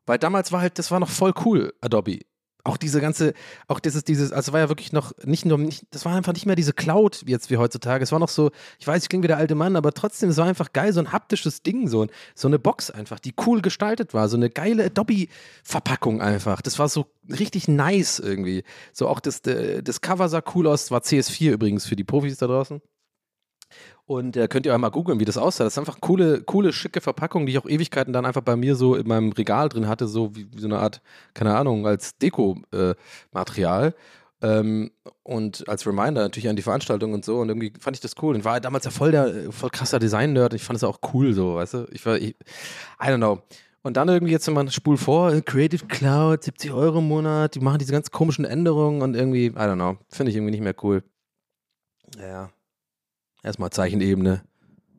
Weil 0.05 0.17
damals 0.17 0.51
war 0.51 0.61
halt, 0.61 0.79
das 0.79 0.91
war 0.91 0.99
noch 0.99 1.09
voll 1.09 1.33
cool, 1.45 1.73
Adobe. 1.81 2.19
Auch 2.65 2.77
diese 2.77 3.01
ganze, 3.01 3.33
auch 3.67 3.81
dieses, 3.81 4.05
dieses, 4.05 4.31
also 4.31 4.53
war 4.53 4.61
ja 4.61 4.69
wirklich 4.69 4.93
noch 4.93 5.11
nicht 5.25 5.45
nur, 5.45 5.57
nicht, 5.57 5.85
das 5.91 6.05
war 6.05 6.15
einfach 6.15 6.31
nicht 6.31 6.45
mehr 6.45 6.55
diese 6.55 6.71
Cloud 6.71 7.23
jetzt 7.27 7.49
wie 7.49 7.57
heutzutage. 7.57 8.01
Es 8.01 8.13
war 8.13 8.19
noch 8.19 8.29
so, 8.29 8.51
ich 8.79 8.87
weiß, 8.87 9.03
ich 9.03 9.09
klinge 9.09 9.23
wie 9.23 9.27
der 9.27 9.35
alte 9.35 9.55
Mann, 9.55 9.75
aber 9.75 9.91
trotzdem, 9.91 10.29
es 10.29 10.37
war 10.37 10.45
einfach 10.45 10.71
geil, 10.71 10.93
so 10.93 11.01
ein 11.01 11.11
haptisches 11.11 11.61
Ding, 11.61 11.89
so, 11.89 12.07
so 12.35 12.47
eine 12.47 12.59
Box 12.59 12.89
einfach, 12.89 13.19
die 13.19 13.33
cool 13.45 13.61
gestaltet 13.61 14.13
war, 14.13 14.29
so 14.29 14.37
eine 14.37 14.49
geile 14.49 14.85
Adobe-Verpackung 14.85 16.21
einfach. 16.21 16.61
Das 16.61 16.79
war 16.79 16.87
so 16.87 17.07
richtig 17.27 17.67
nice 17.67 18.19
irgendwie. 18.19 18.63
So 18.93 19.09
auch 19.09 19.19
das, 19.19 19.39
äh, 19.41 19.83
das 19.83 19.99
Cover 19.99 20.29
sah 20.29 20.41
cool 20.55 20.67
aus, 20.67 20.89
war 20.89 21.01
CS4 21.01 21.51
übrigens 21.51 21.85
für 21.85 21.97
die 21.97 22.05
Profis 22.05 22.37
da 22.37 22.47
draußen. 22.47 22.81
Und 24.05 24.35
äh, 24.35 24.47
könnt 24.49 24.65
ihr 24.65 24.75
auch 24.75 24.79
mal 24.79 24.89
googeln, 24.89 25.19
wie 25.19 25.25
das 25.25 25.37
aussah. 25.37 25.63
Das 25.63 25.73
ist 25.73 25.79
einfach 25.79 26.01
coole, 26.01 26.41
coole, 26.41 26.73
schicke 26.73 26.99
Verpackung, 26.99 27.45
die 27.45 27.53
ich 27.53 27.57
auch 27.57 27.65
Ewigkeiten 27.65 28.11
dann 28.11 28.25
einfach 28.25 28.41
bei 28.41 28.55
mir 28.55 28.75
so 28.75 28.95
in 28.95 29.07
meinem 29.07 29.31
Regal 29.31 29.69
drin 29.69 29.87
hatte, 29.87 30.07
so 30.07 30.35
wie, 30.35 30.47
wie 30.51 30.59
so 30.59 30.67
eine 30.67 30.79
Art, 30.79 31.01
keine 31.33 31.55
Ahnung, 31.55 31.87
als 31.87 32.17
Deko-Material. 32.17 33.95
ähm, 34.41 34.91
und 35.23 35.67
als 35.69 35.87
Reminder 35.87 36.21
natürlich 36.21 36.49
an 36.49 36.57
die 36.57 36.61
Veranstaltung 36.61 37.13
und 37.13 37.23
so. 37.23 37.39
Und 37.39 37.47
irgendwie 37.49 37.71
fand 37.79 37.95
ich 37.95 38.01
das 38.01 38.15
cool. 38.21 38.35
Und 38.35 38.43
war 38.43 38.59
damals 38.59 38.83
ja 38.83 38.91
voll 38.91 39.11
der, 39.11 39.51
voll 39.51 39.69
krasser 39.69 39.99
Design-Nerd. 39.99 40.53
Ich 40.53 40.63
fand 40.63 40.77
es 40.77 40.83
auch 40.83 40.99
cool 41.13 41.33
so, 41.33 41.55
weißt 41.55 41.73
du? 41.75 41.87
Ich 41.91 42.05
war, 42.05 42.17
ich, 42.17 42.35
I 43.01 43.05
don't 43.05 43.17
know. 43.17 43.41
Und 43.83 43.97
dann 43.97 44.07
irgendwie 44.09 44.31
jetzt 44.31 44.49
mal 44.49 44.69
Spul 44.69 44.97
vor, 44.97 45.31
äh, 45.33 45.41
Creative 45.41 45.85
Cloud, 45.87 46.43
70 46.43 46.71
Euro 46.71 46.99
im 46.99 47.07
Monat, 47.07 47.55
die 47.55 47.59
machen 47.59 47.79
diese 47.79 47.91
ganz 47.91 48.11
komischen 48.11 48.45
Änderungen 48.45 49.01
und 49.01 49.13
irgendwie, 49.15 49.47
I 49.47 49.51
don't 49.51 49.75
know, 49.75 49.97
finde 50.09 50.29
ich 50.29 50.37
irgendwie 50.37 50.51
nicht 50.51 50.63
mehr 50.63 50.75
cool. 50.83 51.03
Ja. 52.17 52.49
Erstmal 53.43 53.69
Zeichenebene. 53.69 54.41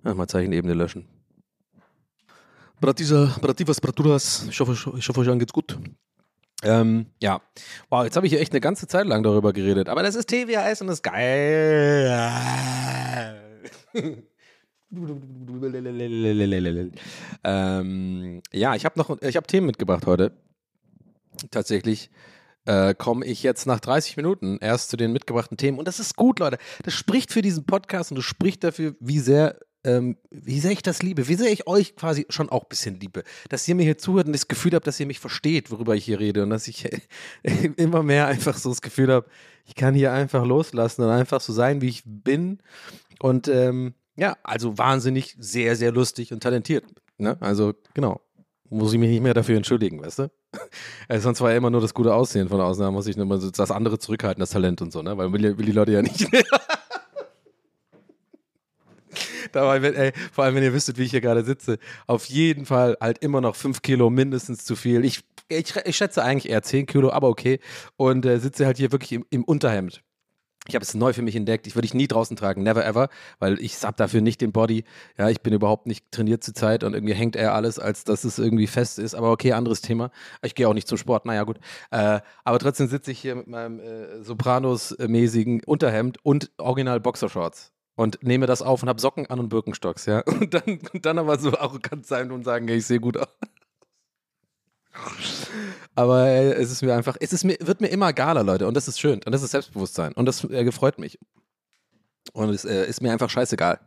Erstmal 0.04 0.28
Zeichenebene 0.28 0.74
löschen. 0.74 1.08
Bratisa, 2.80 3.34
Brativas, 3.40 3.80
Braturas, 3.80 4.46
ich 4.50 4.60
hoffe, 4.60 4.72
ich 4.72 5.08
hoffe, 5.08 5.20
euch 5.20 5.28
allen 5.28 5.38
geht's 5.38 5.54
gut. 5.54 5.78
Ähm, 6.62 7.06
ja. 7.22 7.40
Wow, 7.88 8.04
jetzt 8.04 8.16
habe 8.16 8.26
ich 8.26 8.32
hier 8.32 8.40
echt 8.40 8.52
eine 8.52 8.60
ganze 8.60 8.86
Zeit 8.86 9.06
lang 9.06 9.22
darüber 9.22 9.54
geredet. 9.54 9.88
Aber 9.88 10.02
das 10.02 10.14
ist 10.14 10.28
TWAS 10.28 10.82
und 10.82 10.88
das 10.88 10.96
ist 10.96 11.02
geil. 11.02 12.10
ähm, 17.44 18.42
ja, 18.52 18.74
ich 18.74 18.84
habe 18.84 18.98
noch, 18.98 19.22
ich 19.22 19.36
habe 19.36 19.46
Themen 19.46 19.66
mitgebracht 19.66 20.04
heute. 20.06 20.32
Tatsächlich 21.50 22.10
äh, 22.64 22.94
komme 22.94 23.24
ich 23.26 23.42
jetzt 23.42 23.66
nach 23.66 23.80
30 23.80 24.16
Minuten 24.16 24.58
erst 24.60 24.90
zu 24.90 24.96
den 24.96 25.12
mitgebrachten 25.12 25.56
Themen. 25.56 25.78
Und 25.78 25.88
das 25.88 26.00
ist 26.00 26.16
gut, 26.16 26.38
Leute. 26.38 26.58
Das 26.82 26.94
spricht 26.94 27.32
für 27.32 27.42
diesen 27.42 27.64
Podcast 27.64 28.10
und 28.10 28.16
das 28.16 28.24
spricht 28.24 28.64
dafür, 28.64 28.94
wie 29.00 29.18
sehr, 29.18 29.58
ähm, 29.84 30.16
wie 30.30 30.60
sehr 30.60 30.72
ich 30.72 30.82
das 30.82 31.02
liebe, 31.02 31.28
wie 31.28 31.34
sehr 31.34 31.52
ich 31.52 31.66
euch 31.66 31.94
quasi 31.96 32.26
schon 32.30 32.48
auch 32.48 32.62
ein 32.62 32.68
bisschen 32.68 32.98
liebe. 33.00 33.22
Dass 33.48 33.68
ihr 33.68 33.74
mir 33.74 33.82
hier 33.82 33.98
zuhört 33.98 34.26
und 34.26 34.32
das 34.32 34.48
Gefühl 34.48 34.72
habt, 34.74 34.86
dass 34.86 35.00
ihr 35.00 35.06
mich 35.06 35.20
versteht, 35.20 35.70
worüber 35.70 35.94
ich 35.94 36.04
hier 36.04 36.20
rede. 36.20 36.42
Und 36.42 36.50
dass 36.50 36.68
ich 36.68 36.88
immer 37.76 38.02
mehr 38.02 38.26
einfach 38.26 38.56
so 38.56 38.70
das 38.70 38.82
Gefühl 38.82 39.12
habe, 39.12 39.26
ich 39.66 39.74
kann 39.74 39.94
hier 39.94 40.12
einfach 40.12 40.44
loslassen 40.44 41.02
und 41.02 41.10
einfach 41.10 41.40
so 41.40 41.52
sein, 41.52 41.80
wie 41.80 41.88
ich 41.88 42.02
bin. 42.04 42.58
Und 43.20 43.48
ähm, 43.48 43.94
ja, 44.16 44.36
also 44.42 44.78
wahnsinnig, 44.78 45.36
sehr, 45.38 45.76
sehr 45.76 45.92
lustig 45.92 46.32
und 46.32 46.42
talentiert. 46.42 46.84
Ne? 47.18 47.36
Also, 47.40 47.74
genau. 47.94 48.20
Muss 48.70 48.92
ich 48.92 48.98
mich 48.98 49.10
nicht 49.10 49.22
mehr 49.22 49.34
dafür 49.34 49.56
entschuldigen, 49.56 50.02
weißt 50.02 50.20
du? 50.20 50.30
Äh, 51.08 51.18
sonst 51.20 51.40
war 51.40 51.50
ja 51.50 51.56
immer 51.56 51.70
nur 51.70 51.80
das 51.80 51.94
gute 51.94 52.14
Aussehen 52.14 52.48
von 52.48 52.60
außen, 52.60 52.82
da 52.82 52.90
muss 52.90 53.06
ich 53.06 53.16
immer 53.16 53.38
so 53.38 53.50
das 53.50 53.70
andere 53.70 53.98
zurückhalten, 53.98 54.40
das 54.40 54.50
Talent 54.50 54.82
und 54.82 54.92
so, 54.92 55.02
ne? 55.02 55.16
Weil 55.16 55.32
will, 55.32 55.58
will 55.58 55.66
die 55.66 55.72
Leute 55.72 55.92
ja 55.92 56.02
nicht. 56.02 56.28
Dabei, 59.52 59.82
wenn, 59.82 59.94
ey, 59.94 60.12
vor 60.32 60.44
allem, 60.44 60.56
wenn 60.56 60.64
ihr 60.64 60.72
wüsstet, 60.72 60.98
wie 60.98 61.04
ich 61.04 61.12
hier 61.12 61.20
gerade 61.20 61.44
sitze, 61.44 61.78
auf 62.06 62.24
jeden 62.26 62.66
Fall 62.66 62.96
halt 63.00 63.18
immer 63.18 63.40
noch 63.40 63.54
fünf 63.54 63.82
Kilo 63.82 64.10
mindestens 64.10 64.64
zu 64.64 64.74
viel. 64.74 65.04
Ich, 65.04 65.20
ich, 65.48 65.76
ich 65.84 65.96
schätze 65.96 66.24
eigentlich 66.24 66.50
eher 66.50 66.62
zehn 66.62 66.86
Kilo, 66.86 67.10
aber 67.10 67.28
okay. 67.28 67.60
Und 67.96 68.26
äh, 68.26 68.38
sitze 68.38 68.66
halt 68.66 68.78
hier 68.78 68.90
wirklich 68.90 69.12
im, 69.12 69.24
im 69.30 69.44
Unterhemd. 69.44 70.02
Ich 70.66 70.74
habe 70.74 70.82
es 70.82 70.94
neu 70.94 71.12
für 71.12 71.22
mich 71.22 71.36
entdeckt. 71.36 71.66
Ich 71.66 71.74
würde 71.74 71.84
ich 71.84 71.94
nie 71.94 72.08
draußen 72.08 72.36
tragen, 72.36 72.62
never 72.62 72.84
ever, 72.84 73.08
weil 73.38 73.60
ich 73.60 73.82
habe 73.82 73.96
dafür 73.96 74.22
nicht 74.22 74.40
den 74.40 74.52
Body. 74.52 74.84
Ja, 75.18 75.28
ich 75.28 75.42
bin 75.42 75.52
überhaupt 75.52 75.86
nicht 75.86 76.10
trainiert 76.10 76.42
zur 76.42 76.54
Zeit 76.54 76.84
und 76.84 76.94
irgendwie 76.94 77.14
hängt 77.14 77.36
eher 77.36 77.54
alles, 77.54 77.78
als 77.78 78.04
dass 78.04 78.24
es 78.24 78.38
irgendwie 78.38 78.66
fest 78.66 78.98
ist. 78.98 79.14
Aber 79.14 79.30
okay, 79.30 79.52
anderes 79.52 79.82
Thema. 79.82 80.10
Ich 80.42 80.54
gehe 80.54 80.66
auch 80.66 80.74
nicht 80.74 80.88
zum 80.88 80.96
Sport. 80.96 81.26
Naja, 81.26 81.42
gut. 81.44 81.58
Äh, 81.90 82.20
aber 82.44 82.58
trotzdem 82.58 82.88
sitze 82.88 83.10
ich 83.10 83.20
hier 83.20 83.34
mit 83.34 83.46
meinem 83.46 83.78
äh, 83.80 84.22
Sopranos-mäßigen 84.22 85.64
Unterhemd 85.64 86.18
und 86.22 86.50
Original 86.56 86.98
Boxershorts 87.00 87.72
und 87.96 88.22
nehme 88.22 88.46
das 88.46 88.62
auf 88.62 88.82
und 88.82 88.88
habe 88.88 89.00
Socken 89.00 89.26
an 89.26 89.40
und 89.40 89.48
Birkenstocks. 89.50 90.06
Ja, 90.06 90.20
und 90.26 90.54
dann, 90.54 90.78
dann 91.02 91.18
aber 91.18 91.38
so 91.38 91.56
arrogant 91.56 92.06
sein 92.06 92.32
und 92.32 92.44
sagen, 92.44 92.68
ich 92.68 92.86
sehe 92.86 93.00
gut 93.00 93.18
aus. 93.18 93.28
Aber 95.94 96.26
äh, 96.26 96.52
es 96.54 96.70
ist 96.70 96.82
mir 96.82 96.94
einfach, 96.94 97.16
es 97.20 97.32
ist 97.32 97.44
mir, 97.44 97.56
wird 97.60 97.80
mir 97.80 97.88
immer 97.88 98.08
egaler, 98.08 98.42
Leute. 98.42 98.66
Und 98.66 98.74
das 98.74 98.88
ist 98.88 99.00
schön. 99.00 99.20
Und 99.24 99.32
das 99.32 99.42
ist 99.42 99.52
Selbstbewusstsein. 99.52 100.12
Und 100.12 100.26
das 100.26 100.44
äh, 100.44 100.64
gefreut 100.64 100.98
mich. 100.98 101.18
Und 102.32 102.50
es 102.50 102.64
äh, 102.64 102.86
ist 102.86 103.02
mir 103.02 103.12
einfach 103.12 103.30
scheißegal. 103.30 103.78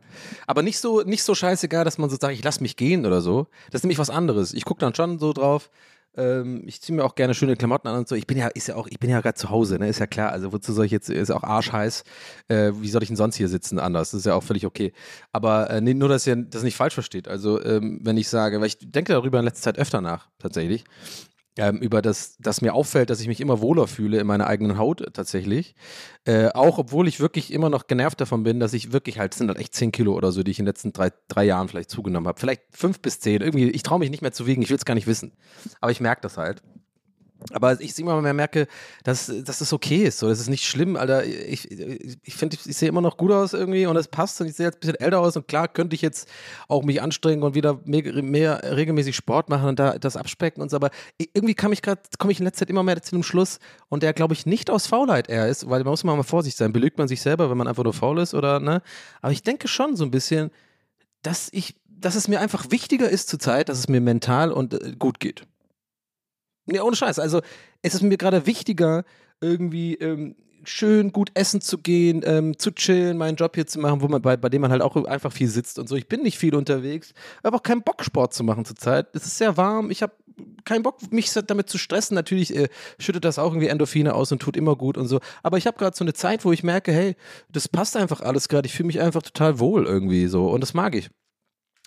Aber 0.46 0.62
nicht 0.62 0.78
so, 0.78 1.02
nicht 1.02 1.22
so 1.22 1.34
scheißegal, 1.34 1.84
dass 1.84 1.98
man 1.98 2.08
so 2.08 2.16
sagt, 2.18 2.34
ich 2.34 2.44
lass 2.44 2.60
mich 2.60 2.76
gehen 2.76 3.04
oder 3.04 3.20
so. 3.20 3.48
Das 3.70 3.80
ist 3.80 3.84
nämlich 3.84 3.98
was 3.98 4.10
anderes. 4.10 4.54
Ich 4.54 4.64
gucke 4.64 4.80
dann 4.80 4.94
schon 4.94 5.18
so 5.18 5.32
drauf. 5.32 5.70
Ähm, 6.16 6.62
ich 6.66 6.80
ziehe 6.80 6.96
mir 6.96 7.04
auch 7.04 7.14
gerne 7.14 7.34
schöne 7.34 7.56
Klamotten 7.56 7.88
an 7.88 7.98
und 7.98 8.08
so. 8.08 8.14
Ich 8.14 8.26
bin 8.26 8.38
ja, 8.38 8.46
ist 8.48 8.68
ja 8.68 8.76
auch, 8.76 8.86
ich 8.86 8.98
bin 8.98 9.10
ja 9.10 9.20
gerade 9.20 9.34
zu 9.34 9.50
Hause, 9.50 9.78
ne? 9.78 9.88
Ist 9.88 9.98
ja 9.98 10.06
klar. 10.06 10.30
Also 10.30 10.52
wozu 10.52 10.72
soll 10.72 10.86
ich 10.86 10.92
jetzt, 10.92 11.10
ist 11.10 11.30
auch 11.30 11.42
arschheiß. 11.42 12.04
Äh, 12.48 12.72
wie 12.76 12.88
soll 12.88 13.02
ich 13.02 13.08
denn 13.08 13.16
sonst 13.16 13.36
hier 13.36 13.48
sitzen 13.48 13.78
anders? 13.78 14.12
Das 14.12 14.20
ist 14.20 14.26
ja 14.26 14.34
auch 14.34 14.42
völlig 14.42 14.64
okay. 14.64 14.92
Aber 15.32 15.68
äh, 15.68 15.80
nur, 15.80 16.08
dass 16.08 16.26
ihr 16.26 16.36
das 16.36 16.62
nicht 16.62 16.76
falsch 16.76 16.94
versteht. 16.94 17.28
Also 17.28 17.62
ähm, 17.62 18.00
wenn 18.02 18.16
ich 18.16 18.28
sage, 18.28 18.60
weil 18.60 18.68
ich 18.68 18.78
denke 18.80 19.12
darüber 19.12 19.40
in 19.40 19.44
letzter 19.44 19.64
Zeit 19.64 19.78
öfter 19.78 20.00
nach, 20.00 20.28
tatsächlich 20.38 20.84
ähm, 21.58 21.78
über 21.78 22.00
das, 22.00 22.36
dass 22.38 22.62
mir 22.62 22.74
auffällt, 22.74 23.10
dass 23.10 23.20
ich 23.20 23.28
mich 23.28 23.40
immer 23.40 23.60
wohler 23.60 23.86
fühle 23.86 24.18
in 24.18 24.26
meiner 24.26 24.46
eigenen 24.46 24.78
Haut 24.78 25.04
tatsächlich. 25.12 25.74
Äh, 26.24 26.48
auch 26.48 26.78
obwohl 26.78 27.08
ich 27.08 27.20
wirklich 27.20 27.52
immer 27.52 27.68
noch 27.68 27.86
genervt 27.86 28.20
davon 28.20 28.44
bin, 28.44 28.60
dass 28.60 28.72
ich 28.72 28.92
wirklich 28.92 29.18
halt, 29.18 29.34
sind 29.34 29.48
halt 29.48 29.58
echt 29.58 29.74
10 29.74 29.92
Kilo 29.92 30.14
oder 30.14 30.32
so, 30.32 30.42
die 30.42 30.50
ich 30.50 30.58
in 30.58 30.64
den 30.64 30.70
letzten 30.70 30.92
drei, 30.92 31.10
drei 31.28 31.44
Jahren 31.44 31.68
vielleicht 31.68 31.90
zugenommen 31.90 32.28
habe. 32.28 32.38
Vielleicht 32.38 32.62
fünf 32.70 33.00
bis 33.00 33.20
zehn. 33.20 33.42
Irgendwie, 33.42 33.70
ich 33.70 33.82
traue 33.82 33.98
mich 33.98 34.10
nicht 34.10 34.22
mehr 34.22 34.32
zu 34.32 34.46
wiegen, 34.46 34.62
ich 34.62 34.70
will 34.70 34.76
es 34.76 34.84
gar 34.84 34.94
nicht 34.94 35.06
wissen. 35.06 35.32
Aber 35.80 35.90
ich 35.90 36.00
merke 36.00 36.22
das 36.22 36.38
halt. 36.38 36.62
Aber 37.52 37.80
ich 37.80 37.96
immer 37.98 38.20
mehr 38.20 38.34
merke, 38.34 38.66
dass, 39.04 39.32
dass 39.44 39.60
das 39.60 39.72
okay 39.72 40.04
ist. 40.04 40.18
So, 40.18 40.28
das 40.28 40.40
ist 40.40 40.48
nicht 40.48 40.64
schlimm, 40.64 40.96
Alter. 40.96 41.24
Ich, 41.24 41.70
ich 41.70 42.34
finde, 42.34 42.56
ich, 42.56 42.66
ich 42.66 42.76
sehe 42.76 42.88
immer 42.88 43.00
noch 43.00 43.16
gut 43.16 43.30
aus 43.30 43.52
irgendwie 43.52 43.86
und 43.86 43.96
es 43.96 44.08
passt 44.08 44.40
und 44.40 44.48
ich 44.48 44.54
sehe 44.54 44.66
jetzt 44.66 44.76
ein 44.76 44.80
bisschen 44.80 44.96
älter 44.96 45.20
aus 45.20 45.36
und 45.36 45.46
klar 45.46 45.68
könnte 45.68 45.94
ich 45.94 46.02
jetzt 46.02 46.28
auch 46.66 46.82
mich 46.82 47.00
anstrengen 47.00 47.42
und 47.44 47.54
wieder 47.54 47.80
mehr, 47.84 48.22
mehr 48.22 48.76
regelmäßig 48.76 49.14
Sport 49.14 49.48
machen 49.50 49.68
und 49.68 49.78
da 49.78 49.98
das 49.98 50.16
abspecken 50.16 50.62
und 50.62 50.70
so. 50.70 50.76
Aber 50.76 50.90
irgendwie 51.18 51.54
kam 51.54 51.72
ich 51.72 51.80
gerade, 51.80 52.02
komme 52.18 52.32
ich 52.32 52.40
in 52.40 52.44
letzter 52.44 52.60
Zeit 52.60 52.70
immer 52.70 52.82
mehr 52.82 53.00
zu 53.00 53.14
einem 53.14 53.22
Schluss 53.22 53.60
und 53.88 54.02
der, 54.02 54.12
glaube 54.12 54.34
ich, 54.34 54.44
nicht 54.44 54.68
aus 54.68 54.88
Faulheit 54.88 55.28
eher 55.28 55.48
ist, 55.48 55.70
weil 55.70 55.84
man 55.84 55.92
muss 55.92 56.04
mal 56.04 56.20
vorsichtig 56.24 56.58
sein. 56.58 56.72
Belügt 56.72 56.98
man 56.98 57.06
sich 57.06 57.22
selber, 57.22 57.50
wenn 57.50 57.56
man 57.56 57.68
einfach 57.68 57.84
nur 57.84 57.94
faul 57.94 58.18
ist 58.18 58.34
oder 58.34 58.58
ne? 58.58 58.82
Aber 59.22 59.32
ich 59.32 59.42
denke 59.42 59.68
schon 59.68 59.94
so 59.96 60.04
ein 60.04 60.10
bisschen, 60.10 60.50
dass 61.22 61.48
ich, 61.52 61.76
dass 61.86 62.16
es 62.16 62.26
mir 62.26 62.40
einfach 62.40 62.70
wichtiger 62.70 63.08
ist 63.08 63.28
zur 63.28 63.38
Zeit, 63.38 63.68
dass 63.68 63.78
es 63.78 63.88
mir 63.88 64.00
mental 64.00 64.50
und 64.52 64.74
äh, 64.74 64.94
gut 64.98 65.20
geht. 65.20 65.46
Ja, 66.70 66.82
ohne 66.82 66.96
Scheiß. 66.96 67.18
Also, 67.18 67.40
es 67.82 67.94
ist 67.94 68.02
mir 68.02 68.18
gerade 68.18 68.46
wichtiger, 68.46 69.04
irgendwie 69.40 69.94
ähm, 69.94 70.36
schön 70.64 71.12
gut 71.12 71.30
essen 71.34 71.60
zu 71.60 71.78
gehen, 71.78 72.22
ähm, 72.24 72.58
zu 72.58 72.70
chillen, 72.72 73.16
meinen 73.16 73.36
Job 73.36 73.54
hier 73.54 73.66
zu 73.66 73.78
machen, 73.78 74.02
wo 74.02 74.08
man, 74.08 74.20
bei, 74.20 74.36
bei 74.36 74.48
dem 74.48 74.62
man 74.62 74.70
halt 74.70 74.82
auch 74.82 74.96
einfach 75.06 75.32
viel 75.32 75.48
sitzt 75.48 75.78
und 75.78 75.88
so. 75.88 75.96
Ich 75.96 76.08
bin 76.08 76.22
nicht 76.22 76.38
viel 76.38 76.54
unterwegs, 76.54 77.12
habe 77.44 77.56
auch 77.56 77.62
keinen 77.62 77.82
Bock, 77.82 78.04
Sport 78.04 78.34
zu 78.34 78.44
machen 78.44 78.64
zurzeit. 78.64 79.08
Es 79.14 79.24
ist 79.24 79.38
sehr 79.38 79.56
warm, 79.56 79.90
ich 79.90 80.02
habe 80.02 80.12
keinen 80.64 80.82
Bock, 80.82 80.98
mich 81.10 81.32
damit 81.32 81.68
zu 81.68 81.78
stressen. 81.78 82.14
Natürlich 82.14 82.54
äh, 82.54 82.68
schüttet 82.98 83.24
das 83.24 83.38
auch 83.38 83.52
irgendwie 83.52 83.68
Endorphine 83.68 84.14
aus 84.14 84.30
und 84.32 84.40
tut 84.40 84.56
immer 84.56 84.76
gut 84.76 84.96
und 84.96 85.08
so. 85.08 85.20
Aber 85.42 85.58
ich 85.58 85.66
habe 85.66 85.78
gerade 85.78 85.96
so 85.96 86.04
eine 86.04 86.12
Zeit, 86.12 86.44
wo 86.44 86.52
ich 86.52 86.62
merke, 86.62 86.92
hey, 86.92 87.16
das 87.50 87.68
passt 87.68 87.96
einfach 87.96 88.20
alles 88.20 88.48
gerade. 88.48 88.66
Ich 88.66 88.74
fühle 88.74 88.88
mich 88.88 89.00
einfach 89.00 89.22
total 89.22 89.58
wohl 89.58 89.86
irgendwie 89.86 90.26
so 90.26 90.48
und 90.48 90.60
das 90.60 90.74
mag 90.74 90.94
ich. 90.94 91.10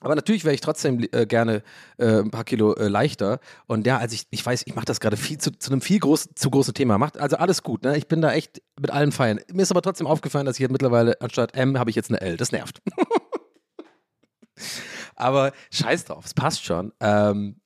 Aber 0.01 0.15
natürlich 0.15 0.43
wäre 0.43 0.53
ich 0.53 0.61
trotzdem 0.61 1.07
äh, 1.11 1.25
gerne 1.25 1.63
äh, 1.97 2.19
ein 2.19 2.31
paar 2.31 2.43
Kilo 2.43 2.73
äh, 2.73 2.87
leichter. 2.87 3.39
Und 3.67 3.85
ja, 3.85 3.99
also 3.99 4.15
ich, 4.15 4.25
ich 4.31 4.45
weiß, 4.45 4.63
ich 4.65 4.75
mache 4.75 4.85
das 4.85 4.99
gerade 4.99 5.15
viel 5.15 5.37
zu, 5.37 5.51
zu 5.51 5.71
einem 5.71 5.81
viel 5.81 5.99
groß, 5.99 6.29
zu 6.35 6.49
großen 6.49 6.73
Thema. 6.73 6.97
Macht 6.97 7.17
also 7.17 7.37
alles 7.37 7.61
gut. 7.61 7.83
Ne? 7.83 7.97
Ich 7.97 8.07
bin 8.07 8.21
da 8.21 8.33
echt 8.33 8.61
mit 8.79 8.89
allen 8.89 9.11
feiern. 9.11 9.39
Mir 9.53 9.61
ist 9.61 9.71
aber 9.71 9.83
trotzdem 9.83 10.07
aufgefallen, 10.07 10.47
dass 10.47 10.55
ich 10.55 10.61
jetzt 10.61 10.71
mittlerweile 10.71 11.21
anstatt 11.21 11.55
M 11.55 11.77
habe 11.77 11.91
ich 11.91 11.95
jetzt 11.95 12.09
eine 12.09 12.19
L. 12.19 12.35
Das 12.35 12.51
nervt. 12.51 12.81
aber 15.15 15.51
scheiß 15.71 16.05
drauf, 16.05 16.25
es 16.25 16.33
passt 16.33 16.65
schon. 16.65 16.91
Ähm, 16.99 17.60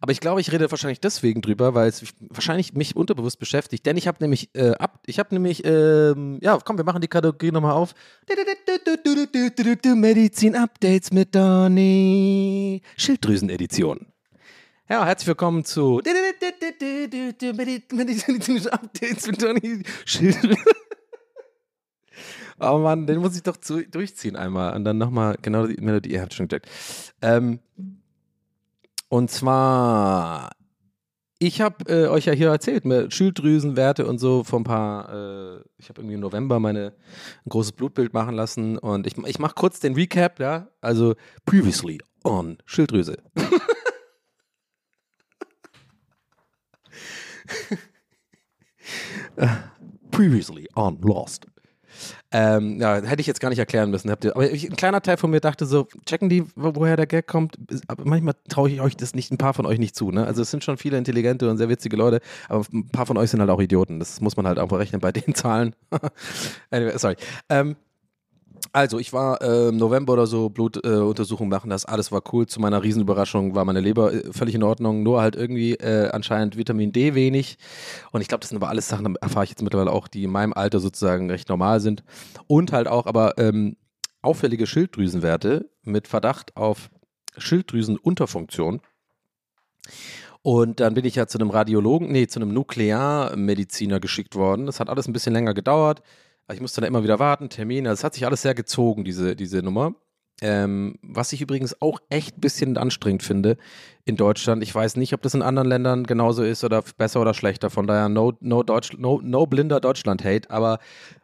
aber 0.00 0.12
ich 0.12 0.20
glaube, 0.20 0.40
ich 0.40 0.52
rede 0.52 0.70
wahrscheinlich 0.70 1.00
deswegen 1.00 1.40
drüber, 1.40 1.74
weil 1.74 1.88
es 1.88 2.04
wahrscheinlich 2.20 2.74
mich 2.74 2.96
unterbewusst 2.96 3.38
beschäftigt. 3.38 3.86
Denn 3.86 3.96
ich 3.96 4.06
habe 4.06 4.18
nämlich, 4.20 4.50
äh, 4.54 4.72
ab, 4.72 5.02
ich 5.06 5.18
habe 5.18 5.34
nämlich, 5.34 5.64
ähm, 5.64 6.38
ja, 6.40 6.58
komm, 6.64 6.76
wir 6.78 6.84
machen 6.84 7.00
die 7.00 7.08
Kategorie 7.08 7.52
nochmal 7.52 7.72
auf. 7.72 7.94
Medizin-Updates 9.94 11.12
mit 11.12 11.34
Donny. 11.34 12.82
Schilddrüsen-Edition. 12.96 14.06
Ja, 14.88 15.04
herzlich 15.04 15.28
willkommen 15.28 15.64
zu 15.64 16.00
Medizin-Updates 17.92 19.26
mit 19.26 19.42
Donny. 19.42 19.82
Schilddrüsen. 20.04 20.56
Oh 22.60 22.78
Mann, 22.78 23.06
den 23.06 23.18
muss 23.20 23.36
ich 23.36 23.42
doch 23.42 23.56
zu, 23.56 23.86
durchziehen 23.86 24.34
einmal 24.34 24.74
und 24.74 24.84
dann 24.84 24.98
nochmal 24.98 25.36
genau 25.40 25.66
die 25.66 25.80
Melodie. 25.80 26.12
Ihr 26.12 26.22
habt 26.22 26.34
schon 26.34 26.48
gecheckt. 26.48 26.68
Ähm, 27.22 27.60
und 29.08 29.30
zwar, 29.30 30.50
ich 31.38 31.60
habe 31.60 31.84
äh, 31.88 32.08
euch 32.08 32.26
ja 32.26 32.32
hier 32.32 32.48
erzählt, 32.48 32.84
mit 32.84 33.14
Schilddrüsenwerte 33.14 34.06
und 34.06 34.18
so 34.18 34.44
vor 34.44 34.60
ein 34.60 34.64
paar, 34.64 35.08
äh, 35.08 35.60
ich 35.78 35.88
habe 35.88 36.00
irgendwie 36.00 36.14
im 36.14 36.20
November 36.20 36.60
meine, 36.60 36.94
ein 37.44 37.48
großes 37.48 37.72
Blutbild 37.72 38.12
machen 38.12 38.34
lassen 38.34 38.76
und 38.78 39.06
ich, 39.06 39.16
ich 39.18 39.38
mache 39.38 39.54
kurz 39.54 39.80
den 39.80 39.94
Recap, 39.94 40.40
ja, 40.40 40.68
also 40.80 41.14
previously 41.46 41.98
on 42.24 42.58
Schilddrüse. 42.66 43.16
previously 50.10 50.68
on 50.74 51.00
Lost. 51.00 51.46
Ähm, 52.30 52.78
ja, 52.78 52.96
hätte 52.96 53.20
ich 53.20 53.26
jetzt 53.26 53.40
gar 53.40 53.48
nicht 53.48 53.58
erklären 53.58 53.90
müssen. 53.90 54.10
Aber 54.10 54.42
ein 54.42 54.76
kleiner 54.76 55.00
Teil 55.00 55.16
von 55.16 55.30
mir 55.30 55.40
dachte 55.40 55.64
so, 55.64 55.88
checken 56.04 56.28
die, 56.28 56.44
woher 56.56 56.96
der 56.96 57.06
Gag 57.06 57.26
kommt? 57.26 57.56
Aber 57.86 58.04
manchmal 58.04 58.34
traue 58.48 58.68
ich 58.70 58.80
euch 58.82 58.96
das 58.96 59.14
nicht, 59.14 59.32
ein 59.32 59.38
paar 59.38 59.54
von 59.54 59.64
euch 59.64 59.78
nicht 59.78 59.96
zu. 59.96 60.10
Ne? 60.10 60.26
Also 60.26 60.42
es 60.42 60.50
sind 60.50 60.62
schon 60.62 60.76
viele 60.76 60.98
intelligente 60.98 61.48
und 61.48 61.56
sehr 61.56 61.70
witzige 61.70 61.96
Leute, 61.96 62.20
aber 62.48 62.66
ein 62.72 62.88
paar 62.88 63.06
von 63.06 63.16
euch 63.16 63.30
sind 63.30 63.40
halt 63.40 63.50
auch 63.50 63.60
Idioten. 63.60 63.98
Das 63.98 64.20
muss 64.20 64.36
man 64.36 64.46
halt 64.46 64.58
auch 64.58 64.68
berechnen 64.68 65.00
bei 65.00 65.10
den 65.12 65.34
Zahlen. 65.34 65.74
anyway, 66.70 66.98
sorry. 66.98 67.16
Ähm, 67.48 67.76
also, 68.72 68.98
ich 68.98 69.12
war 69.12 69.40
äh, 69.42 69.68
im 69.68 69.76
November 69.76 70.12
oder 70.12 70.26
so 70.26 70.48
Blutuntersuchung 70.48 71.46
äh, 71.46 71.50
machen, 71.50 71.70
das 71.70 71.84
alles 71.84 72.12
war 72.12 72.22
cool. 72.32 72.46
Zu 72.46 72.60
meiner 72.60 72.82
Riesenüberraschung 72.82 73.54
war 73.54 73.64
meine 73.64 73.80
Leber 73.80 74.12
äh, 74.12 74.32
völlig 74.32 74.54
in 74.54 74.62
Ordnung, 74.62 75.02
nur 75.02 75.20
halt 75.20 75.36
irgendwie 75.36 75.74
äh, 75.74 76.10
anscheinend 76.10 76.56
Vitamin 76.56 76.92
D 76.92 77.14
wenig. 77.14 77.58
Und 78.12 78.20
ich 78.20 78.28
glaube, 78.28 78.40
das 78.40 78.50
sind 78.50 78.58
aber 78.58 78.68
alles 78.68 78.88
Sachen, 78.88 79.16
erfahre 79.16 79.44
ich 79.44 79.50
jetzt 79.50 79.62
mittlerweile 79.62 79.92
auch, 79.92 80.08
die 80.08 80.24
in 80.24 80.30
meinem 80.30 80.52
Alter 80.52 80.80
sozusagen 80.80 81.30
recht 81.30 81.48
normal 81.48 81.80
sind. 81.80 82.04
Und 82.46 82.72
halt 82.72 82.88
auch 82.88 83.06
aber 83.06 83.38
ähm, 83.38 83.76
auffällige 84.22 84.66
Schilddrüsenwerte 84.66 85.70
mit 85.82 86.08
Verdacht 86.08 86.56
auf 86.56 86.90
Schilddrüsenunterfunktion. 87.36 88.80
Und 90.42 90.80
dann 90.80 90.94
bin 90.94 91.04
ich 91.04 91.14
ja 91.14 91.26
zu 91.26 91.38
einem 91.38 91.50
Radiologen, 91.50 92.10
nee, 92.10 92.26
zu 92.26 92.40
einem 92.40 92.52
Nuklearmediziner 92.54 94.00
geschickt 94.00 94.34
worden. 94.34 94.66
Das 94.66 94.80
hat 94.80 94.88
alles 94.88 95.06
ein 95.06 95.12
bisschen 95.12 95.32
länger 95.32 95.54
gedauert. 95.54 96.02
Ich 96.52 96.60
musste 96.60 96.80
da 96.80 96.86
immer 96.86 97.02
wieder 97.04 97.18
warten, 97.18 97.50
Termine. 97.50 97.90
Das 97.90 98.04
hat 98.04 98.14
sich 98.14 98.24
alles 98.26 98.42
sehr 98.42 98.54
gezogen, 98.54 99.04
diese, 99.04 99.36
diese 99.36 99.62
Nummer. 99.62 99.94
Ähm, 100.40 100.94
was 101.02 101.32
ich 101.32 101.40
übrigens 101.40 101.82
auch 101.82 101.98
echt 102.10 102.38
ein 102.38 102.40
bisschen 102.40 102.76
anstrengend 102.76 103.24
finde 103.24 103.56
in 104.04 104.16
Deutschland. 104.16 104.62
Ich 104.62 104.72
weiß 104.72 104.96
nicht, 104.96 105.12
ob 105.12 105.20
das 105.22 105.34
in 105.34 105.42
anderen 105.42 105.68
Ländern 105.68 106.04
genauso 106.04 106.44
ist 106.44 106.62
oder 106.62 106.82
besser 106.96 107.20
oder 107.20 107.34
schlechter. 107.34 107.70
Von 107.70 107.88
daher 107.88 108.08
no, 108.08 108.34
no, 108.40 108.62
Deutsch, 108.62 108.96
no, 108.96 109.20
no 109.22 109.46
blinder 109.46 109.80
Deutschland-Hate. 109.80 110.48
Aber 110.50 110.78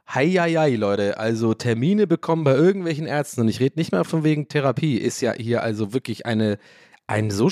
hei, 0.08 0.28
hei, 0.30 0.54
hei, 0.54 0.74
Leute. 0.74 1.16
Also 1.16 1.54
Termine 1.54 2.08
bekommen 2.08 2.42
bei 2.42 2.54
irgendwelchen 2.54 3.06
Ärzten. 3.06 3.42
Und 3.42 3.48
ich 3.48 3.60
rede 3.60 3.78
nicht 3.78 3.92
mehr 3.92 4.04
von 4.04 4.24
wegen 4.24 4.48
Therapie. 4.48 4.96
Ist 4.96 5.20
ja 5.20 5.32
hier 5.32 5.62
also 5.62 5.94
wirklich 5.94 6.26
eine 6.26 6.58
ein 7.06 7.30
so, 7.30 7.50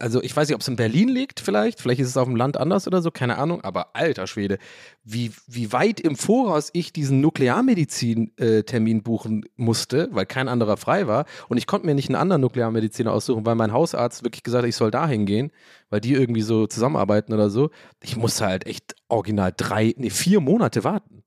also 0.00 0.20
ich 0.22 0.36
weiß 0.36 0.48
nicht, 0.48 0.54
ob 0.54 0.62
es 0.62 0.68
in 0.68 0.76
Berlin 0.76 1.08
liegt 1.08 1.38
vielleicht, 1.38 1.80
vielleicht 1.80 2.00
ist 2.00 2.08
es 2.08 2.16
auf 2.16 2.26
dem 2.26 2.36
Land 2.36 2.56
anders 2.56 2.86
oder 2.86 3.02
so, 3.02 3.10
keine 3.10 3.38
Ahnung, 3.38 3.60
aber 3.62 3.94
alter 3.94 4.26
Schwede, 4.26 4.58
wie, 5.04 5.32
wie 5.46 5.72
weit 5.72 6.00
im 6.00 6.16
Voraus 6.16 6.70
ich 6.72 6.92
diesen 6.92 7.20
Nuklearmedizin-Termin 7.20 8.98
äh, 8.98 9.00
buchen 9.00 9.44
musste, 9.56 10.08
weil 10.12 10.26
kein 10.26 10.48
anderer 10.48 10.76
frei 10.76 11.06
war 11.06 11.26
und 11.48 11.56
ich 11.56 11.68
konnte 11.68 11.86
mir 11.86 11.94
nicht 11.94 12.08
einen 12.08 12.16
anderen 12.16 12.42
Nuklearmediziner 12.42 13.12
aussuchen, 13.12 13.46
weil 13.46 13.54
mein 13.54 13.72
Hausarzt 13.72 14.24
wirklich 14.24 14.42
gesagt 14.42 14.64
hat, 14.64 14.68
ich 14.68 14.76
soll 14.76 14.90
da 14.90 15.06
hingehen, 15.06 15.52
weil 15.88 16.00
die 16.00 16.14
irgendwie 16.14 16.42
so 16.42 16.66
zusammenarbeiten 16.66 17.32
oder 17.32 17.48
so. 17.48 17.70
Ich 18.02 18.16
musste 18.16 18.46
halt 18.46 18.66
echt 18.66 18.96
original 19.08 19.52
drei, 19.56 19.94
nee, 19.98 20.10
vier 20.10 20.40
Monate 20.40 20.82
warten. 20.82 21.22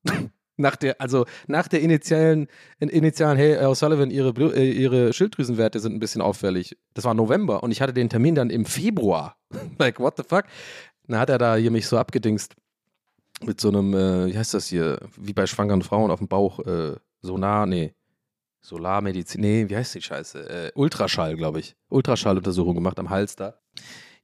Nach 0.55 0.75
der, 0.75 1.01
also 1.01 1.25
nach 1.47 1.67
der 1.67 1.81
initialen, 1.81 2.47
initialen 2.79 3.37
hey, 3.37 3.57
O'Sullivan, 3.57 4.11
ihre, 4.11 4.29
äh, 4.55 4.71
ihre 4.71 5.11
Schilddrüsenwerte 5.11 5.79
sind 5.79 5.93
ein 5.93 5.99
bisschen 5.99 6.21
auffällig. 6.21 6.77
Das 6.93 7.05
war 7.05 7.15
November 7.15 7.63
und 7.63 7.71
ich 7.71 7.81
hatte 7.81 7.93
den 7.93 8.09
Termin 8.09 8.35
dann 8.35 8.49
im 8.49 8.65
Februar. 8.65 9.37
like, 9.79 9.99
what 9.99 10.15
the 10.17 10.23
fuck? 10.23 10.45
Dann 11.07 11.19
hat 11.19 11.29
er 11.29 11.39
da 11.39 11.55
hier 11.55 11.71
mich 11.71 11.87
so 11.87 11.97
abgedingst 11.97 12.55
mit 13.43 13.59
so 13.59 13.69
einem, 13.69 13.93
äh, 13.93 14.27
wie 14.27 14.37
heißt 14.37 14.53
das 14.53 14.67
hier, 14.67 14.99
wie 15.17 15.33
bei 15.33 15.47
schwangeren 15.47 15.81
Frauen 15.81 16.11
auf 16.11 16.19
dem 16.19 16.27
Bauch, 16.27 16.59
äh, 16.59 16.95
Sonar, 17.21 17.65
nee, 17.65 17.93
Solarmedizin, 18.61 19.41
nee, 19.41 19.65
wie 19.67 19.75
heißt 19.75 19.95
die 19.95 20.01
Scheiße? 20.01 20.49
Äh, 20.49 20.71
Ultraschall, 20.75 21.35
glaube 21.35 21.59
ich. 21.59 21.75
Ultraschalluntersuchung 21.89 22.75
gemacht 22.75 22.97
am 22.97 23.09
Hals 23.09 23.35
da. 23.35 23.59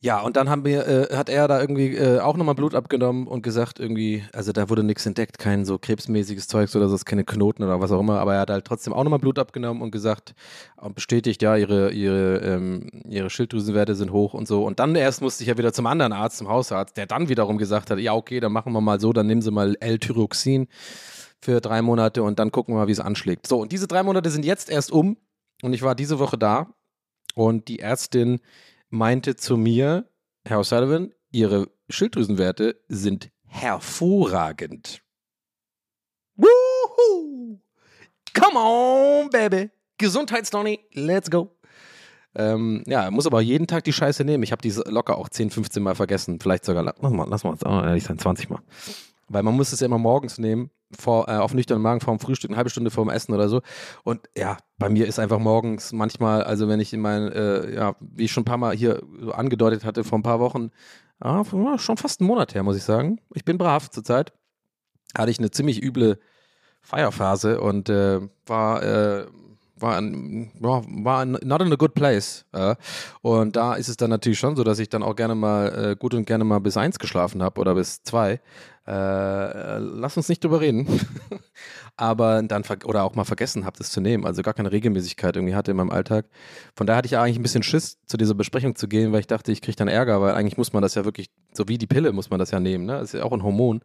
Ja, 0.02 0.22
und 0.22 0.38
dann 0.38 0.50
haben 0.50 0.64
wir, 0.64 0.88
äh, 0.88 1.16
hat 1.18 1.28
er 1.28 1.50
da 1.50 1.60
irgendwie 1.60 1.94
äh, 1.94 2.22
auch 2.22 2.38
nochmal 2.38 2.56
Blut 2.56 2.74
abgenommen 2.74 3.28
und 3.28 3.42
gesagt, 3.42 3.82
irgendwie, 3.82 4.24
also 4.32 4.54
da 4.54 4.70
wurde 4.70 4.82
nichts 4.82 5.06
entdeckt, 5.06 5.38
kein 5.40 5.66
so 5.66 5.78
krebsmäßiges 5.78 6.48
Zeugs 6.48 6.74
oder 6.74 6.88
so, 6.88 6.98
keine 7.04 7.26
Knoten 7.26 7.64
oder 7.64 7.82
was 7.82 7.92
auch 7.92 8.00
immer, 8.00 8.18
aber 8.22 8.36
er 8.36 8.42
hat 8.42 8.50
halt 8.50 8.64
trotzdem 8.64 8.94
auch 8.94 9.04
nochmal 9.04 9.20
Blut 9.20 9.38
abgenommen 9.38 9.82
und 9.82 9.92
gesagt 9.92 10.36
und 10.78 10.96
bestätigt, 10.96 11.42
ja, 11.42 11.58
ihre, 11.58 11.92
ihre, 11.92 12.38
ähm, 12.38 12.88
ihre 13.10 13.30
Schilddrüsenwerte 13.30 13.94
sind 13.94 14.14
hoch 14.14 14.34
und 14.34 14.48
so. 14.48 14.66
Und 14.66 14.80
dann 14.80 14.96
erst 14.96 15.22
musste 15.22 15.44
ich 15.44 15.50
ja 15.50 15.58
wieder 15.58 15.74
zum 15.74 15.86
anderen 15.86 16.14
Arzt, 16.14 16.38
zum 16.38 16.48
Hausarzt, 16.48 16.96
der 16.96 17.06
dann 17.06 17.28
wiederum 17.28 17.58
gesagt 17.58 17.92
hat, 17.92 18.00
ja, 18.00 18.14
okay, 18.14 18.40
dann 18.40 18.54
machen 18.54 18.72
wir 18.72 18.80
mal 18.80 19.02
so, 19.02 19.12
dann 19.12 19.28
nehmen 19.28 19.42
Sie 19.42 19.52
mal 19.52 19.76
L-Tyroxin 19.82 20.70
für 21.42 21.60
drei 21.60 21.82
Monate 21.82 22.24
und 22.24 22.40
dann 22.40 22.52
gucken 22.52 22.74
wir 22.74 22.80
mal, 22.80 22.88
wie 22.88 22.94
es 22.94 23.02
anschlägt. 23.02 23.48
So, 23.48 23.60
und 23.60 23.74
diese 23.74 23.88
drei 23.88 24.04
Monate 24.04 24.30
sind 24.30 24.46
jetzt 24.46 24.70
erst 24.70 24.94
um 24.94 25.18
und 25.62 25.74
ich 25.74 25.82
war 25.82 25.94
diese 25.94 26.20
Woche 26.20 26.38
da 26.38 26.74
und 27.36 27.68
die 27.68 27.80
Ärztin 27.80 28.40
meinte 28.90 29.36
zu 29.36 29.58
mir, 29.58 30.10
Herr 30.46 30.60
O'Sullivan, 30.60 31.14
Ihre 31.32 31.70
Schilddrüsenwerte 31.90 32.82
sind 32.88 33.30
hervorragend. 33.46 35.02
Woohoo! 36.36 37.60
Come 38.34 38.60
on, 38.60 39.30
baby. 39.30 39.70
Gesundheitsdonny, 39.98 40.80
let's 40.94 41.30
go. 41.30 41.56
Ähm, 42.36 42.84
ja, 42.88 43.10
muss 43.12 43.26
aber 43.26 43.42
jeden 43.42 43.68
Tag 43.68 43.84
die 43.84 43.94
Scheiße 43.94 44.24
nehmen. 44.24 44.44
Ich 44.44 44.52
habe 44.52 44.62
diese 44.62 44.84
locker 44.84 45.18
auch 45.18 45.30
10, 45.30 45.50
15 45.50 45.82
Mal 45.82 45.96
vergessen. 45.96 46.40
Vielleicht 46.40 46.64
sogar, 46.64 46.84
lass 46.84 47.12
mal, 47.12 47.28
lass 47.28 47.44
mal 47.44 47.58
ehrlich 47.86 48.04
sein, 48.04 48.20
20 48.20 48.50
Mal. 48.50 48.62
Weil 49.28 49.44
man 49.44 49.56
muss 49.56 49.74
es 49.74 49.80
ja 49.80 49.86
immer 49.86 49.98
morgens 49.98 50.38
nehmen 50.38 50.70
vor, 50.98 51.30
äh, 51.30 51.34
auf 51.34 51.54
nüchternen 51.54 51.84
Magen 51.84 52.02
vor 52.02 52.16
dem 52.16 52.20
Frühstück, 52.20 52.50
eine 52.50 52.58
halbe 52.58 52.70
Stunde 52.70 52.92
vor 52.92 53.06
dem 53.06 53.10
Essen 53.10 53.34
oder 53.34 53.50
so. 53.50 53.62
Und 54.04 54.22
ja, 54.36 54.58
bei 54.78 54.90
mir 54.90 55.08
ist 55.08 55.20
einfach 55.20 55.40
morgens 55.40 55.94
manchmal, 55.94 56.44
also 56.44 56.68
wenn 56.68 56.80
ich 56.80 56.94
in 56.94 57.02
mein, 57.02 57.32
äh, 57.32 57.76
ja, 57.76 57.96
wie 58.00 58.26
ich 58.26 58.32
schon 58.32 58.42
ein 58.42 58.46
paar 58.46 58.58
Mal 58.58 58.76
hier 58.76 59.02
so 59.20 59.32
angedeutet 59.32 59.86
hatte, 59.86 60.04
vor 60.04 60.18
ein 60.18 60.24
paar 60.24 60.40
Wochen, 60.40 60.72
ah, 61.20 61.44
schon 61.78 61.98
fast 61.98 62.22
einen 62.22 62.28
Monat 62.28 62.56
her, 62.56 62.64
muss 62.64 62.78
ich 62.78 62.84
sagen. 62.84 63.20
Ich 63.34 63.46
bin 63.46 63.58
brav 63.58 63.90
zurzeit. 63.90 64.34
Hatte 65.18 65.32
ich 65.32 65.40
eine 65.40 65.52
ziemlich 65.52 65.82
üble 65.84 66.20
Feierphase 66.82 67.60
und 67.62 67.90
äh, 67.90 68.22
war, 68.46 68.84
äh, 68.84 69.26
war, 69.76 70.02
ja, 70.02 70.84
war 70.88 71.22
ein, 71.22 71.38
not 71.44 71.62
in 71.62 71.74
a 71.74 71.76
good 71.76 71.94
place. 71.94 72.46
Äh. 72.52 72.76
Und 73.22 73.56
da 73.56 73.76
ist 73.76 73.90
es 73.90 73.98
dann 73.98 74.10
natürlich 74.10 74.40
schon 74.40 74.56
so, 74.56 74.64
dass 74.64 74.80
ich 74.80 74.90
dann 74.90 75.04
auch 75.04 75.16
gerne 75.16 75.36
mal, 75.36 75.92
äh, 75.92 75.96
gut 75.96 76.14
und 76.14 76.26
gerne 76.26 76.44
mal 76.44 76.60
bis 76.60 76.78
eins 76.78 77.00
geschlafen 77.00 77.42
habe 77.42 77.60
oder 77.60 77.76
bis 77.76 78.04
zwei. 78.04 78.40
Äh, 78.90 79.78
lass 79.78 80.18
uns 80.18 80.30
nicht 80.30 80.44
drüber 80.44 80.62
reden. 80.62 80.88
Aber 81.96 82.42
dann, 82.42 82.64
oder 82.86 83.04
auch 83.04 83.14
mal 83.14 83.24
vergessen 83.24 83.66
habe, 83.66 83.78
das 83.78 83.92
zu 83.92 84.02
nehmen. 84.02 84.26
Also 84.26 84.42
gar 84.42 84.56
keine 84.56 84.72
Regelmäßigkeit 84.72 85.36
irgendwie 85.36 85.54
hatte 85.54 85.72
in 85.72 85.78
meinem 85.78 85.92
Alltag. 85.92 86.26
Von 86.76 86.88
daher 86.88 86.98
hatte 86.98 87.06
ich 87.06 87.16
eigentlich 87.16 87.38
ein 87.38 87.44
bisschen 87.44 87.62
Schiss, 87.62 88.00
zu 88.08 88.18
dieser 88.18 88.34
Besprechung 88.34 88.76
zu 88.76 88.88
gehen, 88.88 89.12
weil 89.12 89.20
ich 89.20 89.28
dachte, 89.28 89.52
ich 89.52 89.62
kriege 89.62 89.76
dann 89.76 89.90
Ärger, 89.90 90.22
weil 90.22 90.34
eigentlich 90.34 90.58
muss 90.58 90.74
man 90.74 90.82
das 90.82 90.96
ja 90.96 91.06
wirklich, 91.06 91.30
so 91.54 91.68
wie 91.68 91.78
die 91.78 91.86
Pille 91.86 92.12
muss 92.14 92.32
man 92.32 92.40
das 92.40 92.50
ja 92.50 92.60
nehmen. 92.60 92.86
Ne? 92.86 92.94
Das 92.94 93.14
ist 93.14 93.20
ja 93.20 93.26
auch 93.26 93.32
ein 93.32 93.44
Hormon. 93.44 93.82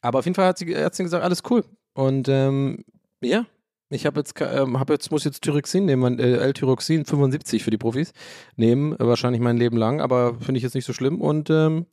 Aber 0.00 0.18
auf 0.18 0.24
jeden 0.24 0.34
Fall 0.34 0.46
hat 0.46 0.58
sie 0.58 0.72
Ärztin 0.72 1.04
gesagt, 1.06 1.22
alles 1.22 1.42
cool. 1.48 1.64
Und 1.94 2.28
ähm, 2.28 2.84
ja, 3.20 3.46
ich 3.90 4.06
habe 4.06 4.18
jetzt, 4.18 4.34
ähm, 4.40 4.80
hab 4.80 4.90
jetzt, 4.90 5.12
muss 5.12 5.22
jetzt 5.22 5.42
Thyroxin 5.42 5.84
nehmen, 5.84 6.18
äh, 6.18 6.38
L-Thyroxin 6.38 7.04
75 7.04 7.62
für 7.62 7.70
die 7.70 7.78
Profis 7.78 8.12
nehmen, 8.56 8.96
wahrscheinlich 8.98 9.40
mein 9.40 9.56
Leben 9.56 9.76
lang, 9.76 10.00
aber 10.00 10.34
finde 10.40 10.56
ich 10.56 10.64
jetzt 10.64 10.74
nicht 10.74 10.84
so 10.84 10.92
schlimm. 10.92 11.20
Und 11.20 11.48
ähm, 11.50 11.86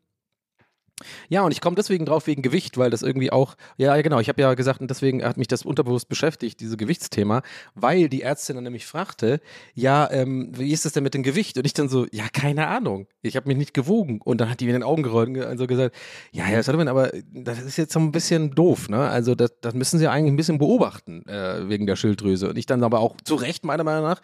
ja, 1.29 1.41
und 1.41 1.51
ich 1.51 1.61
komme 1.61 1.75
deswegen 1.75 2.05
drauf 2.05 2.27
wegen 2.27 2.41
Gewicht, 2.41 2.77
weil 2.77 2.89
das 2.89 3.01
irgendwie 3.01 3.31
auch, 3.31 3.55
ja, 3.77 3.99
genau, 4.01 4.19
ich 4.19 4.29
habe 4.29 4.41
ja 4.41 4.53
gesagt, 4.53 4.81
und 4.81 4.89
deswegen 4.89 5.23
hat 5.23 5.37
mich 5.37 5.47
das 5.47 5.63
unterbewusst 5.63 6.07
beschäftigt, 6.07 6.59
dieses 6.59 6.77
Gewichtsthema, 6.77 7.41
weil 7.75 8.09
die 8.09 8.21
Ärztin 8.21 8.55
dann 8.55 8.63
nämlich 8.63 8.85
fragte, 8.85 9.39
ja, 9.73 10.09
ähm, 10.11 10.51
wie 10.53 10.71
ist 10.71 10.85
das 10.85 10.93
denn 10.93 11.03
mit 11.03 11.13
dem 11.13 11.23
Gewicht? 11.23 11.57
Und 11.57 11.65
ich 11.65 11.73
dann 11.73 11.89
so, 11.89 12.05
ja, 12.11 12.25
keine 12.31 12.67
Ahnung, 12.67 13.07
ich 13.21 13.35
habe 13.35 13.47
mich 13.47 13.57
nicht 13.57 13.73
gewogen. 13.73 14.21
Und 14.23 14.39
dann 14.39 14.49
hat 14.49 14.59
die 14.59 14.65
mir 14.65 14.71
in 14.71 14.81
den 14.81 14.83
Augen 14.83 15.03
gerollt 15.03 15.29
und 15.29 15.35
so 15.35 15.47
also 15.47 15.67
gesagt, 15.67 15.95
ja, 16.31 16.43
Herr 16.43 16.63
Sullivan, 16.63 16.87
aber 16.87 17.11
das 17.31 17.59
ist 17.61 17.77
jetzt 17.77 17.93
so 17.93 17.99
ein 17.99 18.11
bisschen 18.11 18.51
doof, 18.51 18.89
ne? 18.89 19.09
Also 19.09 19.35
das, 19.35 19.53
das 19.61 19.73
müssen 19.73 19.99
Sie 19.99 20.07
eigentlich 20.07 20.33
ein 20.33 20.37
bisschen 20.37 20.57
beobachten 20.57 21.27
äh, 21.27 21.67
wegen 21.69 21.85
der 21.85 21.95
Schilddrüse. 21.95 22.49
Und 22.49 22.57
ich 22.57 22.65
dann 22.65 22.83
aber 22.83 22.99
auch 22.99 23.15
zu 23.23 23.35
Recht, 23.35 23.65
meiner 23.65 23.83
Meinung 23.83 24.03
nach, 24.03 24.21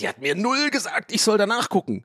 die 0.00 0.08
hat 0.08 0.20
mir 0.20 0.34
null 0.34 0.70
gesagt, 0.70 1.12
ich 1.12 1.22
soll 1.22 1.38
danach 1.38 1.68
gucken. 1.68 2.04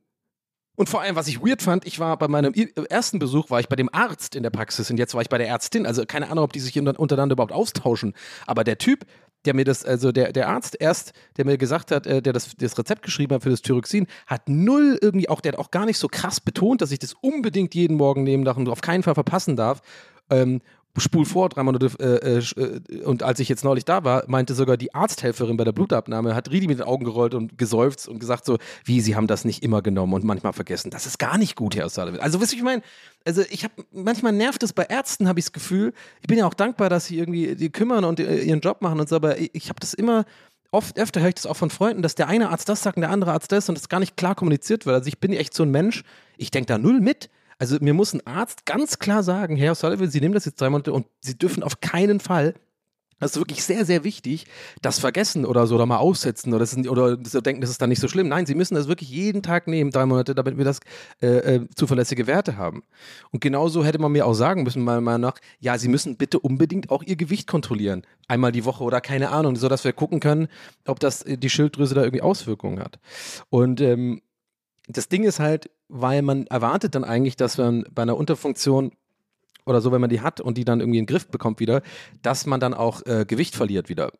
Und 0.76 0.90
vor 0.90 1.02
allem, 1.02 1.16
was 1.16 1.28
ich 1.28 1.42
weird 1.42 1.62
fand, 1.62 1.86
ich 1.86 2.00
war 2.00 2.18
bei 2.18 2.28
meinem 2.28 2.54
ersten 2.90 3.20
Besuch, 3.20 3.52
war 3.52 3.60
ich 3.60 3.70
bei 3.70 3.76
dem 3.76 3.94
Arzt 3.94 4.36
in 4.36 4.42
der 4.42 4.50
Praxis 4.50 4.90
und 4.90 4.98
jetzt 4.98 5.14
war 5.14 5.22
ich 5.22 5.30
bei 5.30 5.38
der 5.38 5.48
Ärztin. 5.48 5.86
Also 5.86 6.06
keine 6.06 6.30
Ahnung, 6.32 6.44
ob 6.44 6.54
die 6.54 6.60
sich 6.60 6.78
untereinander 6.80 7.34
überhaupt 7.34 7.52
austauschen. 7.52 8.14
Aber 8.48 8.64
der 8.64 8.80
Typ, 8.80 9.06
der 9.46 9.54
mir 9.54 9.66
das, 9.66 9.86
also 9.86 10.12
der, 10.12 10.32
der 10.32 10.50
Arzt 10.50 10.76
erst, 10.80 11.14
der 11.38 11.46
mir 11.46 11.58
gesagt 11.58 11.92
hat, 11.92 12.08
äh, 12.08 12.22
der 12.22 12.34
das, 12.34 12.56
das 12.58 12.78
Rezept 12.78 13.04
geschrieben 13.04 13.36
hat 13.36 13.44
für 13.44 13.50
das 13.50 13.62
Thyroxin, 13.62 14.08
hat 14.26 14.50
null 14.50 14.98
irgendwie 15.02 15.30
auch, 15.30 15.42
der 15.42 15.54
hat 15.54 15.60
auch 15.60 15.70
gar 15.70 15.86
nicht 15.86 15.98
so 15.98 16.08
krass 16.08 16.40
betont, 16.40 16.82
dass 16.82 16.92
ich 16.92 17.00
das 17.00 17.14
unbedingt 17.22 17.76
jeden 17.76 17.98
Morgen 17.98 18.24
nehmen 18.24 18.46
darf 18.46 18.58
und 18.58 18.70
auf 18.70 18.82
keinen 18.82 19.04
Fall 19.04 19.14
verpassen 19.14 19.56
darf. 19.56 19.82
Ähm, 20.30 20.62
spul 20.98 21.26
vor, 21.26 21.50
drei 21.50 21.64
Monate, 21.64 21.89
äh, 22.00 22.38
äh, 22.38 23.04
und 23.04 23.24
als 23.24 23.39
ich 23.39 23.50
jetzt 23.50 23.64
neulich 23.64 23.86
da 23.86 24.04
war, 24.04 24.24
meinte 24.28 24.54
sogar 24.54 24.78
die 24.78 24.94
Arzthelferin 24.94 25.58
bei 25.58 25.64
der 25.64 25.72
Blutabnahme, 25.72 26.36
hat 26.36 26.52
Ridi 26.52 26.68
mit 26.68 26.80
den 26.80 26.86
Augen 26.86 27.04
gerollt 27.04 27.34
und 27.34 27.58
geseufzt 27.58 28.08
und 28.08 28.20
gesagt 28.20 28.46
so, 28.46 28.58
wie, 28.86 29.02
sie 29.02 29.16
haben 29.16 29.28
das 29.28 29.44
nicht 29.44 29.64
immer 29.64 29.82
genommen 29.82 30.14
und 30.14 30.24
manchmal 30.24 30.54
vergessen. 30.54 30.91
Das 30.91 31.06
ist 31.06 31.18
gar 31.18 31.38
nicht 31.38 31.56
gut, 31.56 31.76
Herr 31.76 31.89
Sullivan. 31.89 32.20
Also, 32.20 32.39
wisst 32.39 32.54
ihr, 32.54 32.60
ich 32.60 32.64
meine, 32.64 32.84
also 33.26 33.41
ich 33.50 33.64
habe, 33.64 33.74
manchmal 33.91 34.34
nervt 34.34 34.62
es 34.62 34.74
bei 34.74 34.84
Ärzten, 34.84 35.28
habe 35.28 35.39
ich 35.39 35.46
das 35.46 35.54
Gefühl. 35.54 35.94
Ich 36.22 36.28
bin 36.28 36.38
ja 36.38 36.46
auch 36.46 36.54
dankbar, 36.54 36.89
dass 36.89 37.06
sie 37.06 37.18
irgendwie 37.18 37.56
die 37.56 37.72
kümmern 37.72 38.04
und 38.04 38.20
äh, 38.20 38.41
ihren 38.41 38.60
Job 38.60 38.82
machen 38.82 39.00
und 39.00 39.10
so, 39.10 39.16
aber 39.16 39.39
ich, 39.39 39.50
ich 39.54 39.70
habe 39.70 39.80
das 39.80 39.94
immer, 39.94 40.26
oft 40.74 41.00
öfter 41.00 41.22
höre 41.22 41.30
ich 41.30 41.36
das 41.36 41.46
auch 41.46 41.56
von 41.56 41.70
Freunden, 41.70 42.02
dass 42.02 42.16
der 42.16 42.28
eine 42.28 42.50
Arzt 42.50 42.68
das 42.68 42.84
sagt 42.84 42.98
und 42.98 43.02
der 43.02 43.12
andere 43.12 43.32
Arzt 43.32 43.52
das 43.52 43.70
und 43.70 43.78
das 43.78 43.89
gar 43.89 44.00
nicht 44.00 44.18
klar 44.18 44.36
kommuniziert 44.36 44.86
wird. 44.86 44.96
Also 44.96 45.08
ich 45.08 45.20
bin 45.20 45.34
echt 45.34 45.54
so 45.54 45.64
ein 45.64 45.72
Mensch, 45.72 46.04
ich 46.38 46.52
denke 46.52 46.68
da 46.68 46.78
null 46.78 47.00
mit. 47.00 47.30
Also 47.64 47.78
mir 47.80 47.93
muss 47.93 48.14
ein 48.14 48.28
Arzt 48.28 48.66
ganz 48.66 48.99
klar 48.99 49.24
sagen, 49.24 49.55
Herr 49.55 49.74
Sullivan, 49.74 50.09
Sie 50.09 50.20
nehmen 50.20 50.34
das 50.34 50.43
jetzt 50.43 50.59
drei 50.59 50.70
Monate 50.70 50.91
und 50.91 51.05
Sie 51.22 51.38
dürfen 51.38 51.64
auf 51.64 51.80
keinen 51.80 52.20
Fall 52.20 52.55
das 53.24 53.32
ist 53.32 53.38
wirklich 53.38 53.64
sehr, 53.64 53.86
sehr 53.86 54.03
wichtig, 54.03 54.47
das 54.82 54.99
vergessen 54.99 55.45
oder 55.45 55.66
so 55.66 55.76
oder 55.76 55.86
mal 55.86 55.97
aussetzen 55.97 56.53
oder, 56.53 56.66
sind, 56.66 56.89
oder 56.89 57.18
so 57.24 57.39
denken, 57.39 57.61
das 57.61 57.70
ist 57.70 57.82
dann 57.82 57.88
nicht 57.88 58.01
so 58.01 58.09
schlimm. 58.09 58.28
Nein, 58.28 58.45
sie 58.45 58.53
müssen 58.53 58.76
das 58.76 58.89
wirklich 58.89 59.09
jeden 59.09 59.41
Tag 59.41 59.68
nehmen, 59.68 59.91
drei 59.91 60.05
Monate, 60.05 60.36
damit 60.36 60.57
wir 60.57 60.66
das 60.66 60.82
äh, 61.22 61.28
äh, 61.28 61.68
zuverlässige 61.74 62.28
Werte 62.28 62.57
haben. 62.57 62.84
Und 63.32 63.39
genauso 63.39 63.86
hätte 63.86 63.99
man 63.99 64.11
mir 64.11 64.26
auch 64.26 64.34
sagen 64.34 64.64
müssen, 64.64 64.84
meiner 64.84 64.99
Meinung 64.99 65.22
nach, 65.22 65.36
ja, 65.61 65.78
sie 65.78 65.88
müssen 65.88 66.18
bitte 66.18 66.38
unbedingt 66.38 66.89
auch 66.89 67.01
ihr 67.01 67.16
Gewicht 67.16 67.47
kontrollieren. 67.47 68.01
Einmal 68.28 68.51
die 68.51 68.66
Woche 68.66 68.84
oder 68.84 68.99
keine 68.99 69.30
Ahnung, 69.30 69.55
sodass 69.55 69.86
wir 69.86 69.93
gucken 69.93 70.20
können, 70.20 70.49
ob 70.86 70.99
das 70.99 71.22
äh, 71.22 71.38
die 71.38 71.49
Schilddrüse 71.49 71.95
da 71.95 72.01
irgendwie 72.03 72.24
Auswirkungen 72.24 72.80
hat. 72.80 72.99
Und 73.49 73.80
ähm, 73.80 74.22
das 74.88 75.08
Ding 75.08 75.24
ist 75.24 75.40
halt, 75.40 75.70
weil 75.88 76.22
man 76.22 76.48
erwartet 76.48 76.96
dann 76.96 77.04
eigentlich, 77.04 77.36
dass 77.36 77.58
man 77.58 77.86
bei 77.92 78.02
einer 78.02 78.18
Unterfunktion 78.18 78.92
oder 79.66 79.82
so, 79.82 79.92
wenn 79.92 80.02
man 80.02 80.10
die 80.10 80.22
hat 80.22 80.42
und 80.42 80.58
die 80.58 80.66
dann 80.66 80.80
irgendwie 80.80 81.00
in 81.00 81.06
den 81.06 81.14
Griff 81.14 81.28
bekommt 81.28 81.60
wieder, 81.60 81.82
dass 82.22 82.46
man 82.46 82.60
dann 82.60 82.74
auch 82.74 83.06
äh, 83.06 83.26
Gewicht 83.26 83.56
verliert 83.56 83.90
wieder. 83.90 84.12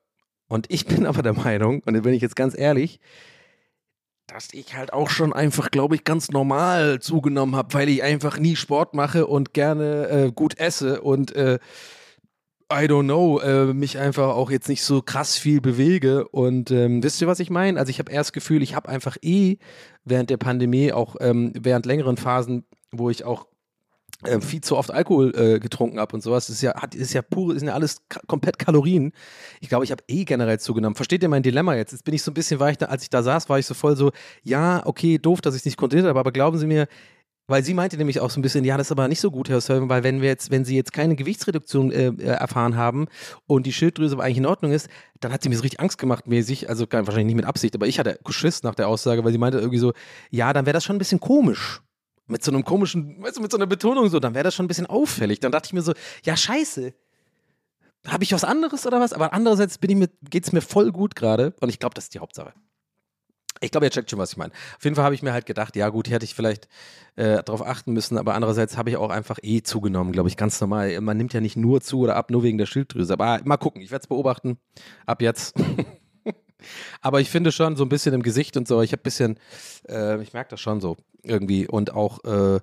Und 0.48 0.68
ich 0.70 0.86
bin 0.88 1.06
aber 1.06 1.22
der 1.22 1.34
Meinung, 1.34 1.82
und 1.86 1.94
da 1.94 2.00
bin 2.02 2.14
ich 2.14 2.22
jetzt 2.22 2.36
ganz 2.36 2.58
ehrlich, 2.58 3.00
dass 4.28 4.54
ich 4.54 4.76
halt 4.76 4.94
auch 4.94 5.10
schon 5.10 5.34
einfach, 5.34 5.70
glaube 5.70 5.96
ich, 5.96 6.06
ganz 6.06 6.32
normal 6.32 7.00
zugenommen 7.00 7.58
habe, 7.58 7.74
weil 7.74 7.90
ich 7.90 8.04
einfach 8.04 8.40
nie 8.40 8.56
Sport 8.56 8.94
mache 8.94 9.28
und 9.28 9.54
gerne 9.54 10.08
äh, 10.08 10.32
gut 10.32 10.58
esse 10.60 11.02
und 11.02 11.36
äh, 11.36 11.60
I 12.74 12.88
don't 12.88 13.04
know, 13.04 13.40
äh, 13.40 13.74
mich 13.74 14.00
einfach 14.00 14.30
auch 14.30 14.50
jetzt 14.50 14.68
nicht 14.68 14.84
so 14.84 15.02
krass 15.02 15.38
viel 15.38 15.62
bewege. 15.62 16.28
Und 16.28 16.72
ähm, 16.72 17.04
wisst 17.04 17.22
ihr, 17.22 17.28
was 17.28 17.40
ich 17.40 17.50
meine? 17.50 17.80
Also 17.80 17.90
ich 17.90 18.00
habe 18.00 18.12
erst 18.12 18.30
das 18.30 18.34
Gefühl, 18.34 18.64
ich 18.64 18.76
habe 18.76 18.90
einfach 18.90 19.18
eh 19.22 19.58
während 20.04 20.30
der 20.30 20.38
Pandemie, 20.38 20.92
auch 20.92 21.16
ähm, 21.20 21.54
während 21.56 21.86
längeren 21.86 22.18
Phasen, 22.18 22.66
wo 22.92 23.10
ich 23.10 23.24
auch 23.26 23.48
äh, 24.24 24.40
viel 24.40 24.62
zu 24.62 24.78
oft 24.78 24.92
Alkohol 24.92 25.34
äh, 25.36 25.60
getrunken 25.60 26.00
habe 26.00 26.16
und 26.16 26.22
sowas, 26.22 26.48
das 26.48 26.56
ist 26.58 26.62
ja, 26.62 26.76
hat, 26.76 26.96
ist 26.96 27.14
ja 27.14 27.22
pure, 27.22 27.56
ist 27.56 27.64
ja 27.64 27.74
alles 27.74 28.02
komplett 28.28 28.58
Kalorien. 28.58 29.12
Ich 29.60 29.70
glaube, 29.70 29.86
ich 29.86 29.92
habe 29.92 30.04
eh 30.08 30.24
generell 30.24 30.60
zugenommen. 30.60 30.96
Versteht 30.96 31.24
ihr 31.24 31.30
mein 31.30 31.44
Dilemma 31.44 31.76
jetzt? 31.76 31.92
Jetzt 31.92 32.06
bin 32.06 32.14
ich 32.14 32.24
so 32.24 32.32
ein 32.32 32.34
bisschen, 32.34 32.60
war 32.60 32.70
ich 32.70 32.78
da, 32.78 32.88
als 32.88 33.04
ich 33.04 33.10
da 33.10 33.22
saß, 33.22 33.50
war 33.50 33.60
ich 33.60 33.66
so 33.66 33.74
voll 33.74 33.96
so, 33.96 34.12
ja, 34.42 34.82
okay, 34.86 35.18
doof, 35.18 35.42
dass 35.42 35.56
ich 35.56 35.62
es 35.62 35.66
nicht 35.66 35.78
kontrolliert 35.78 36.08
habe, 36.08 36.20
aber 36.20 36.32
glauben 36.32 36.58
Sie 36.58 36.68
mir, 36.68 36.88
weil 37.48 37.64
sie 37.64 37.74
meinte 37.74 37.98
nämlich 37.98 38.20
auch 38.20 38.30
so 38.30 38.40
ein 38.40 38.42
bisschen, 38.42 38.64
ja, 38.64 38.78
das 38.78 38.88
ist 38.88 38.92
aber 38.92 39.08
nicht 39.08 39.20
so 39.20 39.30
gut, 39.30 39.50
Herr 39.50 39.60
Sölven, 39.60 39.90
weil 39.90 40.04
wenn 40.04 40.22
wir 40.22 40.30
jetzt, 40.30 40.50
wenn 40.50 40.64
sie 40.64 40.76
jetzt 40.76 40.94
keine 40.94 41.16
Gewichtsreduktion 41.16 41.92
äh, 41.92 42.08
äh, 42.08 42.24
erfahren 42.24 42.78
haben 42.78 43.08
und 43.48 43.66
die 43.66 43.74
Schilddrüse 43.74 44.16
aber 44.16 44.24
eigentlich 44.24 44.38
in 44.38 44.46
Ordnung 44.46 44.72
ist, 44.72 44.88
dann 45.20 45.34
hat 45.34 45.44
sie 45.44 45.50
mir 45.50 45.56
so 45.56 45.62
richtig 45.62 45.82
Angst 45.82 45.98
gemacht, 45.98 46.28
mäßig, 46.28 46.70
also 46.70 46.86
wahrscheinlich 46.90 47.26
nicht 47.26 47.36
mit 47.36 47.46
Absicht, 47.46 47.76
aber 47.76 47.88
ich 47.88 48.00
hatte 48.00 48.20
Schiss 48.30 48.64
nach 48.64 48.76
der 48.76 48.88
Aussage, 48.88 49.24
weil 49.24 49.32
sie 49.32 49.38
meinte 49.38 49.60
irgendwie 49.60 49.80
so, 49.80 49.94
ja, 50.30 50.54
dann 50.54 50.66
wäre 50.66 50.74
das 50.74 50.86
schon 50.86 50.96
ein 50.96 51.00
bisschen 51.00 51.20
komisch. 51.20 51.82
Mit 52.26 52.42
so 52.42 52.52
einem 52.52 52.64
komischen, 52.64 53.22
weißt 53.22 53.38
du, 53.38 53.42
mit 53.42 53.52
so 53.52 53.58
einer 53.58 53.68
Betonung 53.68 54.08
so, 54.08 54.20
dann 54.22 54.34
wäre 54.34 54.46
das 54.46 54.56
schon 54.56 54.66
ein 54.66 54.70
bisschen 54.70 54.86
auffällig. 54.86 55.42
Dann 55.42 55.52
dachte 55.52 55.68
ich 55.68 55.74
mir 55.74 55.82
so, 55.82 55.94
ja, 56.24 56.38
scheiße. 56.38 56.94
Habe 58.08 58.24
ich 58.24 58.32
was 58.32 58.46
anderes 58.46 58.88
oder 58.88 59.02
was? 59.02 59.12
Aber 59.12 59.34
andererseits 59.34 59.78
bin 59.78 59.90
ich 59.90 59.98
mir, 59.98 60.10
geht's 60.30 60.54
mir 60.54 60.62
voll 60.62 60.94
gut 60.94 61.16
gerade 61.18 61.54
und 61.60 61.68
ich 61.68 61.80
glaube, 61.80 61.96
das 61.96 62.06
ist 62.06 62.14
die 62.14 62.20
Hauptsache. 62.20 62.54
Ich 63.62 63.72
glaube, 63.72 63.86
ihr 63.86 63.92
checkt 63.92 64.10
schon, 64.10 64.20
was 64.20 64.32
ich 64.32 64.38
meine. 64.38 64.52
Auf 64.78 64.84
jeden 64.84 64.96
Fall 64.96 65.06
habe 65.06 65.16
ich 65.16 65.24
mir 65.24 65.34
halt 65.34 65.46
gedacht, 65.46 65.76
ja 65.76 65.90
gut, 65.90 66.08
hier 66.08 66.16
hätte 66.16 66.26
ich 66.26 66.36
vielleicht 66.36 66.68
äh, 67.16 67.44
darauf 67.44 67.66
achten 67.66 67.94
müssen, 67.94 68.18
aber 68.18 68.34
andererseits 68.34 68.78
habe 68.78 68.90
ich 68.90 68.98
auch 68.98 69.10
einfach 69.10 69.40
eh 69.42 69.62
zugenommen, 69.62 70.12
glaube 70.12 70.30
ich, 70.30 70.38
ganz 70.38 70.60
normal. 70.60 71.00
Man 71.02 71.18
nimmt 71.18 71.34
ja 71.34 71.42
nicht 71.42 71.56
nur 71.56 71.82
zu 71.82 72.00
oder 72.00 72.16
ab, 72.16 72.32
nur 72.32 72.44
wegen 72.44 72.58
der 72.58 72.66
Schilddrüse. 72.66 73.14
Aber 73.14 73.40
mal 73.44 73.58
gucken, 73.58 73.82
ich 73.82 73.92
werde 73.92 74.04
es 74.04 74.08
beobachten. 74.08 74.58
Ab 75.06 75.22
jetzt. 75.22 75.56
aber 77.02 77.22
ich 77.22 77.30
finde 77.30 77.52
schon 77.52 77.76
so 77.76 77.84
ein 77.86 77.90
bisschen 77.90 78.14
im 78.14 78.24
Gesicht 78.24 78.58
und 78.58 78.68
so, 78.68 78.82
ich 78.82 78.92
habe 78.92 79.02
ein 79.02 79.04
bisschen, 79.04 79.40
äh, 79.88 80.22
ich 80.22 80.34
merke 80.34 80.52
das 80.52 80.60
schon 80.60 80.82
so 80.82 80.98
irgendwie 81.24 81.68
und 81.68 81.94
auch, 81.94 82.24
äh, 82.26 82.60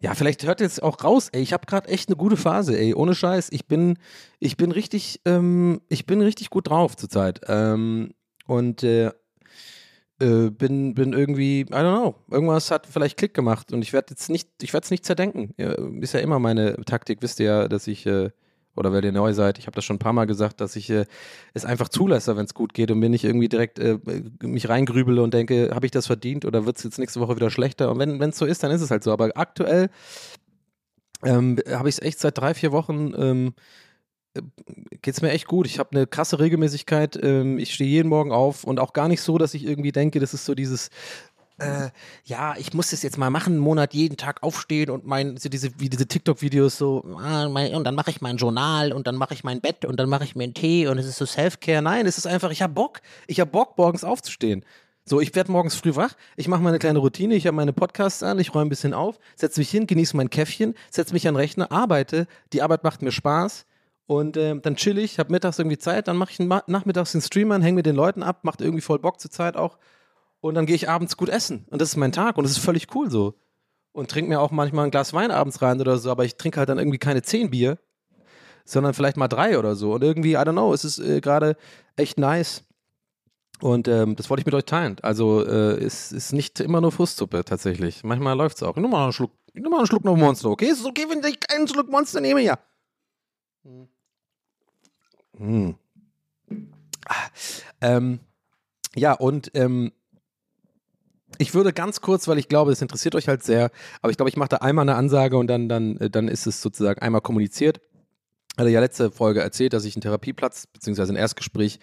ja, 0.00 0.14
vielleicht 0.14 0.44
hört 0.44 0.60
jetzt 0.60 0.82
auch 0.82 1.02
raus, 1.02 1.30
ey, 1.32 1.40
ich 1.40 1.54
habe 1.54 1.64
gerade 1.64 1.88
echt 1.88 2.10
eine 2.10 2.16
gute 2.16 2.36
Phase, 2.36 2.78
ey, 2.78 2.92
ohne 2.94 3.14
Scheiß. 3.14 3.48
Ich 3.52 3.66
bin, 3.66 3.96
ich 4.38 4.58
bin 4.58 4.70
richtig, 4.70 5.22
ähm, 5.24 5.80
ich 5.88 6.04
bin 6.04 6.20
richtig 6.20 6.50
gut 6.50 6.68
drauf 6.68 6.94
zurzeit. 6.94 7.40
Ähm, 7.48 8.12
und 8.46 8.82
äh, 8.82 9.12
äh, 10.20 10.50
bin, 10.50 10.94
bin 10.94 11.12
irgendwie, 11.12 11.62
I 11.62 11.64
don't 11.64 12.02
know, 12.02 12.14
irgendwas 12.30 12.70
hat 12.70 12.86
vielleicht 12.86 13.16
Klick 13.16 13.34
gemacht 13.34 13.72
und 13.72 13.82
ich 13.82 13.92
werde 13.92 14.08
jetzt 14.10 14.30
nicht, 14.30 14.48
ich 14.62 14.72
werde 14.72 14.84
es 14.84 14.90
nicht 14.90 15.04
zerdenken. 15.04 15.54
Ja, 15.58 15.72
ist 16.00 16.14
ja 16.14 16.20
immer 16.20 16.38
meine 16.38 16.76
Taktik, 16.84 17.22
wisst 17.22 17.40
ihr 17.40 17.46
ja, 17.46 17.68
dass 17.68 17.86
ich, 17.86 18.06
äh, 18.06 18.30
oder 18.76 18.92
weil 18.92 19.04
ihr 19.04 19.12
neu 19.12 19.32
seid, 19.32 19.58
ich 19.58 19.66
habe 19.66 19.74
das 19.74 19.84
schon 19.84 19.96
ein 19.96 20.00
paar 20.00 20.12
Mal 20.12 20.26
gesagt, 20.26 20.60
dass 20.60 20.76
ich 20.76 20.90
äh, 20.90 21.06
es 21.52 21.64
einfach 21.64 21.88
zulasse, 21.88 22.36
wenn 22.36 22.44
es 22.44 22.54
gut 22.54 22.74
geht 22.74 22.90
und 22.90 22.98
mir 22.98 23.08
nicht 23.08 23.24
irgendwie 23.24 23.48
direkt 23.48 23.78
äh, 23.78 23.98
mich 24.42 24.68
reingrübele 24.68 25.22
und 25.22 25.34
denke, 25.34 25.70
habe 25.74 25.86
ich 25.86 25.92
das 25.92 26.06
verdient 26.06 26.44
oder 26.44 26.66
wird 26.66 26.78
es 26.78 26.84
jetzt 26.84 26.98
nächste 26.98 27.20
Woche 27.20 27.36
wieder 27.36 27.50
schlechter? 27.50 27.90
Und 27.90 27.98
wenn 27.98 28.20
es 28.20 28.38
so 28.38 28.46
ist, 28.46 28.62
dann 28.62 28.70
ist 28.70 28.82
es 28.82 28.90
halt 28.90 29.04
so. 29.04 29.12
Aber 29.12 29.30
aktuell 29.34 29.90
ähm, 31.24 31.58
habe 31.70 31.88
ich 31.88 31.96
es 31.96 32.02
echt 32.02 32.18
seit 32.18 32.38
drei, 32.38 32.54
vier 32.54 32.72
Wochen 32.72 33.12
ähm, 33.16 33.54
geht 35.02 35.14
es 35.14 35.22
mir 35.22 35.30
echt 35.30 35.46
gut. 35.46 35.66
Ich 35.66 35.78
habe 35.78 35.90
eine 35.92 36.06
krasse 36.06 36.38
Regelmäßigkeit. 36.38 37.18
Ähm, 37.22 37.58
ich 37.58 37.74
stehe 37.74 37.90
jeden 37.90 38.08
Morgen 38.08 38.32
auf 38.32 38.64
und 38.64 38.80
auch 38.80 38.92
gar 38.92 39.08
nicht 39.08 39.20
so, 39.20 39.38
dass 39.38 39.54
ich 39.54 39.64
irgendwie 39.64 39.92
denke, 39.92 40.20
das 40.20 40.34
ist 40.34 40.44
so 40.44 40.54
dieses, 40.54 40.90
äh, 41.58 41.90
ja, 42.24 42.56
ich 42.56 42.74
muss 42.74 42.90
das 42.90 43.02
jetzt 43.02 43.16
mal 43.16 43.30
machen, 43.30 43.54
einen 43.54 43.62
Monat 43.62 43.94
jeden 43.94 44.16
Tag 44.16 44.42
aufstehen 44.42 44.90
und 44.90 45.06
mein, 45.06 45.36
so 45.36 45.48
diese, 45.48 45.78
wie 45.78 45.88
diese 45.88 46.06
TikTok-Videos 46.06 46.76
so, 46.76 47.04
ah, 47.18 47.48
mein, 47.48 47.74
und 47.74 47.84
dann 47.84 47.94
mache 47.94 48.10
ich 48.10 48.20
mein 48.20 48.38
Journal 48.38 48.92
und 48.92 49.06
dann 49.06 49.14
mache 49.14 49.34
ich 49.34 49.44
mein 49.44 49.60
Bett 49.60 49.84
und 49.84 50.00
dann 50.00 50.08
mache 50.08 50.24
ich 50.24 50.34
mir 50.34 50.44
einen 50.44 50.54
Tee 50.54 50.88
und 50.88 50.98
es 50.98 51.06
ist 51.06 51.16
so 51.16 51.26
Self-Care. 51.26 51.82
Nein, 51.82 52.06
es 52.06 52.18
ist 52.18 52.26
einfach, 52.26 52.50
ich 52.50 52.62
habe 52.62 52.72
Bock. 52.72 53.00
Ich 53.28 53.38
habe 53.38 53.50
Bock, 53.50 53.78
morgens 53.78 54.02
aufzustehen. 54.02 54.64
So, 55.04 55.20
ich 55.20 55.34
werde 55.34 55.52
morgens 55.52 55.74
früh 55.74 55.94
wach, 55.96 56.14
ich 56.34 56.48
mache 56.48 56.62
meine 56.62 56.78
kleine 56.78 56.98
Routine, 56.98 57.34
ich 57.34 57.46
habe 57.46 57.54
meine 57.54 57.74
Podcasts 57.74 58.22
an, 58.22 58.38
ich 58.38 58.54
räume 58.54 58.66
ein 58.66 58.68
bisschen 58.70 58.94
auf, 58.94 59.18
setze 59.36 59.60
mich 59.60 59.70
hin, 59.70 59.86
genieße 59.86 60.16
mein 60.16 60.30
Käffchen, 60.30 60.74
setze 60.90 61.12
mich 61.12 61.28
an 61.28 61.34
den 61.34 61.40
Rechner, 61.40 61.70
arbeite, 61.70 62.26
die 62.54 62.62
Arbeit 62.62 62.84
macht 62.84 63.02
mir 63.02 63.12
Spaß 63.12 63.66
und 64.06 64.36
ähm, 64.36 64.60
dann 64.62 64.76
chill 64.76 64.98
ich, 64.98 65.18
habe 65.18 65.32
mittags 65.32 65.58
irgendwie 65.58 65.78
Zeit, 65.78 66.08
dann 66.08 66.16
mache 66.16 66.32
ich 66.32 66.38
nachmittags 66.38 67.12
den 67.12 67.20
Stream 67.20 67.52
an, 67.52 67.62
hänge 67.62 67.76
mit 67.76 67.86
den 67.86 67.96
Leuten 67.96 68.22
ab, 68.22 68.40
macht 68.42 68.60
irgendwie 68.60 68.82
voll 68.82 68.98
Bock 68.98 69.20
zur 69.20 69.30
Zeit 69.30 69.56
auch 69.56 69.78
und 70.40 70.54
dann 70.54 70.66
gehe 70.66 70.76
ich 70.76 70.88
abends 70.88 71.16
gut 71.16 71.28
essen 71.28 71.66
und 71.70 71.80
das 71.80 71.90
ist 71.90 71.96
mein 71.96 72.12
Tag 72.12 72.36
und 72.36 72.44
das 72.44 72.52
ist 72.52 72.58
völlig 72.58 72.94
cool 72.94 73.10
so. 73.10 73.34
Und 73.92 74.10
trinke 74.10 74.28
mir 74.28 74.40
auch 74.40 74.50
manchmal 74.50 74.86
ein 74.86 74.90
Glas 74.90 75.12
Wein 75.14 75.30
abends 75.30 75.62
rein 75.62 75.80
oder 75.80 75.98
so, 75.98 76.10
aber 76.10 76.24
ich 76.24 76.36
trinke 76.36 76.58
halt 76.58 76.68
dann 76.68 76.78
irgendwie 76.78 76.98
keine 76.98 77.22
zehn 77.22 77.50
Bier, 77.50 77.78
sondern 78.64 78.92
vielleicht 78.92 79.16
mal 79.16 79.28
drei 79.28 79.56
oder 79.56 79.76
so. 79.76 79.94
Und 79.94 80.02
irgendwie, 80.02 80.32
I 80.32 80.38
don't 80.38 80.52
know, 80.52 80.74
es 80.74 80.84
ist 80.84 80.98
äh, 80.98 81.20
gerade 81.20 81.56
echt 81.94 82.18
nice. 82.18 82.64
Und 83.60 83.86
ähm, 83.86 84.16
das 84.16 84.28
wollte 84.28 84.40
ich 84.40 84.46
mit 84.46 84.54
euch 84.54 84.64
teilen. 84.64 84.96
Also 85.02 85.46
äh, 85.46 85.82
es 85.82 86.10
ist 86.12 86.32
nicht 86.32 86.58
immer 86.60 86.80
nur 86.80 86.90
Frustsuppe 86.92 87.44
tatsächlich. 87.44 88.02
Manchmal 88.02 88.36
läuft 88.36 88.56
es 88.56 88.62
auch. 88.64 88.76
Nimm 88.76 88.90
mal 88.90 89.04
einen 89.04 89.12
Schluck, 89.12 89.30
nimm 89.52 89.70
mal 89.70 89.78
einen 89.78 89.86
Schluck 89.86 90.04
noch 90.04 90.16
Monster, 90.16 90.50
okay? 90.50 90.68
Es 90.68 90.80
ist 90.80 90.86
okay, 90.86 91.06
wenn 91.08 91.22
ich 91.24 91.38
einen 91.54 91.68
Schluck 91.68 91.88
Monster 91.88 92.20
nehme, 92.20 92.42
ja. 92.42 92.58
Hm. 93.62 93.88
Ah, 97.06 97.28
ähm, 97.80 98.20
ja, 98.94 99.12
und 99.12 99.50
ähm, 99.54 99.92
ich 101.38 101.54
würde 101.54 101.72
ganz 101.72 102.00
kurz, 102.00 102.28
weil 102.28 102.38
ich 102.38 102.48
glaube, 102.48 102.70
das 102.70 102.80
interessiert 102.82 103.14
euch 103.14 103.28
halt 103.28 103.42
sehr, 103.42 103.70
aber 104.02 104.10
ich 104.10 104.16
glaube, 104.16 104.30
ich 104.30 104.36
mache 104.36 104.50
da 104.50 104.56
einmal 104.58 104.84
eine 104.84 104.96
Ansage 104.96 105.36
und 105.36 105.48
dann, 105.48 105.68
dann, 105.68 105.96
äh, 105.98 106.10
dann 106.10 106.28
ist 106.28 106.46
es 106.46 106.62
sozusagen 106.62 107.00
einmal 107.00 107.20
kommuniziert. 107.20 107.80
Hatte 108.56 108.70
ja 108.70 108.80
letzte 108.80 109.10
Folge 109.10 109.40
erzählt, 109.40 109.72
dass 109.72 109.84
ich 109.84 109.96
einen 109.96 110.02
Therapieplatz 110.02 110.68
bzw. 110.68 111.02
ein 111.12 111.16
Erstgespräch 111.16 111.80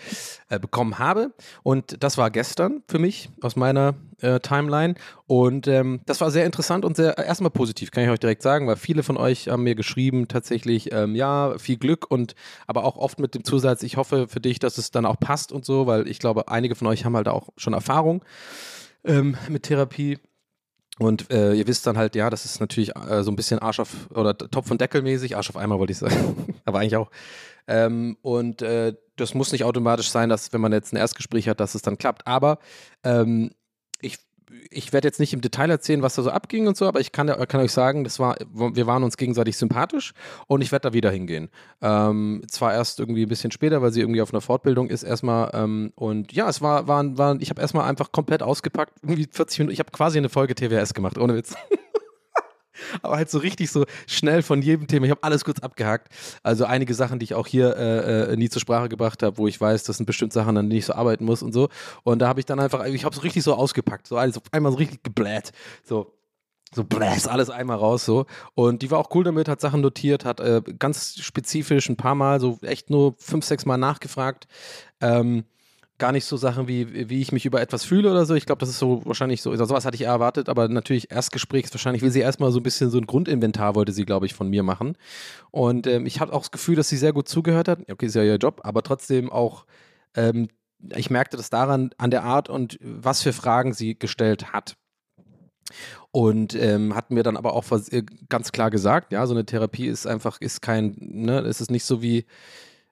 äh, 0.49 0.57
bekommen 0.59 0.99
habe. 0.99 1.33
Und 1.63 2.01
das 2.01 2.17
war 2.17 2.31
gestern 2.31 2.81
für 2.87 2.99
mich 2.99 3.29
aus 3.41 3.57
meiner 3.57 3.95
äh, 4.21 4.39
Timeline. 4.39 4.95
Und 5.27 5.67
ähm, 5.67 6.01
das 6.05 6.21
war 6.21 6.31
sehr 6.31 6.45
interessant 6.45 6.85
und 6.85 6.95
sehr 6.95 7.17
erstmal 7.17 7.51
positiv, 7.51 7.91
kann 7.91 8.03
ich 8.03 8.09
euch 8.09 8.19
direkt 8.19 8.41
sagen, 8.41 8.67
weil 8.67 8.77
viele 8.77 9.03
von 9.03 9.17
euch 9.17 9.49
haben 9.49 9.63
mir 9.63 9.75
geschrieben, 9.75 10.27
tatsächlich, 10.27 10.91
ähm, 10.93 11.15
ja, 11.15 11.57
viel 11.57 11.77
Glück 11.77 12.09
und 12.09 12.35
aber 12.67 12.85
auch 12.85 12.97
oft 12.97 13.19
mit 13.19 13.35
dem 13.35 13.43
Zusatz, 13.43 13.83
ich 13.83 13.97
hoffe 13.97 14.27
für 14.27 14.39
dich, 14.39 14.59
dass 14.59 14.77
es 14.77 14.91
dann 14.91 15.05
auch 15.05 15.19
passt 15.19 15.51
und 15.51 15.65
so, 15.65 15.87
weil 15.87 16.07
ich 16.07 16.19
glaube, 16.19 16.47
einige 16.47 16.75
von 16.75 16.87
euch 16.87 17.03
haben 17.05 17.15
halt 17.15 17.27
auch 17.27 17.49
schon 17.57 17.73
Erfahrung 17.73 18.23
ähm, 19.03 19.35
mit 19.49 19.63
Therapie. 19.63 20.19
Und 21.01 21.31
äh, 21.31 21.53
ihr 21.53 21.65
wisst 21.65 21.87
dann 21.87 21.97
halt, 21.97 22.13
ja, 22.13 22.29
das 22.29 22.45
ist 22.45 22.59
natürlich 22.59 22.95
äh, 22.95 23.23
so 23.23 23.31
ein 23.31 23.35
bisschen 23.35 23.57
Arsch 23.57 23.79
auf 23.79 23.89
oder 24.11 24.37
Topf 24.37 24.69
und 24.69 24.79
Deckel 24.79 25.01
mäßig, 25.01 25.35
Arsch 25.35 25.49
auf 25.49 25.57
Eimer 25.57 25.79
wollte 25.79 25.93
ich 25.93 25.97
sagen, 25.97 26.53
aber 26.65 26.77
eigentlich 26.77 26.95
auch. 26.95 27.09
Ähm, 27.67 28.17
und 28.21 28.61
äh, 28.61 28.93
das 29.15 29.33
muss 29.33 29.51
nicht 29.51 29.63
automatisch 29.63 30.11
sein, 30.11 30.29
dass 30.29 30.53
wenn 30.53 30.61
man 30.61 30.71
jetzt 30.73 30.93
ein 30.93 30.97
Erstgespräch 30.97 31.49
hat, 31.49 31.59
dass 31.59 31.73
es 31.73 31.81
dann 31.81 31.97
klappt. 31.97 32.27
Aber 32.27 32.59
ähm, 33.03 33.49
ich, 33.99 34.19
ich 34.69 34.93
werde 34.93 35.07
jetzt 35.07 35.19
nicht 35.19 35.33
im 35.33 35.41
Detail 35.41 35.69
erzählen, 35.69 36.01
was 36.01 36.15
da 36.15 36.21
so 36.21 36.31
abging 36.31 36.67
und 36.67 36.77
so, 36.77 36.87
aber 36.87 36.99
ich 36.99 37.11
kann, 37.11 37.27
kann 37.27 37.61
euch 37.61 37.71
sagen, 37.71 38.03
das 38.03 38.19
war, 38.19 38.35
wir 38.53 38.87
waren 38.87 39.03
uns 39.03 39.17
gegenseitig 39.17 39.57
sympathisch 39.57 40.13
und 40.47 40.61
ich 40.61 40.71
werde 40.71 40.89
da 40.89 40.93
wieder 40.93 41.11
hingehen. 41.11 41.49
Ähm, 41.81 42.41
zwar 42.47 42.73
erst 42.73 42.99
irgendwie 42.99 43.23
ein 43.23 43.29
bisschen 43.29 43.51
später, 43.51 43.81
weil 43.81 43.91
sie 43.91 44.01
irgendwie 44.01 44.21
auf 44.21 44.33
einer 44.33 44.41
Fortbildung 44.41 44.89
ist 44.89 45.03
erstmal. 45.03 45.51
Ähm, 45.53 45.91
und 45.95 46.33
ja, 46.33 46.49
es 46.49 46.61
war, 46.61 46.87
war, 46.87 47.17
war 47.17 47.37
ich 47.39 47.49
habe 47.49 47.61
erstmal 47.61 47.89
einfach 47.89 48.11
komplett 48.11 48.43
ausgepackt, 48.43 48.93
irgendwie 49.01 49.27
40 49.29 49.59
Minuten, 49.59 49.73
ich 49.73 49.79
habe 49.79 49.91
quasi 49.91 50.17
eine 50.17 50.29
Folge 50.29 50.55
TWS 50.55 50.93
gemacht, 50.93 51.17
ohne 51.17 51.35
Witz. 51.35 51.55
Aber 53.01 53.17
halt 53.17 53.29
so 53.29 53.39
richtig 53.39 53.71
so 53.71 53.85
schnell 54.07 54.41
von 54.43 54.61
jedem 54.61 54.87
Thema. 54.87 55.05
Ich 55.05 55.11
habe 55.11 55.23
alles 55.23 55.45
kurz 55.45 55.59
abgehakt. 55.59 56.09
Also 56.43 56.65
einige 56.65 56.93
Sachen, 56.93 57.19
die 57.19 57.25
ich 57.25 57.33
auch 57.33 57.47
hier 57.47 57.75
äh, 57.75 58.33
äh, 58.33 58.35
nie 58.37 58.49
zur 58.49 58.61
Sprache 58.61 58.89
gebracht 58.89 59.23
habe, 59.23 59.37
wo 59.37 59.47
ich 59.47 59.59
weiß, 59.59 59.83
das 59.83 59.97
sind 59.97 60.05
bestimmt 60.05 60.33
Sachen, 60.33 60.57
an 60.57 60.69
denen 60.69 60.79
ich 60.79 60.85
so 60.85 60.93
arbeiten 60.93 61.25
muss 61.25 61.43
und 61.43 61.53
so. 61.53 61.69
Und 62.03 62.19
da 62.19 62.27
habe 62.27 62.39
ich 62.39 62.45
dann 62.45 62.59
einfach, 62.59 62.85
ich 62.85 63.05
habe 63.05 63.15
es 63.15 63.23
richtig 63.23 63.43
so 63.43 63.53
ausgepackt, 63.53 64.07
so 64.07 64.17
alles 64.17 64.37
auf 64.37 64.43
einmal 64.51 64.71
so 64.71 64.77
richtig 64.77 65.03
gebläht. 65.03 65.51
So, 65.83 66.13
so 66.73 66.83
bläst 66.83 67.27
alles 67.27 67.49
einmal 67.49 67.77
raus 67.77 68.05
so 68.05 68.25
und 68.53 68.81
die 68.81 68.89
war 68.91 68.99
auch 68.99 69.13
cool 69.13 69.23
damit 69.23 69.49
hat 69.49 69.59
Sachen 69.59 69.81
notiert 69.81 70.23
hat 70.23 70.39
äh, 70.39 70.61
ganz 70.79 71.15
spezifisch 71.19 71.89
ein 71.89 71.97
paar 71.97 72.15
Mal 72.15 72.39
so 72.39 72.59
echt 72.61 72.89
nur 72.89 73.15
fünf 73.17 73.45
sechs 73.45 73.65
Mal 73.65 73.77
nachgefragt 73.77 74.47
ähm, 75.01 75.43
gar 76.01 76.11
nicht 76.11 76.25
so 76.25 76.35
Sachen 76.35 76.67
wie 76.67 77.09
wie 77.09 77.21
ich 77.21 77.31
mich 77.31 77.45
über 77.45 77.61
etwas 77.61 77.85
fühle 77.85 78.09
oder 78.09 78.25
so. 78.25 78.33
Ich 78.33 78.45
glaube 78.45 78.59
das 78.59 78.69
ist 78.69 78.79
so 78.79 79.01
wahrscheinlich 79.05 79.41
so 79.41 79.51
also 79.51 79.65
sowas 79.65 79.85
hatte 79.85 79.95
ich 79.95 80.01
eher 80.01 80.09
erwartet 80.09 80.49
aber 80.49 80.67
natürlich 80.67 81.11
Erstgespräch 81.11 81.65
ist 81.65 81.73
wahrscheinlich 81.73 82.01
will 82.01 82.11
sie 82.11 82.21
erstmal 82.21 82.51
so 82.51 82.59
ein 82.59 82.63
bisschen 82.63 82.89
so 82.89 82.97
ein 82.97 83.05
Grundinventar 83.05 83.75
wollte 83.75 83.93
sie 83.93 84.05
glaube 84.05 84.25
ich 84.25 84.33
von 84.33 84.49
mir 84.49 84.63
machen. 84.63 84.97
Und 85.51 85.87
ähm, 85.87 86.05
ich 86.07 86.19
habe 86.19 86.33
auch 86.33 86.41
das 86.41 86.51
Gefühl 86.51 86.75
dass 86.75 86.89
sie 86.89 86.97
sehr 86.97 87.13
gut 87.13 87.29
zugehört 87.29 87.67
hat. 87.67 87.79
Okay 87.89 88.07
ist 88.07 88.15
ja 88.15 88.23
ihr 88.23 88.37
Job 88.37 88.61
aber 88.63 88.81
trotzdem 88.81 89.31
auch 89.31 89.65
ähm, 90.15 90.49
ich 90.95 91.11
merkte 91.11 91.37
das 91.37 91.51
daran 91.51 91.91
an 91.97 92.11
der 92.11 92.23
Art 92.23 92.49
und 92.49 92.79
was 92.81 93.21
für 93.21 93.33
Fragen 93.33 93.73
sie 93.73 93.97
gestellt 93.97 94.53
hat. 94.53 94.75
Und 96.11 96.55
ähm, 96.55 96.95
hat 96.95 97.11
mir 97.11 97.23
dann 97.23 97.37
aber 97.37 97.53
auch 97.53 97.63
ganz 98.27 98.51
klar 98.51 98.69
gesagt, 98.71 99.13
ja, 99.13 99.25
so 99.25 99.33
eine 99.33 99.45
Therapie 99.45 99.87
ist 99.87 100.05
einfach, 100.05 100.41
ist 100.41 100.61
kein, 100.61 100.95
ne, 100.99 101.39
es 101.41 101.61
ist 101.61 101.71
nicht 101.71 101.85
so 101.85 102.01
wie, 102.01 102.25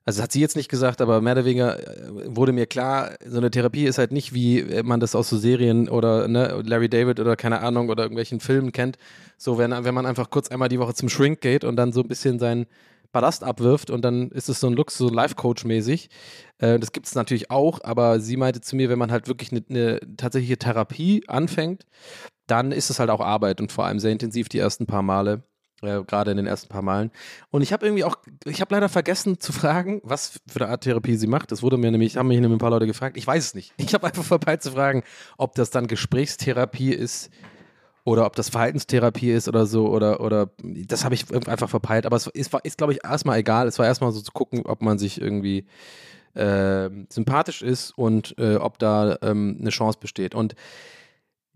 also 0.09 0.17
das 0.17 0.23
hat 0.23 0.31
sie 0.31 0.41
jetzt 0.41 0.55
nicht 0.55 0.69
gesagt, 0.69 1.01
aber 1.01 1.21
mehr 1.21 1.33
oder 1.33 1.45
weniger 1.45 1.77
äh, 1.79 2.35
wurde 2.35 2.51
mir 2.51 2.65
klar, 2.65 3.11
so 3.23 3.37
eine 3.37 3.51
Therapie 3.51 3.85
ist 3.85 3.99
halt 3.99 4.11
nicht, 4.11 4.33
wie 4.33 4.59
äh, 4.59 4.81
man 4.81 4.99
das 4.99 5.13
aus 5.13 5.29
so 5.29 5.37
Serien 5.37 5.87
oder 5.87 6.27
ne, 6.27 6.63
Larry 6.65 6.89
David 6.89 7.19
oder 7.19 7.35
keine 7.35 7.61
Ahnung 7.61 7.89
oder 7.89 8.03
irgendwelchen 8.03 8.39
Filmen 8.39 8.71
kennt. 8.71 8.97
So, 9.37 9.59
wenn, 9.59 9.71
wenn 9.71 9.93
man 9.93 10.07
einfach 10.07 10.31
kurz 10.31 10.49
einmal 10.49 10.67
die 10.67 10.79
Woche 10.79 10.95
zum 10.95 11.09
Shrink 11.09 11.41
geht 11.41 11.63
und 11.63 11.75
dann 11.75 11.93
so 11.93 12.01
ein 12.01 12.07
bisschen 12.07 12.39
seinen 12.39 12.65
Ballast 13.11 13.43
abwirft 13.43 13.91
und 13.91 14.03
dann 14.03 14.31
ist 14.31 14.49
es 14.49 14.59
so 14.59 14.67
ein 14.67 14.73
Look, 14.73 14.89
so 14.89 15.09
Life-Coach-mäßig. 15.09 16.09
Äh, 16.57 16.79
das 16.79 16.91
gibt 16.91 17.05
es 17.05 17.13
natürlich 17.13 17.51
auch, 17.51 17.79
aber 17.83 18.19
sie 18.19 18.35
meinte 18.35 18.61
zu 18.61 18.75
mir, 18.75 18.89
wenn 18.89 18.99
man 18.99 19.11
halt 19.11 19.27
wirklich 19.27 19.51
eine, 19.51 19.63
eine 19.69 19.99
tatsächliche 20.17 20.57
Therapie 20.57 21.23
anfängt, 21.27 21.85
dann 22.47 22.71
ist 22.71 22.89
es 22.89 22.99
halt 22.99 23.11
auch 23.11 23.21
Arbeit 23.21 23.61
und 23.61 23.71
vor 23.71 23.85
allem 23.85 23.99
sehr 23.99 24.11
intensiv 24.11 24.49
die 24.49 24.57
ersten 24.57 24.87
paar 24.87 25.03
Male. 25.03 25.43
Gerade 25.81 26.31
in 26.31 26.37
den 26.37 26.47
ersten 26.47 26.67
paar 26.67 26.81
Malen. 26.81 27.11
Und 27.51 27.61
ich 27.61 27.71
habe 27.71 27.85
irgendwie 27.85 28.03
auch, 28.03 28.17
ich 28.45 28.61
habe 28.61 28.73
leider 28.73 28.89
vergessen 28.89 29.39
zu 29.39 29.53
fragen, 29.53 30.01
was 30.03 30.39
für 30.47 30.61
eine 30.61 30.71
Art 30.71 30.83
Therapie 30.83 31.15
sie 31.15 31.27
macht. 31.27 31.51
Das 31.51 31.63
wurde 31.63 31.77
mir 31.77 31.91
nämlich, 31.91 32.17
haben 32.17 32.27
mich 32.27 32.39
nämlich 32.39 32.57
ein 32.57 32.59
paar 32.59 32.69
Leute 32.69 32.87
gefragt. 32.87 33.17
Ich 33.17 33.25
weiß 33.25 33.45
es 33.45 33.55
nicht. 33.55 33.73
Ich 33.77 33.93
habe 33.93 34.07
einfach 34.07 34.23
verpeilt 34.23 34.61
zu 34.61 34.71
fragen, 34.71 35.03
ob 35.37 35.55
das 35.55 35.69
dann 35.69 35.87
Gesprächstherapie 35.87 36.91
ist 36.93 37.29
oder 38.03 38.25
ob 38.25 38.35
das 38.35 38.49
Verhaltenstherapie 38.49 39.31
ist 39.31 39.47
oder 39.47 39.65
so 39.65 39.87
oder 39.89 40.19
oder 40.21 40.49
das 40.63 41.05
habe 41.05 41.15
ich 41.15 41.25
einfach 41.47 41.69
verpeilt. 41.69 42.05
Aber 42.05 42.17
es 42.17 42.27
ist, 42.27 42.53
ist 42.63 42.77
glaube 42.77 42.93
ich, 42.93 43.03
erstmal 43.03 43.39
egal. 43.39 43.67
Es 43.67 43.79
war 43.79 43.85
erstmal 43.85 44.11
so 44.11 44.21
zu 44.21 44.31
gucken, 44.31 44.65
ob 44.65 44.81
man 44.81 44.97
sich 44.97 45.21
irgendwie 45.21 45.65
äh, 46.33 46.89
sympathisch 47.09 47.61
ist 47.61 47.97
und 47.97 48.35
äh, 48.37 48.55
ob 48.55 48.79
da 48.79 49.17
ähm, 49.21 49.57
eine 49.59 49.69
Chance 49.69 49.99
besteht. 50.01 50.35
Und 50.35 50.55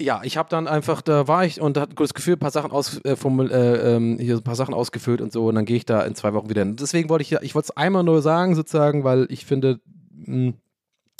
ja, 0.01 0.21
ich 0.23 0.37
habe 0.37 0.49
dann 0.49 0.67
einfach, 0.67 1.01
da 1.01 1.27
war 1.27 1.45
ich 1.45 1.61
und 1.61 1.77
hatte 1.77 1.95
das 1.95 2.13
Gefühl, 2.13 2.35
ein 2.35 2.39
paar 2.39 2.51
Sachen 2.51 2.71
aus, 2.71 2.99
äh, 3.05 3.15
formul, 3.15 3.51
äh, 3.51 3.95
ähm, 3.95 4.17
hier 4.19 4.37
ein 4.37 4.43
paar 4.43 4.55
Sachen 4.55 4.73
ausgefüllt 4.73 5.21
und 5.21 5.31
so 5.31 5.47
und 5.47 5.55
dann 5.55 5.65
gehe 5.65 5.77
ich 5.77 5.85
da 5.85 6.01
in 6.01 6.15
zwei 6.15 6.33
Wochen 6.33 6.49
wieder 6.49 6.63
hin. 6.63 6.75
Deswegen 6.75 7.09
wollte 7.09 7.23
ich 7.23 7.31
ich 7.31 7.55
wollte 7.55 7.67
es 7.67 7.77
einmal 7.77 8.03
nur 8.03 8.21
sagen, 8.21 8.55
sozusagen, 8.55 9.03
weil 9.03 9.27
ich 9.29 9.45
finde, 9.45 9.79
mh, 10.11 10.25
hm, 10.25 10.53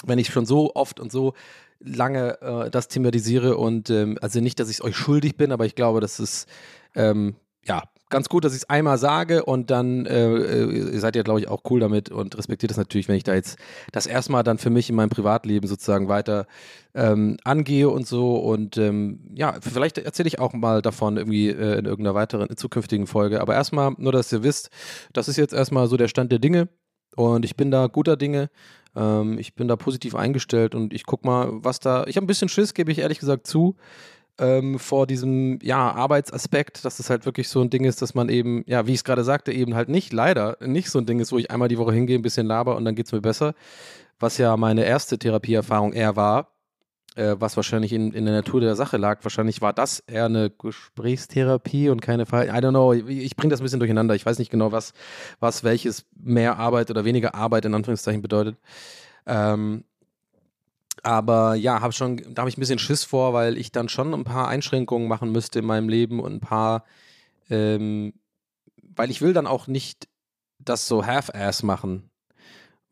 wenn 0.05 0.19
ich 0.19 0.29
schon 0.29 0.45
so 0.45 0.75
oft 0.75 0.99
und 0.99 1.11
so 1.11 1.33
lange 1.79 2.41
äh, 2.41 2.69
das 2.69 2.87
thematisiere 2.87 3.57
und 3.57 3.89
ähm, 3.89 4.17
also 4.21 4.39
nicht, 4.39 4.59
dass 4.59 4.69
ich 4.69 4.83
euch 4.83 4.95
schuldig 4.95 5.37
bin, 5.37 5.51
aber 5.51 5.65
ich 5.65 5.75
glaube, 5.75 6.01
das 6.01 6.19
ist 6.19 6.47
ähm, 6.95 7.35
ja 7.63 7.83
ganz 8.13 8.29
gut, 8.29 8.45
dass 8.45 8.53
ich 8.53 8.59
es 8.59 8.69
einmal 8.69 8.99
sage 8.99 9.43
und 9.43 9.71
dann 9.71 10.05
äh, 10.05 10.27
äh, 10.27 10.99
seid 10.99 11.15
ihr, 11.15 11.23
glaube 11.23 11.39
ich, 11.39 11.47
auch 11.47 11.63
cool 11.69 11.79
damit 11.79 12.09
und 12.09 12.37
respektiert 12.37 12.71
es 12.71 12.77
natürlich, 12.77 13.09
wenn 13.09 13.15
ich 13.15 13.23
da 13.23 13.33
jetzt 13.33 13.57
das 13.91 14.05
erstmal 14.05 14.43
dann 14.43 14.59
für 14.59 14.69
mich 14.69 14.87
in 14.89 14.95
meinem 14.95 15.09
Privatleben 15.09 15.67
sozusagen 15.67 16.07
weiter 16.07 16.45
ähm, 16.93 17.37
angehe 17.43 17.89
und 17.89 18.05
so. 18.05 18.35
Und 18.35 18.77
ähm, 18.77 19.31
ja, 19.33 19.55
vielleicht 19.59 19.97
erzähle 19.97 20.27
ich 20.27 20.39
auch 20.39 20.53
mal 20.53 20.83
davon 20.83 21.17
irgendwie 21.17 21.49
äh, 21.49 21.79
in 21.79 21.85
irgendeiner 21.85 22.13
weiteren, 22.13 22.55
zukünftigen 22.55 23.07
Folge. 23.07 23.41
Aber 23.41 23.55
erstmal, 23.55 23.93
nur 23.97 24.11
dass 24.11 24.31
ihr 24.31 24.43
wisst, 24.43 24.69
das 25.11 25.27
ist 25.27 25.37
jetzt 25.37 25.53
erstmal 25.53 25.87
so 25.87 25.97
der 25.97 26.07
Stand 26.07 26.31
der 26.31 26.39
Dinge 26.39 26.69
und 27.15 27.45
ich 27.45 27.55
bin 27.55 27.71
da 27.71 27.87
guter 27.87 28.15
Dinge. 28.15 28.51
Ähm, 28.95 29.39
ich 29.39 29.55
bin 29.55 29.67
da 29.67 29.75
positiv 29.75 30.13
eingestellt 30.13 30.75
und 30.75 30.93
ich 30.93 31.05
guck 31.05 31.25
mal, 31.25 31.49
was 31.51 31.79
da. 31.79 32.05
Ich 32.05 32.15
habe 32.15 32.25
ein 32.25 32.27
bisschen 32.27 32.49
Schiss, 32.49 32.75
gebe 32.75 32.91
ich 32.91 32.99
ehrlich 32.99 33.19
gesagt 33.19 33.47
zu 33.47 33.75
ähm, 34.39 34.79
vor 34.79 35.07
diesem 35.07 35.59
ja, 35.61 35.91
Arbeitsaspekt, 35.91 36.85
dass 36.85 36.99
es 36.99 37.09
halt 37.09 37.25
wirklich 37.25 37.49
so 37.49 37.61
ein 37.61 37.69
Ding 37.69 37.85
ist, 37.85 38.01
dass 38.01 38.15
man 38.15 38.29
eben, 38.29 38.63
ja, 38.67 38.87
wie 38.87 38.91
ich 38.91 38.99
es 38.99 39.03
gerade 39.03 39.23
sagte, 39.23 39.51
eben 39.51 39.75
halt 39.75 39.89
nicht, 39.89 40.11
leider, 40.11 40.57
nicht 40.61 40.89
so 40.89 40.99
ein 40.99 41.05
Ding 41.05 41.19
ist, 41.19 41.31
wo 41.31 41.37
ich 41.37 41.51
einmal 41.51 41.67
die 41.67 41.77
Woche 41.77 41.93
hingehe, 41.93 42.17
ein 42.17 42.23
bisschen 42.23 42.47
laber 42.47 42.75
und 42.75 42.85
dann 42.85 42.95
geht 42.95 43.05
es 43.05 43.11
mir 43.11 43.21
besser. 43.21 43.53
Was 44.19 44.37
ja 44.37 44.57
meine 44.57 44.85
erste 44.85 45.19
Therapieerfahrung 45.19 45.93
eher 45.93 46.15
war, 46.15 46.53
äh, 47.15 47.35
was 47.37 47.55
wahrscheinlich 47.55 47.93
in, 47.93 48.11
in 48.11 48.25
der 48.25 48.33
Natur 48.33 48.59
der 48.61 48.75
Sache 48.75 48.97
lag. 48.97 49.23
Wahrscheinlich 49.23 49.61
war 49.61 49.73
das 49.73 49.99
eher 49.99 50.25
eine 50.25 50.49
Gesprächstherapie 50.49 51.89
und 51.89 52.01
keine 52.01 52.25
Fall. 52.25 52.47
I 52.47 52.51
don't 52.51 52.71
know. 52.71 52.93
Ich 52.93 53.35
bringe 53.35 53.51
das 53.51 53.61
ein 53.61 53.63
bisschen 53.63 53.79
durcheinander. 53.79 54.15
Ich 54.15 54.25
weiß 54.25 54.39
nicht 54.39 54.49
genau, 54.49 54.71
was, 54.71 54.93
was 55.39 55.63
welches 55.63 56.05
mehr 56.15 56.57
Arbeit 56.57 56.89
oder 56.89 57.05
weniger 57.05 57.35
Arbeit 57.35 57.65
in 57.65 57.73
Anführungszeichen 57.75 58.21
bedeutet. 58.21 58.57
Ähm, 59.25 59.83
aber 61.03 61.55
ja, 61.55 61.81
habe 61.81 61.93
schon, 61.93 62.17
da 62.33 62.41
habe 62.41 62.49
ich 62.49 62.57
ein 62.57 62.61
bisschen 62.61 62.79
Schiss 62.79 63.03
vor, 63.03 63.33
weil 63.33 63.57
ich 63.57 63.71
dann 63.71 63.89
schon 63.89 64.13
ein 64.13 64.23
paar 64.23 64.47
Einschränkungen 64.47 65.07
machen 65.07 65.31
müsste 65.31 65.59
in 65.59 65.65
meinem 65.65 65.89
Leben 65.89 66.19
und 66.19 66.33
ein 66.33 66.39
paar, 66.39 66.85
ähm, 67.49 68.13
weil 68.81 69.11
ich 69.11 69.21
will 69.21 69.33
dann 69.33 69.45
auch 69.45 69.67
nicht 69.67 70.07
das 70.59 70.87
so 70.87 71.05
half-ass 71.05 71.61
machen. 71.61 72.09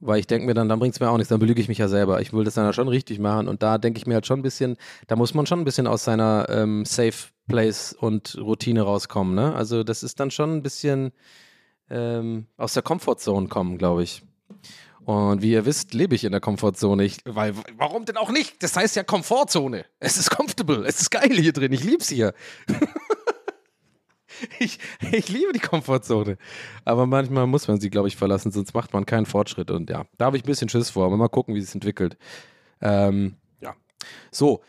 Weil 0.04 0.20
ich 0.20 0.28
denke 0.28 0.48
mir 0.48 0.56
dann, 0.56 0.68
dann 0.68 0.80
bringt 0.80 0.96
es 0.96 1.00
mir 1.00 1.10
auch 1.10 1.18
nichts, 1.18 1.30
dann 1.30 1.40
belüge 1.40 1.62
ich 1.62 1.68
mich 1.68 1.78
ja 1.78 1.88
selber. 1.88 2.22
Ich 2.22 2.34
will 2.34 2.44
das 2.44 2.56
dann 2.56 2.66
ja 2.66 2.74
schon 2.74 2.88
richtig 2.88 3.20
machen 3.20 3.48
und 3.48 3.64
da 3.64 3.78
denke 3.78 4.00
ich 4.00 4.08
mir 4.08 4.16
halt 4.16 4.26
schon 4.26 4.40
ein 4.40 4.44
bisschen, 4.44 4.78
da 5.08 5.16
muss 5.16 5.34
man 5.34 5.46
schon 5.46 5.60
ein 5.60 5.66
bisschen 5.66 5.88
aus 5.88 6.04
seiner 6.04 6.48
ähm, 6.50 6.86
Safe 6.86 7.30
Place 7.48 7.94
und 7.94 8.38
Routine 8.40 8.82
rauskommen. 8.82 9.36
Ne? 9.36 9.54
Also 9.54 9.84
das 9.84 10.04
ist 10.04 10.20
dann 10.20 10.32
schon 10.32 10.58
ein 10.58 10.64
bisschen 10.64 11.12
ähm, 11.90 12.48
aus 12.58 12.74
der 12.74 12.84
Comfortzone 12.84 13.48
kommen, 13.48 13.78
glaube 13.78 14.04
ich. 14.04 14.24
Und 15.06 15.42
wie 15.42 15.52
ihr 15.52 15.66
wisst, 15.66 15.94
lebe 15.94 16.14
ich 16.14 16.24
in 16.24 16.32
der 16.32 16.42
Komfortzone. 16.42 17.04
Ich, 17.04 17.18
weil, 17.26 17.54
warum 17.78 18.06
denn 18.06 18.18
auch 18.18 18.30
nicht? 18.30 18.62
Das 18.62 18.76
heißt 18.76 18.96
ja 18.96 19.04
Komfortzone. 19.04 19.86
Es 20.00 20.18
ist 20.18 20.30
comfortable. 20.30 20.86
Es 20.86 21.02
ist 21.02 21.10
geil 21.10 21.32
hier 21.32 21.54
drin. 21.54 21.74
Ich 21.74 21.84
liebe 21.84 22.02
es 22.02 22.10
hier. 22.10 22.34
ich, 24.60 24.78
ich 25.12 25.30
liebe 25.30 25.54
die 25.54 25.60
Komfortzone. 25.60 26.38
Aber 26.86 27.08
manchmal 27.08 27.48
muss 27.48 27.68
man 27.68 27.80
sie, 27.80 27.90
glaube 27.90 28.10
ich, 28.10 28.16
verlassen, 28.16 28.52
sonst 28.52 28.74
macht 28.74 28.94
man 28.94 29.06
keinen 29.06 29.26
Fortschritt. 29.26 29.72
Und 29.72 29.90
ja, 29.90 30.06
da 30.18 30.26
habe 30.26 30.38
ich 30.38 30.44
ein 30.44 30.48
bisschen 30.48 30.70
Schiss 30.70 30.92
vor. 30.92 31.06
Aber 31.06 31.18
mal 31.18 31.30
gucken, 31.30 31.56
wie 31.56 31.60
es 31.60 31.74
entwickelt. 31.74 32.18
Ähm, 32.80 33.38
ja. 33.60 33.74
So. 34.32 34.62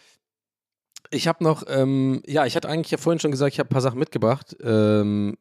Ich 1.10 1.28
habe 1.28 1.44
noch, 1.44 1.64
ähm, 1.68 2.22
ja, 2.26 2.46
ich 2.46 2.56
hatte 2.56 2.70
eigentlich 2.70 2.90
ja 2.90 2.96
vorhin 2.96 3.20
schon 3.20 3.32
gesagt, 3.32 3.52
ich 3.52 3.58
habe 3.58 3.68
ein 3.68 3.74
paar 3.74 3.82
Sachen 3.82 3.98
mitgebracht. 3.98 4.56
Ähm, 4.62 5.36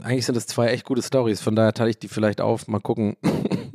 eigentlich 0.00 0.24
sind 0.24 0.34
das 0.34 0.46
zwei 0.46 0.68
echt 0.68 0.86
gute 0.86 1.02
Stories, 1.02 1.42
von 1.42 1.54
daher 1.54 1.74
teile 1.74 1.90
ich 1.90 1.98
die 1.98 2.08
vielleicht 2.08 2.40
auf. 2.40 2.68
Mal 2.68 2.80
gucken. 2.80 3.16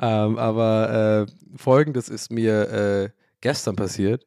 ähm, 0.00 0.38
aber 0.38 1.26
äh, 1.28 1.56
folgendes 1.56 2.08
ist 2.08 2.32
mir 2.32 2.70
äh, 2.70 3.10
gestern 3.40 3.76
passiert. 3.76 4.26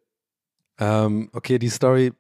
Ähm, 0.80 1.30
okay, 1.34 1.60
die 1.60 1.70
Story. 1.70 2.14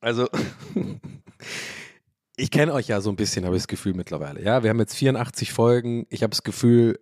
Also, 0.00 0.28
ich 2.36 2.50
kenne 2.50 2.72
euch 2.72 2.88
ja 2.88 3.00
so 3.00 3.10
ein 3.10 3.16
bisschen, 3.16 3.44
habe 3.44 3.56
ich 3.56 3.62
das 3.62 3.68
Gefühl 3.68 3.94
mittlerweile. 3.94 4.42
Ja, 4.42 4.62
wir 4.62 4.70
haben 4.70 4.80
jetzt 4.80 4.94
84 4.94 5.52
Folgen. 5.52 6.06
Ich 6.08 6.22
habe 6.22 6.30
das 6.30 6.42
Gefühl, 6.42 6.98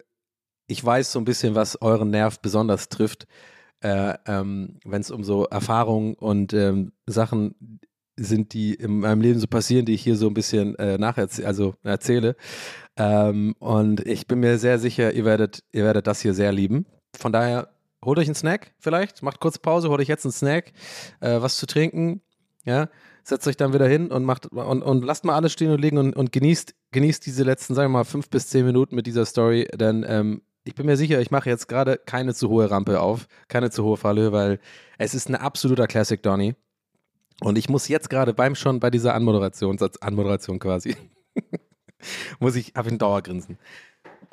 ich 0.66 0.84
weiß 0.84 1.12
so 1.12 1.18
ein 1.18 1.24
bisschen, 1.24 1.54
was 1.54 1.80
euren 1.80 2.10
Nerv 2.10 2.40
besonders 2.40 2.88
trifft, 2.88 3.26
äh, 3.80 4.14
ähm, 4.26 4.78
wenn 4.84 5.00
es 5.00 5.10
um 5.10 5.24
so 5.24 5.46
Erfahrungen 5.46 6.14
und 6.14 6.52
ähm, 6.52 6.92
Sachen 7.06 7.78
sind, 8.16 8.52
die 8.52 8.74
in 8.74 9.00
meinem 9.00 9.20
Leben 9.20 9.40
so 9.40 9.46
passieren, 9.46 9.86
die 9.86 9.94
ich 9.94 10.02
hier 10.02 10.16
so 10.16 10.26
ein 10.26 10.34
bisschen 10.34 10.74
äh, 10.76 10.98
nacherzähle, 10.98 11.48
also 11.48 11.74
erzähle. 11.82 12.36
Ähm, 13.00 13.54
und 13.60 14.06
ich 14.06 14.26
bin 14.26 14.40
mir 14.40 14.58
sehr 14.58 14.78
sicher, 14.78 15.12
ihr 15.12 15.24
werdet, 15.24 15.64
ihr 15.72 15.84
werdet 15.84 16.06
das 16.06 16.20
hier 16.20 16.34
sehr 16.34 16.52
lieben. 16.52 16.84
Von 17.16 17.32
daher, 17.32 17.70
holt 18.04 18.18
euch 18.18 18.26
einen 18.26 18.34
Snack 18.34 18.72
vielleicht, 18.78 19.22
macht 19.22 19.40
kurz 19.40 19.58
Pause, 19.58 19.88
holt 19.88 20.00
euch 20.02 20.08
jetzt 20.08 20.26
einen 20.26 20.32
Snack, 20.32 20.72
äh, 21.20 21.40
was 21.40 21.56
zu 21.56 21.66
trinken, 21.66 22.20
ja, 22.64 22.90
setzt 23.24 23.48
euch 23.48 23.56
dann 23.56 23.72
wieder 23.72 23.88
hin 23.88 24.10
und 24.10 24.24
macht 24.24 24.46
und, 24.52 24.82
und 24.82 25.04
lasst 25.04 25.24
mal 25.24 25.34
alles 25.34 25.52
stehen 25.52 25.70
und 25.70 25.80
liegen 25.80 25.96
und, 25.96 26.14
und 26.14 26.30
genießt, 26.30 26.74
genießt 26.92 27.24
diese 27.24 27.42
letzten, 27.42 27.74
sagen 27.74 27.90
wir 27.90 27.98
mal, 27.98 28.04
fünf 28.04 28.28
bis 28.28 28.48
zehn 28.48 28.66
Minuten 28.66 28.94
mit 28.94 29.06
dieser 29.06 29.24
Story, 29.24 29.66
denn 29.74 30.04
ähm, 30.06 30.42
ich 30.64 30.74
bin 30.74 30.84
mir 30.84 30.98
sicher, 30.98 31.20
ich 31.22 31.30
mache 31.30 31.48
jetzt 31.48 31.68
gerade 31.68 31.98
keine 32.04 32.34
zu 32.34 32.50
hohe 32.50 32.70
Rampe 32.70 33.00
auf, 33.00 33.28
keine 33.48 33.70
zu 33.70 33.82
hohe 33.82 33.96
Falle, 33.96 34.32
weil 34.32 34.60
es 34.98 35.14
ist 35.14 35.30
ein 35.30 35.36
absoluter 35.36 35.86
Classic 35.86 36.22
Donny. 36.22 36.54
Und 37.40 37.56
ich 37.56 37.70
muss 37.70 37.88
jetzt 37.88 38.10
gerade 38.10 38.34
beim 38.34 38.54
schon 38.54 38.78
bei 38.78 38.90
dieser 38.90 39.14
Anmoderation, 39.14 39.78
Anmoderation 40.02 40.58
quasi, 40.58 40.94
muss 42.38 42.56
ich, 42.56 42.72
habe 42.76 42.88
ich 42.88 42.94
ein 42.94 42.98
Dauergrinsen. 42.98 43.58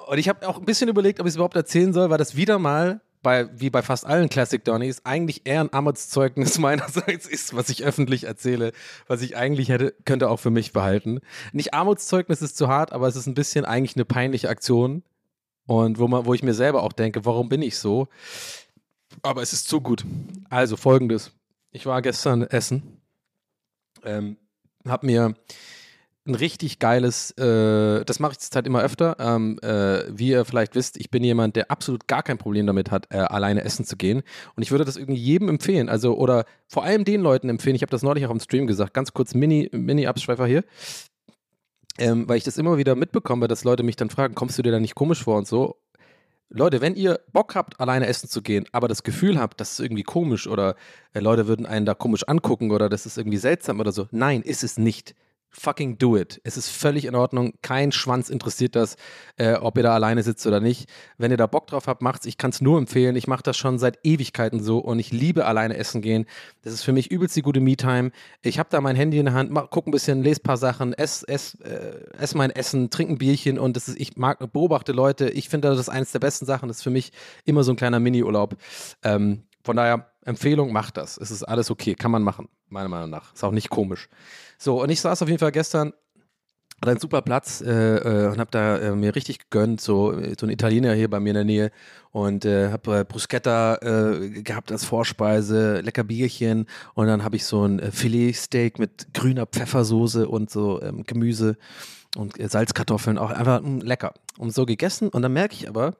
Und 0.07 0.17
ich 0.17 0.29
habe 0.29 0.47
auch 0.47 0.57
ein 0.57 0.65
bisschen 0.65 0.89
überlegt, 0.89 1.19
ob 1.19 1.25
ich 1.25 1.31
es 1.31 1.35
überhaupt 1.35 1.55
erzählen 1.55 1.93
soll, 1.93 2.09
weil 2.09 2.17
das 2.17 2.35
wieder 2.35 2.59
mal 2.59 3.01
bei, 3.23 3.49
wie 3.59 3.69
bei 3.69 3.81
fast 3.81 4.05
allen 4.05 4.29
Classic 4.29 4.63
Donnies, 4.63 5.01
eigentlich 5.03 5.41
eher 5.45 5.61
ein 5.61 5.73
Armutszeugnis 5.73 6.57
meinerseits 6.59 7.27
ist, 7.27 7.55
was 7.55 7.69
ich 7.69 7.83
öffentlich 7.83 8.23
erzähle, 8.25 8.71
was 9.07 9.21
ich 9.21 9.35
eigentlich 9.35 9.69
hätte, 9.69 9.93
könnte 10.05 10.29
auch 10.29 10.37
für 10.37 10.51
mich 10.51 10.71
behalten. 10.71 11.19
Nicht 11.51 11.73
Armutszeugnis 11.73 12.41
ist 12.41 12.57
zu 12.57 12.67
hart, 12.67 12.93
aber 12.93 13.07
es 13.07 13.15
ist 13.15 13.27
ein 13.27 13.33
bisschen 13.33 13.65
eigentlich 13.65 13.95
eine 13.95 14.05
peinliche 14.05 14.49
Aktion. 14.49 15.03
Und 15.65 15.99
wo 15.99 16.07
man, 16.07 16.25
wo 16.25 16.33
ich 16.33 16.43
mir 16.43 16.53
selber 16.53 16.83
auch 16.83 16.93
denke, 16.93 17.25
warum 17.25 17.49
bin 17.49 17.61
ich 17.61 17.77
so? 17.77 18.07
Aber 19.21 19.41
es 19.41 19.51
ist 19.51 19.67
zu 19.67 19.81
gut. 19.81 20.05
Also 20.49 20.77
folgendes. 20.77 21.31
Ich 21.71 21.85
war 21.85 22.01
gestern 22.01 22.43
essen, 22.43 23.01
ähm, 24.03 24.37
habe 24.87 25.05
mir 25.05 25.35
ein 26.27 26.35
richtig 26.35 26.79
geiles, 26.79 27.31
äh, 27.31 28.03
das 28.05 28.19
mache 28.19 28.33
ich 28.33 28.39
zurzeit 28.39 28.67
immer 28.67 28.81
öfter. 28.81 29.15
Ähm, 29.19 29.59
äh, 29.61 30.03
wie 30.09 30.29
ihr 30.29 30.45
vielleicht 30.45 30.75
wisst, 30.75 30.97
ich 30.97 31.09
bin 31.09 31.23
jemand, 31.23 31.55
der 31.55 31.71
absolut 31.71 32.07
gar 32.07 32.23
kein 32.23 32.37
Problem 32.37 32.67
damit 32.67 32.91
hat, 32.91 33.07
äh, 33.09 33.17
alleine 33.17 33.63
essen 33.63 33.85
zu 33.85 33.97
gehen. 33.97 34.23
Und 34.55 34.63
ich 34.63 34.71
würde 34.71 34.85
das 34.85 34.97
irgendwie 34.97 35.19
jedem 35.19 35.49
empfehlen. 35.49 35.89
Also, 35.89 36.17
oder 36.17 36.45
vor 36.67 36.83
allem 36.83 37.05
den 37.05 37.21
Leuten 37.21 37.49
empfehlen. 37.49 37.75
Ich 37.75 37.81
habe 37.81 37.91
das 37.91 38.03
neulich 38.03 38.25
auch 38.25 38.31
im 38.31 38.39
Stream 38.39 38.67
gesagt. 38.67 38.93
Ganz 38.93 39.13
kurz 39.13 39.33
Mini, 39.33 39.69
Mini-Abschweifer 39.71 40.45
hier. 40.45 40.63
Ähm, 41.99 42.27
weil 42.29 42.37
ich 42.37 42.43
das 42.43 42.57
immer 42.57 42.77
wieder 42.77 42.95
mitbekomme, 42.95 43.47
dass 43.47 43.63
Leute 43.63 43.83
mich 43.83 43.95
dann 43.95 44.09
fragen, 44.09 44.35
kommst 44.35 44.57
du 44.57 44.61
dir 44.61 44.71
da 44.71 44.79
nicht 44.79 44.95
komisch 44.95 45.23
vor 45.23 45.37
und 45.37 45.47
so? 45.47 45.77
Leute, 46.49 46.79
wenn 46.79 46.95
ihr 46.95 47.19
Bock 47.33 47.55
habt, 47.55 47.79
alleine 47.79 48.07
essen 48.07 48.29
zu 48.29 48.41
gehen, 48.41 48.65
aber 48.71 48.87
das 48.87 49.03
Gefühl 49.03 49.37
habt, 49.39 49.59
das 49.59 49.73
ist 49.73 49.79
irgendwie 49.81 50.03
komisch 50.03 50.47
oder 50.47 50.75
äh, 51.13 51.19
Leute 51.19 51.47
würden 51.47 51.65
einen 51.65 51.85
da 51.85 51.93
komisch 51.93 52.23
angucken 52.25 52.71
oder 52.71 52.87
das 52.87 53.05
ist 53.05 53.17
irgendwie 53.17 53.37
seltsam 53.37 53.79
oder 53.79 53.91
so, 53.91 54.07
nein, 54.11 54.41
ist 54.43 54.63
es 54.63 54.77
nicht. 54.77 55.13
Fucking 55.51 55.97
do 55.97 56.15
it. 56.17 56.39
Es 56.43 56.57
ist 56.57 56.69
völlig 56.69 57.05
in 57.05 57.15
Ordnung. 57.15 57.53
Kein 57.61 57.91
Schwanz 57.91 58.29
interessiert 58.29 58.75
das, 58.75 58.95
äh, 59.37 59.53
ob 59.55 59.77
ihr 59.77 59.83
da 59.83 59.93
alleine 59.93 60.23
sitzt 60.23 60.45
oder 60.45 60.59
nicht. 60.59 60.89
Wenn 61.17 61.31
ihr 61.31 61.37
da 61.37 61.47
Bock 61.47 61.67
drauf 61.67 61.87
habt, 61.87 62.01
macht's. 62.01 62.25
Ich 62.25 62.37
kann 62.37 62.51
es 62.51 62.61
nur 62.61 62.77
empfehlen. 62.77 63.15
Ich 63.15 63.27
mache 63.27 63.43
das 63.43 63.57
schon 63.57 63.79
seit 63.79 63.99
Ewigkeiten 64.03 64.61
so 64.61 64.79
und 64.79 64.99
ich 64.99 65.11
liebe 65.11 65.45
alleine 65.45 65.75
essen 65.77 66.01
gehen. 66.01 66.25
Das 66.61 66.73
ist 66.73 66.83
für 66.83 66.93
mich 66.93 67.11
übelst 67.11 67.35
die 67.35 67.41
gute 67.41 67.59
Me-Time. 67.59 68.11
Ich 68.41 68.59
habe 68.59 68.69
da 68.69 68.81
mein 68.81 68.95
Handy 68.95 69.17
in 69.17 69.25
der 69.25 69.33
Hand, 69.33 69.51
mach, 69.51 69.69
guck 69.69 69.87
ein 69.87 69.91
bisschen, 69.91 70.23
lese 70.23 70.41
ein 70.41 70.43
paar 70.43 70.57
Sachen, 70.57 70.93
ess, 70.93 71.23
ess, 71.23 71.55
äh, 71.61 72.03
ess 72.17 72.35
mein 72.35 72.51
Essen, 72.51 72.89
trinke 72.89 73.13
ein 73.13 73.17
Bierchen 73.17 73.57
und 73.57 73.75
das 73.75 73.87
ist, 73.87 73.99
ich 73.99 74.17
mag, 74.17 74.39
beobachte 74.51 74.91
Leute. 74.91 75.29
Ich 75.29 75.49
finde, 75.49 75.69
das 75.69 75.79
ist 75.79 75.89
eines 75.89 76.11
der 76.11 76.19
besten 76.19 76.45
Sachen. 76.45 76.67
Das 76.67 76.77
ist 76.77 76.83
für 76.83 76.89
mich 76.89 77.11
immer 77.45 77.63
so 77.63 77.71
ein 77.71 77.77
kleiner 77.77 77.99
Mini-Urlaub. 77.99 78.55
Ähm, 79.03 79.43
von 79.63 79.75
daher, 79.75 80.09
Empfehlung, 80.23 80.71
macht 80.71 80.97
das. 80.97 81.17
Es 81.17 81.31
ist 81.31 81.43
alles 81.43 81.71
okay, 81.71 81.95
kann 81.95 82.11
man 82.11 82.21
machen, 82.21 82.49
meiner 82.69 82.89
Meinung 82.89 83.09
nach. 83.09 83.33
Ist 83.33 83.43
auch 83.43 83.51
nicht 83.51 83.69
komisch. 83.69 84.09
So, 84.57 84.81
und 84.81 84.89
ich 84.89 85.01
saß 85.01 85.21
auf 85.21 85.27
jeden 85.27 85.39
Fall 85.39 85.51
gestern, 85.51 85.93
hatte 86.81 86.91
einen 86.91 86.99
super 86.99 87.21
Platz 87.21 87.61
äh, 87.61 87.97
äh, 87.97 88.27
und 88.27 88.39
habe 88.39 88.51
da 88.51 88.77
äh, 88.77 88.95
mir 88.95 89.15
richtig 89.15 89.39
gegönnt, 89.39 89.81
so, 89.81 90.13
so 90.39 90.45
ein 90.45 90.49
Italiener 90.49 90.93
hier 90.93 91.09
bei 91.09 91.19
mir 91.19 91.29
in 91.29 91.35
der 91.35 91.43
Nähe 91.43 91.71
und 92.11 92.45
äh, 92.45 92.71
habe 92.71 92.99
äh, 92.99 93.03
Bruschetta 93.03 93.77
äh, 93.77 94.41
gehabt 94.41 94.71
als 94.71 94.85
Vorspeise, 94.85 95.81
lecker 95.81 96.03
Bierchen 96.03 96.67
und 96.93 97.07
dann 97.07 97.23
habe 97.23 97.35
ich 97.35 97.45
so 97.45 97.63
ein 97.63 97.79
äh, 97.79 97.91
Filetsteak 97.91 98.77
mit 98.77 99.13
grüner 99.13 99.47
Pfeffersoße 99.47 100.27
und 100.27 100.51
so 100.51 100.81
ähm, 100.81 101.03
Gemüse 101.03 101.57
und 102.15 102.39
äh, 102.39 102.47
Salzkartoffeln, 102.47 103.17
auch 103.17 103.31
einfach 103.31 103.61
mh, 103.61 103.83
lecker. 103.83 104.13
Und 104.37 104.53
so 104.53 104.65
gegessen 104.67 105.09
und 105.09 105.23
dann 105.23 105.33
merke 105.33 105.55
ich 105.55 105.67
aber, 105.67 105.95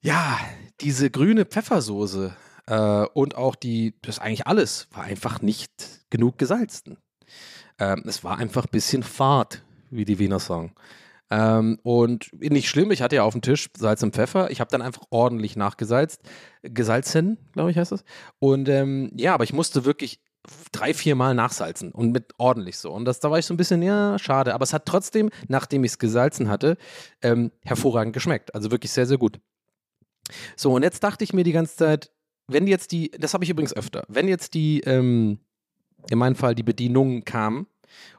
ja, 0.00 0.38
diese 0.80 1.10
grüne 1.10 1.44
Pfeffersoße 1.44 2.34
äh, 2.66 3.06
und 3.14 3.36
auch 3.36 3.54
die, 3.54 3.94
das 4.02 4.18
eigentlich 4.18 4.48
alles 4.48 4.88
war 4.92 5.04
einfach 5.04 5.42
nicht 5.42 5.70
genug 6.10 6.38
gesalzen. 6.38 6.98
Ähm, 7.78 8.02
es 8.06 8.24
war 8.24 8.38
einfach 8.38 8.64
ein 8.64 8.70
bisschen 8.70 9.02
fad, 9.02 9.62
wie 9.90 10.04
die 10.04 10.18
Wiener 10.18 10.38
sagen. 10.38 10.74
Ähm, 11.30 11.78
und 11.82 12.30
nicht 12.40 12.68
schlimm, 12.68 12.90
ich 12.90 13.02
hatte 13.02 13.16
ja 13.16 13.22
auf 13.22 13.34
dem 13.34 13.42
Tisch 13.42 13.68
Salz 13.76 14.02
und 14.02 14.14
Pfeffer. 14.14 14.50
Ich 14.50 14.60
habe 14.60 14.70
dann 14.70 14.82
einfach 14.82 15.02
ordentlich 15.10 15.56
nachgesalzt. 15.56 16.22
Gesalzen, 16.62 17.38
glaube 17.52 17.70
ich, 17.70 17.76
heißt 17.76 17.92
das. 17.92 18.04
Und 18.38 18.68
ähm, 18.68 19.10
ja, 19.14 19.34
aber 19.34 19.44
ich 19.44 19.52
musste 19.52 19.84
wirklich 19.84 20.20
drei, 20.72 20.94
vier 20.94 21.14
Mal 21.14 21.34
nachsalzen 21.34 21.92
und 21.92 22.12
mit 22.12 22.32
ordentlich 22.38 22.78
so. 22.78 22.92
Und 22.92 23.04
das, 23.04 23.20
da 23.20 23.30
war 23.30 23.38
ich 23.38 23.46
so 23.46 23.52
ein 23.52 23.58
bisschen, 23.58 23.82
ja, 23.82 24.18
schade. 24.18 24.54
Aber 24.54 24.62
es 24.62 24.72
hat 24.72 24.86
trotzdem, 24.86 25.30
nachdem 25.48 25.84
ich 25.84 25.92
es 25.92 25.98
gesalzen 25.98 26.48
hatte, 26.48 26.78
ähm, 27.20 27.52
hervorragend 27.64 28.14
geschmeckt. 28.14 28.54
Also 28.54 28.70
wirklich 28.70 28.92
sehr, 28.92 29.06
sehr 29.06 29.18
gut. 29.18 29.38
So, 30.56 30.72
und 30.72 30.82
jetzt 30.82 31.02
dachte 31.02 31.24
ich 31.24 31.32
mir 31.32 31.44
die 31.44 31.52
ganze 31.52 31.76
Zeit, 31.76 32.12
wenn 32.46 32.66
jetzt 32.66 32.92
die, 32.92 33.10
das 33.10 33.34
habe 33.34 33.44
ich 33.44 33.50
übrigens 33.50 33.74
öfter, 33.74 34.04
wenn 34.08 34.28
jetzt 34.28 34.54
die, 34.54 34.80
ähm, 34.80 35.38
in 36.10 36.18
meinem 36.18 36.36
Fall 36.36 36.54
die 36.54 36.62
Bedienung 36.62 37.24
kam, 37.24 37.66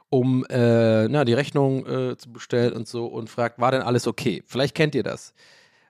um 0.08 0.44
äh, 0.46 1.08
na, 1.08 1.24
die 1.24 1.34
Rechnung 1.34 1.86
äh, 1.86 2.16
zu 2.16 2.32
bestellen 2.32 2.72
und 2.72 2.88
so 2.88 3.06
und 3.06 3.30
fragt, 3.30 3.60
war 3.60 3.70
denn 3.70 3.82
alles 3.82 4.06
okay? 4.06 4.42
Vielleicht 4.46 4.74
kennt 4.74 4.94
ihr 4.94 5.02
das. 5.02 5.34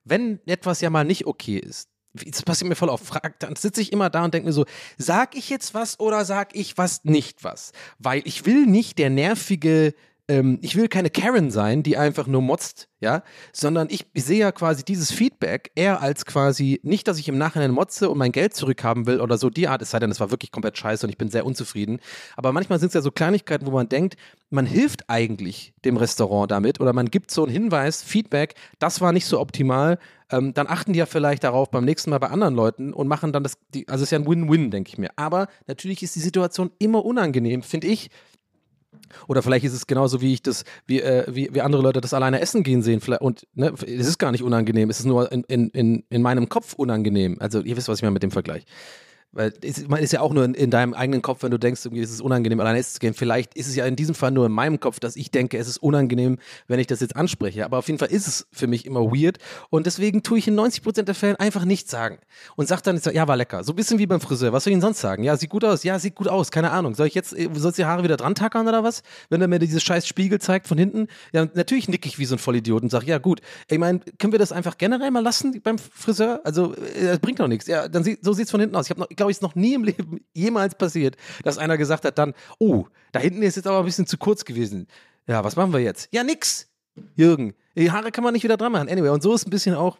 Wenn 0.04 0.40
etwas 0.46 0.80
ja 0.80 0.90
mal 0.90 1.04
nicht 1.04 1.26
okay 1.26 1.58
ist, 1.58 1.88
das 2.12 2.42
passiert 2.42 2.68
mir 2.68 2.74
voll 2.74 2.90
auf, 2.90 3.02
frag, 3.02 3.38
dann 3.38 3.54
sitze 3.56 3.80
ich 3.80 3.92
immer 3.92 4.10
da 4.10 4.24
und 4.24 4.34
denke 4.34 4.46
mir 4.48 4.52
so, 4.52 4.66
sag 4.98 5.36
ich 5.36 5.48
jetzt 5.48 5.74
was 5.74 6.00
oder 6.00 6.24
sag 6.24 6.54
ich 6.56 6.76
was 6.76 7.04
nicht 7.04 7.44
was? 7.44 7.72
Weil 7.98 8.22
ich 8.24 8.46
will 8.46 8.66
nicht 8.66 8.98
der 8.98 9.10
nervige 9.10 9.94
ähm, 10.30 10.60
ich 10.62 10.76
will 10.76 10.86
keine 10.86 11.10
Karen 11.10 11.50
sein, 11.50 11.82
die 11.82 11.96
einfach 11.96 12.28
nur 12.28 12.40
motzt, 12.40 12.88
ja, 13.00 13.24
sondern 13.52 13.88
ich 13.90 14.06
sehe 14.14 14.38
ja 14.38 14.52
quasi 14.52 14.84
dieses 14.84 15.10
Feedback 15.10 15.72
eher 15.74 16.00
als 16.00 16.24
quasi, 16.24 16.78
nicht, 16.84 17.08
dass 17.08 17.18
ich 17.18 17.28
im 17.28 17.36
Nachhinein 17.36 17.72
motze 17.72 18.08
und 18.08 18.16
mein 18.16 18.30
Geld 18.30 18.54
zurückhaben 18.54 19.06
will 19.06 19.20
oder 19.20 19.38
so 19.38 19.50
die 19.50 19.66
Art, 19.66 19.82
es 19.82 19.90
sei 19.90 19.98
denn, 19.98 20.10
es 20.10 20.20
war 20.20 20.30
wirklich 20.30 20.52
komplett 20.52 20.78
scheiße 20.78 21.04
und 21.04 21.10
ich 21.10 21.18
bin 21.18 21.30
sehr 21.30 21.44
unzufrieden. 21.44 21.98
Aber 22.36 22.52
manchmal 22.52 22.78
sind 22.78 22.88
es 22.88 22.94
ja 22.94 23.00
so 23.02 23.10
Kleinigkeiten, 23.10 23.66
wo 23.66 23.72
man 23.72 23.88
denkt, 23.88 24.14
man 24.50 24.66
hilft 24.66 25.10
eigentlich 25.10 25.74
dem 25.84 25.96
Restaurant 25.96 26.52
damit 26.52 26.80
oder 26.80 26.92
man 26.92 27.10
gibt 27.10 27.32
so 27.32 27.42
einen 27.42 27.52
Hinweis, 27.52 28.04
Feedback, 28.04 28.54
das 28.78 29.00
war 29.00 29.10
nicht 29.10 29.26
so 29.26 29.40
optimal, 29.40 29.98
ähm, 30.30 30.54
dann 30.54 30.68
achten 30.68 30.92
die 30.92 31.00
ja 31.00 31.06
vielleicht 31.06 31.42
darauf 31.42 31.72
beim 31.72 31.84
nächsten 31.84 32.10
Mal 32.10 32.18
bei 32.18 32.28
anderen 32.28 32.54
Leuten 32.54 32.92
und 32.92 33.08
machen 33.08 33.32
dann 33.32 33.42
das, 33.42 33.54
die, 33.74 33.88
also 33.88 34.02
es 34.02 34.08
ist 34.08 34.12
ja 34.12 34.18
ein 34.18 34.28
Win-Win, 34.28 34.70
denke 34.70 34.90
ich 34.90 34.98
mir. 34.98 35.10
Aber 35.16 35.48
natürlich 35.66 36.04
ist 36.04 36.14
die 36.14 36.20
Situation 36.20 36.70
immer 36.78 37.04
unangenehm, 37.04 37.62
finde 37.62 37.88
ich, 37.88 38.10
oder 39.28 39.42
vielleicht 39.42 39.64
ist 39.64 39.72
es 39.72 39.86
genauso, 39.86 40.20
wie 40.20 40.32
ich 40.32 40.42
das, 40.42 40.64
wie, 40.86 41.00
äh, 41.00 41.24
wie, 41.28 41.50
wie 41.52 41.60
andere 41.60 41.82
Leute 41.82 42.00
das 42.00 42.14
alleine 42.14 42.40
essen 42.40 42.62
gehen 42.62 42.82
sehen. 42.82 43.00
Und 43.20 43.46
ne, 43.54 43.72
es 43.82 44.06
ist 44.06 44.18
gar 44.18 44.32
nicht 44.32 44.42
unangenehm, 44.42 44.90
es 44.90 45.00
ist 45.00 45.06
nur 45.06 45.30
in, 45.32 45.44
in, 45.44 46.04
in 46.08 46.22
meinem 46.22 46.48
Kopf 46.48 46.74
unangenehm. 46.74 47.36
Also 47.40 47.60
ihr 47.60 47.76
wisst, 47.76 47.88
was 47.88 47.98
ich 47.98 48.02
meine 48.02 48.12
mit 48.12 48.22
dem 48.22 48.30
Vergleich. 48.30 48.64
Weil 49.32 49.52
es, 49.62 49.86
man 49.86 50.00
ist 50.02 50.12
ja 50.12 50.22
auch 50.22 50.32
nur 50.32 50.44
in, 50.44 50.54
in, 50.54 50.70
deinem 50.70 50.92
eigenen 50.92 51.22
Kopf, 51.22 51.44
wenn 51.44 51.52
du 51.52 51.58
denkst, 51.58 51.84
irgendwie 51.84 52.02
ist 52.02 52.10
es 52.10 52.20
unangenehm, 52.20 52.58
alleine 52.58 52.82
zu 52.82 52.98
gehen. 52.98 53.14
Vielleicht 53.14 53.54
ist 53.54 53.68
es 53.68 53.76
ja 53.76 53.86
in 53.86 53.94
diesem 53.94 54.16
Fall 54.16 54.32
nur 54.32 54.46
in 54.46 54.52
meinem 54.52 54.80
Kopf, 54.80 54.98
dass 54.98 55.14
ich 55.14 55.30
denke, 55.30 55.56
es 55.56 55.68
ist 55.68 55.78
unangenehm, 55.78 56.38
wenn 56.66 56.80
ich 56.80 56.88
das 56.88 57.00
jetzt 57.00 57.14
anspreche. 57.14 57.64
Aber 57.64 57.78
auf 57.78 57.86
jeden 57.86 58.00
Fall 58.00 58.10
ist 58.10 58.26
es 58.26 58.48
für 58.50 58.66
mich 58.66 58.86
immer 58.86 59.00
weird. 59.12 59.38
Und 59.70 59.86
deswegen 59.86 60.24
tue 60.24 60.38
ich 60.38 60.48
in 60.48 60.58
90% 60.58 61.02
der 61.02 61.14
Fällen 61.14 61.36
einfach 61.36 61.64
nichts 61.64 61.92
sagen. 61.92 62.18
Und 62.56 62.66
sag 62.66 62.82
dann, 62.82 63.00
ja, 63.12 63.28
war 63.28 63.36
lecker. 63.36 63.62
So 63.62 63.72
ein 63.72 63.76
bisschen 63.76 64.00
wie 64.00 64.06
beim 64.06 64.20
Friseur. 64.20 64.52
Was 64.52 64.64
soll 64.64 64.72
ich 64.72 64.76
denn 64.76 64.82
sonst 64.82 65.00
sagen? 65.00 65.22
Ja, 65.22 65.36
sieht 65.36 65.50
gut 65.50 65.64
aus. 65.64 65.84
Ja, 65.84 65.98
sieht 66.00 66.16
gut 66.16 66.26
aus. 66.26 66.50
Keine 66.50 66.72
Ahnung. 66.72 66.96
Soll 66.96 67.06
ich 67.06 67.14
jetzt, 67.14 67.32
äh, 67.32 67.48
soll 67.54 67.70
ich 67.70 67.76
die 67.76 67.84
Haare 67.84 68.02
wieder 68.02 68.16
dran 68.16 68.34
tackern 68.34 68.66
oder 68.66 68.82
was? 68.82 69.02
Wenn 69.28 69.40
er 69.40 69.46
mir 69.46 69.60
dieses 69.60 69.82
scheiß 69.84 70.08
Spiegel 70.08 70.40
zeigt 70.40 70.66
von 70.66 70.76
hinten? 70.76 71.06
Ja, 71.32 71.46
natürlich 71.54 71.88
nicke 71.88 72.08
ich 72.08 72.18
wie 72.18 72.24
so 72.24 72.34
ein 72.34 72.38
Vollidiot 72.38 72.82
und 72.82 72.90
sage, 72.90 73.06
ja, 73.06 73.18
gut. 73.18 73.40
Ich 73.68 73.78
meine, 73.78 74.00
können 74.18 74.32
wir 74.32 74.40
das 74.40 74.50
einfach 74.50 74.76
generell 74.76 75.12
mal 75.12 75.22
lassen 75.22 75.60
beim 75.62 75.78
Friseur? 75.78 76.40
Also, 76.42 76.74
äh, 76.74 77.06
das 77.06 77.20
bringt 77.20 77.38
doch 77.38 77.48
nichts. 77.48 77.68
Ja, 77.68 77.86
dann 77.86 78.02
sieht, 78.02 78.24
so 78.24 78.32
sieht 78.32 78.46
es 78.46 78.50
von 78.50 78.58
hinten 78.58 78.74
aus. 78.74 78.86
Ich 78.86 78.90
habe, 78.90 79.06
glaube 79.20 79.32
ich, 79.32 79.40
noch 79.42 79.54
nie 79.54 79.74
im 79.74 79.84
Leben 79.84 80.24
jemals 80.32 80.74
passiert, 80.74 81.16
dass 81.44 81.58
einer 81.58 81.76
gesagt 81.76 82.04
hat 82.04 82.16
dann, 82.16 82.32
oh, 82.58 82.86
da 83.12 83.20
hinten 83.20 83.42
ist 83.42 83.56
jetzt 83.56 83.66
aber 83.66 83.80
ein 83.80 83.84
bisschen 83.84 84.06
zu 84.06 84.16
kurz 84.16 84.46
gewesen. 84.46 84.86
Ja, 85.26 85.44
was 85.44 85.56
machen 85.56 85.72
wir 85.72 85.80
jetzt? 85.80 86.08
Ja, 86.10 86.24
nix. 86.24 86.68
Jürgen, 87.14 87.54
die 87.76 87.90
Haare 87.90 88.10
kann 88.10 88.24
man 88.24 88.32
nicht 88.32 88.44
wieder 88.44 88.56
dran 88.56 88.72
machen. 88.72 88.88
Anyway, 88.88 89.10
und 89.10 89.22
so 89.22 89.34
ist 89.34 89.46
ein 89.46 89.50
bisschen 89.50 89.74
auch 89.74 89.98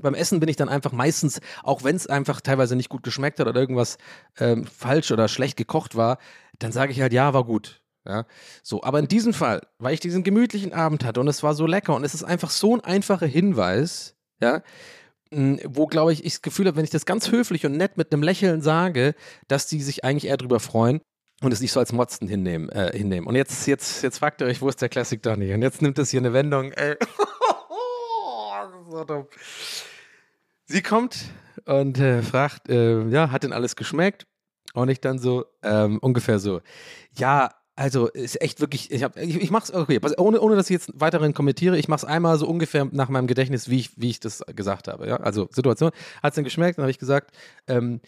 beim 0.00 0.14
Essen 0.14 0.40
bin 0.40 0.48
ich 0.48 0.56
dann 0.56 0.70
einfach 0.70 0.92
meistens, 0.92 1.40
auch 1.62 1.84
wenn 1.84 1.94
es 1.96 2.06
einfach 2.06 2.40
teilweise 2.40 2.74
nicht 2.76 2.88
gut 2.88 3.02
geschmeckt 3.02 3.38
hat 3.38 3.46
oder 3.46 3.60
irgendwas 3.60 3.98
ähm, 4.38 4.64
falsch 4.64 5.12
oder 5.12 5.28
schlecht 5.28 5.58
gekocht 5.58 5.96
war, 5.96 6.16
dann 6.58 6.72
sage 6.72 6.92
ich 6.92 7.00
halt, 7.02 7.12
ja, 7.12 7.34
war 7.34 7.44
gut. 7.44 7.82
Ja, 8.06 8.24
so, 8.62 8.82
aber 8.82 8.98
in 8.98 9.06
diesem 9.06 9.34
Fall, 9.34 9.60
weil 9.78 9.94
ich 9.94 10.00
diesen 10.00 10.24
gemütlichen 10.24 10.72
Abend 10.72 11.04
hatte 11.04 11.20
und 11.20 11.28
es 11.28 11.42
war 11.42 11.54
so 11.54 11.66
lecker 11.66 11.94
und 11.94 12.02
es 12.02 12.14
ist 12.14 12.24
einfach 12.24 12.50
so 12.50 12.74
ein 12.74 12.80
einfacher 12.80 13.26
Hinweis, 13.26 14.16
ja, 14.40 14.62
wo, 15.32 15.86
glaube 15.86 16.12
ich, 16.12 16.24
ich 16.24 16.34
das 16.34 16.42
Gefühl 16.42 16.66
habe, 16.66 16.76
wenn 16.76 16.84
ich 16.84 16.90
das 16.90 17.06
ganz 17.06 17.30
höflich 17.30 17.64
und 17.66 17.76
nett 17.76 17.96
mit 17.96 18.12
einem 18.12 18.22
Lächeln 18.22 18.62
sage, 18.62 19.14
dass 19.48 19.66
die 19.66 19.80
sich 19.80 20.04
eigentlich 20.04 20.26
eher 20.26 20.36
drüber 20.36 20.60
freuen 20.60 21.00
und 21.42 21.52
es 21.52 21.60
nicht 21.60 21.72
so 21.72 21.80
als 21.80 21.92
Motzen 21.92 22.28
hinnehmen. 22.28 22.68
Äh, 22.68 22.96
hinnehmen. 22.96 23.26
Und 23.26 23.34
jetzt, 23.34 23.66
jetzt, 23.66 24.02
jetzt 24.02 24.18
fragt 24.18 24.40
ihr 24.40 24.46
euch, 24.46 24.60
wo 24.60 24.68
ist 24.68 24.80
der 24.80 24.88
Classic 24.88 25.20
Donny? 25.22 25.52
Und 25.54 25.62
jetzt 25.62 25.82
nimmt 25.82 25.98
es 25.98 26.10
hier 26.10 26.20
eine 26.20 26.32
Wendung. 26.32 26.72
Ey. 26.72 26.96
so 28.90 29.04
dumm. 29.04 29.26
Sie 30.66 30.82
kommt 30.82 31.16
und 31.66 31.98
äh, 31.98 32.22
fragt, 32.22 32.68
äh, 32.68 33.06
ja, 33.08 33.30
hat 33.30 33.42
denn 33.42 33.52
alles 33.52 33.76
geschmeckt? 33.76 34.26
Und 34.74 34.88
ich 34.88 35.00
dann 35.00 35.18
so, 35.18 35.44
ähm, 35.62 35.98
ungefähr 35.98 36.38
so, 36.38 36.62
ja, 37.14 37.50
also 37.74 38.08
ist 38.08 38.40
echt 38.40 38.60
wirklich, 38.60 38.90
ich, 38.90 39.02
hab, 39.02 39.16
ich, 39.16 39.36
ich 39.36 39.50
mach's, 39.50 39.72
okay, 39.72 39.98
ohne, 40.18 40.40
ohne 40.40 40.56
dass 40.56 40.68
ich 40.68 40.74
jetzt 40.74 40.90
weiterhin 40.94 41.32
kommentiere, 41.32 41.78
ich 41.78 41.88
mach's 41.88 42.04
einmal 42.04 42.38
so 42.38 42.46
ungefähr 42.46 42.86
nach 42.90 43.08
meinem 43.08 43.26
Gedächtnis, 43.26 43.70
wie 43.70 43.80
ich, 43.80 43.90
wie 43.96 44.10
ich 44.10 44.20
das 44.20 44.44
gesagt 44.54 44.88
habe. 44.88 45.08
Ja? 45.08 45.16
Also 45.16 45.48
Situation, 45.50 45.90
hat 46.22 46.32
es 46.32 46.34
dann 46.34 46.44
geschmeckt, 46.44 46.78
dann 46.78 46.84
habe 46.84 46.90
ich 46.90 46.98
gesagt, 46.98 47.34
ähm, 47.66 48.00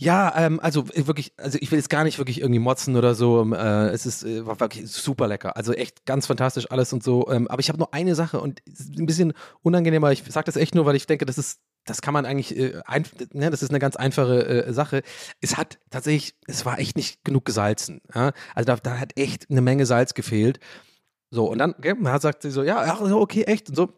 ja, 0.00 0.32
ähm, 0.36 0.60
also 0.60 0.86
wirklich, 0.94 1.32
also 1.36 1.58
ich 1.60 1.72
will 1.72 1.78
jetzt 1.78 1.90
gar 1.90 2.04
nicht 2.04 2.18
wirklich 2.18 2.40
irgendwie 2.40 2.60
motzen 2.60 2.94
oder 2.94 3.16
so. 3.16 3.42
Ähm, 3.42 3.52
äh, 3.52 3.88
es 3.88 4.06
ist 4.06 4.22
äh, 4.22 4.46
war 4.46 4.60
wirklich 4.60 4.88
super 4.88 5.26
lecker. 5.26 5.56
Also 5.56 5.72
echt 5.72 6.06
ganz 6.06 6.26
fantastisch 6.26 6.70
alles 6.70 6.92
und 6.92 7.02
so. 7.02 7.28
Ähm, 7.28 7.48
aber 7.48 7.58
ich 7.58 7.68
habe 7.68 7.78
nur 7.78 7.92
eine 7.92 8.14
Sache 8.14 8.40
und 8.40 8.62
ein 8.96 9.06
bisschen 9.06 9.32
unangenehmer. 9.62 10.12
Ich 10.12 10.22
sage 10.28 10.44
das 10.44 10.54
echt 10.54 10.76
nur, 10.76 10.86
weil 10.86 10.94
ich 10.94 11.06
denke, 11.06 11.26
das 11.26 11.36
ist 11.36 11.58
das 11.84 12.00
kann 12.00 12.14
man 12.14 12.26
eigentlich, 12.26 12.56
äh, 12.56 12.80
ein, 12.86 13.06
ne, 13.32 13.50
das 13.50 13.62
ist 13.62 13.70
eine 13.70 13.78
ganz 13.78 13.96
einfache 13.96 14.66
äh, 14.66 14.72
Sache. 14.72 15.02
Es 15.40 15.56
hat 15.56 15.78
tatsächlich, 15.90 16.36
es 16.46 16.64
war 16.64 16.78
echt 16.78 16.96
nicht 16.96 17.24
genug 17.24 17.44
gesalzen. 17.44 18.00
Ja? 18.14 18.32
Also 18.54 18.66
da, 18.66 18.76
da 18.76 18.98
hat 18.98 19.18
echt 19.18 19.50
eine 19.50 19.62
Menge 19.62 19.86
Salz 19.86 20.14
gefehlt. 20.14 20.60
So, 21.30 21.50
und 21.50 21.58
dann 21.58 21.74
okay, 21.76 21.94
sagt 22.20 22.42
sie 22.42 22.50
so, 22.50 22.62
ja, 22.62 23.00
okay, 23.00 23.42
echt. 23.44 23.70
Und 23.70 23.74
so. 23.74 23.92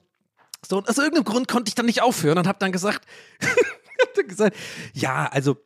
So, 0.66 0.78
und 0.78 0.88
aus 0.88 0.98
irgendeinem 0.98 1.24
Grund 1.24 1.48
konnte 1.48 1.68
ich 1.68 1.74
dann 1.74 1.86
nicht 1.86 2.02
aufhören 2.02 2.36
und 2.36 2.46
habe 2.46 2.58
dann 2.58 2.70
gesagt, 2.70 3.06
hab 3.42 4.14
dann 4.14 4.28
gesagt, 4.28 4.56
ja, 4.92 5.26
also 5.26 5.56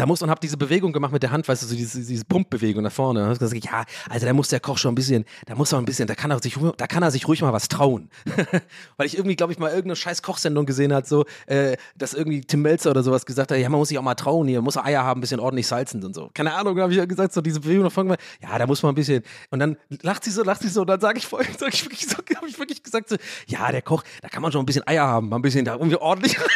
da 0.00 0.06
muss 0.06 0.22
man, 0.22 0.30
hab 0.30 0.40
diese 0.40 0.56
Bewegung 0.56 0.94
gemacht 0.94 1.12
mit 1.12 1.22
der 1.22 1.30
Hand, 1.30 1.46
weißt 1.46 1.62
du, 1.62 1.66
so 1.66 1.74
diese, 1.74 2.02
diese 2.02 2.24
Pumpbewegung 2.24 2.82
nach 2.82 2.90
vorne. 2.90 3.28
Und 3.28 3.38
gesagt, 3.38 3.62
ja, 3.62 3.84
also 4.08 4.24
da 4.24 4.32
muss 4.32 4.48
der 4.48 4.58
Koch 4.58 4.78
schon 4.78 4.92
ein 4.92 4.94
bisschen, 4.94 5.26
da 5.44 5.54
muss 5.54 5.72
er 5.72 5.78
ein 5.78 5.84
bisschen, 5.84 6.06
da 6.06 6.14
kann 6.14 6.30
er 6.30 6.42
sich, 6.42 6.56
da 6.78 6.86
kann 6.86 7.02
er 7.02 7.10
sich 7.10 7.28
ruhig 7.28 7.42
mal 7.42 7.52
was 7.52 7.68
trauen. 7.68 8.08
Weil 8.96 9.06
ich 9.06 9.18
irgendwie, 9.18 9.36
glaube 9.36 9.52
ich, 9.52 9.58
mal 9.58 9.68
irgendeine 9.68 9.96
scheiß 9.96 10.22
Kochsendung 10.22 10.64
gesehen 10.64 10.94
hat, 10.94 11.06
so, 11.06 11.26
äh, 11.46 11.76
dass 11.98 12.14
irgendwie 12.14 12.40
Tim 12.40 12.62
Melzer 12.62 12.92
oder 12.92 13.02
sowas 13.02 13.26
gesagt 13.26 13.50
hat, 13.50 13.58
ja, 13.58 13.68
man 13.68 13.78
muss 13.78 13.90
sich 13.90 13.98
auch 13.98 14.02
mal 14.02 14.14
trauen 14.14 14.48
hier, 14.48 14.62
muss 14.62 14.78
Eier 14.78 15.04
haben, 15.04 15.18
ein 15.18 15.20
bisschen 15.20 15.38
ordentlich 15.38 15.66
salzen 15.66 16.02
und 16.02 16.14
so. 16.14 16.30
Keine 16.32 16.54
Ahnung, 16.54 16.80
habe 16.80 16.92
ich 16.92 16.98
ja 16.98 17.04
gesagt, 17.04 17.34
so 17.34 17.42
diese 17.42 17.60
Bewegung 17.60 17.84
nach 17.84 17.92
vorne, 17.92 18.16
ja, 18.42 18.56
da 18.56 18.66
muss 18.66 18.82
man 18.82 18.92
ein 18.92 18.94
bisschen, 18.94 19.22
und 19.50 19.58
dann 19.58 19.76
lacht 20.00 20.24
sie 20.24 20.30
so, 20.30 20.42
lacht 20.42 20.62
sie 20.62 20.68
so, 20.68 20.80
und 20.80 20.86
dann 20.86 21.00
sage 21.00 21.18
ich 21.18 21.26
voll, 21.26 21.44
sag 21.58 21.74
ich 21.74 21.84
wirklich 21.84 22.06
so, 22.06 22.16
habe 22.36 22.48
ich 22.48 22.58
wirklich 22.58 22.82
gesagt, 22.82 23.10
so, 23.10 23.16
ja, 23.48 23.70
der 23.70 23.82
Koch, 23.82 24.02
da 24.22 24.30
kann 24.30 24.40
man 24.40 24.50
schon 24.50 24.62
ein 24.62 24.66
bisschen 24.66 24.86
Eier 24.86 25.06
haben, 25.06 25.28
mal 25.28 25.36
ein 25.36 25.42
bisschen 25.42 25.66
da 25.66 25.74
irgendwie 25.74 25.96
ordentlich. 25.96 26.38
Aus 26.40 26.46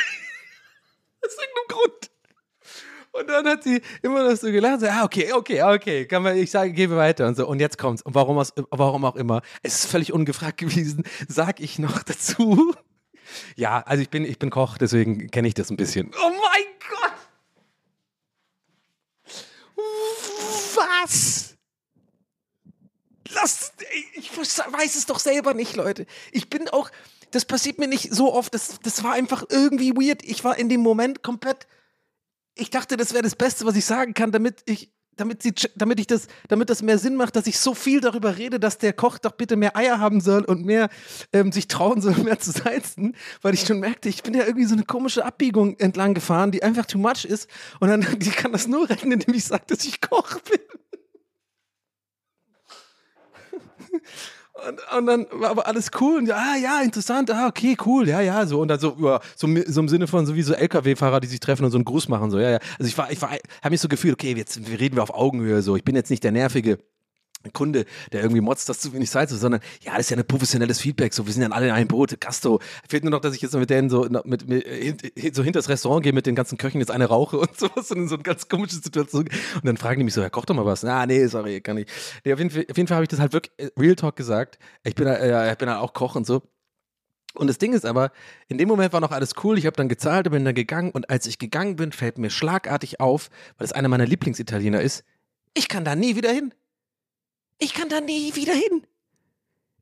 irgendeinem 1.36 1.68
Grund. 1.68 2.13
Und 3.14 3.28
dann 3.28 3.46
hat 3.46 3.62
sie 3.62 3.80
immer 4.02 4.28
noch 4.28 4.36
so 4.36 4.50
gelacht, 4.50 4.80
so, 4.80 4.88
ah, 4.88 5.04
okay, 5.04 5.32
okay, 5.32 5.62
okay, 5.62 6.04
kann 6.04 6.24
man, 6.24 6.36
ich 6.36 6.50
sage, 6.50 6.72
gebe 6.72 6.96
weiter 6.96 7.28
und 7.28 7.36
so. 7.36 7.46
Und 7.46 7.60
jetzt 7.60 7.78
kommt's. 7.78 8.02
Und 8.02 8.16
warum, 8.16 8.38
aus, 8.38 8.52
warum 8.70 9.04
auch 9.04 9.14
immer, 9.14 9.40
es 9.62 9.84
ist 9.84 9.90
völlig 9.90 10.12
ungefragt 10.12 10.58
gewesen, 10.58 11.04
sag 11.28 11.60
ich 11.60 11.78
noch 11.78 12.02
dazu. 12.02 12.74
Ja, 13.54 13.80
also 13.86 14.02
ich 14.02 14.10
bin, 14.10 14.24
ich 14.24 14.40
bin 14.40 14.50
Koch, 14.50 14.78
deswegen 14.78 15.30
kenne 15.30 15.46
ich 15.46 15.54
das 15.54 15.70
ein 15.70 15.76
bisschen. 15.76 16.10
Oh 16.20 16.30
mein 16.30 16.64
Gott! 16.90 17.12
Was? 20.74 21.54
Lass, 23.32 23.72
ich 24.14 24.36
weiß 24.36 24.96
es 24.96 25.06
doch 25.06 25.20
selber 25.20 25.54
nicht, 25.54 25.76
Leute. 25.76 26.06
Ich 26.32 26.50
bin 26.50 26.68
auch, 26.68 26.90
das 27.30 27.44
passiert 27.44 27.78
mir 27.78 27.86
nicht 27.86 28.12
so 28.12 28.34
oft, 28.34 28.54
das, 28.54 28.80
das 28.82 29.04
war 29.04 29.12
einfach 29.12 29.44
irgendwie 29.48 29.92
weird. 29.92 30.24
Ich 30.24 30.42
war 30.42 30.58
in 30.58 30.68
dem 30.68 30.80
Moment 30.80 31.22
komplett, 31.22 31.68
ich 32.54 32.70
dachte, 32.70 32.96
das 32.96 33.12
wäre 33.12 33.22
das 33.22 33.36
Beste, 33.36 33.64
was 33.64 33.76
ich 33.76 33.84
sagen 33.84 34.14
kann, 34.14 34.30
damit 34.32 34.62
ich, 34.66 34.92
damit, 35.16 35.42
sie, 35.42 35.54
damit 35.76 36.00
ich 36.00 36.06
das, 36.06 36.26
damit 36.48 36.70
das 36.70 36.82
mehr 36.82 36.98
Sinn 36.98 37.16
macht, 37.16 37.36
dass 37.36 37.46
ich 37.46 37.58
so 37.58 37.74
viel 37.74 38.00
darüber 38.00 38.36
rede, 38.36 38.60
dass 38.60 38.78
der 38.78 38.92
Koch 38.92 39.18
doch 39.18 39.32
bitte 39.32 39.56
mehr 39.56 39.76
Eier 39.76 40.00
haben 40.00 40.20
soll 40.20 40.44
und 40.44 40.64
mehr 40.64 40.88
ähm, 41.32 41.52
sich 41.52 41.68
trauen 41.68 42.00
soll, 42.00 42.14
mehr 42.24 42.38
zu 42.38 42.52
salzen, 42.52 43.16
weil 43.42 43.54
ich 43.54 43.60
schon 43.60 43.80
merkte, 43.80 44.08
ich 44.08 44.22
bin 44.22 44.34
ja 44.34 44.44
irgendwie 44.44 44.66
so 44.66 44.74
eine 44.74 44.84
komische 44.84 45.24
Abbiegung 45.24 45.78
entlang 45.78 46.14
gefahren, 46.14 46.52
die 46.52 46.62
einfach 46.62 46.86
too 46.86 46.98
much 46.98 47.24
ist 47.24 47.48
und 47.80 47.88
dann 47.88 48.00
die 48.18 48.30
kann 48.30 48.52
das 48.52 48.66
nur 48.66 48.88
retten, 48.88 49.12
indem 49.12 49.34
ich 49.34 49.44
sage, 49.44 49.64
dass 49.66 49.84
ich 49.84 50.00
Koch 50.00 50.40
bin. 50.40 50.60
Und, 54.54 54.80
und, 54.96 55.06
dann 55.06 55.26
war 55.32 55.50
aber 55.50 55.66
alles 55.66 55.90
cool 56.00 56.18
und 56.18 56.26
ja, 56.26 56.36
ah, 56.36 56.56
ja, 56.56 56.80
interessant, 56.80 57.28
ah, 57.28 57.48
okay, 57.48 57.76
cool, 57.84 58.08
ja, 58.08 58.20
ja, 58.20 58.46
so 58.46 58.60
und 58.60 58.68
dann 58.68 58.78
so, 58.78 58.96
ja, 59.00 59.18
so, 59.34 59.48
so 59.66 59.80
im 59.80 59.88
Sinne 59.88 60.06
von 60.06 60.26
so 60.26 60.36
wie 60.36 60.42
so 60.42 60.54
LKW-Fahrer, 60.54 61.18
die 61.18 61.26
sich 61.26 61.40
treffen 61.40 61.64
und 61.64 61.72
so 61.72 61.76
einen 61.76 61.84
Gruß 61.84 62.08
machen, 62.08 62.30
so, 62.30 62.38
ja, 62.38 62.50
ja. 62.52 62.58
Also 62.78 62.88
ich 62.88 62.96
war, 62.96 63.10
ich 63.10 63.20
war, 63.20 63.30
habe 63.30 63.70
mich 63.70 63.80
so 63.80 63.88
gefühlt, 63.88 64.14
okay, 64.14 64.32
jetzt 64.36 64.60
reden 64.78 64.94
wir 64.94 65.02
auf 65.02 65.12
Augenhöhe, 65.12 65.60
so. 65.60 65.74
Ich 65.74 65.82
bin 65.82 65.96
jetzt 65.96 66.08
nicht 66.08 66.22
der 66.22 66.30
nervige 66.30 66.78
Kunde, 67.52 67.84
der 68.12 68.22
irgendwie 68.22 68.40
motzt, 68.40 68.68
dass 68.68 68.80
zu 68.80 68.92
wenig 68.92 69.10
Salz 69.10 69.32
ist, 69.32 69.40
sondern 69.40 69.60
ja, 69.82 69.92
das 69.92 70.02
ist 70.02 70.10
ja 70.10 70.16
ein 70.16 70.26
professionelles 70.26 70.80
Feedback. 70.80 71.12
So, 71.12 71.26
wir 71.26 71.32
sind 71.32 71.42
ja 71.42 71.50
alle 71.50 71.66
in 71.66 71.72
einem 71.72 71.88
Boot, 71.88 72.20
Gasto. 72.20 72.60
Fehlt 72.88 73.04
nur 73.04 73.10
noch, 73.10 73.20
dass 73.20 73.34
ich 73.34 73.42
jetzt 73.42 73.54
mit 73.54 73.70
denen 73.70 73.90
so 73.90 74.08
mit, 74.24 74.48
mit, 74.48 75.34
so 75.34 75.42
hinter 75.42 75.58
das 75.58 75.68
Restaurant 75.68 76.02
gehe 76.02 76.12
mit 76.12 76.26
den 76.26 76.34
ganzen 76.34 76.58
Köchen 76.58 76.80
jetzt 76.80 76.90
eine 76.90 77.06
rauche 77.06 77.38
und 77.38 77.56
sowas 77.58 77.90
und 77.90 77.98
in 77.98 78.08
so 78.08 78.14
eine 78.14 78.22
ganz 78.22 78.48
komische 78.48 78.76
Situation. 78.76 79.24
Und 79.54 79.64
dann 79.64 79.76
fragen 79.76 80.00
die 80.00 80.04
mich 80.04 80.14
so, 80.14 80.22
ja, 80.22 80.30
koch 80.30 80.44
doch 80.44 80.54
mal 80.54 80.66
was. 80.66 80.82
Na, 80.82 81.06
nee, 81.06 81.26
sorry, 81.26 81.60
kann 81.60 81.78
ich. 81.78 81.86
Nee, 82.24 82.32
auf 82.32 82.38
jeden 82.38 82.50
Fall, 82.50 82.64
Fall 82.64 82.94
habe 82.96 83.04
ich 83.04 83.08
das 83.08 83.20
halt 83.20 83.32
wirklich 83.32 83.52
äh, 83.58 83.70
Real 83.78 83.96
Talk 83.96 84.16
gesagt. 84.16 84.58
Ich 84.82 84.94
bin, 84.94 85.06
äh, 85.06 85.52
ich 85.52 85.58
bin 85.58 85.68
halt 85.68 85.80
auch 85.80 85.92
Koch 85.92 86.14
und 86.14 86.26
so. 86.26 86.42
Und 87.34 87.48
das 87.48 87.58
Ding 87.58 87.72
ist 87.72 87.84
aber, 87.84 88.12
in 88.46 88.58
dem 88.58 88.68
Moment 88.68 88.92
war 88.92 89.00
noch 89.00 89.10
alles 89.10 89.32
cool. 89.42 89.58
Ich 89.58 89.66
habe 89.66 89.76
dann 89.76 89.88
gezahlt 89.88 90.26
und 90.26 90.32
bin 90.32 90.44
dann 90.44 90.54
gegangen. 90.54 90.90
Und 90.92 91.10
als 91.10 91.26
ich 91.26 91.38
gegangen 91.38 91.76
bin, 91.76 91.90
fällt 91.90 92.16
mir 92.16 92.30
schlagartig 92.30 93.00
auf, 93.00 93.28
weil 93.58 93.64
es 93.64 93.72
einer 93.72 93.88
meiner 93.88 94.06
Lieblingsitaliener 94.06 94.80
ist, 94.80 95.04
ich 95.52 95.68
kann 95.68 95.84
da 95.84 95.96
nie 95.96 96.16
wieder 96.16 96.30
hin. 96.30 96.54
Ich 97.58 97.74
kann 97.74 97.88
da 97.88 98.00
nie 98.00 98.34
wieder 98.34 98.54
hin. 98.54 98.86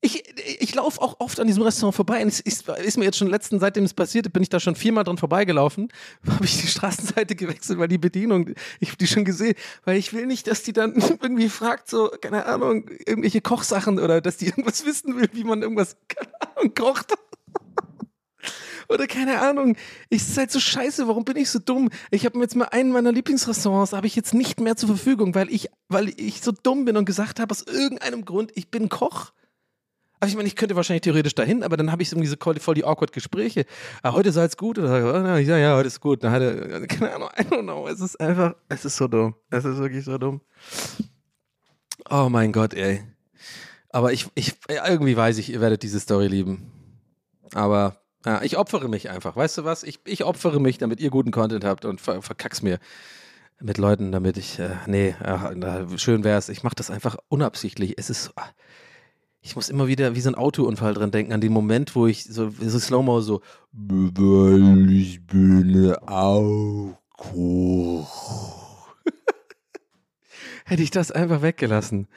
Ich, 0.04 0.24
ich 0.58 0.74
laufe 0.74 1.00
auch 1.00 1.20
oft 1.20 1.38
an 1.38 1.46
diesem 1.46 1.62
Restaurant 1.62 1.94
vorbei 1.94 2.22
und 2.22 2.28
es 2.28 2.40
ist, 2.40 2.68
ist 2.68 2.98
mir 2.98 3.04
jetzt 3.04 3.18
schon 3.18 3.28
letzten, 3.28 3.60
seitdem 3.60 3.84
es 3.84 3.94
passiert, 3.94 4.32
bin 4.32 4.42
ich 4.42 4.48
da 4.48 4.58
schon 4.58 4.74
viermal 4.74 5.04
dran 5.04 5.16
vorbeigelaufen, 5.16 5.92
habe 6.28 6.44
ich 6.44 6.60
die 6.60 6.66
Straßenseite 6.66 7.36
gewechselt, 7.36 7.78
weil 7.78 7.86
die 7.86 7.98
Bedienung, 7.98 8.50
ich 8.80 8.88
habe 8.88 8.98
die 8.98 9.06
schon 9.06 9.24
gesehen, 9.24 9.54
weil 9.84 9.96
ich 9.96 10.12
will 10.12 10.26
nicht, 10.26 10.48
dass 10.48 10.64
die 10.64 10.72
dann 10.72 10.94
irgendwie 11.22 11.48
fragt, 11.48 11.88
so, 11.88 12.10
keine 12.20 12.46
Ahnung, 12.46 12.90
irgendwelche 13.06 13.40
Kochsachen 13.40 14.00
oder 14.00 14.20
dass 14.20 14.38
die 14.38 14.46
irgendwas 14.46 14.84
wissen 14.84 15.16
will, 15.16 15.28
wie 15.34 15.44
man 15.44 15.62
irgendwas, 15.62 15.96
keine 16.08 16.56
Ahnung, 16.56 16.74
kocht. 16.74 17.12
Oder 18.88 19.06
keine 19.06 19.40
Ahnung. 19.40 19.76
Ich 20.08 20.22
ist 20.22 20.36
halt 20.36 20.50
so 20.50 20.60
scheiße, 20.60 21.08
warum 21.08 21.24
bin 21.24 21.36
ich 21.36 21.50
so 21.50 21.58
dumm? 21.58 21.90
Ich 22.10 22.24
habe 22.24 22.38
mir 22.38 22.44
jetzt 22.44 22.56
mal 22.56 22.66
einen 22.66 22.92
meiner 22.92 23.12
Lieblingsrestaurants, 23.12 23.92
habe 23.92 24.06
ich 24.06 24.16
jetzt 24.16 24.34
nicht 24.34 24.60
mehr 24.60 24.76
zur 24.76 24.88
Verfügung, 24.88 25.34
weil 25.34 25.50
ich, 25.50 25.68
weil 25.88 26.08
ich 26.16 26.42
so 26.42 26.52
dumm 26.52 26.84
bin 26.84 26.96
und 26.96 27.04
gesagt 27.04 27.40
habe, 27.40 27.50
aus 27.50 27.62
irgendeinem 27.62 28.24
Grund, 28.24 28.52
ich 28.54 28.70
bin 28.70 28.88
Koch. 28.88 29.32
Also 30.20 30.34
ich 30.34 30.36
meine, 30.36 30.46
ich 30.46 30.54
könnte 30.54 30.76
wahrscheinlich 30.76 31.02
theoretisch 31.02 31.34
dahin, 31.34 31.64
aber 31.64 31.76
dann 31.76 31.90
habe 31.90 32.00
ich 32.00 32.12
irgendwie 32.12 32.28
so 32.28 32.36
voll 32.38 32.74
die 32.74 32.84
awkward 32.84 33.12
Gespräche. 33.12 33.64
Ah, 34.04 34.12
heute 34.12 34.30
sei 34.30 34.44
es 34.44 34.56
gut 34.56 34.78
oder 34.78 35.40
ja, 35.40 35.58
ja, 35.58 35.76
heute 35.76 35.88
ist 35.88 36.00
gut. 36.00 36.22
Dann 36.22 36.30
hatte, 36.30 36.86
keine 36.86 37.12
Ahnung, 37.12 37.28
I 37.36 37.42
don't 37.42 37.62
know. 37.62 37.88
Es 37.88 38.00
ist 38.00 38.20
einfach, 38.20 38.54
es 38.68 38.84
ist 38.84 38.96
so 38.96 39.08
dumm. 39.08 39.34
Es 39.50 39.64
ist 39.64 39.78
wirklich 39.78 40.04
so 40.04 40.18
dumm. 40.18 40.40
Oh 42.08 42.28
mein 42.30 42.52
Gott, 42.52 42.72
ey. 42.74 43.02
Aber 43.88 44.12
ich, 44.12 44.28
ich, 44.36 44.54
irgendwie 44.68 45.16
weiß 45.16 45.38
ich, 45.38 45.50
ihr 45.50 45.60
werdet 45.60 45.82
diese 45.82 45.98
Story 45.98 46.28
lieben. 46.28 46.70
Aber 47.52 47.96
ja, 48.24 48.42
ich 48.42 48.56
opfere 48.56 48.88
mich 48.88 49.10
einfach. 49.10 49.36
Weißt 49.36 49.58
du 49.58 49.64
was? 49.64 49.82
Ich, 49.82 50.00
ich 50.04 50.24
opfere 50.24 50.60
mich, 50.60 50.78
damit 50.78 51.00
ihr 51.00 51.10
guten 51.10 51.30
Content 51.30 51.64
habt 51.64 51.84
und 51.84 52.00
ver 52.00 52.22
verkack's 52.22 52.62
mir 52.62 52.78
mit 53.60 53.78
Leuten, 53.78 54.12
damit 54.12 54.36
ich, 54.36 54.58
äh, 54.58 54.70
nee, 54.86 55.14
äh, 55.22 55.98
schön 55.98 56.24
wär's. 56.24 56.48
Ich 56.48 56.62
mache 56.62 56.74
das 56.74 56.90
einfach 56.90 57.16
unabsichtlich. 57.28 57.94
Es 57.96 58.10
ist, 58.10 58.32
ah, 58.36 58.48
ich 59.40 59.56
muss 59.56 59.68
immer 59.68 59.88
wieder 59.88 60.14
wie 60.14 60.20
so 60.20 60.30
ein 60.30 60.34
Autounfall 60.36 60.94
dran 60.94 61.10
denken, 61.10 61.32
an 61.32 61.40
den 61.40 61.52
Moment, 61.52 61.96
wo 61.96 62.06
ich 62.06 62.24
so, 62.24 62.50
so 62.50 62.78
Slow-Mo 62.78 63.20
so, 63.20 63.40
weil 63.72 64.90
ich 64.92 65.26
bin 65.26 65.94
auch. 66.06 66.96
Hätte 70.64 70.82
ich 70.82 70.90
das 70.90 71.10
einfach 71.10 71.42
weggelassen. 71.42 72.08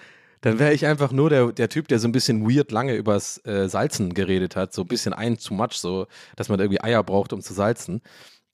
Dann 0.45 0.59
wäre 0.59 0.73
ich 0.73 0.85
einfach 0.85 1.11
nur 1.11 1.31
der, 1.31 1.51
der 1.51 1.69
Typ, 1.69 1.87
der 1.87 1.97
so 1.97 2.07
ein 2.07 2.11
bisschen 2.11 2.47
weird 2.47 2.71
lange 2.71 2.93
übers 2.93 3.43
äh, 3.47 3.67
Salzen 3.67 4.13
geredet 4.13 4.55
hat. 4.55 4.73
So 4.73 4.83
ein 4.83 4.87
bisschen 4.87 5.11
ein 5.11 5.39
too 5.39 5.55
much, 5.55 5.71
so, 5.71 6.05
dass 6.35 6.49
man 6.49 6.59
irgendwie 6.59 6.83
Eier 6.83 7.01
braucht, 7.01 7.33
um 7.33 7.41
zu 7.41 7.55
salzen. 7.55 8.03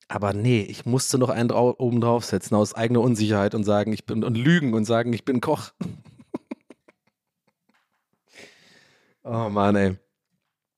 Aber 0.08 0.32
nee, 0.32 0.62
ich 0.62 0.86
musste 0.86 1.18
noch 1.18 1.28
einen 1.28 1.50
drau 1.50 1.76
oben 1.78 2.00
draufsetzen 2.00 2.56
aus 2.56 2.74
eigener 2.74 3.02
Unsicherheit 3.02 3.56
und 3.56 3.66
sagen, 3.66 3.92
ich 3.92 4.06
bin 4.06 4.24
und 4.24 4.38
lügen 4.38 4.74
und 4.74 4.86
sagen, 4.86 5.12
ich 5.12 5.26
bin 5.26 5.42
Koch. 5.42 5.72
oh 9.26 9.50
Mann, 9.50 9.76
ey. 9.76 9.98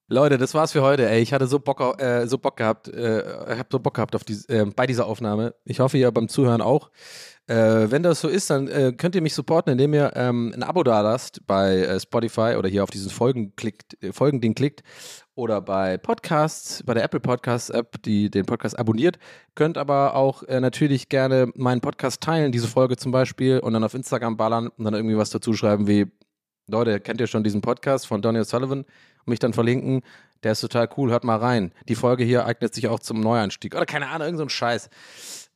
Leute, 0.07 0.39
das 0.39 0.55
war's 0.55 0.72
für 0.72 0.82
heute. 0.82 1.07
Ey, 1.07 1.22
ich 1.22 1.32
hatte 1.32 1.45
so 1.45 1.59
Bock, 1.59 2.01
äh, 2.01 2.26
so 2.26 2.39
Bock 2.39 2.57
gehabt, 2.57 2.88
äh, 2.88 3.55
hab 3.55 3.68
so 3.72 3.80
Bock 3.80 3.93
gehabt 3.93 4.16
auf 4.16 4.24
die, 4.24 4.39
äh, 4.47 4.66
bei 4.66 4.88
dieser 4.88 5.05
Aufnahme. 5.05 5.53
Ich 5.64 5.80
hoffe, 5.80 5.99
ihr 5.99 6.11
beim 6.11 6.28
Zuhören 6.28 6.61
auch. 6.61 6.89
Äh, 7.48 7.91
wenn 7.91 8.04
das 8.04 8.22
so 8.22 8.30
ist, 8.30 8.50
dann 8.50 8.70
äh, 8.70 8.94
könnt 8.98 9.16
ihr 9.16 9.22
mich 9.22 9.34
supporten, 9.34 9.74
indem 9.74 9.94
ihr 9.94 10.14
ähm, 10.16 10.54
ein 10.56 10.64
Abo 10.64 10.82
da 10.84 11.02
lasst 11.02 11.46
bei 11.46 11.80
äh, 11.80 12.00
Spotify 12.00 12.56
oder 12.58 12.70
hier 12.70 12.84
auf 12.84 12.89
diesen 12.89 13.10
Folgen 13.10 13.54
klickt, 13.58 14.02
äh, 14.02 14.14
Folgending 14.14 14.56
klickt 14.56 14.82
oder 15.36 15.60
bei 15.60 15.98
Podcasts, 15.98 16.84
bei 16.84 16.94
der 16.94 17.04
Apple 17.04 17.20
Podcasts 17.20 17.70
App, 17.70 18.02
die 18.04 18.30
den 18.30 18.46
Podcast 18.46 18.80
abonniert. 18.80 19.20
Könnt 19.56 19.78
aber 19.78 20.16
auch 20.16 20.44
äh, 20.44 20.62
natürlich 20.62 21.10
gerne 21.10 21.52
meinen 21.56 21.82
Podcast 21.82 22.22
teilen, 22.22 22.54
diese 22.54 22.68
Folge 22.68 22.96
zum 22.96 23.12
Beispiel, 23.12 23.60
und 23.60 23.74
dann 23.74 23.84
auf 23.84 23.94
Instagram 23.94 24.38
ballern 24.38 24.70
und 24.70 24.86
dann 24.86 24.94
irgendwie 24.94 25.18
was 25.18 25.30
dazu 25.30 25.54
schreiben 25.54 25.86
wie, 25.86 26.06
Leute, 26.68 27.02
kennt 27.02 27.20
ihr 27.20 27.28
schon 27.28 27.44
diesen 27.44 27.60
Podcast 27.60 28.08
von 28.08 28.22
Donny 28.22 28.39
O'Sullivan? 28.39 28.86
Und 29.26 29.30
mich 29.30 29.39
dann 29.39 29.54
verlinken. 29.54 30.02
Der 30.44 30.54
ist 30.54 30.62
total 30.62 30.89
cool, 30.98 31.12
hört 31.12 31.24
mal 31.24 31.38
rein. 31.38 31.74
Die 31.88 31.96
Folge 31.96 32.24
hier 32.24 32.46
eignet 32.46 32.74
sich 32.74 32.88
auch 32.88 33.00
zum 33.00 33.22
Neueinstieg. 33.22 33.76
Oder 33.76 33.86
keine 33.86 34.08
Ahnung, 34.08 34.28
irgend 34.28 34.39
so 34.39 34.50
Scheiß. 34.50 34.89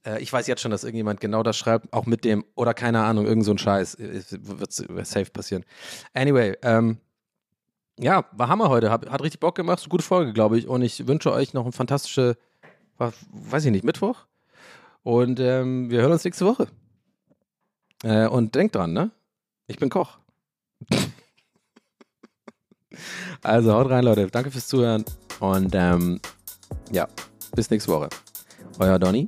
Äh, 0.08 0.20
ich 0.22 0.32
weiß 0.32 0.48
jetzt 0.48 0.62
schon, 0.62 0.72
dass 0.72 0.84
irgendjemand 0.84 1.20
genau 1.20 1.44
das 1.44 1.58
schreibt, 1.58 1.92
auch 1.94 2.06
mit 2.06 2.24
dem, 2.24 2.46
oder 2.56 2.74
keine 2.74 3.04
Ahnung, 3.04 3.26
irgend 3.26 3.46
so 3.46 3.52
ein 3.52 3.58
Scheiß. 3.58 3.96
Äh, 3.96 4.24
wird 4.32 4.72
safe 4.72 5.30
passieren. 5.32 5.66
Anyway, 6.14 6.56
ähm, 6.62 6.98
ja, 8.00 8.26
war 8.32 8.48
Hammer 8.48 8.70
heute. 8.70 8.90
Hat, 8.92 9.10
hat 9.10 9.22
richtig 9.22 9.40
Bock 9.40 9.56
gemacht. 9.56 9.88
Gute 9.90 10.04
Folge, 10.04 10.34
glaube 10.34 10.58
ich. 10.58 10.68
Und 10.68 10.82
ich 10.82 11.08
wünsche 11.08 11.32
euch 11.32 11.54
noch 11.54 11.66
ein 11.66 11.72
fantastische, 11.72 12.38
weiß 12.98 13.66
ich 13.66 13.72
nicht, 13.72 13.84
Mittwoch. 13.84 14.26
Und 15.04 15.40
ähm, 15.40 15.90
wir 15.90 16.02
hören 16.02 16.12
uns 16.12 16.24
nächste 16.24 16.46
Woche. 16.46 16.68
Äh, 18.04 18.28
und 18.28 18.54
denkt 18.56 18.76
dran, 18.76 18.94
ne? 18.94 19.12
Ich 19.68 19.78
bin 19.78 19.90
Koch. 19.90 20.20
also 23.42 23.74
haut 23.74 23.90
rein, 23.90 24.04
Leute. 24.04 24.28
Danke 24.28 24.52
fürs 24.52 24.68
Zuhören. 24.68 25.04
Und 25.40 25.74
ähm, 25.74 26.20
ja, 26.92 27.08
bis 27.56 27.70
nächste 27.70 27.92
Woche. 27.92 28.10
Euer 28.80 29.00
Donny. 29.00 29.28